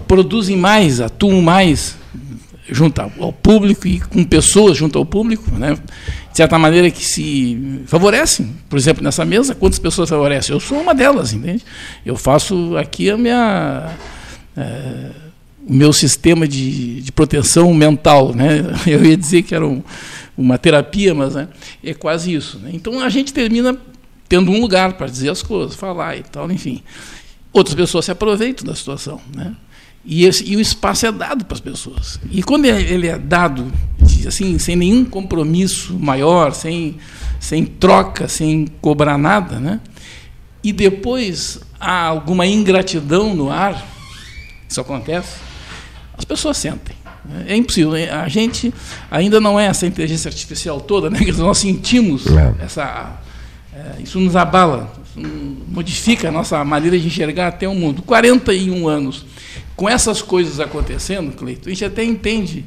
produzem 0.08 0.58
mais, 0.58 1.00
atuam 1.02 1.42
mais 1.42 1.96
junto 2.70 3.00
ao 3.00 3.32
público 3.32 3.88
e 3.88 4.00
com 4.00 4.24
pessoas 4.24 4.78
junto 4.78 4.98
ao 4.98 5.06
público, 5.06 5.52
né? 5.52 5.78
De 6.38 6.44
certa 6.44 6.60
maneira 6.60 6.92
que 6.92 7.04
se 7.04 7.82
favorecem. 7.88 8.56
Por 8.70 8.78
exemplo, 8.78 9.04
nessa 9.04 9.26
mesa, 9.26 9.56
quantas 9.56 9.80
pessoas 9.80 10.08
favorecem? 10.08 10.54
Eu 10.54 10.60
sou 10.60 10.80
uma 10.80 10.94
delas, 10.94 11.34
entende? 11.34 11.66
Eu 12.06 12.16
faço 12.16 12.78
aqui 12.78 13.10
a 13.10 13.18
minha. 13.18 13.98
É, 14.56 15.10
o 15.68 15.74
meu 15.74 15.92
sistema 15.92 16.48
de, 16.48 17.02
de 17.02 17.12
proteção 17.12 17.74
mental. 17.74 18.36
Né? 18.36 18.64
Eu 18.86 19.04
ia 19.04 19.18
dizer 19.18 19.42
que 19.42 19.56
era 19.56 19.66
um, 19.66 19.82
uma 20.38 20.60
terapia, 20.60 21.16
mas 21.16 21.34
né, 21.34 21.48
é 21.84 21.96
quase 21.96 22.32
isso. 22.32 22.60
Né? 22.60 22.70
Então 22.72 23.00
a 23.00 23.10
gente 23.10 23.34
termina 23.34 23.76
tendo 24.30 24.52
um 24.52 24.62
lugar 24.62 24.94
para 24.94 25.08
dizer 25.08 25.32
as 25.32 25.42
coisas, 25.42 25.76
falar 25.76 26.18
e 26.18 26.22
tal, 26.22 26.52
enfim. 26.52 26.84
Outras 27.52 27.74
pessoas 27.74 28.06
se 28.06 28.12
aproveitam 28.12 28.64
da 28.64 28.76
situação. 28.76 29.20
Né? 29.36 29.56
E, 30.10 30.26
esse, 30.26 30.50
e 30.50 30.56
o 30.56 30.62
espaço 30.62 31.06
é 31.06 31.12
dado 31.12 31.44
para 31.44 31.56
as 31.56 31.60
pessoas. 31.60 32.18
E 32.32 32.42
quando 32.42 32.64
ele 32.64 33.08
é 33.08 33.18
dado 33.18 33.70
assim, 34.26 34.58
sem 34.58 34.76
nenhum 34.76 35.04
compromisso 35.04 36.00
maior, 36.00 36.54
sem, 36.54 36.98
sem 37.42 37.66
troca, 37.66 38.28
sem 38.30 38.68
cobrar 38.82 39.18
nada, 39.18 39.60
né? 39.60 39.82
e 40.64 40.72
depois 40.72 41.60
há 41.80 42.06
alguma 42.06 42.46
ingratidão 42.46 43.36
no 43.36 43.50
ar, 43.50 43.86
isso 44.68 44.82
acontece, 44.82 45.38
as 46.18 46.26
pessoas 46.26 46.58
sentem. 46.58 46.96
Né? 47.24 47.46
É 47.50 47.56
impossível. 47.56 47.94
A 47.94 48.28
gente 48.28 48.74
ainda 49.10 49.40
não 49.40 49.60
é 49.60 49.66
essa 49.66 49.86
inteligência 49.86 50.30
artificial 50.30 50.82
toda, 50.82 51.10
né? 51.10 51.20
que 51.20 51.32
nós 51.38 51.58
sentimos 51.58 52.26
é. 52.28 52.66
essa. 52.66 53.22
É, 53.74 54.02
isso 54.02 54.20
nos 54.20 54.36
abala, 54.36 54.92
isso 55.06 55.26
modifica 55.68 56.30
a 56.30 56.32
nossa 56.32 56.64
maneira 56.64 56.98
de 56.98 57.06
enxergar 57.06 57.48
até 57.48 57.68
o 57.68 57.76
mundo. 57.76 58.02
41 58.02 58.88
anos 58.88 59.26
com 59.78 59.88
essas 59.88 60.24
coisas 60.24 60.60
acontecendo, 60.60 61.32
Cleito, 61.34 61.70
a 61.70 61.72
gente 61.72 61.86
até 61.86 62.04
entende 62.04 62.66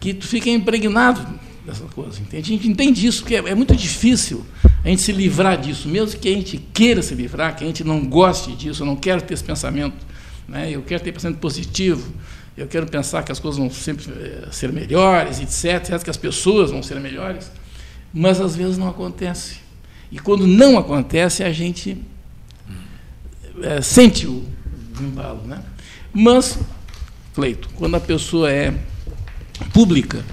que 0.00 0.12
tu 0.12 0.26
fica 0.26 0.50
impregnado 0.50 1.24
dessa 1.64 1.84
coisa. 1.84 2.20
Entende? 2.20 2.52
A 2.52 2.56
gente 2.56 2.68
entende 2.68 3.06
isso, 3.06 3.20
porque 3.22 3.36
é, 3.36 3.38
é, 3.38 3.54
muito 3.54 3.76
difícil 3.76 4.44
a 4.84 4.88
gente 4.88 5.00
se 5.02 5.12
livrar 5.12 5.56
disso, 5.56 5.88
mesmo 5.88 6.18
que 6.18 6.28
a 6.28 6.32
gente 6.32 6.58
queira 6.74 7.00
se 7.00 7.14
livrar, 7.14 7.54
que 7.54 7.62
a 7.62 7.66
gente 7.66 7.84
não 7.84 8.04
goste 8.04 8.52
disso, 8.56 8.82
eu 8.82 8.86
não 8.86 8.96
quero 8.96 9.22
ter 9.22 9.34
esse 9.34 9.44
pensamento, 9.44 10.04
né? 10.48 10.68
eu 10.70 10.82
quero 10.82 11.02
ter 11.02 11.12
pensamento 11.12 11.38
positivo, 11.38 12.12
eu 12.56 12.66
quero 12.66 12.86
pensar 12.86 13.22
que 13.22 13.30
as 13.30 13.38
coisas 13.38 13.56
vão 13.56 13.70
sempre 13.70 14.06
é, 14.10 14.48
ser 14.50 14.72
melhores, 14.72 15.38
etc., 15.38 16.02
que 16.02 16.10
as 16.10 16.16
pessoas 16.16 16.72
vão 16.72 16.82
ser 16.82 16.98
melhores, 16.98 17.52
mas 18.12 18.40
às 18.40 18.56
vezes 18.56 18.76
não 18.76 18.88
acontece. 18.88 19.58
E 20.10 20.18
quando 20.18 20.44
não 20.44 20.76
acontece, 20.76 21.44
a 21.44 21.52
gente 21.52 21.98
é, 23.62 23.80
sente 23.80 24.26
o 24.26 24.44
embalo. 25.00 25.42
Né? 25.46 25.62
Mas, 26.12 26.58
Cleito, 27.34 27.68
quando 27.76 27.96
a 27.96 28.00
pessoa 28.00 28.50
é 28.50 28.74
pública, 29.72 30.24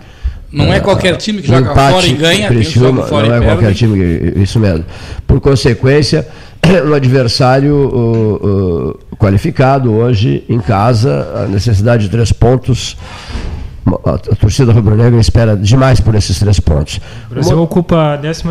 Não 0.52 0.72
é 0.72 0.78
qualquer 0.78 1.16
time 1.16 1.40
que 1.40 1.48
joga 1.48 1.74
fora 1.74 2.06
e 2.06 2.12
ganha, 2.12 2.48
Criciúma, 2.48 3.02
fora 3.04 3.28
não 3.28 3.36
é 3.36 3.40
qualquer 3.40 3.74
time, 3.74 4.34
isso 4.36 4.60
mesmo. 4.60 4.84
Por 5.26 5.40
consequência, 5.40 6.28
um 6.86 6.92
adversário 6.92 8.94
qualificado 9.18 9.92
hoje 9.92 10.44
em 10.48 10.60
casa, 10.60 11.44
a 11.44 11.46
necessidade 11.46 12.04
de 12.04 12.10
três 12.10 12.32
pontos. 12.32 12.96
A, 14.04 14.18
torcida 14.34 14.72
rubro-negra 14.72 15.20
espera 15.20 15.56
demais 15.56 16.00
por 16.00 16.14
esses 16.16 16.38
três 16.38 16.58
pontos. 16.58 17.00
O 17.30 17.34
Brasil 17.34 17.56
uma... 17.56 17.62
ocupa 17.62 18.14
a 18.14 18.16
12 18.16 18.42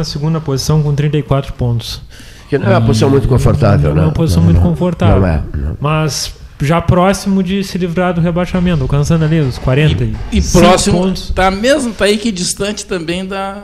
posição 0.45 0.81
com 0.81 0.95
34 0.95 1.53
pontos. 1.53 2.01
Que 2.49 2.57
não 2.57 2.67
é 2.67 2.77
uma 2.77 2.85
posição 2.85 3.09
muito 3.09 3.27
confortável, 3.27 3.89
não, 3.89 3.95
né? 3.95 4.01
É 4.03 4.05
uma 4.05 4.13
posição 4.13 4.41
não, 4.41 4.51
muito 4.51 4.61
confortável. 4.61 5.19
Não 5.19 5.27
é. 5.27 5.43
Não. 5.53 5.77
Mas 5.79 6.33
já 6.61 6.81
próximo 6.81 7.43
de 7.43 7.63
se 7.63 7.77
livrar 7.77 8.13
do 8.13 8.21
rebaixamento, 8.21 8.81
alcançando 8.81 9.25
ali 9.25 9.41
os 9.41 9.57
40 9.57 10.03
e, 10.03 10.15
e 10.31 10.41
próximo 10.41 11.09
está 11.09 11.51
mesmo 11.51 11.93
tá 11.93 12.05
aí 12.05 12.17
que 12.17 12.31
distante 12.31 12.85
também 12.85 13.25
da 13.25 13.63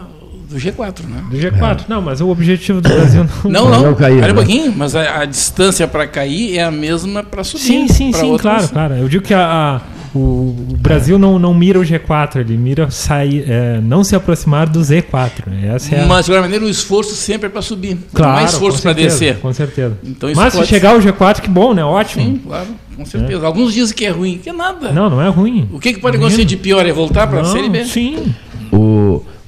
do 0.52 0.58
G4, 0.58 1.06
né? 1.08 1.24
Do 1.30 1.38
G4, 1.38 1.82
é. 1.82 1.84
não, 1.88 2.02
mas 2.02 2.20
o 2.20 2.30
objetivo 2.30 2.82
do 2.82 2.90
Brasil 2.90 3.26
não. 3.44 3.52
Não, 3.52 3.70
não. 3.70 3.82
não 3.84 3.96
cair, 3.96 4.20
Pera 4.20 4.34
um 4.34 4.36
né? 4.36 4.44
pouquinho, 4.44 4.74
mas 4.76 4.96
a, 4.96 5.22
a 5.22 5.26
distância 5.26 5.88
para 5.88 6.06
cair 6.06 6.58
é 6.58 6.64
a 6.64 6.72
mesma 6.72 7.24
para 7.24 7.44
subir. 7.44 7.64
Sim, 7.64 7.88
sim, 7.88 8.12
sim, 8.12 8.38
claro, 8.38 8.68
claro. 8.68 8.96
Eu 8.96 9.08
digo 9.08 9.24
que 9.24 9.34
a, 9.34 9.46
a 9.46 9.82
o, 10.14 10.20
o, 10.20 10.78
Brasil 10.78 11.18
não, 11.18 11.40
não 11.40 11.54
mira 11.54 11.80
o 11.80 11.84
G4, 11.84 12.42
ele 12.42 12.58
mira 12.58 12.92
sair, 12.92 13.46
é, 13.48 13.80
não 13.82 14.04
se 14.04 14.14
aproximar 14.14 14.68
do 14.68 14.82
Z4. 14.82 15.32
Essa 15.74 15.96
é 15.96 16.04
a... 16.04 16.06
Mas, 16.06 16.26
de 16.26 16.32
qualquer 16.32 16.42
maneira, 16.42 16.66
o 16.66 16.70
esforço 16.70 17.16
sempre 17.16 17.48
é 17.48 17.50
para 17.50 17.62
subir. 17.62 17.98
Claro, 18.14 18.42
é 18.42 18.46
esforço 18.46 18.82
para 18.82 18.92
descer. 18.92 19.38
Com 19.38 19.54
certeza. 19.54 19.98
Então, 20.04 20.30
Mas 20.36 20.54
se 20.54 20.66
chegar 20.66 21.02
ser... 21.02 21.08
ao 21.08 21.14
G4, 21.14 21.40
que 21.40 21.50
bom, 21.50 21.74
né? 21.74 21.84
Ótimo. 21.84 22.26
Sim, 22.26 22.42
claro, 22.46 22.68
com 22.98 23.06
certeza. 23.06 23.42
É. 23.42 23.46
Alguns 23.46 23.74
dizem 23.74 23.96
que 23.96 24.06
é 24.06 24.10
ruim, 24.10 24.38
que 24.38 24.50
é 24.50 24.54
nada. 24.54 24.92
Não, 24.92 25.10
não 25.10 25.22
é 25.22 25.30
ruim. 25.30 25.70
O 25.72 25.80
que, 25.80 25.94
que 25.94 26.02
pode 26.02 26.18
acontecer 26.18 26.44
de 26.44 26.58
pior 26.58 26.86
é 26.86 26.92
voltar 26.92 27.28
para 27.28 27.42
a 27.42 27.46
Série 27.46 27.70
B? 27.70 27.86
Sim. 27.86 28.34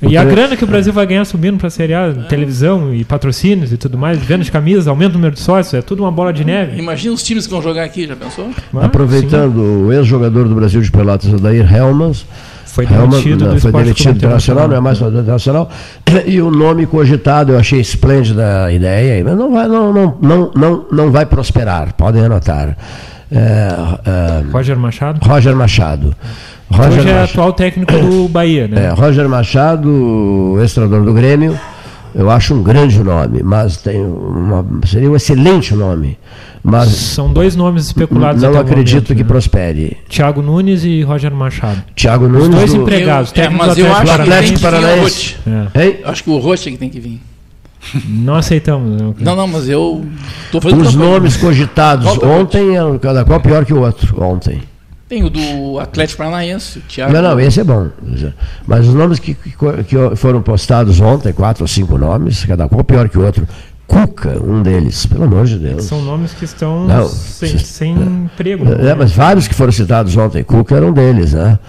O, 0.04 0.10
e 0.10 0.18
a 0.18 0.24
grana 0.24 0.56
que 0.58 0.64
o 0.64 0.68
Brasil 0.68 0.92
vai 0.92 1.06
ganhar 1.06 1.26
subindo 1.26 1.58
para 1.58 1.68
a 1.68 1.72
Série 1.72 1.94
A, 1.94 2.14
televisão 2.28 2.94
e 2.94 3.04
patrocínios 3.04 3.72
e 3.72 3.78
tudo 3.78 3.98
mais, 3.98 4.20
venda 4.20 4.44
de 4.44 4.52
camisas, 4.52 4.88
aumenta 4.88 5.12
o 5.12 5.14
número 5.14 5.34
de 5.34 5.42
sócios, 5.42 5.74
é 5.74 5.82
tudo 5.82 6.04
uma 6.04 6.12
bola 6.12 6.34
de 6.34 6.44
neve. 6.44 6.78
Imagina 6.78 7.14
os 7.14 7.24
times 7.24 7.46
que 7.46 7.52
vão 7.52 7.62
jogar 7.62 7.84
aqui, 7.84 8.08
já 8.08 8.16
pensou? 8.16 8.50
Mas, 8.72 8.84
Aproveitando, 8.86 9.56
sim. 9.56 9.86
o 9.86 9.94
ex-jogador 9.94 10.48
do 10.48 10.56
Brasil 10.56 10.82
de 10.82 10.92
Pelotas, 10.92 11.32
Odair 11.34 11.74
Helmas, 11.74 12.26
foi 12.74 12.88
demitido 12.88 13.44
Helman, 13.44 13.56
do 13.56 13.62
Foi 13.62 13.72
demitido 13.72 14.16
internacional, 14.18 14.68
não 14.68 14.76
é 14.76 14.80
mais 14.80 15.00
internacional. 15.00 15.70
E 16.26 16.42
o 16.42 16.50
nome 16.50 16.88
cogitado, 16.88 17.52
eu 17.52 17.60
achei 17.60 17.80
esplêndida 17.80 18.66
a 18.66 18.72
ideia, 18.72 19.24
mas 19.24 19.38
não 19.38 19.52
vai, 19.52 19.68
não, 19.68 19.94
não, 19.94 20.18
não, 20.20 20.52
não, 20.56 20.86
não 20.92 21.12
vai 21.12 21.26
prosperar, 21.26 21.94
podem 21.94 22.24
anotar. 22.26 22.76
É, 23.32 23.68
é, 24.06 24.52
Roger 24.52 24.78
Machado? 24.78 25.20
Roger 25.24 25.56
Machado. 25.56 26.16
Roger 26.76 27.00
Hoje 27.00 27.10
é 27.10 27.14
Machado. 27.14 27.30
atual 27.32 27.54
técnico 27.54 27.94
do 27.94 28.28
Bahia, 28.30 28.68
né? 28.68 28.86
É, 28.86 28.90
Roger 28.90 29.28
Machado, 29.30 30.58
ex-treinador 30.60 31.04
do 31.06 31.14
Grêmio, 31.14 31.60
Eu 32.16 32.30
acho 32.30 32.54
um 32.54 32.62
grande 32.62 33.02
nome, 33.04 33.42
mas 33.44 33.78
tem 33.78 34.00
uma, 34.00 34.64
seria 34.86 35.10
um 35.10 35.16
excelente 35.16 35.74
nome. 35.74 36.18
Mas 36.64 36.90
São 36.90 37.34
dois 37.34 37.56
nomes 37.56 37.86
especulados. 37.88 38.42
não 38.42 38.58
acredito 38.58 38.96
momento, 39.10 39.16
que 39.16 39.24
né? 39.24 39.28
prospere. 39.28 39.98
Thiago 40.08 40.42
Nunes 40.42 40.86
e 40.86 41.02
Roger 41.02 41.34
Machado. 41.34 41.84
Thiago 41.96 42.26
Os 42.26 42.32
Nunes 42.32 42.50
dois 42.50 42.74
do- 42.74 42.82
empregados. 42.84 43.34
Eu- 43.36 43.44
é, 43.44 43.50
mas 43.50 43.74
do 43.76 43.82
eu 43.82 43.92
Atlético 43.92 44.02
acho 44.02 44.06
que 44.06 44.22
Atlético 44.22 44.44
tem 44.44 44.54
que 44.54 44.60
vir 44.60 44.68
o 44.68 44.72
Paranaense. 44.72 45.36
É. 46.06 46.10
Acho 46.10 46.24
que 46.24 46.30
o 46.30 46.38
Roche 46.38 46.70
é 46.70 46.72
que 46.72 46.78
tem 46.78 46.90
que 46.90 47.00
vir. 47.00 47.22
Não 48.08 48.36
aceitamos. 48.36 49.02
né? 49.02 49.14
Não, 49.20 49.36
não, 49.36 49.48
mas 49.48 49.68
eu 49.68 50.06
tô 50.52 50.62
fazendo 50.62 50.82
Os 50.84 50.96
nomes 50.96 51.36
cogitados 51.36 52.08
ontem, 52.24 52.68
cada 53.02 53.26
qual 53.26 53.40
pior 53.42 53.66
que 53.66 53.74
o 53.74 53.82
outro. 53.82 54.24
Ontem. 54.24 54.62
Tem 55.14 55.24
o 55.24 55.30
do 55.30 55.80
Atlético 55.80 56.18
Paranaense, 56.24 56.80
o 56.80 56.82
Thiago. 56.82 57.14
Não, 57.14 57.22
não, 57.22 57.40
esse 57.40 57.60
é 57.60 57.64
bom. 57.64 57.88
Mas 58.66 58.88
os 58.88 58.96
nomes 58.96 59.20
que, 59.20 59.36
que, 59.36 59.56
foram 60.16 60.42
postados 60.42 61.00
ontem, 61.00 61.32
quatro 61.32 61.64
ou 61.64 61.68
cinco 61.68 62.00
nomes, 62.00 62.44
cada 62.46 62.68
qual 62.68 62.84
pior 62.84 63.08
que 63.08 63.20
o 63.20 63.24
outro. 63.24 63.48
Cuca, 63.86 64.42
um 64.44 64.64
deles, 64.64 65.06
pelo 65.06 65.26
amor 65.26 65.46
de 65.46 65.60
Deus. 65.60 65.84
São 65.84 66.02
nomes 66.02 66.34
que 66.34 66.46
estão 66.46 66.88
Não, 66.88 67.08
sem, 67.08 67.60
se- 67.60 67.66
sem 67.66 67.94
emprego. 67.94 68.66
né? 68.66 68.90
É, 68.90 68.96
mas 68.96 69.12
vários 69.12 69.48
que 69.48 69.54
foram 69.54 69.72
citados 69.72 70.18
ontem, 70.18 70.44
Cuca 70.44 70.76
era 70.78 70.86
um 70.88 70.92
deles, 70.94 71.34
né? 71.34 71.60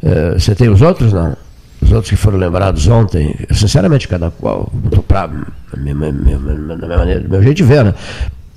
É, 0.00 0.34
Você 0.38 0.54
tem 0.54 0.68
os 0.68 0.80
outros, 0.80 1.12
não? 1.12 1.36
Os 1.80 1.90
outros 1.90 2.08
que 2.10 2.14
foram 2.14 2.38
lembrados 2.38 2.86
ontem, 2.86 3.34
sinceramente, 3.50 4.06
cada 4.06 4.30
qual, 4.30 4.70
pra, 5.08 5.28
minha, 5.76 5.92
minha, 5.94 6.12
minha, 6.12 6.38
minha, 6.38 6.76
minha 6.76 6.98
maneira, 6.98 7.20
do 7.20 7.28
meu 7.28 7.42
jeito 7.42 7.56
de 7.56 7.64
ver, 7.64 7.84
né? 7.84 7.94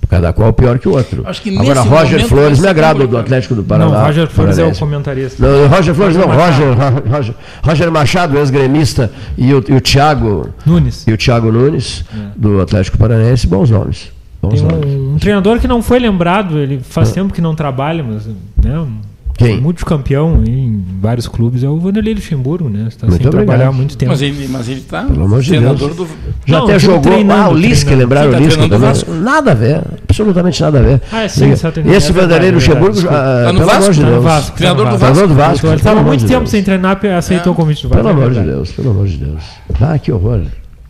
Cada 0.09 0.31
qual 0.33 0.53
pior 0.53 0.77
que 0.79 0.87
o 0.87 0.93
outro. 0.95 1.23
Acho 1.25 1.41
que 1.41 1.57
Agora, 1.57 1.81
Roger 1.81 2.11
momento 2.11 2.27
Flores 2.29 2.59
me 2.59 2.67
agrada 2.67 3.07
do. 3.07 3.17
Atlético 3.17 3.55
do 3.55 3.63
Paraná. 3.63 3.91
Não, 3.91 4.05
Roger 4.05 4.27
Flores 4.27 4.57
é 4.57 4.65
o 4.65 4.75
comentarista. 4.75 5.45
Não, 5.45 5.67
Roger 5.67 5.95
Flores 5.95 6.15
não, 6.15 6.27
Roger 6.27 6.45
Roger, 6.73 7.11
Roger, 7.11 7.35
Roger 7.63 7.91
Machado, 7.91 8.37
ex-gremista, 8.37 9.11
e 9.37 9.53
o, 9.53 9.63
e 9.67 9.73
o 9.73 9.81
Thiago 9.81 10.49
Nunes. 10.65 11.05
e 11.07 11.13
o 11.13 11.17
Thiago 11.17 11.51
Nunes, 11.51 12.03
do 12.35 12.61
Atlético 12.61 12.97
Paranaense, 12.97 13.47
bons 13.47 13.69
nomes. 13.69 14.11
Bons 14.41 14.61
Tem 14.61 14.69
nomes. 14.69 14.85
um, 14.85 15.13
um 15.15 15.17
treinador 15.17 15.59
que 15.59 15.67
não 15.67 15.81
foi 15.81 15.99
lembrado, 15.99 16.57
ele 16.59 16.79
faz 16.79 17.11
tempo 17.11 17.33
que 17.33 17.41
não 17.41 17.55
trabalha, 17.55 18.03
mas 18.03 18.27
né, 18.27 18.79
um 18.79 18.99
Quem? 19.37 19.59
multicampeão 19.59 20.43
em 20.47 20.81
vários 21.01 21.27
clubes 21.27 21.61
é 21.61 21.67
o 21.67 21.77
Vanderlei 21.77 22.13
Luxemburgo, 22.13 22.69
né? 22.69 22.85
Está 22.87 22.99
sem 23.07 23.15
obrigado. 23.15 23.31
trabalhar 23.33 23.67
há 23.67 23.71
muito 23.73 23.97
tempo. 23.97 24.11
Mas 24.13 24.21
ele, 24.21 24.47
mas 24.49 24.69
ele 24.69 24.79
tá 24.79 25.03
Pelo 25.03 25.25
amor 25.25 25.41
de 25.41 25.49
treinador 25.49 25.93
Deus. 25.93 25.95
do. 25.97 26.07
Já 26.45 26.57
Não, 26.57 26.63
até 26.63 26.77
digo 26.77 26.91
jogou. 26.93 27.01
treinando, 27.11 27.41
ah, 27.41 27.49
o 27.49 27.53
Lisca, 27.53 27.93
lembraram 27.95 28.29
Sim, 28.29 28.35
o 28.35 28.39
tá 28.39 28.45
Lisca 28.45 28.69
também. 28.69 29.21
Nada 29.21 29.51
a 29.51 29.53
ver. 29.53 29.81
Absolutamente 30.07 30.61
nada 30.61 30.79
a 30.79 30.81
ver. 30.81 31.01
Ah, 31.11 31.27
sim, 31.27 31.51
está 31.51 31.69
treinando, 31.69 31.97
Esse 31.97 32.09
é 32.11 32.13
Vanderlei 32.13 32.47
é 32.49 32.51
Luxemburgo, 32.53 32.93
verdade, 32.93 33.15
ah, 33.17 33.43
Tá 33.45 33.51
no 33.53 33.59
pelo 33.59 33.69
Vasco, 33.69 33.83
amor 33.83 33.93
de 33.93 33.99
Tá 34.01 34.07
Deus. 34.09 34.23
Vasco, 34.23 34.55
Treinador 34.57 34.85
tá 34.85 34.91
do 34.91 34.97
Vasco. 34.97 35.27
Do 35.27 35.33
Vasco. 35.35 35.67
Ele 35.67 35.75
estava 35.75 36.03
muito 36.03 36.19
de 36.21 36.27
tempo 36.27 36.47
sem 36.47 36.63
treinar, 36.63 36.99
aceitou 37.17 37.51
o 37.51 37.55
convite 37.57 37.83
do 37.83 37.89
Vasco. 37.89 38.03
Pelo 38.07 38.09
é 38.09 38.23
amor 38.23 38.33
de. 38.33 38.39
Deus, 38.39 38.71
pelo 38.71 38.89
amor 38.91 39.07
de 39.07 39.17
Deus. 39.17 39.43
Ah, 39.81 39.99
que 39.99 40.11
horror. 40.13 40.41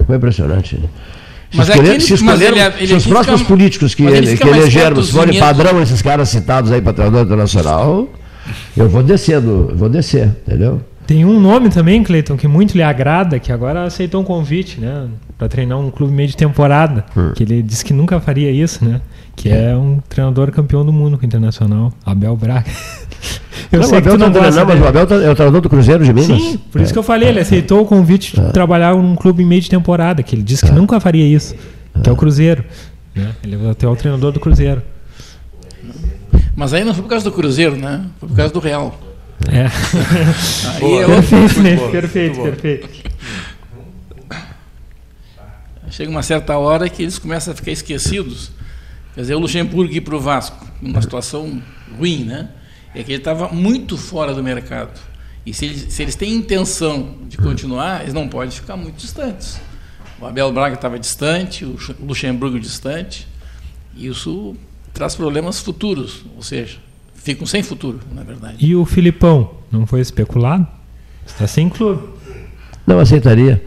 Foi 0.05 0.17
impressionante. 0.17 0.79
Se, 1.49 1.57
Mas 1.57 1.69
é 1.69 1.71
escolher, 1.71 1.89
aquele- 1.89 2.03
se, 2.03 2.23
mas 2.23 2.41
escolheram- 2.41 2.57
ele- 2.67 2.75
ele 2.77 2.87
se 2.87 2.93
os 2.93 3.03
fica- 3.05 3.15
próximos 3.15 3.41
políticos 3.43 3.95
que, 3.95 4.03
ele 4.03 4.27
fica 4.27 4.43
que 4.47 4.49
elegermos 4.55 5.09
forem 5.09 5.39
padrão 5.39 5.81
esses 5.81 6.01
caras 6.01 6.29
citados 6.29 6.71
aí 6.71 6.81
para 6.81 6.93
treinador 6.93 7.23
internacional, 7.25 8.07
eu 8.75 8.89
vou 8.89 9.01
descer, 9.03 9.39
do, 9.41 9.69
eu 9.71 9.75
vou 9.77 9.89
descer, 9.89 10.27
entendeu? 10.47 10.81
Tem 11.07 11.23
um 11.23 11.39
nome 11.39 11.69
também, 11.69 12.03
Cleiton, 12.03 12.35
que 12.35 12.47
muito 12.47 12.75
lhe 12.75 12.81
agrada, 12.81 13.37
que 13.39 13.51
agora 13.51 13.83
aceitou 13.83 14.21
um 14.21 14.23
convite, 14.23 14.79
né? 14.81 15.07
Para 15.37 15.47
treinar 15.47 15.79
um 15.79 15.91
clube 15.91 16.11
meio 16.11 16.27
de 16.27 16.35
temporada. 16.35 17.05
Hum. 17.15 17.31
Que 17.35 17.43
ele 17.43 17.61
disse 17.61 17.85
que 17.85 17.93
nunca 17.93 18.19
faria 18.19 18.49
isso, 18.49 18.83
né? 18.83 19.01
Que 19.35 19.49
é 19.49 19.75
um 19.75 19.99
treinador 20.09 20.49
campeão 20.51 20.83
do 20.83 20.91
mundo 20.91 21.15
com 21.17 21.23
o 21.23 21.25
Internacional, 21.25 21.93
Abel 22.03 22.35
Braga. 22.35 22.65
Eu 23.71 23.79
não, 23.81 23.87
sei 23.87 23.99
o 23.99 24.01
que 24.01 24.07
Abel 24.07 24.17
tu 24.17 24.19
não 24.25 24.31
tá 24.31 24.39
gosta 24.39 24.65
treinando, 24.65 24.67
mas 24.67 24.81
o 24.81 24.87
Abel 24.87 25.07
tá- 25.07 25.15
é 25.15 25.29
o 25.29 25.35
treinador 25.35 25.61
do 25.61 25.69
Cruzeiro 25.69 26.03
de 26.03 26.13
Minas. 26.13 26.41
Sim, 26.41 26.57
por 26.71 26.81
isso 26.81 26.91
É. 26.91 26.93
que 26.93 26.99
eu 26.99 27.03
falei, 27.03 27.29
ele 27.29 27.39
aceitou 27.39 27.81
o 27.81 27.85
convite 27.85 28.39
de 28.39 28.51
trabalhar 28.51 28.95
num 28.95 29.15
clube 29.15 29.43
em 29.43 29.45
meio 29.45 29.61
de 29.61 29.69
temporada, 29.69 30.23
que 30.23 30.35
ele 30.35 30.43
disse 30.43 30.65
que 30.65 30.71
nunca 30.71 30.99
faria 30.99 31.25
isso, 31.25 31.55
que 32.01 32.09
é 32.09 32.11
o 32.11 32.15
Cruzeiro. 32.15 32.63
né? 33.13 33.31
Ele 33.43 33.63
é 33.65 33.69
até 33.69 33.87
o 33.87 33.95
treinador 33.95 34.31
do 34.31 34.39
Cruzeiro. 34.39 34.81
Mas 36.55 36.73
aí 36.73 36.83
não 36.83 36.93
foi 36.93 37.03
por 37.03 37.09
causa 37.09 37.25
do 37.25 37.31
Cruzeiro, 37.31 37.75
né? 37.75 38.05
Foi 38.19 38.29
por 38.29 38.35
causa 38.35 38.53
do 38.53 38.59
Real. 38.59 38.97
É. 39.49 39.65
Aí 40.75 40.93
é 40.97 41.07
outro. 41.07 41.29
perfeito, 41.29 41.61
né? 41.61 41.91
Perfeito, 41.91 42.41
perfeito. 42.41 42.89
Chega 45.89 46.09
uma 46.09 46.23
certa 46.23 46.57
hora 46.57 46.89
que 46.89 47.03
eles 47.03 47.19
começam 47.19 47.53
a 47.53 47.55
ficar 47.55 47.71
esquecidos. 47.71 48.51
Quer 49.13 49.21
dizer, 49.21 49.35
o 49.35 49.39
Luxemburgo 49.39 49.93
ir 49.93 50.01
para 50.01 50.15
o 50.15 50.19
Vasco, 50.19 50.65
numa 50.81 51.01
situação 51.01 51.61
ruim, 51.97 52.23
né? 52.23 52.49
É 52.93 53.03
que 53.03 53.11
ele 53.11 53.19
estava 53.19 53.49
muito 53.49 53.97
fora 53.97 54.33
do 54.33 54.43
mercado. 54.43 54.99
E 55.45 55.53
se 55.53 55.65
eles, 55.65 55.93
se 55.93 56.01
eles 56.01 56.15
têm 56.15 56.33
intenção 56.33 57.15
de 57.29 57.37
continuar, 57.37 58.01
eles 58.01 58.13
não 58.13 58.27
podem 58.27 58.51
ficar 58.51 58.75
muito 58.75 58.97
distantes. 58.97 59.59
O 60.19 60.25
Abel 60.25 60.51
Braga 60.51 60.75
estava 60.75 60.97
distante, 60.97 61.63
o 61.63 61.77
Luxemburgo 61.99 62.59
distante. 62.59 63.27
E 63.95 64.07
isso 64.07 64.55
traz 64.95 65.13
problemas 65.13 65.59
futuros, 65.59 66.25
ou 66.37 66.41
seja, 66.41 66.77
ficam 67.13 67.45
sem 67.45 67.61
futuro, 67.61 67.99
na 68.13 68.23
verdade. 68.23 68.65
E 68.65 68.73
o 68.75 68.85
Filipão, 68.85 69.51
não 69.69 69.85
foi 69.85 69.99
especulado? 69.99 70.65
Está 71.27 71.45
sem 71.45 71.67
clube. 71.67 72.01
Não 72.87 72.97
aceitaria. 72.97 73.61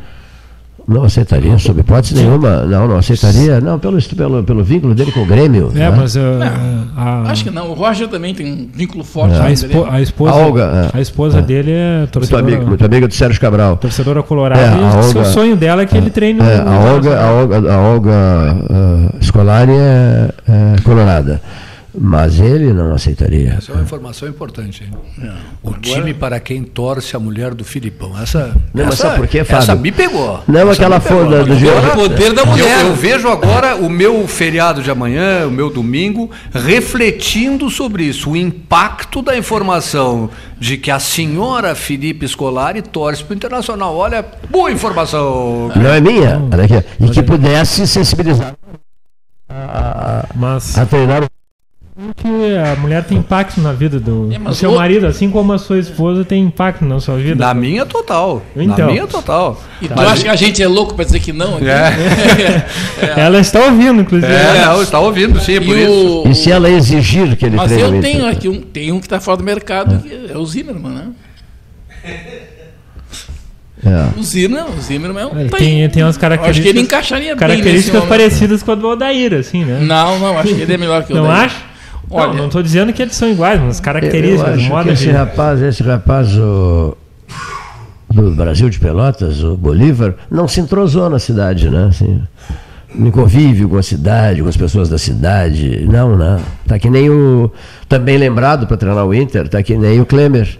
Não 0.88 1.04
aceitaria, 1.04 1.58
sob 1.58 1.80
hipótese 1.80 2.14
nenhuma. 2.14 2.62
Não, 2.62 2.88
não 2.88 2.96
aceitaria. 2.96 3.60
Não, 3.60 3.78
pelo, 3.78 4.00
pelo, 4.00 4.42
pelo 4.42 4.64
vínculo 4.64 4.94
dele 4.94 5.12
com 5.12 5.20
o 5.20 5.26
Grêmio. 5.26 5.70
É, 5.74 5.78
né? 5.80 5.90
mas 5.94 6.16
uh, 6.16 6.20
Não, 6.20 6.86
a, 6.96 7.30
Acho 7.30 7.44
que 7.44 7.50
não. 7.50 7.68
O 7.70 7.74
Roger 7.74 8.08
também 8.08 8.34
tem 8.34 8.50
um 8.50 8.68
vínculo 8.72 9.04
forte. 9.04 9.34
a, 9.36 9.40
com 9.40 9.44
o 9.44 9.48
espo- 9.50 9.68
Grêmio. 9.68 9.92
a 9.92 10.00
esposa, 10.00 10.32
A 10.32 10.36
Olga, 10.36 10.90
é. 10.94 10.96
a 10.96 11.00
esposa 11.02 11.38
É. 11.40 11.42
dele 11.42 11.72
é 11.72 11.98
Muito 11.98 12.10
torcedora, 12.12 12.42
amiga, 12.42 12.64
muito 12.64 12.84
amiga 12.86 13.06
do 13.06 13.12
Sérgio 13.12 13.38
Cabral. 13.38 13.76
torcedora 13.76 14.22
colorada. 14.22 14.62
É, 14.62 14.64
e 14.64 14.82
a 14.82 15.06
Olga- 15.06 15.20
o 15.20 15.24
sonho 15.26 15.56
dela 15.56 15.82
é 15.82 15.86
que 15.86 15.94
ele 15.94 16.08
treine 16.08 16.40
É, 16.40 16.56
no 16.62 16.70
a 16.70 16.78
Olga, 16.94 17.20
a 17.20 17.32
Olga, 17.32 17.72
a 17.74 17.78
Olga 17.78 19.12
Scolari 19.22 19.72
é, 19.72 20.28
é 20.48 20.80
colorada. 20.82 21.40
Mas 22.00 22.38
ele 22.38 22.72
não 22.72 22.94
aceitaria. 22.94 23.54
Essa 23.58 23.72
é 23.72 23.74
uma 23.74 23.82
informação 23.82 24.28
importante. 24.28 24.84
hein? 24.84 25.30
O 25.62 25.72
time 25.74 26.14
para 26.14 26.38
quem 26.38 26.62
torce 26.62 27.16
a 27.16 27.18
mulher 27.18 27.54
do 27.54 27.64
Filipão. 27.64 28.16
Essa, 28.20 28.56
Não, 28.72 28.84
mas 28.84 28.94
essa, 28.94 29.08
sabe 29.08 29.16
por 29.16 29.26
quê, 29.26 29.38
essa 29.38 29.60
Fábio? 29.62 29.82
me 29.82 29.90
pegou. 29.92 30.42
Não, 30.46 30.60
Essa 30.60 30.72
aquela 30.72 31.00
foda 31.00 31.44
do 31.44 31.52
Agora, 31.52 31.54
Gil- 31.56 31.72
O 31.76 31.94
poder 31.94 32.32
da 32.32 32.44
mulher. 32.44 32.80
Eu, 32.82 32.88
eu 32.88 32.94
vejo 32.94 33.28
agora 33.28 33.74
o 33.76 33.88
meu 33.90 34.26
feriado 34.28 34.82
de 34.82 34.90
amanhã, 34.90 35.46
o 35.46 35.50
meu 35.50 35.70
domingo, 35.70 36.30
refletindo 36.52 37.68
sobre 37.70 38.04
isso, 38.04 38.30
o 38.30 38.36
impacto 38.36 39.20
da 39.20 39.36
informação 39.36 40.30
de 40.58 40.76
que 40.76 40.90
a 40.90 40.98
senhora 41.00 41.74
Felipe 41.74 42.26
Scolari 42.28 42.82
torce 42.82 43.24
para 43.24 43.32
o 43.34 43.36
Internacional. 43.36 43.96
Olha, 43.96 44.24
boa 44.50 44.70
informação. 44.70 45.70
Não 45.74 45.90
é 45.90 46.00
minha. 46.00 46.40
E 47.00 47.08
que 47.10 47.22
pudesse 47.22 47.86
sensibilizar 47.86 48.54
a, 49.48 50.26
Mas 50.34 50.76
a 50.78 50.84
treinar. 50.86 51.24
Que 52.16 52.56
a 52.56 52.76
mulher 52.76 53.02
tem 53.02 53.18
impacto 53.18 53.60
na 53.60 53.72
vida 53.72 53.98
do, 53.98 54.30
É, 54.32 54.38
mas 54.38 54.54
do 54.54 54.58
seu 54.60 54.70
o- 54.72 54.76
marido, 54.76 55.04
assim 55.06 55.28
como 55.30 55.52
a 55.52 55.58
sua 55.58 55.78
esposa 55.78 56.24
tem 56.24 56.44
impacto 56.44 56.84
na 56.84 57.00
sua 57.00 57.16
vida. 57.16 57.44
Na 57.44 57.52
minha 57.52 57.84
total. 57.84 58.40
Então. 58.56 58.86
Na 58.86 58.92
minha 58.92 59.06
total. 59.06 59.60
E 59.82 59.88
tu 59.88 59.94
Mas- 59.96 60.08
acha 60.12 60.22
que 60.22 60.28
a 60.28 60.36
gente 60.36 60.62
é 60.62 60.68
louco 60.68 60.94
para 60.94 61.04
dizer 61.04 61.18
que 61.18 61.32
não? 61.32 61.56
aqui? 61.56 61.64
Ela 63.18 63.40
está 63.40 63.64
ouvindo, 63.64 64.00
inclusive. 64.02 64.32
É, 64.32 64.64
não, 64.64 64.80
está 64.82 65.00
ouvindo, 65.00 65.40
sim, 65.40 65.54
é 65.56 65.60
por 65.60 65.76
E 65.76 65.82
isso. 65.82 66.22
o- 66.24 66.28
E 66.30 66.34
se 66.36 66.50
ela 66.52 66.70
exigir 66.70 67.36
que 67.36 67.46
ele 67.46 67.56
Mas 67.56 67.72
treine 67.72 67.82
eu 67.82 67.90
o 67.90 67.96
Inter? 67.96 68.12
tenho 68.12 68.26
aqui 68.28 68.48
um, 68.48 68.60
tem 68.60 68.92
um 68.92 69.00
que 69.00 69.06
está 69.06 69.18
fora 69.18 69.38
do 69.38 69.42
mercado, 69.44 69.98
que 70.00 70.30
é 70.32 70.38
o 70.38 70.46
Zimmermann, 70.46 70.94
né? 70.94 71.04
É. 73.84 74.18
O 74.18 74.22
Zimmermann, 74.22 74.72
o 74.76 74.80
Zimmermann 74.80 75.22
é 75.22 75.26
um. 75.26 75.40
Ele 75.40 75.48
tá 75.50 75.56
tem, 75.56 75.88
tem 75.88 76.02
umas 76.02 76.16
Eu 76.16 76.20
características. 76.20 76.50
Acho 76.50 76.62
que 76.62 76.68
ele 76.68 76.80
encaixaria 76.80 77.28
bem 77.30 77.36
Características 77.36 77.94
momento. 77.94 78.08
parecidas 78.08 78.62
com 78.62 78.72
a 78.72 78.74
do 78.74 78.86
Aldair, 78.88 79.34
assim, 79.34 79.64
né? 79.64 79.78
Não, 79.82 80.18
não, 80.18 80.38
acho 80.38 80.54
que 80.54 80.60
ele 80.62 80.74
é 80.74 80.76
melhor 80.76 81.04
que 81.04 81.12
o 81.12 81.16
Não 81.16 81.24
Odair. 81.24 81.44
acha? 81.44 81.56
Olha, 82.10 82.28
não, 82.28 82.34
não 82.34 82.46
estou 82.46 82.62
dizendo 82.62 82.92
que 82.92 83.02
eles 83.02 83.14
são 83.14 83.28
iguais, 83.28 83.60
mas 83.60 83.80
características, 83.80 84.58
acho 84.58 84.68
modo 84.68 84.86
que 84.86 84.92
esse 84.92 85.04
de... 85.04 85.10
rapaz, 85.10 85.62
esse 85.62 85.82
rapaz 85.82 86.36
o, 86.36 86.96
do 88.10 88.30
Brasil 88.32 88.68
de 88.70 88.78
Pelotas, 88.78 89.42
o 89.42 89.56
Bolívar, 89.56 90.14
não 90.30 90.48
se 90.48 90.60
entrosou 90.60 91.10
na 91.10 91.18
cidade, 91.18 91.68
né? 91.68 91.86
Assim, 91.90 92.20
no 92.94 93.12
convívio 93.12 93.68
com 93.68 93.76
a 93.76 93.82
cidade, 93.82 94.42
com 94.42 94.48
as 94.48 94.56
pessoas 94.56 94.88
da 94.88 94.96
cidade. 94.96 95.86
Não, 95.90 96.16
não. 96.16 96.40
Tá 96.66 96.78
que 96.78 96.88
nem 96.88 97.10
o. 97.10 97.50
Também 97.88 98.16
lembrado 98.16 98.66
para 98.66 98.76
treinar 98.76 99.04
o 99.06 99.14
Inter, 99.14 99.48
tá 99.48 99.62
que 99.62 99.76
nem 99.76 100.00
o 100.00 100.06
Klemer. 100.06 100.58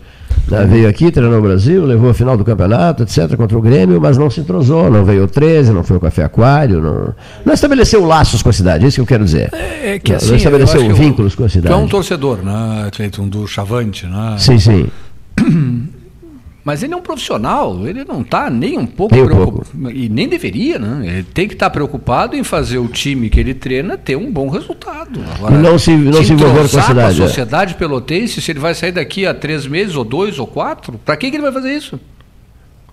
Né? 0.48 0.64
Veio 0.66 0.88
aqui, 0.88 1.10
treinou 1.10 1.38
o 1.38 1.42
Brasil, 1.42 1.84
levou 1.84 2.10
a 2.10 2.14
final 2.14 2.36
do 2.36 2.44
campeonato, 2.44 3.02
etc., 3.02 3.36
contra 3.36 3.56
o 3.56 3.60
Grêmio, 3.60 4.00
mas 4.00 4.16
não 4.16 4.30
se 4.30 4.40
entrosou, 4.40 4.90
não 4.90 5.04
veio 5.04 5.24
o 5.24 5.28
13, 5.28 5.72
não 5.72 5.82
foi 5.82 5.96
o 5.96 6.00
Café 6.00 6.24
Aquário, 6.24 6.80
não, 6.80 7.14
não 7.44 7.54
estabeleceu 7.54 8.04
laços 8.04 8.42
com 8.42 8.48
a 8.50 8.52
cidade, 8.52 8.84
é 8.84 8.88
isso 8.88 8.96
que 8.96 9.00
eu 9.02 9.06
quero 9.06 9.24
dizer. 9.24 9.50
É 9.52 9.98
que 9.98 10.10
Não, 10.10 10.16
assim, 10.16 10.28
não 10.28 10.36
estabeleceu 10.36 10.82
eu 10.82 10.94
vínculos 10.94 11.34
com 11.34 11.44
a 11.44 11.48
Tu 11.48 11.56
é 11.56 11.60
um 11.60 11.62
cidade. 11.62 11.90
torcedor, 11.90 12.38
né, 12.42 12.90
Cleiton, 12.94 13.28
do 13.28 13.46
Chavante, 13.46 14.06
né? 14.06 14.36
Sim, 14.38 14.58
sim. 14.58 14.86
Mas 16.68 16.82
ele 16.82 16.92
é 16.92 16.96
um 16.98 17.00
profissional, 17.00 17.88
ele 17.88 18.04
não 18.04 18.20
está 18.20 18.50
nem 18.50 18.76
um 18.76 18.84
pouco 18.84 19.14
Nem 19.14 19.24
um 19.24 19.26
preocupado. 19.26 19.90
E 19.90 20.06
nem 20.10 20.28
deveria, 20.28 20.78
né? 20.78 21.00
Ele 21.06 21.22
tem 21.22 21.48
que 21.48 21.54
estar 21.54 21.70
preocupado 21.70 22.36
em 22.36 22.44
fazer 22.44 22.76
o 22.76 22.86
time 22.88 23.30
que 23.30 23.40
ele 23.40 23.54
treina 23.54 23.96
ter 23.96 24.16
um 24.16 24.30
bom 24.30 24.50
resultado. 24.50 25.18
Agora, 25.36 25.54
E 25.54 25.56
não 25.56 25.78
se- 25.78 25.96
não 25.96 26.22
se 26.22 26.34
envolver 26.34 26.52
com 26.52 26.60
a 26.60 26.64
entrosar 26.64 26.84
cidade, 26.84 27.22
é. 27.22 27.26
sociedade 27.26 27.74
pelotense, 27.74 28.42
se 28.42 28.50
ele 28.52 28.58
vai 28.60 28.74
sair 28.74 28.92
daqui 28.92 29.26
a 29.26 29.32
três 29.32 29.66
meses, 29.66 29.96
ou 29.96 30.04
dois, 30.04 30.38
ou 30.38 30.46
quatro, 30.46 31.00
para 31.02 31.16
que, 31.16 31.30
que 31.30 31.36
ele 31.36 31.42
vai 31.42 31.52
fazer 31.52 31.72
isso? 31.74 31.98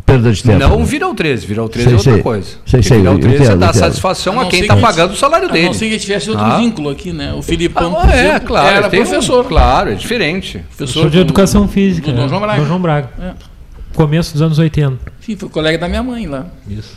perda 0.05 0.31
de 0.31 0.43
tempo. 0.43 0.59
Não 0.59 0.85
vira 0.85 1.07
o 1.09 1.15
13, 1.15 1.47
virar 1.47 1.63
o 1.63 1.67
13 1.67 1.85
Sei, 1.89 1.93
é 1.93 1.97
outra 1.97 2.13
sei. 2.13 2.21
coisa. 2.21 2.47
Sei, 2.63 2.83
sei, 2.83 2.97
virar 2.99 3.11
o 3.13 3.17
13 3.19 3.35
é 3.35 3.39
entendo, 3.47 3.59
dar 3.59 3.69
entendo. 3.69 3.79
satisfação 3.79 4.39
a 4.39 4.43
não 4.43 4.49
quem 4.51 4.61
está 4.61 4.75
que- 4.75 4.81
pagando 4.81 5.13
o 5.13 5.15
salário 5.17 5.49
A 5.49 5.51
dele. 5.51 5.65
não 5.65 5.73
ser 5.73 5.89
que 5.89 5.97
tivesse 5.97 6.29
outro 6.29 6.45
Ah. 6.45 6.57
vínculo 6.59 6.89
aqui, 6.91 7.11
né? 7.11 7.33
O 7.33 7.41
Filipão, 7.41 7.91
por 7.91 8.07
Ah, 8.07 8.15
é, 8.15 8.39
claro. 8.39 8.77
era 8.77 8.87
tem 8.89 9.01
um- 9.01 9.03
professor. 9.03 9.43
claro, 9.45 9.89
é 9.91 9.95
diferente. 9.95 10.63
Professor 10.77 11.09
de 11.09 11.17
educação 11.17 11.67
física. 11.67 12.11
do 12.11 12.17
Dom 12.17 12.21
né? 12.21 12.29
João 12.29 12.39
Braga. 12.39 12.61
Dom 12.61 12.67
João 12.67 12.79
Braga. 12.79 13.09
É. 13.19 13.54
Começo 13.95 14.33
dos 14.33 14.41
anos 14.41 14.59
80. 14.59 14.97
Sim, 15.21 15.35
foi 15.35 15.49
colega 15.49 15.77
da 15.77 15.87
minha 15.87 16.03
mãe 16.03 16.27
lá. 16.27 16.45
Isso. 16.67 16.95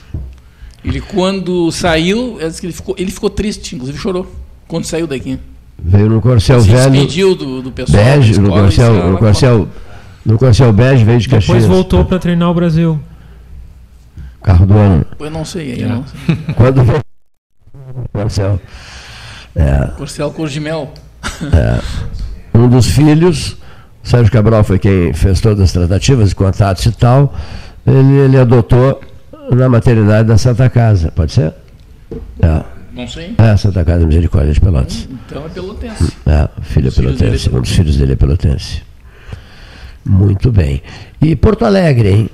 Ele, 0.85 1.01
quando 1.01 1.71
saiu, 1.73 2.39
ele 2.41 2.53
que 2.53 2.67
ele 2.67 2.73
ficou, 2.73 2.95
ele 2.99 3.11
ficou 3.11 3.31
triste, 3.31 3.75
inclusive 3.75 3.99
chorou, 3.99 4.33
quando 4.67 4.85
saiu 4.85 5.07
daqui. 5.07 5.39
Veio 5.79 6.09
no 6.09 6.21
Corcel 6.21 6.61
Se 6.61 6.69
Velho. 6.71 6.91
despediu 6.91 7.35
do, 7.35 7.63
do 7.63 7.71
pessoal. 7.73 8.03
Bege, 8.05 8.33
da 8.35 8.41
no 8.41 8.49
escola, 8.49 8.63
Corcel, 8.63 9.11
no 9.13 9.19
Corcel, 9.19 9.69
no 10.27 10.39
Corcel 10.39 10.73
Bege 10.73 11.05
veio 11.05 11.19
de 11.21 11.29
Depois 11.29 11.47
Caxias. 11.47 11.67
voltou 11.67 12.05
para 12.05 12.19
treinar 12.19 12.51
o 12.51 12.55
Brasil. 12.55 13.01
Carro 14.43 14.67
do 14.67 14.75
ano. 14.77 15.07
Eu 15.19 15.31
não 15.31 15.45
sei, 15.45 15.73
aí 15.73 15.83
É. 15.83 15.85
eu 15.85 15.89
não 15.89 16.05
sei. 16.07 16.37
Quando 16.57 16.83
voltou. 16.83 17.03
Corcel. 18.13 18.61
É, 19.55 19.87
Corcel 19.97 20.31
Cor 20.31 20.49
de 20.49 20.61
Mel. 20.61 20.93
é. 21.53 21.81
Um 22.59 22.69
dos 22.69 22.87
filhos, 22.87 23.57
Sérgio 24.09 24.33
Cabral 24.33 24.65
foi 24.65 24.79
quem 24.79 25.13
fez 25.13 25.41
todas 25.41 25.61
as 25.65 25.73
tratativas, 25.73 26.33
contatos 26.33 26.87
e 26.87 26.93
tal. 26.93 27.35
Ele, 27.87 28.15
ele 28.19 28.39
adotou 28.39 29.01
na 29.51 29.69
maternidade 29.69 30.29
da 30.29 30.39
Santa 30.39 30.69
Casa, 30.71 31.11
pode 31.11 31.33
ser? 31.33 31.53
É. 32.41 32.63
Não 32.95 33.07
sei. 33.07 33.35
É, 33.39 33.57
Santa 33.57 33.85
Casa 33.85 34.07
Misericórdia 34.07 34.53
de 34.53 34.61
Pelotas. 34.61 35.09
Então 35.27 35.45
é 35.45 35.49
pelotense. 35.51 36.13
É, 36.27 36.49
filho 36.63 36.89
é 36.89 36.91
pelotense, 36.91 37.49
é 37.49 37.57
um 37.57 37.61
dos 37.61 37.71
filhos 37.71 37.97
dele 37.97 38.13
é 38.13 38.17
pelotense. 38.17 38.83
Muito 40.05 40.51
bem. 40.51 40.83
E 41.21 41.37
Porto 41.37 41.65
Alegre, 41.65 42.09
hein? 42.09 42.31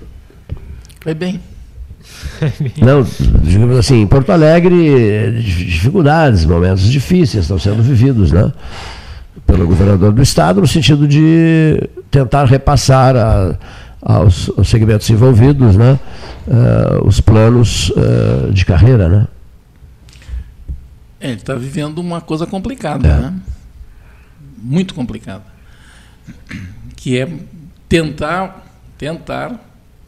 Vai 1.05 1.14
bem. 1.14 1.40
Não, 2.78 3.05
digamos 3.42 3.76
assim, 3.78 4.02
em 4.02 4.06
Porto 4.06 4.30
Alegre, 4.30 5.40
dif- 5.42 5.64
dificuldades, 5.64 6.44
momentos 6.44 6.84
difíceis 6.90 7.44
estão 7.44 7.59
sendo 7.59 7.82
vividos, 7.82 8.30
né? 8.30 8.52
Pelo 9.46 9.66
governador 9.66 10.12
do 10.12 10.22
estado, 10.22 10.60
no 10.60 10.66
sentido 10.66 11.06
de 11.06 11.88
tentar 12.10 12.44
repassar 12.46 13.14
a- 13.16 13.58
aos, 14.00 14.50
aos 14.56 14.68
segmentos 14.68 15.08
envolvidos, 15.10 15.76
né? 15.76 15.98
eh, 16.48 17.00
os 17.04 17.20
planos 17.20 17.92
eh, 17.96 18.50
de 18.52 18.64
carreira, 18.64 19.08
né? 19.08 19.28
É, 21.20 21.28
ele 21.28 21.36
está 21.36 21.54
vivendo 21.54 21.98
uma 21.98 22.20
coisa 22.20 22.46
complicada, 22.46 23.08
É. 23.08 23.16
né? 23.20 23.34
Muito 24.58 24.94
complicada. 24.94 25.44
Que 26.96 27.18
é 27.18 27.28
tentar, 27.88 28.64
tentar 28.98 29.58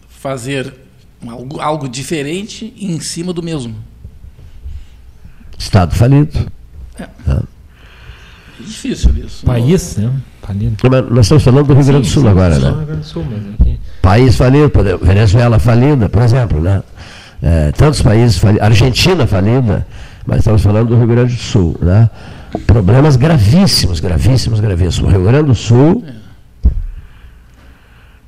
fazer 0.08 0.74
algo, 1.26 1.60
algo 1.60 1.88
diferente 1.88 2.72
em 2.78 2.98
cima 3.00 3.32
do 3.32 3.42
mesmo. 3.42 3.74
Estado 5.58 5.94
falido. 5.94 6.50
É. 6.98 7.04
É. 7.04 7.42
É 8.58 8.62
difícil 8.62 9.10
isso. 9.24 9.44
País, 9.44 9.96
né? 9.96 10.10
Falido. 10.42 10.76
Mas 10.82 11.10
Nós 11.10 11.26
estamos 11.26 11.42
falando 11.42 11.66
do 11.66 11.74
Rio 11.74 11.84
Grande 11.84 12.08
do 12.08 12.12
Sul 12.12 12.28
agora, 12.28 12.58
no 12.58 12.60
né? 12.60 12.70
Rio 12.70 12.86
Grande 12.86 13.00
do 13.00 13.06
Sul, 13.06 13.26
mas 13.30 13.54
aqui. 13.60 13.80
País 14.00 14.36
falido, 14.36 14.72
Venezuela 15.02 15.58
falida, 15.58 16.08
por 16.08 16.22
exemplo, 16.22 16.60
né? 16.60 16.82
É, 17.42 17.72
tantos 17.72 18.00
países 18.00 18.38
falidos, 18.38 18.64
Argentina 18.64 19.26
falida, 19.26 19.86
mas 20.24 20.38
estamos 20.38 20.62
falando 20.62 20.88
do 20.88 20.96
Rio 20.96 21.06
Grande 21.06 21.34
do 21.34 21.40
Sul, 21.40 21.76
né? 21.82 22.08
Problemas 22.66 23.16
gravíssimos, 23.16 24.00
gravíssimos, 24.00 24.60
gravíssimos. 24.60 25.10
O 25.10 25.12
Rio 25.12 25.24
Grande 25.24 25.48
do 25.48 25.54
Sul 25.54 26.04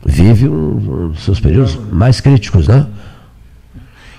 vive 0.05 0.49
um, 0.49 0.77
um 0.77 1.09
dos 1.09 1.23
seus 1.23 1.41
períodos 1.41 1.79
mais 1.91 2.21
críticos, 2.21 2.69
né? 2.69 2.87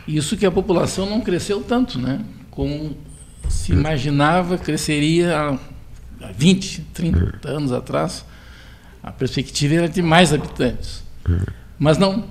Isso 0.08 0.36
que 0.36 0.46
a 0.46 0.52
população 0.52 1.08
não 1.08 1.22
cresceu 1.22 1.62
tanto, 1.62 2.00
né? 2.00 2.20
Como 2.50 2.96
se 3.48 3.74
imaginava 3.74 4.58
cresceria 4.58 5.60
há 6.22 6.28
há 6.28 6.32
20, 6.32 6.82
30 6.94 7.50
anos 7.50 7.72
atrás. 7.72 8.26
A 9.02 9.12
perspectiva 9.12 9.76
era 9.76 9.90
de 9.90 10.02
mais 10.02 10.34
habitantes. 10.34 11.04
Mas 11.78 11.98
não. 11.98 12.26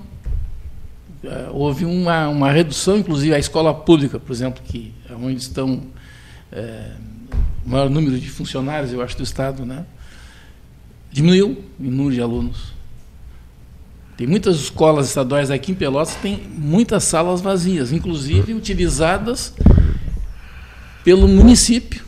Eh, 1.23 1.49
Houve 1.53 1.85
uma, 1.85 2.29
uma 2.29 2.53
redução, 2.53 2.99
inclusive 2.99 3.35
a 3.35 3.39
escola 3.39 3.75
pública, 3.75 4.21
por 4.21 4.33
exemplo, 4.33 4.63
que 4.63 4.93
é 5.09 5.15
onde 5.15 5.41
estão 5.41 5.83
eh, 6.53 6.93
o 7.65 7.71
maior 7.71 7.89
número 7.91 8.19
de 8.19 8.29
funcionários, 8.29 8.93
eu 8.93 9.03
acho, 9.03 9.17
do 9.17 9.23
Estado, 9.23 9.65
né? 9.65 9.85
diminuiu 11.11 11.65
o 11.79 11.83
número 11.83 12.15
de 12.15 12.21
alunos. 12.21 12.73
Tem 14.17 14.27
muitas 14.27 14.57
escolas 14.57 15.07
estaduais 15.09 15.51
aqui 15.51 15.73
em 15.73 15.75
Pelotas 15.75 16.15
que 16.15 16.23
têm 16.23 16.43
muitas 16.57 17.05
salas 17.05 17.41
vazias, 17.41 17.93
inclusive 17.93 18.53
utilizadas 18.53 19.55
pelo 21.05 21.29
município 21.29 22.08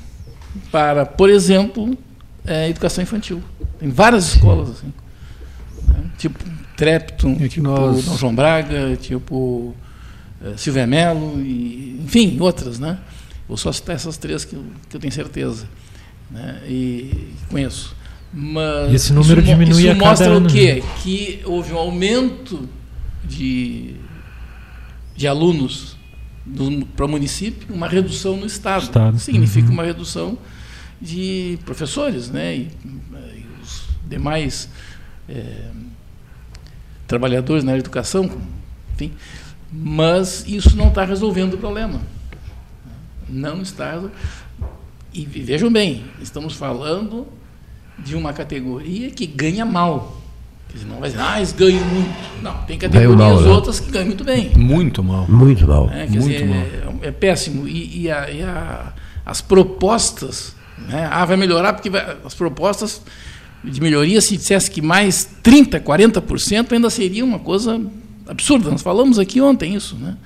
para, 0.70 1.04
por 1.06 1.28
exemplo, 1.30 1.96
eh, 2.46 2.68
educação 2.70 3.02
infantil. 3.02 3.42
Tem 3.78 3.88
várias 3.90 4.34
escolas 4.34 4.70
assim. 4.70 4.92
né? 5.88 6.04
Tipo 6.18 6.38
Trepton, 6.76 7.36
tipo 7.48 7.62
nós- 7.62 8.04
Dom 8.04 8.16
João 8.16 8.34
Braga, 8.34 8.96
tipo 8.96 9.74
eh, 10.44 10.54
Silvia 10.56 10.86
Melo, 10.86 11.40
e, 11.40 12.00
enfim, 12.04 12.38
outras, 12.40 12.78
né? 12.78 12.98
Vou 13.46 13.56
só 13.56 13.72
citar 13.72 13.96
essas 13.96 14.16
três 14.16 14.44
que 14.44 14.54
eu, 14.54 14.64
que 14.88 14.96
eu 14.96 15.00
tenho 15.00 15.12
certeza 15.12 15.66
né? 16.30 16.60
e 16.68 17.32
conheço. 17.50 17.94
Mas 18.32 18.94
esse 18.94 19.12
número 19.12 19.40
isso 19.40 19.50
diminui 19.50 19.80
isso 19.82 19.90
a 19.90 19.94
cada 19.96 20.08
mostra 20.08 20.28
ano, 20.30 20.48
o 20.48 20.52
quê? 20.52 20.82
Que 21.02 21.40
houve 21.44 21.72
um 21.72 21.76
aumento 21.78 22.68
de, 23.24 23.96
de 25.16 25.26
alunos 25.26 25.96
para 26.96 27.06
o 27.06 27.08
município, 27.08 27.72
uma 27.74 27.88
redução 27.88 28.36
no 28.36 28.46
Estado. 28.46 28.84
Estado. 28.84 29.18
Significa 29.18 29.68
Uhum. 29.68 29.74
uma 29.74 29.84
redução 29.84 30.38
de 31.00 31.58
professores 31.64 32.30
né? 32.30 32.56
e, 32.56 32.60
e 32.60 33.46
os 33.62 33.84
demais 34.06 34.68
eh, 35.28 35.70
trabalhadores 37.06 37.64
na 37.64 37.76
educação, 37.76 38.30
enfim. 38.94 39.12
Mas 39.72 40.44
isso 40.46 40.76
não 40.76 40.88
está 40.88 41.04
resolvendo 41.04 41.54
o 41.54 41.58
problema. 41.58 42.00
Não 43.28 43.62
está. 43.62 44.02
E 45.12 45.24
vejam 45.24 45.70
bem, 45.72 46.04
estamos 46.20 46.54
falando 46.54 47.26
de 47.98 48.16
uma 48.16 48.32
categoria 48.32 49.10
que 49.10 49.26
ganha 49.26 49.64
mal. 49.64 50.19
Não 50.88 51.00
vai 51.00 51.10
dizer, 51.10 51.22
ah, 51.22 51.36
eles 51.38 51.52
ganham 51.52 51.84
muito. 51.86 52.42
Não, 52.42 52.54
tem 52.64 52.78
categorias 52.78 53.16
mal, 53.16 53.40
né? 53.40 53.48
outras 53.50 53.80
que 53.80 53.90
ganham 53.90 54.06
muito 54.06 54.24
bem. 54.24 54.50
Muito 54.56 55.02
mal. 55.02 55.26
Muito 55.28 55.66
mal. 55.66 55.88
É, 55.92 56.06
quer 56.06 56.18
dizer, 56.18 56.42
é, 57.02 57.08
é 57.08 57.10
péssimo. 57.10 57.66
E, 57.68 58.02
e 58.02 58.10
a- 58.10 58.30
e 58.30 58.42
a- 58.42 58.92
as 59.26 59.40
propostas, 59.40 60.54
né? 60.88 61.08
ah, 61.10 61.24
vai 61.24 61.36
melhorar 61.36 61.72
porque 61.74 61.90
vai- 61.90 62.16
as 62.24 62.34
propostas 62.34 63.00
de 63.62 63.80
melhoria, 63.80 64.20
se 64.20 64.36
dissesse 64.36 64.70
que 64.70 64.80
mais 64.80 65.28
30%, 65.42 65.80
40%, 65.80 66.72
ainda 66.72 66.88
seria 66.88 67.24
uma 67.24 67.38
coisa 67.38 67.80
absurda. 68.26 68.70
Nós 68.70 68.80
falamos 68.82 69.18
aqui 69.18 69.40
ontem 69.40 69.74
isso. 69.74 69.96
Né? 69.96 70.16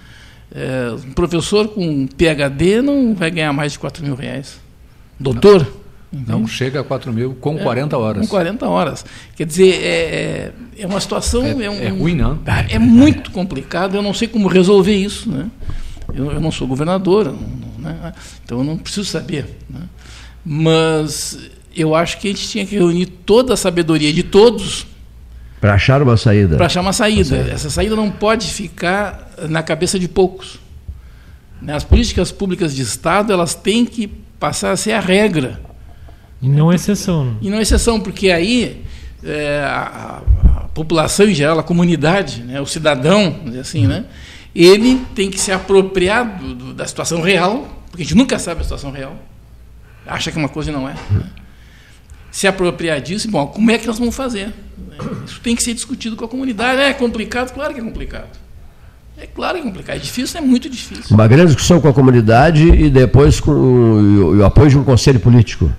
É, 0.54 0.90
um 1.08 1.12
professor 1.12 1.66
com 1.68 2.06
PHD 2.06 2.80
não 2.80 3.14
vai 3.14 3.30
ganhar 3.30 3.52
mais 3.52 3.72
de 3.72 3.78
4 3.78 4.04
mil 4.04 4.14
reais. 4.14 4.60
Doutor? 5.18 5.60
Não 5.60 5.83
chega 6.46 6.80
a 6.80 6.84
4 6.84 7.12
mil 7.12 7.34
com 7.34 7.58
40 7.58 7.96
horas. 7.98 8.22
Com 8.22 8.28
40 8.28 8.68
horas. 8.68 9.04
Quer 9.36 9.46
dizer, 9.46 9.74
é, 9.82 9.86
é, 9.86 10.52
é 10.82 10.86
uma 10.86 11.00
situação. 11.00 11.42
É- 11.44 11.50
É, 11.64 11.70
um- 11.70 11.80
é 11.82 11.88
ruim, 11.88 12.14
não? 12.14 12.38
É 12.68 12.78
muito 12.78 13.30
complicado, 13.30 13.94
eu 13.96 14.02
não 14.02 14.14
sei 14.14 14.28
como 14.28 14.48
resolver 14.48 14.94
isso. 14.94 15.30
Né? 15.30 15.46
Eu, 16.14 16.32
eu 16.32 16.40
não 16.40 16.50
sou 16.52 16.66
governador, 16.68 17.26
não- 17.26 17.32
não- 17.34 17.78
né? 17.90 18.12
então 18.44 18.58
eu 18.58 18.64
não 18.64 18.76
preciso 18.76 19.04
saber. 19.06 19.46
Né? 19.68 19.80
Mas 20.44 21.38
eu 21.74 21.94
acho 21.94 22.18
que 22.18 22.28
a 22.28 22.30
gente 22.30 22.48
tinha 22.48 22.66
que 22.66 22.76
reunir 22.76 23.06
toda 23.06 23.54
a 23.54 23.56
sabedoria 23.56 24.12
de 24.12 24.22
todos 24.22 24.86
Para 25.60 25.74
achar 25.74 26.00
uma 26.02 26.16
saída. 26.16 26.56
para 26.56 26.66
achar 26.66 26.80
uma 26.80 26.92
saída. 26.92 27.36
Essa 27.50 27.70
saída 27.70 27.96
não 27.96 28.10
pode 28.10 28.46
ficar 28.52 29.30
na 29.48 29.62
cabeça 29.62 29.98
de 29.98 30.06
poucos. 30.06 30.58
Né? 31.60 31.74
As 31.74 31.82
políticas 31.82 32.30
públicas 32.30 32.74
de 32.74 32.82
Estado 32.82 33.32
elas 33.32 33.54
têm 33.54 33.84
que 33.86 34.06
passar 34.38 34.70
a 34.72 34.76
ser 34.76 34.92
a 34.92 35.00
regra. 35.00 35.60
E 36.44 36.48
não 36.48 36.70
é 36.70 36.74
exceção. 36.74 37.36
E 37.40 37.48
não 37.50 37.58
é 37.58 37.62
exceção, 37.62 37.98
porque 38.00 38.30
aí 38.30 38.82
é, 39.24 39.62
a, 39.66 40.22
a 40.56 40.60
população 40.74 41.26
em 41.26 41.34
geral, 41.34 41.58
a 41.58 41.62
comunidade, 41.62 42.42
né, 42.42 42.60
o 42.60 42.66
cidadão, 42.66 43.30
vamos 43.30 43.46
dizer 43.46 43.60
assim, 43.60 43.86
né, 43.86 44.04
ele 44.54 45.00
tem 45.14 45.30
que 45.30 45.40
se 45.40 45.50
apropriar 45.50 46.38
do- 46.38 46.54
do- 46.54 46.74
da 46.74 46.86
situação 46.86 47.20
real, 47.22 47.82
porque 47.90 48.02
a 48.02 48.04
gente 48.06 48.16
nunca 48.16 48.38
sabe 48.38 48.60
a 48.60 48.64
situação 48.64 48.90
real, 48.90 49.16
acha 50.06 50.30
que 50.30 50.38
uma 50.38 50.48
coisa 50.48 50.70
não 50.70 50.88
é. 50.88 50.92
né. 51.10 51.22
Se 52.30 52.46
apropriar 52.48 53.00
disso, 53.00 53.30
bom, 53.30 53.46
como 53.46 53.70
é 53.70 53.78
que 53.78 53.86
nós 53.86 53.98
vamos 53.98 54.14
fazer? 54.14 54.48
né? 54.48 54.96
Isso 55.24 55.40
tem 55.40 55.54
que 55.54 55.62
ser 55.62 55.72
discutido 55.72 56.16
com 56.16 56.24
a 56.24 56.28
comunidade. 56.28 56.80
É 56.82 56.92
complicado? 56.92 57.52
Claro 57.54 57.72
que 57.72 57.80
é 57.80 57.82
complicado. 57.82 58.26
É 59.16 59.24
claro 59.26 59.54
que 59.54 59.60
é 59.60 59.64
complicado. 59.64 59.96
É 59.96 59.98
difícil? 60.00 60.38
É 60.38 60.40
muito 60.40 60.68
difícil. 60.68 61.14
Uma 61.14 61.28
grande 61.28 61.46
discussão 61.52 61.80
com 61.80 61.86
a 61.88 61.92
comunidade 61.94 62.68
e 62.68 62.90
depois 62.90 63.38
com 63.38 63.52
o, 63.52 64.34
e 64.34 64.38
o 64.40 64.44
apoio 64.44 64.68
de 64.68 64.76
um 64.76 64.82
conselho 64.82 65.20
político. 65.20 65.70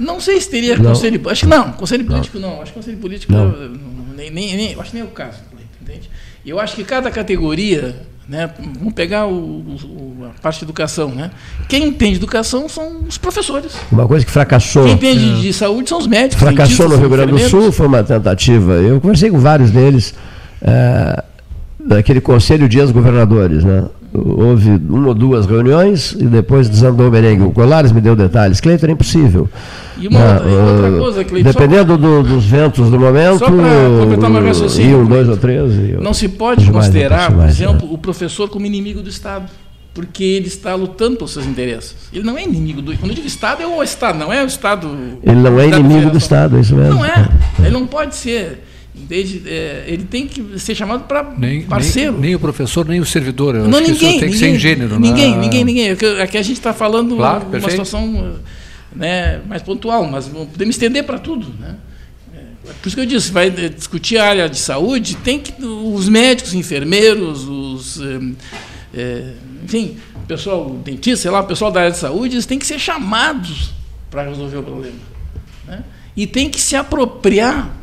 Não 0.00 0.18
sei 0.20 0.40
se 0.40 0.48
teria 0.50 0.76
Não. 0.76 0.86
conselho. 0.86 1.20
Acho 1.28 1.42
que 1.42 1.48
não. 1.50 1.72
Conselho 1.72 2.04
político 2.04 2.38
não. 2.38 2.62
Acho 2.62 2.72
que 2.72 2.78
conselho 2.78 2.96
político 2.96 3.32
Não. 3.32 3.50
eu- 3.50 3.70
nem, 4.16 4.30
nem, 4.30 4.56
nem- 4.56 4.72
acho 4.80 4.90
que 4.90 4.94
nem 4.96 5.02
é 5.02 5.06
o 5.06 5.10
caso. 5.10 5.38
Entende? 5.80 6.10
Eu 6.44 6.58
acho 6.58 6.74
que 6.74 6.82
cada 6.84 7.10
categoria, 7.10 7.96
né, 8.28 8.50
vamos 8.78 8.94
pegar 8.94 9.26
o, 9.26 9.32
o- 9.34 10.26
a 10.36 10.40
parte 10.40 10.58
de 10.60 10.64
educação, 10.64 11.10
né? 11.10 11.30
Quem 11.68 11.84
entende 11.88 12.16
educação 12.16 12.68
são 12.68 13.02
os 13.06 13.18
professores. 13.18 13.72
Uma 13.92 14.06
coisa 14.08 14.24
que 14.24 14.30
fracassou. 14.30 14.84
Quem 14.84 14.94
entende 14.94 15.42
de 15.42 15.52
saúde 15.52 15.88
são 15.88 15.98
os 15.98 16.06
médicos. 16.06 16.36
Fracassou 16.42 16.88
no 16.88 16.96
Rio 16.96 17.08
Grande 17.10 17.32
do. 17.32 17.38
Sul, 17.38 17.70
foi 17.72 17.86
uma 17.86 18.02
tentativa. 18.02 18.72
Eu 18.74 19.00
conversei 19.00 19.30
com 19.30 19.38
vários 19.38 19.70
deles, 19.70 20.14
é, 20.62 21.24
daquele 21.86 22.20
Conselho 22.20 22.68
de 22.68 22.78
Ex-Governadores. 22.78 23.64
Né? 23.64 23.84
Houve 24.12 24.70
uma 24.88 25.08
ou 25.08 25.14
duas 25.14 25.46
reuniões 25.46 26.12
e 26.12 26.24
depois 26.24 26.68
desandou 26.68 27.08
o 27.08 27.10
merengue. 27.10 27.44
O 27.44 27.50
Colares 27.52 27.92
me 27.92 28.00
deu 28.00 28.16
detalhes. 28.16 28.60
Cleiton 28.60 28.86
era 28.86 28.92
impossível. 28.92 29.48
E 29.98 30.08
uma 30.08 30.18
Né? 30.18 30.32
outra- 30.34 30.50
e 30.50 30.54
outra 30.54 30.90
Uh, 30.90 30.98
coisa, 30.98 31.24
Cleiton, 31.24 31.50
Dependendo 31.50 31.96
do- 31.96 32.22
dos 32.22 32.44
ventos 32.44 32.90
do 32.90 32.98
momento, 32.98 33.38
Só 33.38 33.46
pra 33.46 33.54
completar 34.00 34.30
meu 34.30 34.44
raciocínio, 34.44 34.90
iam 34.90 35.04
dois 35.04 35.28
ou 35.28 35.36
três. 35.36 35.72
Não 36.00 36.12
se 36.14 36.28
pode 36.28 36.64
não 36.66 36.72
considerar, 36.72 37.18
posso 37.18 37.30
por 37.32 37.36
mais, 37.38 37.58
né? 37.58 37.66
exemplo, 37.66 37.92
o 37.92 37.98
professor 37.98 38.48
como 38.48 38.66
inimigo 38.66 39.00
do 39.02 39.08
Estado, 39.10 39.44
porque 39.94 40.24
ele 40.24 40.46
está 40.48 40.74
lutando 40.74 41.16
pelos 41.16 41.32
seus 41.32 41.46
interesses. 41.46 41.94
Ele 42.12 42.24
não 42.24 42.36
é 42.36 42.42
inimigo 42.42 42.80
do. 42.82 42.96
Quando 42.96 43.10
eu 43.10 43.14
digo 43.14 43.26
Estado, 43.26 43.62
é 43.62 43.66
o 43.66 43.82
Estado, 43.82 44.18
não 44.18 44.32
é 44.32 44.42
o 44.42 44.46
Estado. 44.46 44.88
Ele 45.22 45.36
não 45.40 45.60
é 45.60 45.68
inimigo 45.68 46.10
do. 46.10 46.18
Estado, 46.18 46.56
é 46.56 46.60
isso 46.60 46.74
mesmo. 46.74 46.94
Não 46.94 47.04
é. 47.04 47.28
Ele 47.60 47.70
não 47.70 47.86
pode 47.86 48.16
ser. 48.16 48.64
Entende? 48.94 49.42
É, 49.46 49.84
ele 49.86 50.04
tem 50.04 50.26
que 50.26 50.58
ser 50.58 50.74
chamado 50.74 51.04
para 51.04 51.24
parceiro. 51.68 52.12
nem, 52.12 52.20
nem 52.22 52.34
o 52.34 52.40
professor, 52.40 52.86
nem 52.86 53.00
o 53.00 53.04
servidor. 53.06 53.54
Eu 53.54 53.68
não, 53.68 53.78
ninguém. 53.80 53.94
tem 53.96 54.18
que 54.18 54.24
ninguém, 54.26 54.38
ser 54.38 54.58
gênero. 54.58 54.98
Ninguém, 54.98 55.30
né? 55.32 55.38
ninguém, 55.40 55.64
ninguém. 55.64 55.88
É 55.90 55.96
que- 55.96 56.20
Aqui 56.20 56.36
a 56.36 56.42
gente 56.42 56.56
está 56.58 56.72
falando 56.72 57.14
Claro, 57.16 57.44
uma 57.44 57.50
perfeito. 57.50 57.70
situação 57.70 58.36
né, 58.94 59.40
mais 59.48 59.62
pontual, 59.62 60.04
mas 60.06 60.26
podemos 60.26 60.74
estender 60.74 61.04
para 61.04 61.18
tudo. 61.20 61.46
Né? 61.60 61.76
É, 62.34 62.38
Por 62.82 62.88
isso 62.88 62.96
que 62.96 63.02
eu 63.02 63.06
disse, 63.06 63.30
vai 63.30 63.48
discutir 63.50 64.18
a 64.18 64.26
área 64.28 64.48
de 64.48 64.58
saúde, 64.58 65.16
tem 65.16 65.38
que 65.38 65.52
os 65.64 66.08
médicos, 66.08 66.52
enfermeiros, 66.52 67.44
os 67.46 68.00
eh, 68.02 68.20
eh, 68.92 69.32
enfim, 69.64 69.96
o 70.16 70.26
pessoal, 70.26 70.66
o 70.66 70.78
dentista, 70.78 71.22
sei 71.22 71.30
lá, 71.30 71.40
o 71.40 71.46
pessoal 71.46 71.70
da 71.70 71.80
área 71.80 71.92
de 71.92 71.98
saúde, 71.98 72.34
eles 72.34 72.46
têm 72.46 72.58
que 72.58 72.66
ser 72.66 72.78
chamados 72.80 73.70
para 74.10 74.24
resolver 74.24 74.56
o 74.58 74.62
problema. 74.64 74.96
né? 75.66 75.84
E 76.16 76.26
tem 76.26 76.50
que 76.50 76.60
se 76.60 76.74
apropriar 76.74 77.76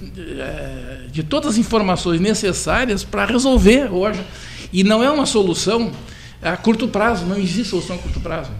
de, 0.00 0.40
eh, 0.40 1.06
de 1.10 1.22
todas 1.22 1.52
as 1.52 1.58
informações 1.58 2.20
necessárias 2.20 3.04
para 3.04 3.24
resolver 3.24 3.92
hoje. 3.92 4.20
E 4.72 4.82
não 4.82 5.02
é 5.02 5.10
uma 5.10 5.26
solução 5.26 5.92
a 6.42 6.56
curto 6.56 6.88
prazo, 6.88 7.24
não 7.24 7.38
existe 7.38 7.64
solução 7.64 7.96
a 7.96 7.98
curto 7.98 8.20
prazo. 8.20 8.50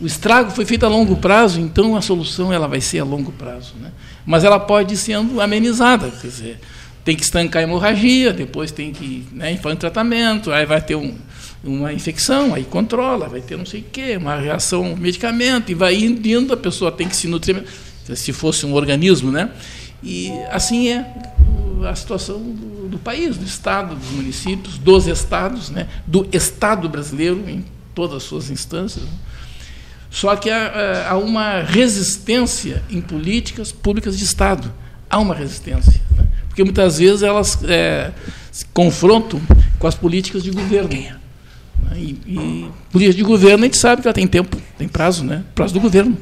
O 0.00 0.06
estrago 0.06 0.50
foi 0.50 0.64
feito 0.64 0.84
a 0.84 0.88
longo 0.88 1.16
prazo, 1.16 1.60
então 1.60 1.96
a 1.96 2.02
solução 2.02 2.52
ela 2.52 2.66
vai 2.66 2.80
ser 2.80 2.98
a 2.98 3.04
longo 3.04 3.32
prazo. 3.32 3.74
Né? 3.80 3.90
Mas 4.26 4.44
ela 4.44 4.58
pode 4.58 4.94
ir 4.94 4.96
sendo 4.96 5.40
amenizada, 5.40 6.10
quer 6.10 6.26
dizer, 6.26 6.60
tem 7.04 7.14
que 7.14 7.22
estancar 7.22 7.60
a 7.60 7.62
hemorragia, 7.62 8.32
depois 8.32 8.70
tem 8.70 8.92
que 8.92 9.26
né, 9.32 9.56
para 9.56 9.72
um 9.72 9.76
tratamento, 9.76 10.50
aí 10.50 10.66
vai 10.66 10.80
ter 10.80 10.96
um, 10.96 11.14
uma 11.62 11.92
infecção, 11.92 12.54
aí 12.54 12.64
controla, 12.64 13.28
vai 13.28 13.40
ter 13.40 13.56
não 13.56 13.66
sei 13.66 13.80
o 13.80 13.84
quê, 13.84 14.16
uma 14.16 14.36
reação 14.36 14.86
ao 14.86 14.96
medicamento, 14.96 15.70
e 15.70 15.74
vai 15.74 15.94
indo, 15.94 16.52
a 16.52 16.56
pessoa 16.56 16.90
tem 16.90 17.08
que 17.08 17.14
se 17.14 17.28
nutrir, 17.28 17.64
se 18.14 18.32
fosse 18.32 18.66
um 18.66 18.74
organismo, 18.74 19.30
né? 19.30 19.50
E 20.04 20.30
assim 20.50 20.88
é 20.88 21.06
a 21.88 21.94
situação 21.94 22.38
do, 22.38 22.88
do 22.88 22.98
país, 22.98 23.36
do 23.38 23.44
Estado, 23.44 23.94
dos 23.94 24.10
municípios, 24.10 24.78
dos 24.78 25.06
estados, 25.06 25.70
né? 25.70 25.88
do 26.06 26.28
Estado 26.30 26.88
brasileiro 26.88 27.42
em 27.48 27.64
todas 27.94 28.18
as 28.18 28.22
suas 28.24 28.50
instâncias. 28.50 29.04
né? 29.04 29.10
Só 30.10 30.36
que 30.36 30.50
há, 30.50 31.08
há 31.10 31.16
uma 31.16 31.60
resistência 31.62 32.82
em 32.90 33.00
políticas 33.00 33.72
públicas 33.72 34.16
de 34.16 34.24
Estado. 34.24 34.72
Há 35.08 35.18
uma 35.18 35.34
resistência. 35.34 36.00
né? 36.16 36.26
Porque 36.48 36.62
muitas 36.62 36.98
vezes 36.98 37.22
elas 37.22 37.58
é, 37.64 38.12
se 38.52 38.66
confrontam 38.66 39.40
com 39.78 39.86
as 39.86 39.94
políticas 39.94 40.42
de 40.42 40.50
governo. 40.50 40.90
né? 40.90 41.18
E, 41.96 42.18
e 42.26 42.70
política 42.92 43.16
de 43.16 43.22
governo 43.22 43.64
a 43.64 43.66
gente 43.66 43.78
sabe 43.78 44.02
que 44.02 44.08
ela 44.08 44.14
tem 44.14 44.26
tempo, 44.26 44.56
tem 44.76 44.86
prazo, 44.88 45.24
né? 45.24 45.42
Prazo 45.54 45.74
do 45.74 45.80
governo. 45.80 46.16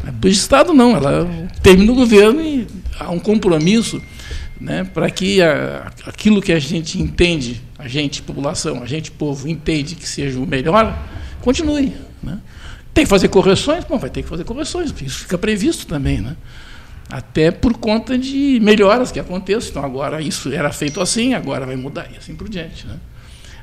A 0.00 0.06
política 0.06 0.28
de 0.28 0.36
Estado 0.36 0.74
não, 0.74 0.96
ela 0.96 1.28
termina 1.62 1.92
o 1.92 1.94
governo 1.94 2.40
e 2.40 2.66
há 3.04 3.10
um 3.10 3.18
compromisso 3.18 4.02
né, 4.60 4.84
para 4.84 5.10
que 5.10 5.42
a- 5.42 5.90
aquilo 6.06 6.40
que 6.40 6.52
a 6.52 6.58
gente 6.58 7.00
entende, 7.00 7.60
a 7.78 7.88
gente, 7.88 8.22
população, 8.22 8.82
a 8.82 8.86
gente, 8.86 9.10
povo, 9.10 9.48
entende 9.48 9.94
que 9.94 10.08
seja 10.08 10.38
o 10.38 10.46
melhor, 10.46 10.96
continue. 11.40 11.92
Né? 12.22 12.38
Tem 12.94 13.04
que 13.04 13.10
fazer 13.10 13.28
correções? 13.28 13.84
Bom, 13.84 13.98
vai 13.98 14.10
ter 14.10 14.22
que 14.22 14.28
fazer 14.28 14.44
correções, 14.44 14.94
isso 15.02 15.20
fica 15.20 15.36
previsto 15.36 15.86
também. 15.86 16.20
Né? 16.20 16.36
Até 17.10 17.50
por 17.50 17.74
conta 17.74 18.16
de 18.16 18.58
melhoras 18.62 19.10
que 19.10 19.18
aconteçam. 19.18 19.70
Então, 19.70 19.84
agora 19.84 20.20
isso 20.22 20.52
era 20.52 20.72
feito 20.72 21.00
assim, 21.00 21.34
agora 21.34 21.66
vai 21.66 21.76
mudar, 21.76 22.08
e 22.12 22.16
assim 22.16 22.34
por 22.34 22.48
diante. 22.48 22.86
Né? 22.86 22.96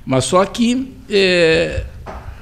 Mas 0.05 0.25
só 0.25 0.45
que, 0.45 0.93
é, 1.09 1.83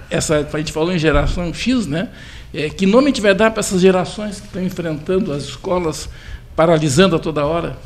essa, 0.10 0.48
a 0.52 0.58
gente 0.58 0.72
falou 0.72 0.94
em 0.94 0.98
geração 1.00 1.54
X, 1.54 1.86
né? 1.86 2.10
É, 2.54 2.70
que 2.70 2.86
nome 2.86 3.06
a 3.06 3.08
gente 3.10 3.22
vai 3.22 3.36
dar 3.36 3.52
para 3.52 3.60
essas 3.60 3.82
gerações 3.82 4.40
que 4.40 4.48
estão 4.48 4.64
enfrentando 4.64 5.34
as 5.34 5.44
escolas, 5.44 6.10
paralisando 6.58 7.16
a 7.16 7.20
toda 7.20 7.46
hora? 7.46 7.78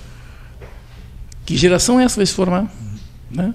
Que 1.45 1.57
geração 1.57 1.99
é 1.99 2.06
essa 2.06 2.14
que 2.15 2.19
vai 2.19 2.26
se 2.26 2.34
formar? 2.34 2.73
Né? 3.30 3.53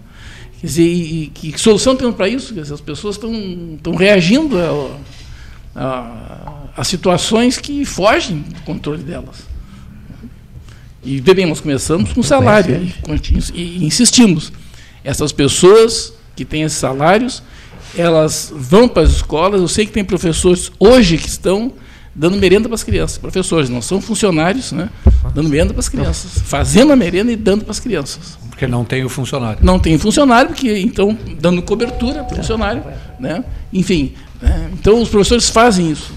Quer 0.60 0.66
dizer, 0.66 0.82
e, 0.82 1.22
e 1.24 1.26
que 1.28 1.58
solução 1.58 1.96
temos 1.96 2.14
para 2.14 2.28
isso? 2.28 2.52
Quer 2.54 2.60
dizer, 2.60 2.74
as 2.74 2.80
pessoas 2.80 3.16
estão, 3.16 3.32
estão 3.76 3.94
reagindo 3.94 4.56
a, 4.58 5.80
a, 5.80 6.52
a 6.76 6.84
situações 6.84 7.58
que 7.58 7.84
fogem 7.86 8.40
do 8.40 8.60
controle 8.62 9.02
delas. 9.02 9.44
E 11.02 11.20
bem, 11.20 11.46
nós 11.46 11.60
começamos 11.60 12.12
com 12.12 12.22
salário 12.22 12.82
e, 12.82 12.92
conti- 13.00 13.38
e 13.54 13.84
insistimos. 13.86 14.52
Essas 15.02 15.32
pessoas 15.32 16.12
que 16.34 16.44
têm 16.44 16.62
esses 16.62 16.78
salários, 16.78 17.42
elas 17.96 18.52
vão 18.54 18.86
para 18.88 19.02
as 19.04 19.10
escolas. 19.12 19.60
Eu 19.60 19.68
sei 19.68 19.86
que 19.86 19.92
tem 19.92 20.04
professores 20.04 20.70
hoje 20.78 21.16
que 21.16 21.28
estão 21.28 21.72
dando 22.16 22.38
merenda 22.38 22.68
para 22.68 22.74
as 22.74 22.82
crianças. 22.82 23.18
Professores, 23.18 23.68
não 23.68 23.82
são 23.82 24.00
funcionários, 24.00 24.72
né? 24.72 24.88
Dando 25.34 25.48
merenda 25.48 25.74
para 25.74 25.80
as 25.80 25.88
crianças. 25.88 26.42
Fazendo 26.42 26.92
a 26.92 26.96
merenda 26.96 27.30
e 27.30 27.36
dando 27.36 27.62
para 27.62 27.70
as 27.70 27.78
crianças. 27.78 28.38
Porque 28.48 28.66
não 28.66 28.84
tem 28.84 29.04
o 29.04 29.08
funcionário. 29.08 29.58
Não 29.62 29.78
tem 29.78 29.98
funcionário, 29.98 30.48
porque 30.48 30.78
então 30.78 31.16
dando 31.38 31.60
cobertura 31.60 32.24
para 32.24 32.32
o 32.32 32.36
funcionário. 32.36 32.82
Né? 33.20 33.44
Enfim, 33.70 34.14
né? 34.40 34.70
então 34.72 35.02
os 35.02 35.10
professores 35.10 35.50
fazem 35.50 35.90
isso. 35.90 36.12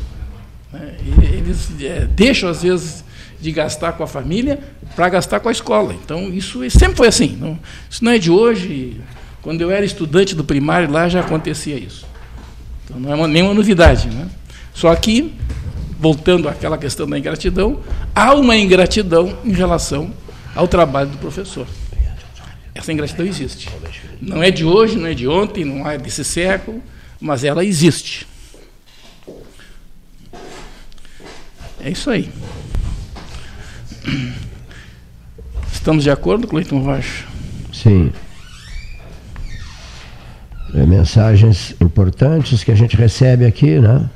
né? 0.71 0.95
Eles 1.33 1.69
é, 1.81 2.05
deixam, 2.05 2.49
às 2.49 2.63
vezes, 2.63 3.03
de 3.41 3.51
gastar 3.51 3.91
com 3.93 4.03
a 4.03 4.07
família 4.07 4.59
para 4.95 5.09
gastar 5.09 5.41
com 5.41 5.49
a 5.49 5.51
escola. 5.51 5.93
Então, 5.93 6.29
isso 6.29 6.67
sempre 6.69 6.95
foi 6.95 7.07
assim. 7.07 7.37
Não, 7.39 7.59
isso 7.89 8.03
não 8.03 8.11
é 8.13 8.17
de 8.17 8.31
hoje. 8.31 9.01
Quando 9.41 9.61
eu 9.61 9.71
era 9.71 9.85
estudante 9.85 10.33
do 10.33 10.43
primário, 10.43 10.89
lá 10.89 11.09
já 11.09 11.19
acontecia 11.19 11.75
isso. 11.75 12.05
Então, 12.85 12.99
não 12.99 13.11
é 13.11 13.15
uma, 13.15 13.27
nenhuma 13.27 13.53
novidade. 13.53 14.07
Né? 14.07 14.27
Só 14.73 14.95
que, 14.95 15.33
voltando 15.99 16.47
àquela 16.47 16.77
questão 16.77 17.07
da 17.07 17.19
ingratidão, 17.19 17.81
há 18.15 18.33
uma 18.33 18.55
ingratidão 18.55 19.37
em 19.43 19.51
relação 19.51 20.13
ao 20.55 20.67
trabalho 20.67 21.09
do 21.09 21.17
professor. 21.17 21.67
Essa 22.73 22.93
ingratidão 22.93 23.25
existe. 23.25 23.69
Não 24.21 24.41
é 24.41 24.49
de 24.49 24.63
hoje, 24.63 24.97
não 24.97 25.07
é 25.07 25.13
de 25.13 25.27
ontem, 25.27 25.65
não 25.65 25.87
é 25.87 25.97
desse 25.97 26.23
século, 26.23 26.81
mas 27.19 27.43
ela 27.43 27.65
existe. 27.65 28.25
É 31.81 31.89
isso 31.89 32.09
aí. 32.09 32.29
Estamos 35.71 36.03
de 36.03 36.11
acordo, 36.11 36.47
Cleiton 36.47 36.79
Rocha? 36.79 37.25
Sim. 37.73 38.11
É, 40.73 40.85
mensagens 40.85 41.75
importantes 41.81 42.63
que 42.63 42.71
a 42.71 42.75
gente 42.75 42.95
recebe 42.95 43.45
aqui, 43.45 43.79
né? 43.79 44.09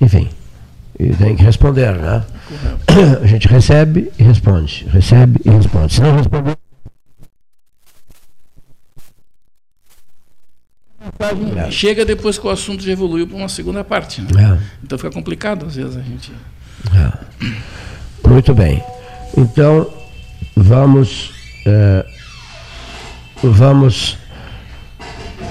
Enfim, 0.00 0.28
e 1.00 1.16
tem 1.16 1.34
que 1.34 1.42
responder, 1.42 1.96
né? 1.96 2.22
A 3.22 3.26
gente 3.26 3.48
recebe 3.48 4.12
e 4.18 4.22
responde, 4.22 4.86
recebe 4.92 5.40
e 5.42 5.48
responde. 5.48 5.94
Se 5.94 6.00
não 6.02 6.14
responder, 6.14 6.58
É. 11.56 11.70
Chega 11.70 12.04
depois 12.04 12.38
que 12.38 12.46
o 12.46 12.50
assunto 12.50 12.82
já 12.82 12.92
evoluiu 12.92 13.26
para 13.26 13.36
uma 13.36 13.48
segunda 13.48 13.82
parte. 13.82 14.20
Né? 14.20 14.58
É. 14.58 14.58
Então 14.82 14.98
fica 14.98 15.10
complicado, 15.10 15.66
às 15.66 15.74
vezes, 15.74 15.96
a 15.96 16.02
gente. 16.02 16.32
Muito 18.26 18.54
bem. 18.54 18.82
Então, 19.36 19.90
vamos, 20.54 21.32
eh, 21.66 22.04
vamos 23.42 24.18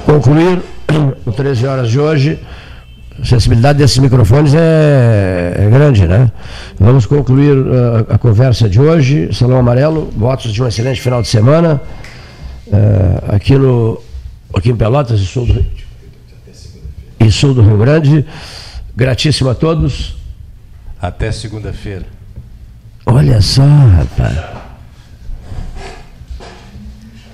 concluir 0.06 0.62
o 1.26 1.32
13 1.32 1.66
horas 1.66 1.90
de 1.90 2.00
hoje. 2.00 2.40
A 3.22 3.26
sensibilidade 3.26 3.78
desses 3.80 3.98
microfones 3.98 4.54
é, 4.54 5.56
é 5.58 5.70
grande, 5.70 6.08
né? 6.08 6.32
Vamos 6.80 7.06
concluir 7.06 7.58
eh, 7.58 8.14
a 8.14 8.18
conversa 8.18 8.70
de 8.70 8.80
hoje. 8.80 9.30
Salão 9.34 9.58
Amarelo, 9.58 10.10
votos 10.16 10.54
de 10.54 10.64
um 10.64 10.68
excelente 10.68 11.02
final 11.02 11.22
de 11.22 11.28
semana. 11.28 11.82
eh, 12.72 13.36
aqui, 13.36 13.58
no, 13.58 14.02
aqui 14.54 14.70
em 14.70 14.76
Pelotas 14.76 15.20
e 15.20 15.26
sul 15.26 15.46
do, 15.46 15.66
e 17.20 17.32
sul 17.32 17.54
do 17.54 17.62
Rio 17.62 17.78
Grande. 17.78 18.26
Gratíssimo 18.96 19.50
a 19.50 19.56
todos. 19.56 20.16
Até 21.02 21.32
segunda-feira. 21.32 22.06
Olha 23.06 23.42
só, 23.42 23.64
rapaz. 23.64 24.38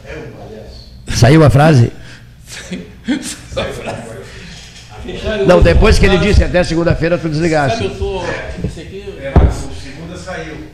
É 0.06 0.16
uma 0.16 1.16
Saiu 1.16 1.44
a 1.44 1.50
frase? 1.50 1.92
Não, 5.48 5.62
depois 5.62 6.00
que 6.00 6.06
ele 6.06 6.18
disse 6.18 6.44
até 6.44 6.64
segunda-feira, 6.64 7.18
tu 7.18 7.30
desligaste. 7.30 7.78
Sabe, 7.78 7.90
eu 7.90 7.98
tô. 7.98 8.24
Esse 8.66 8.82
aqui. 8.82 9.06
Segunda 9.82 10.18
saiu. 10.18 10.65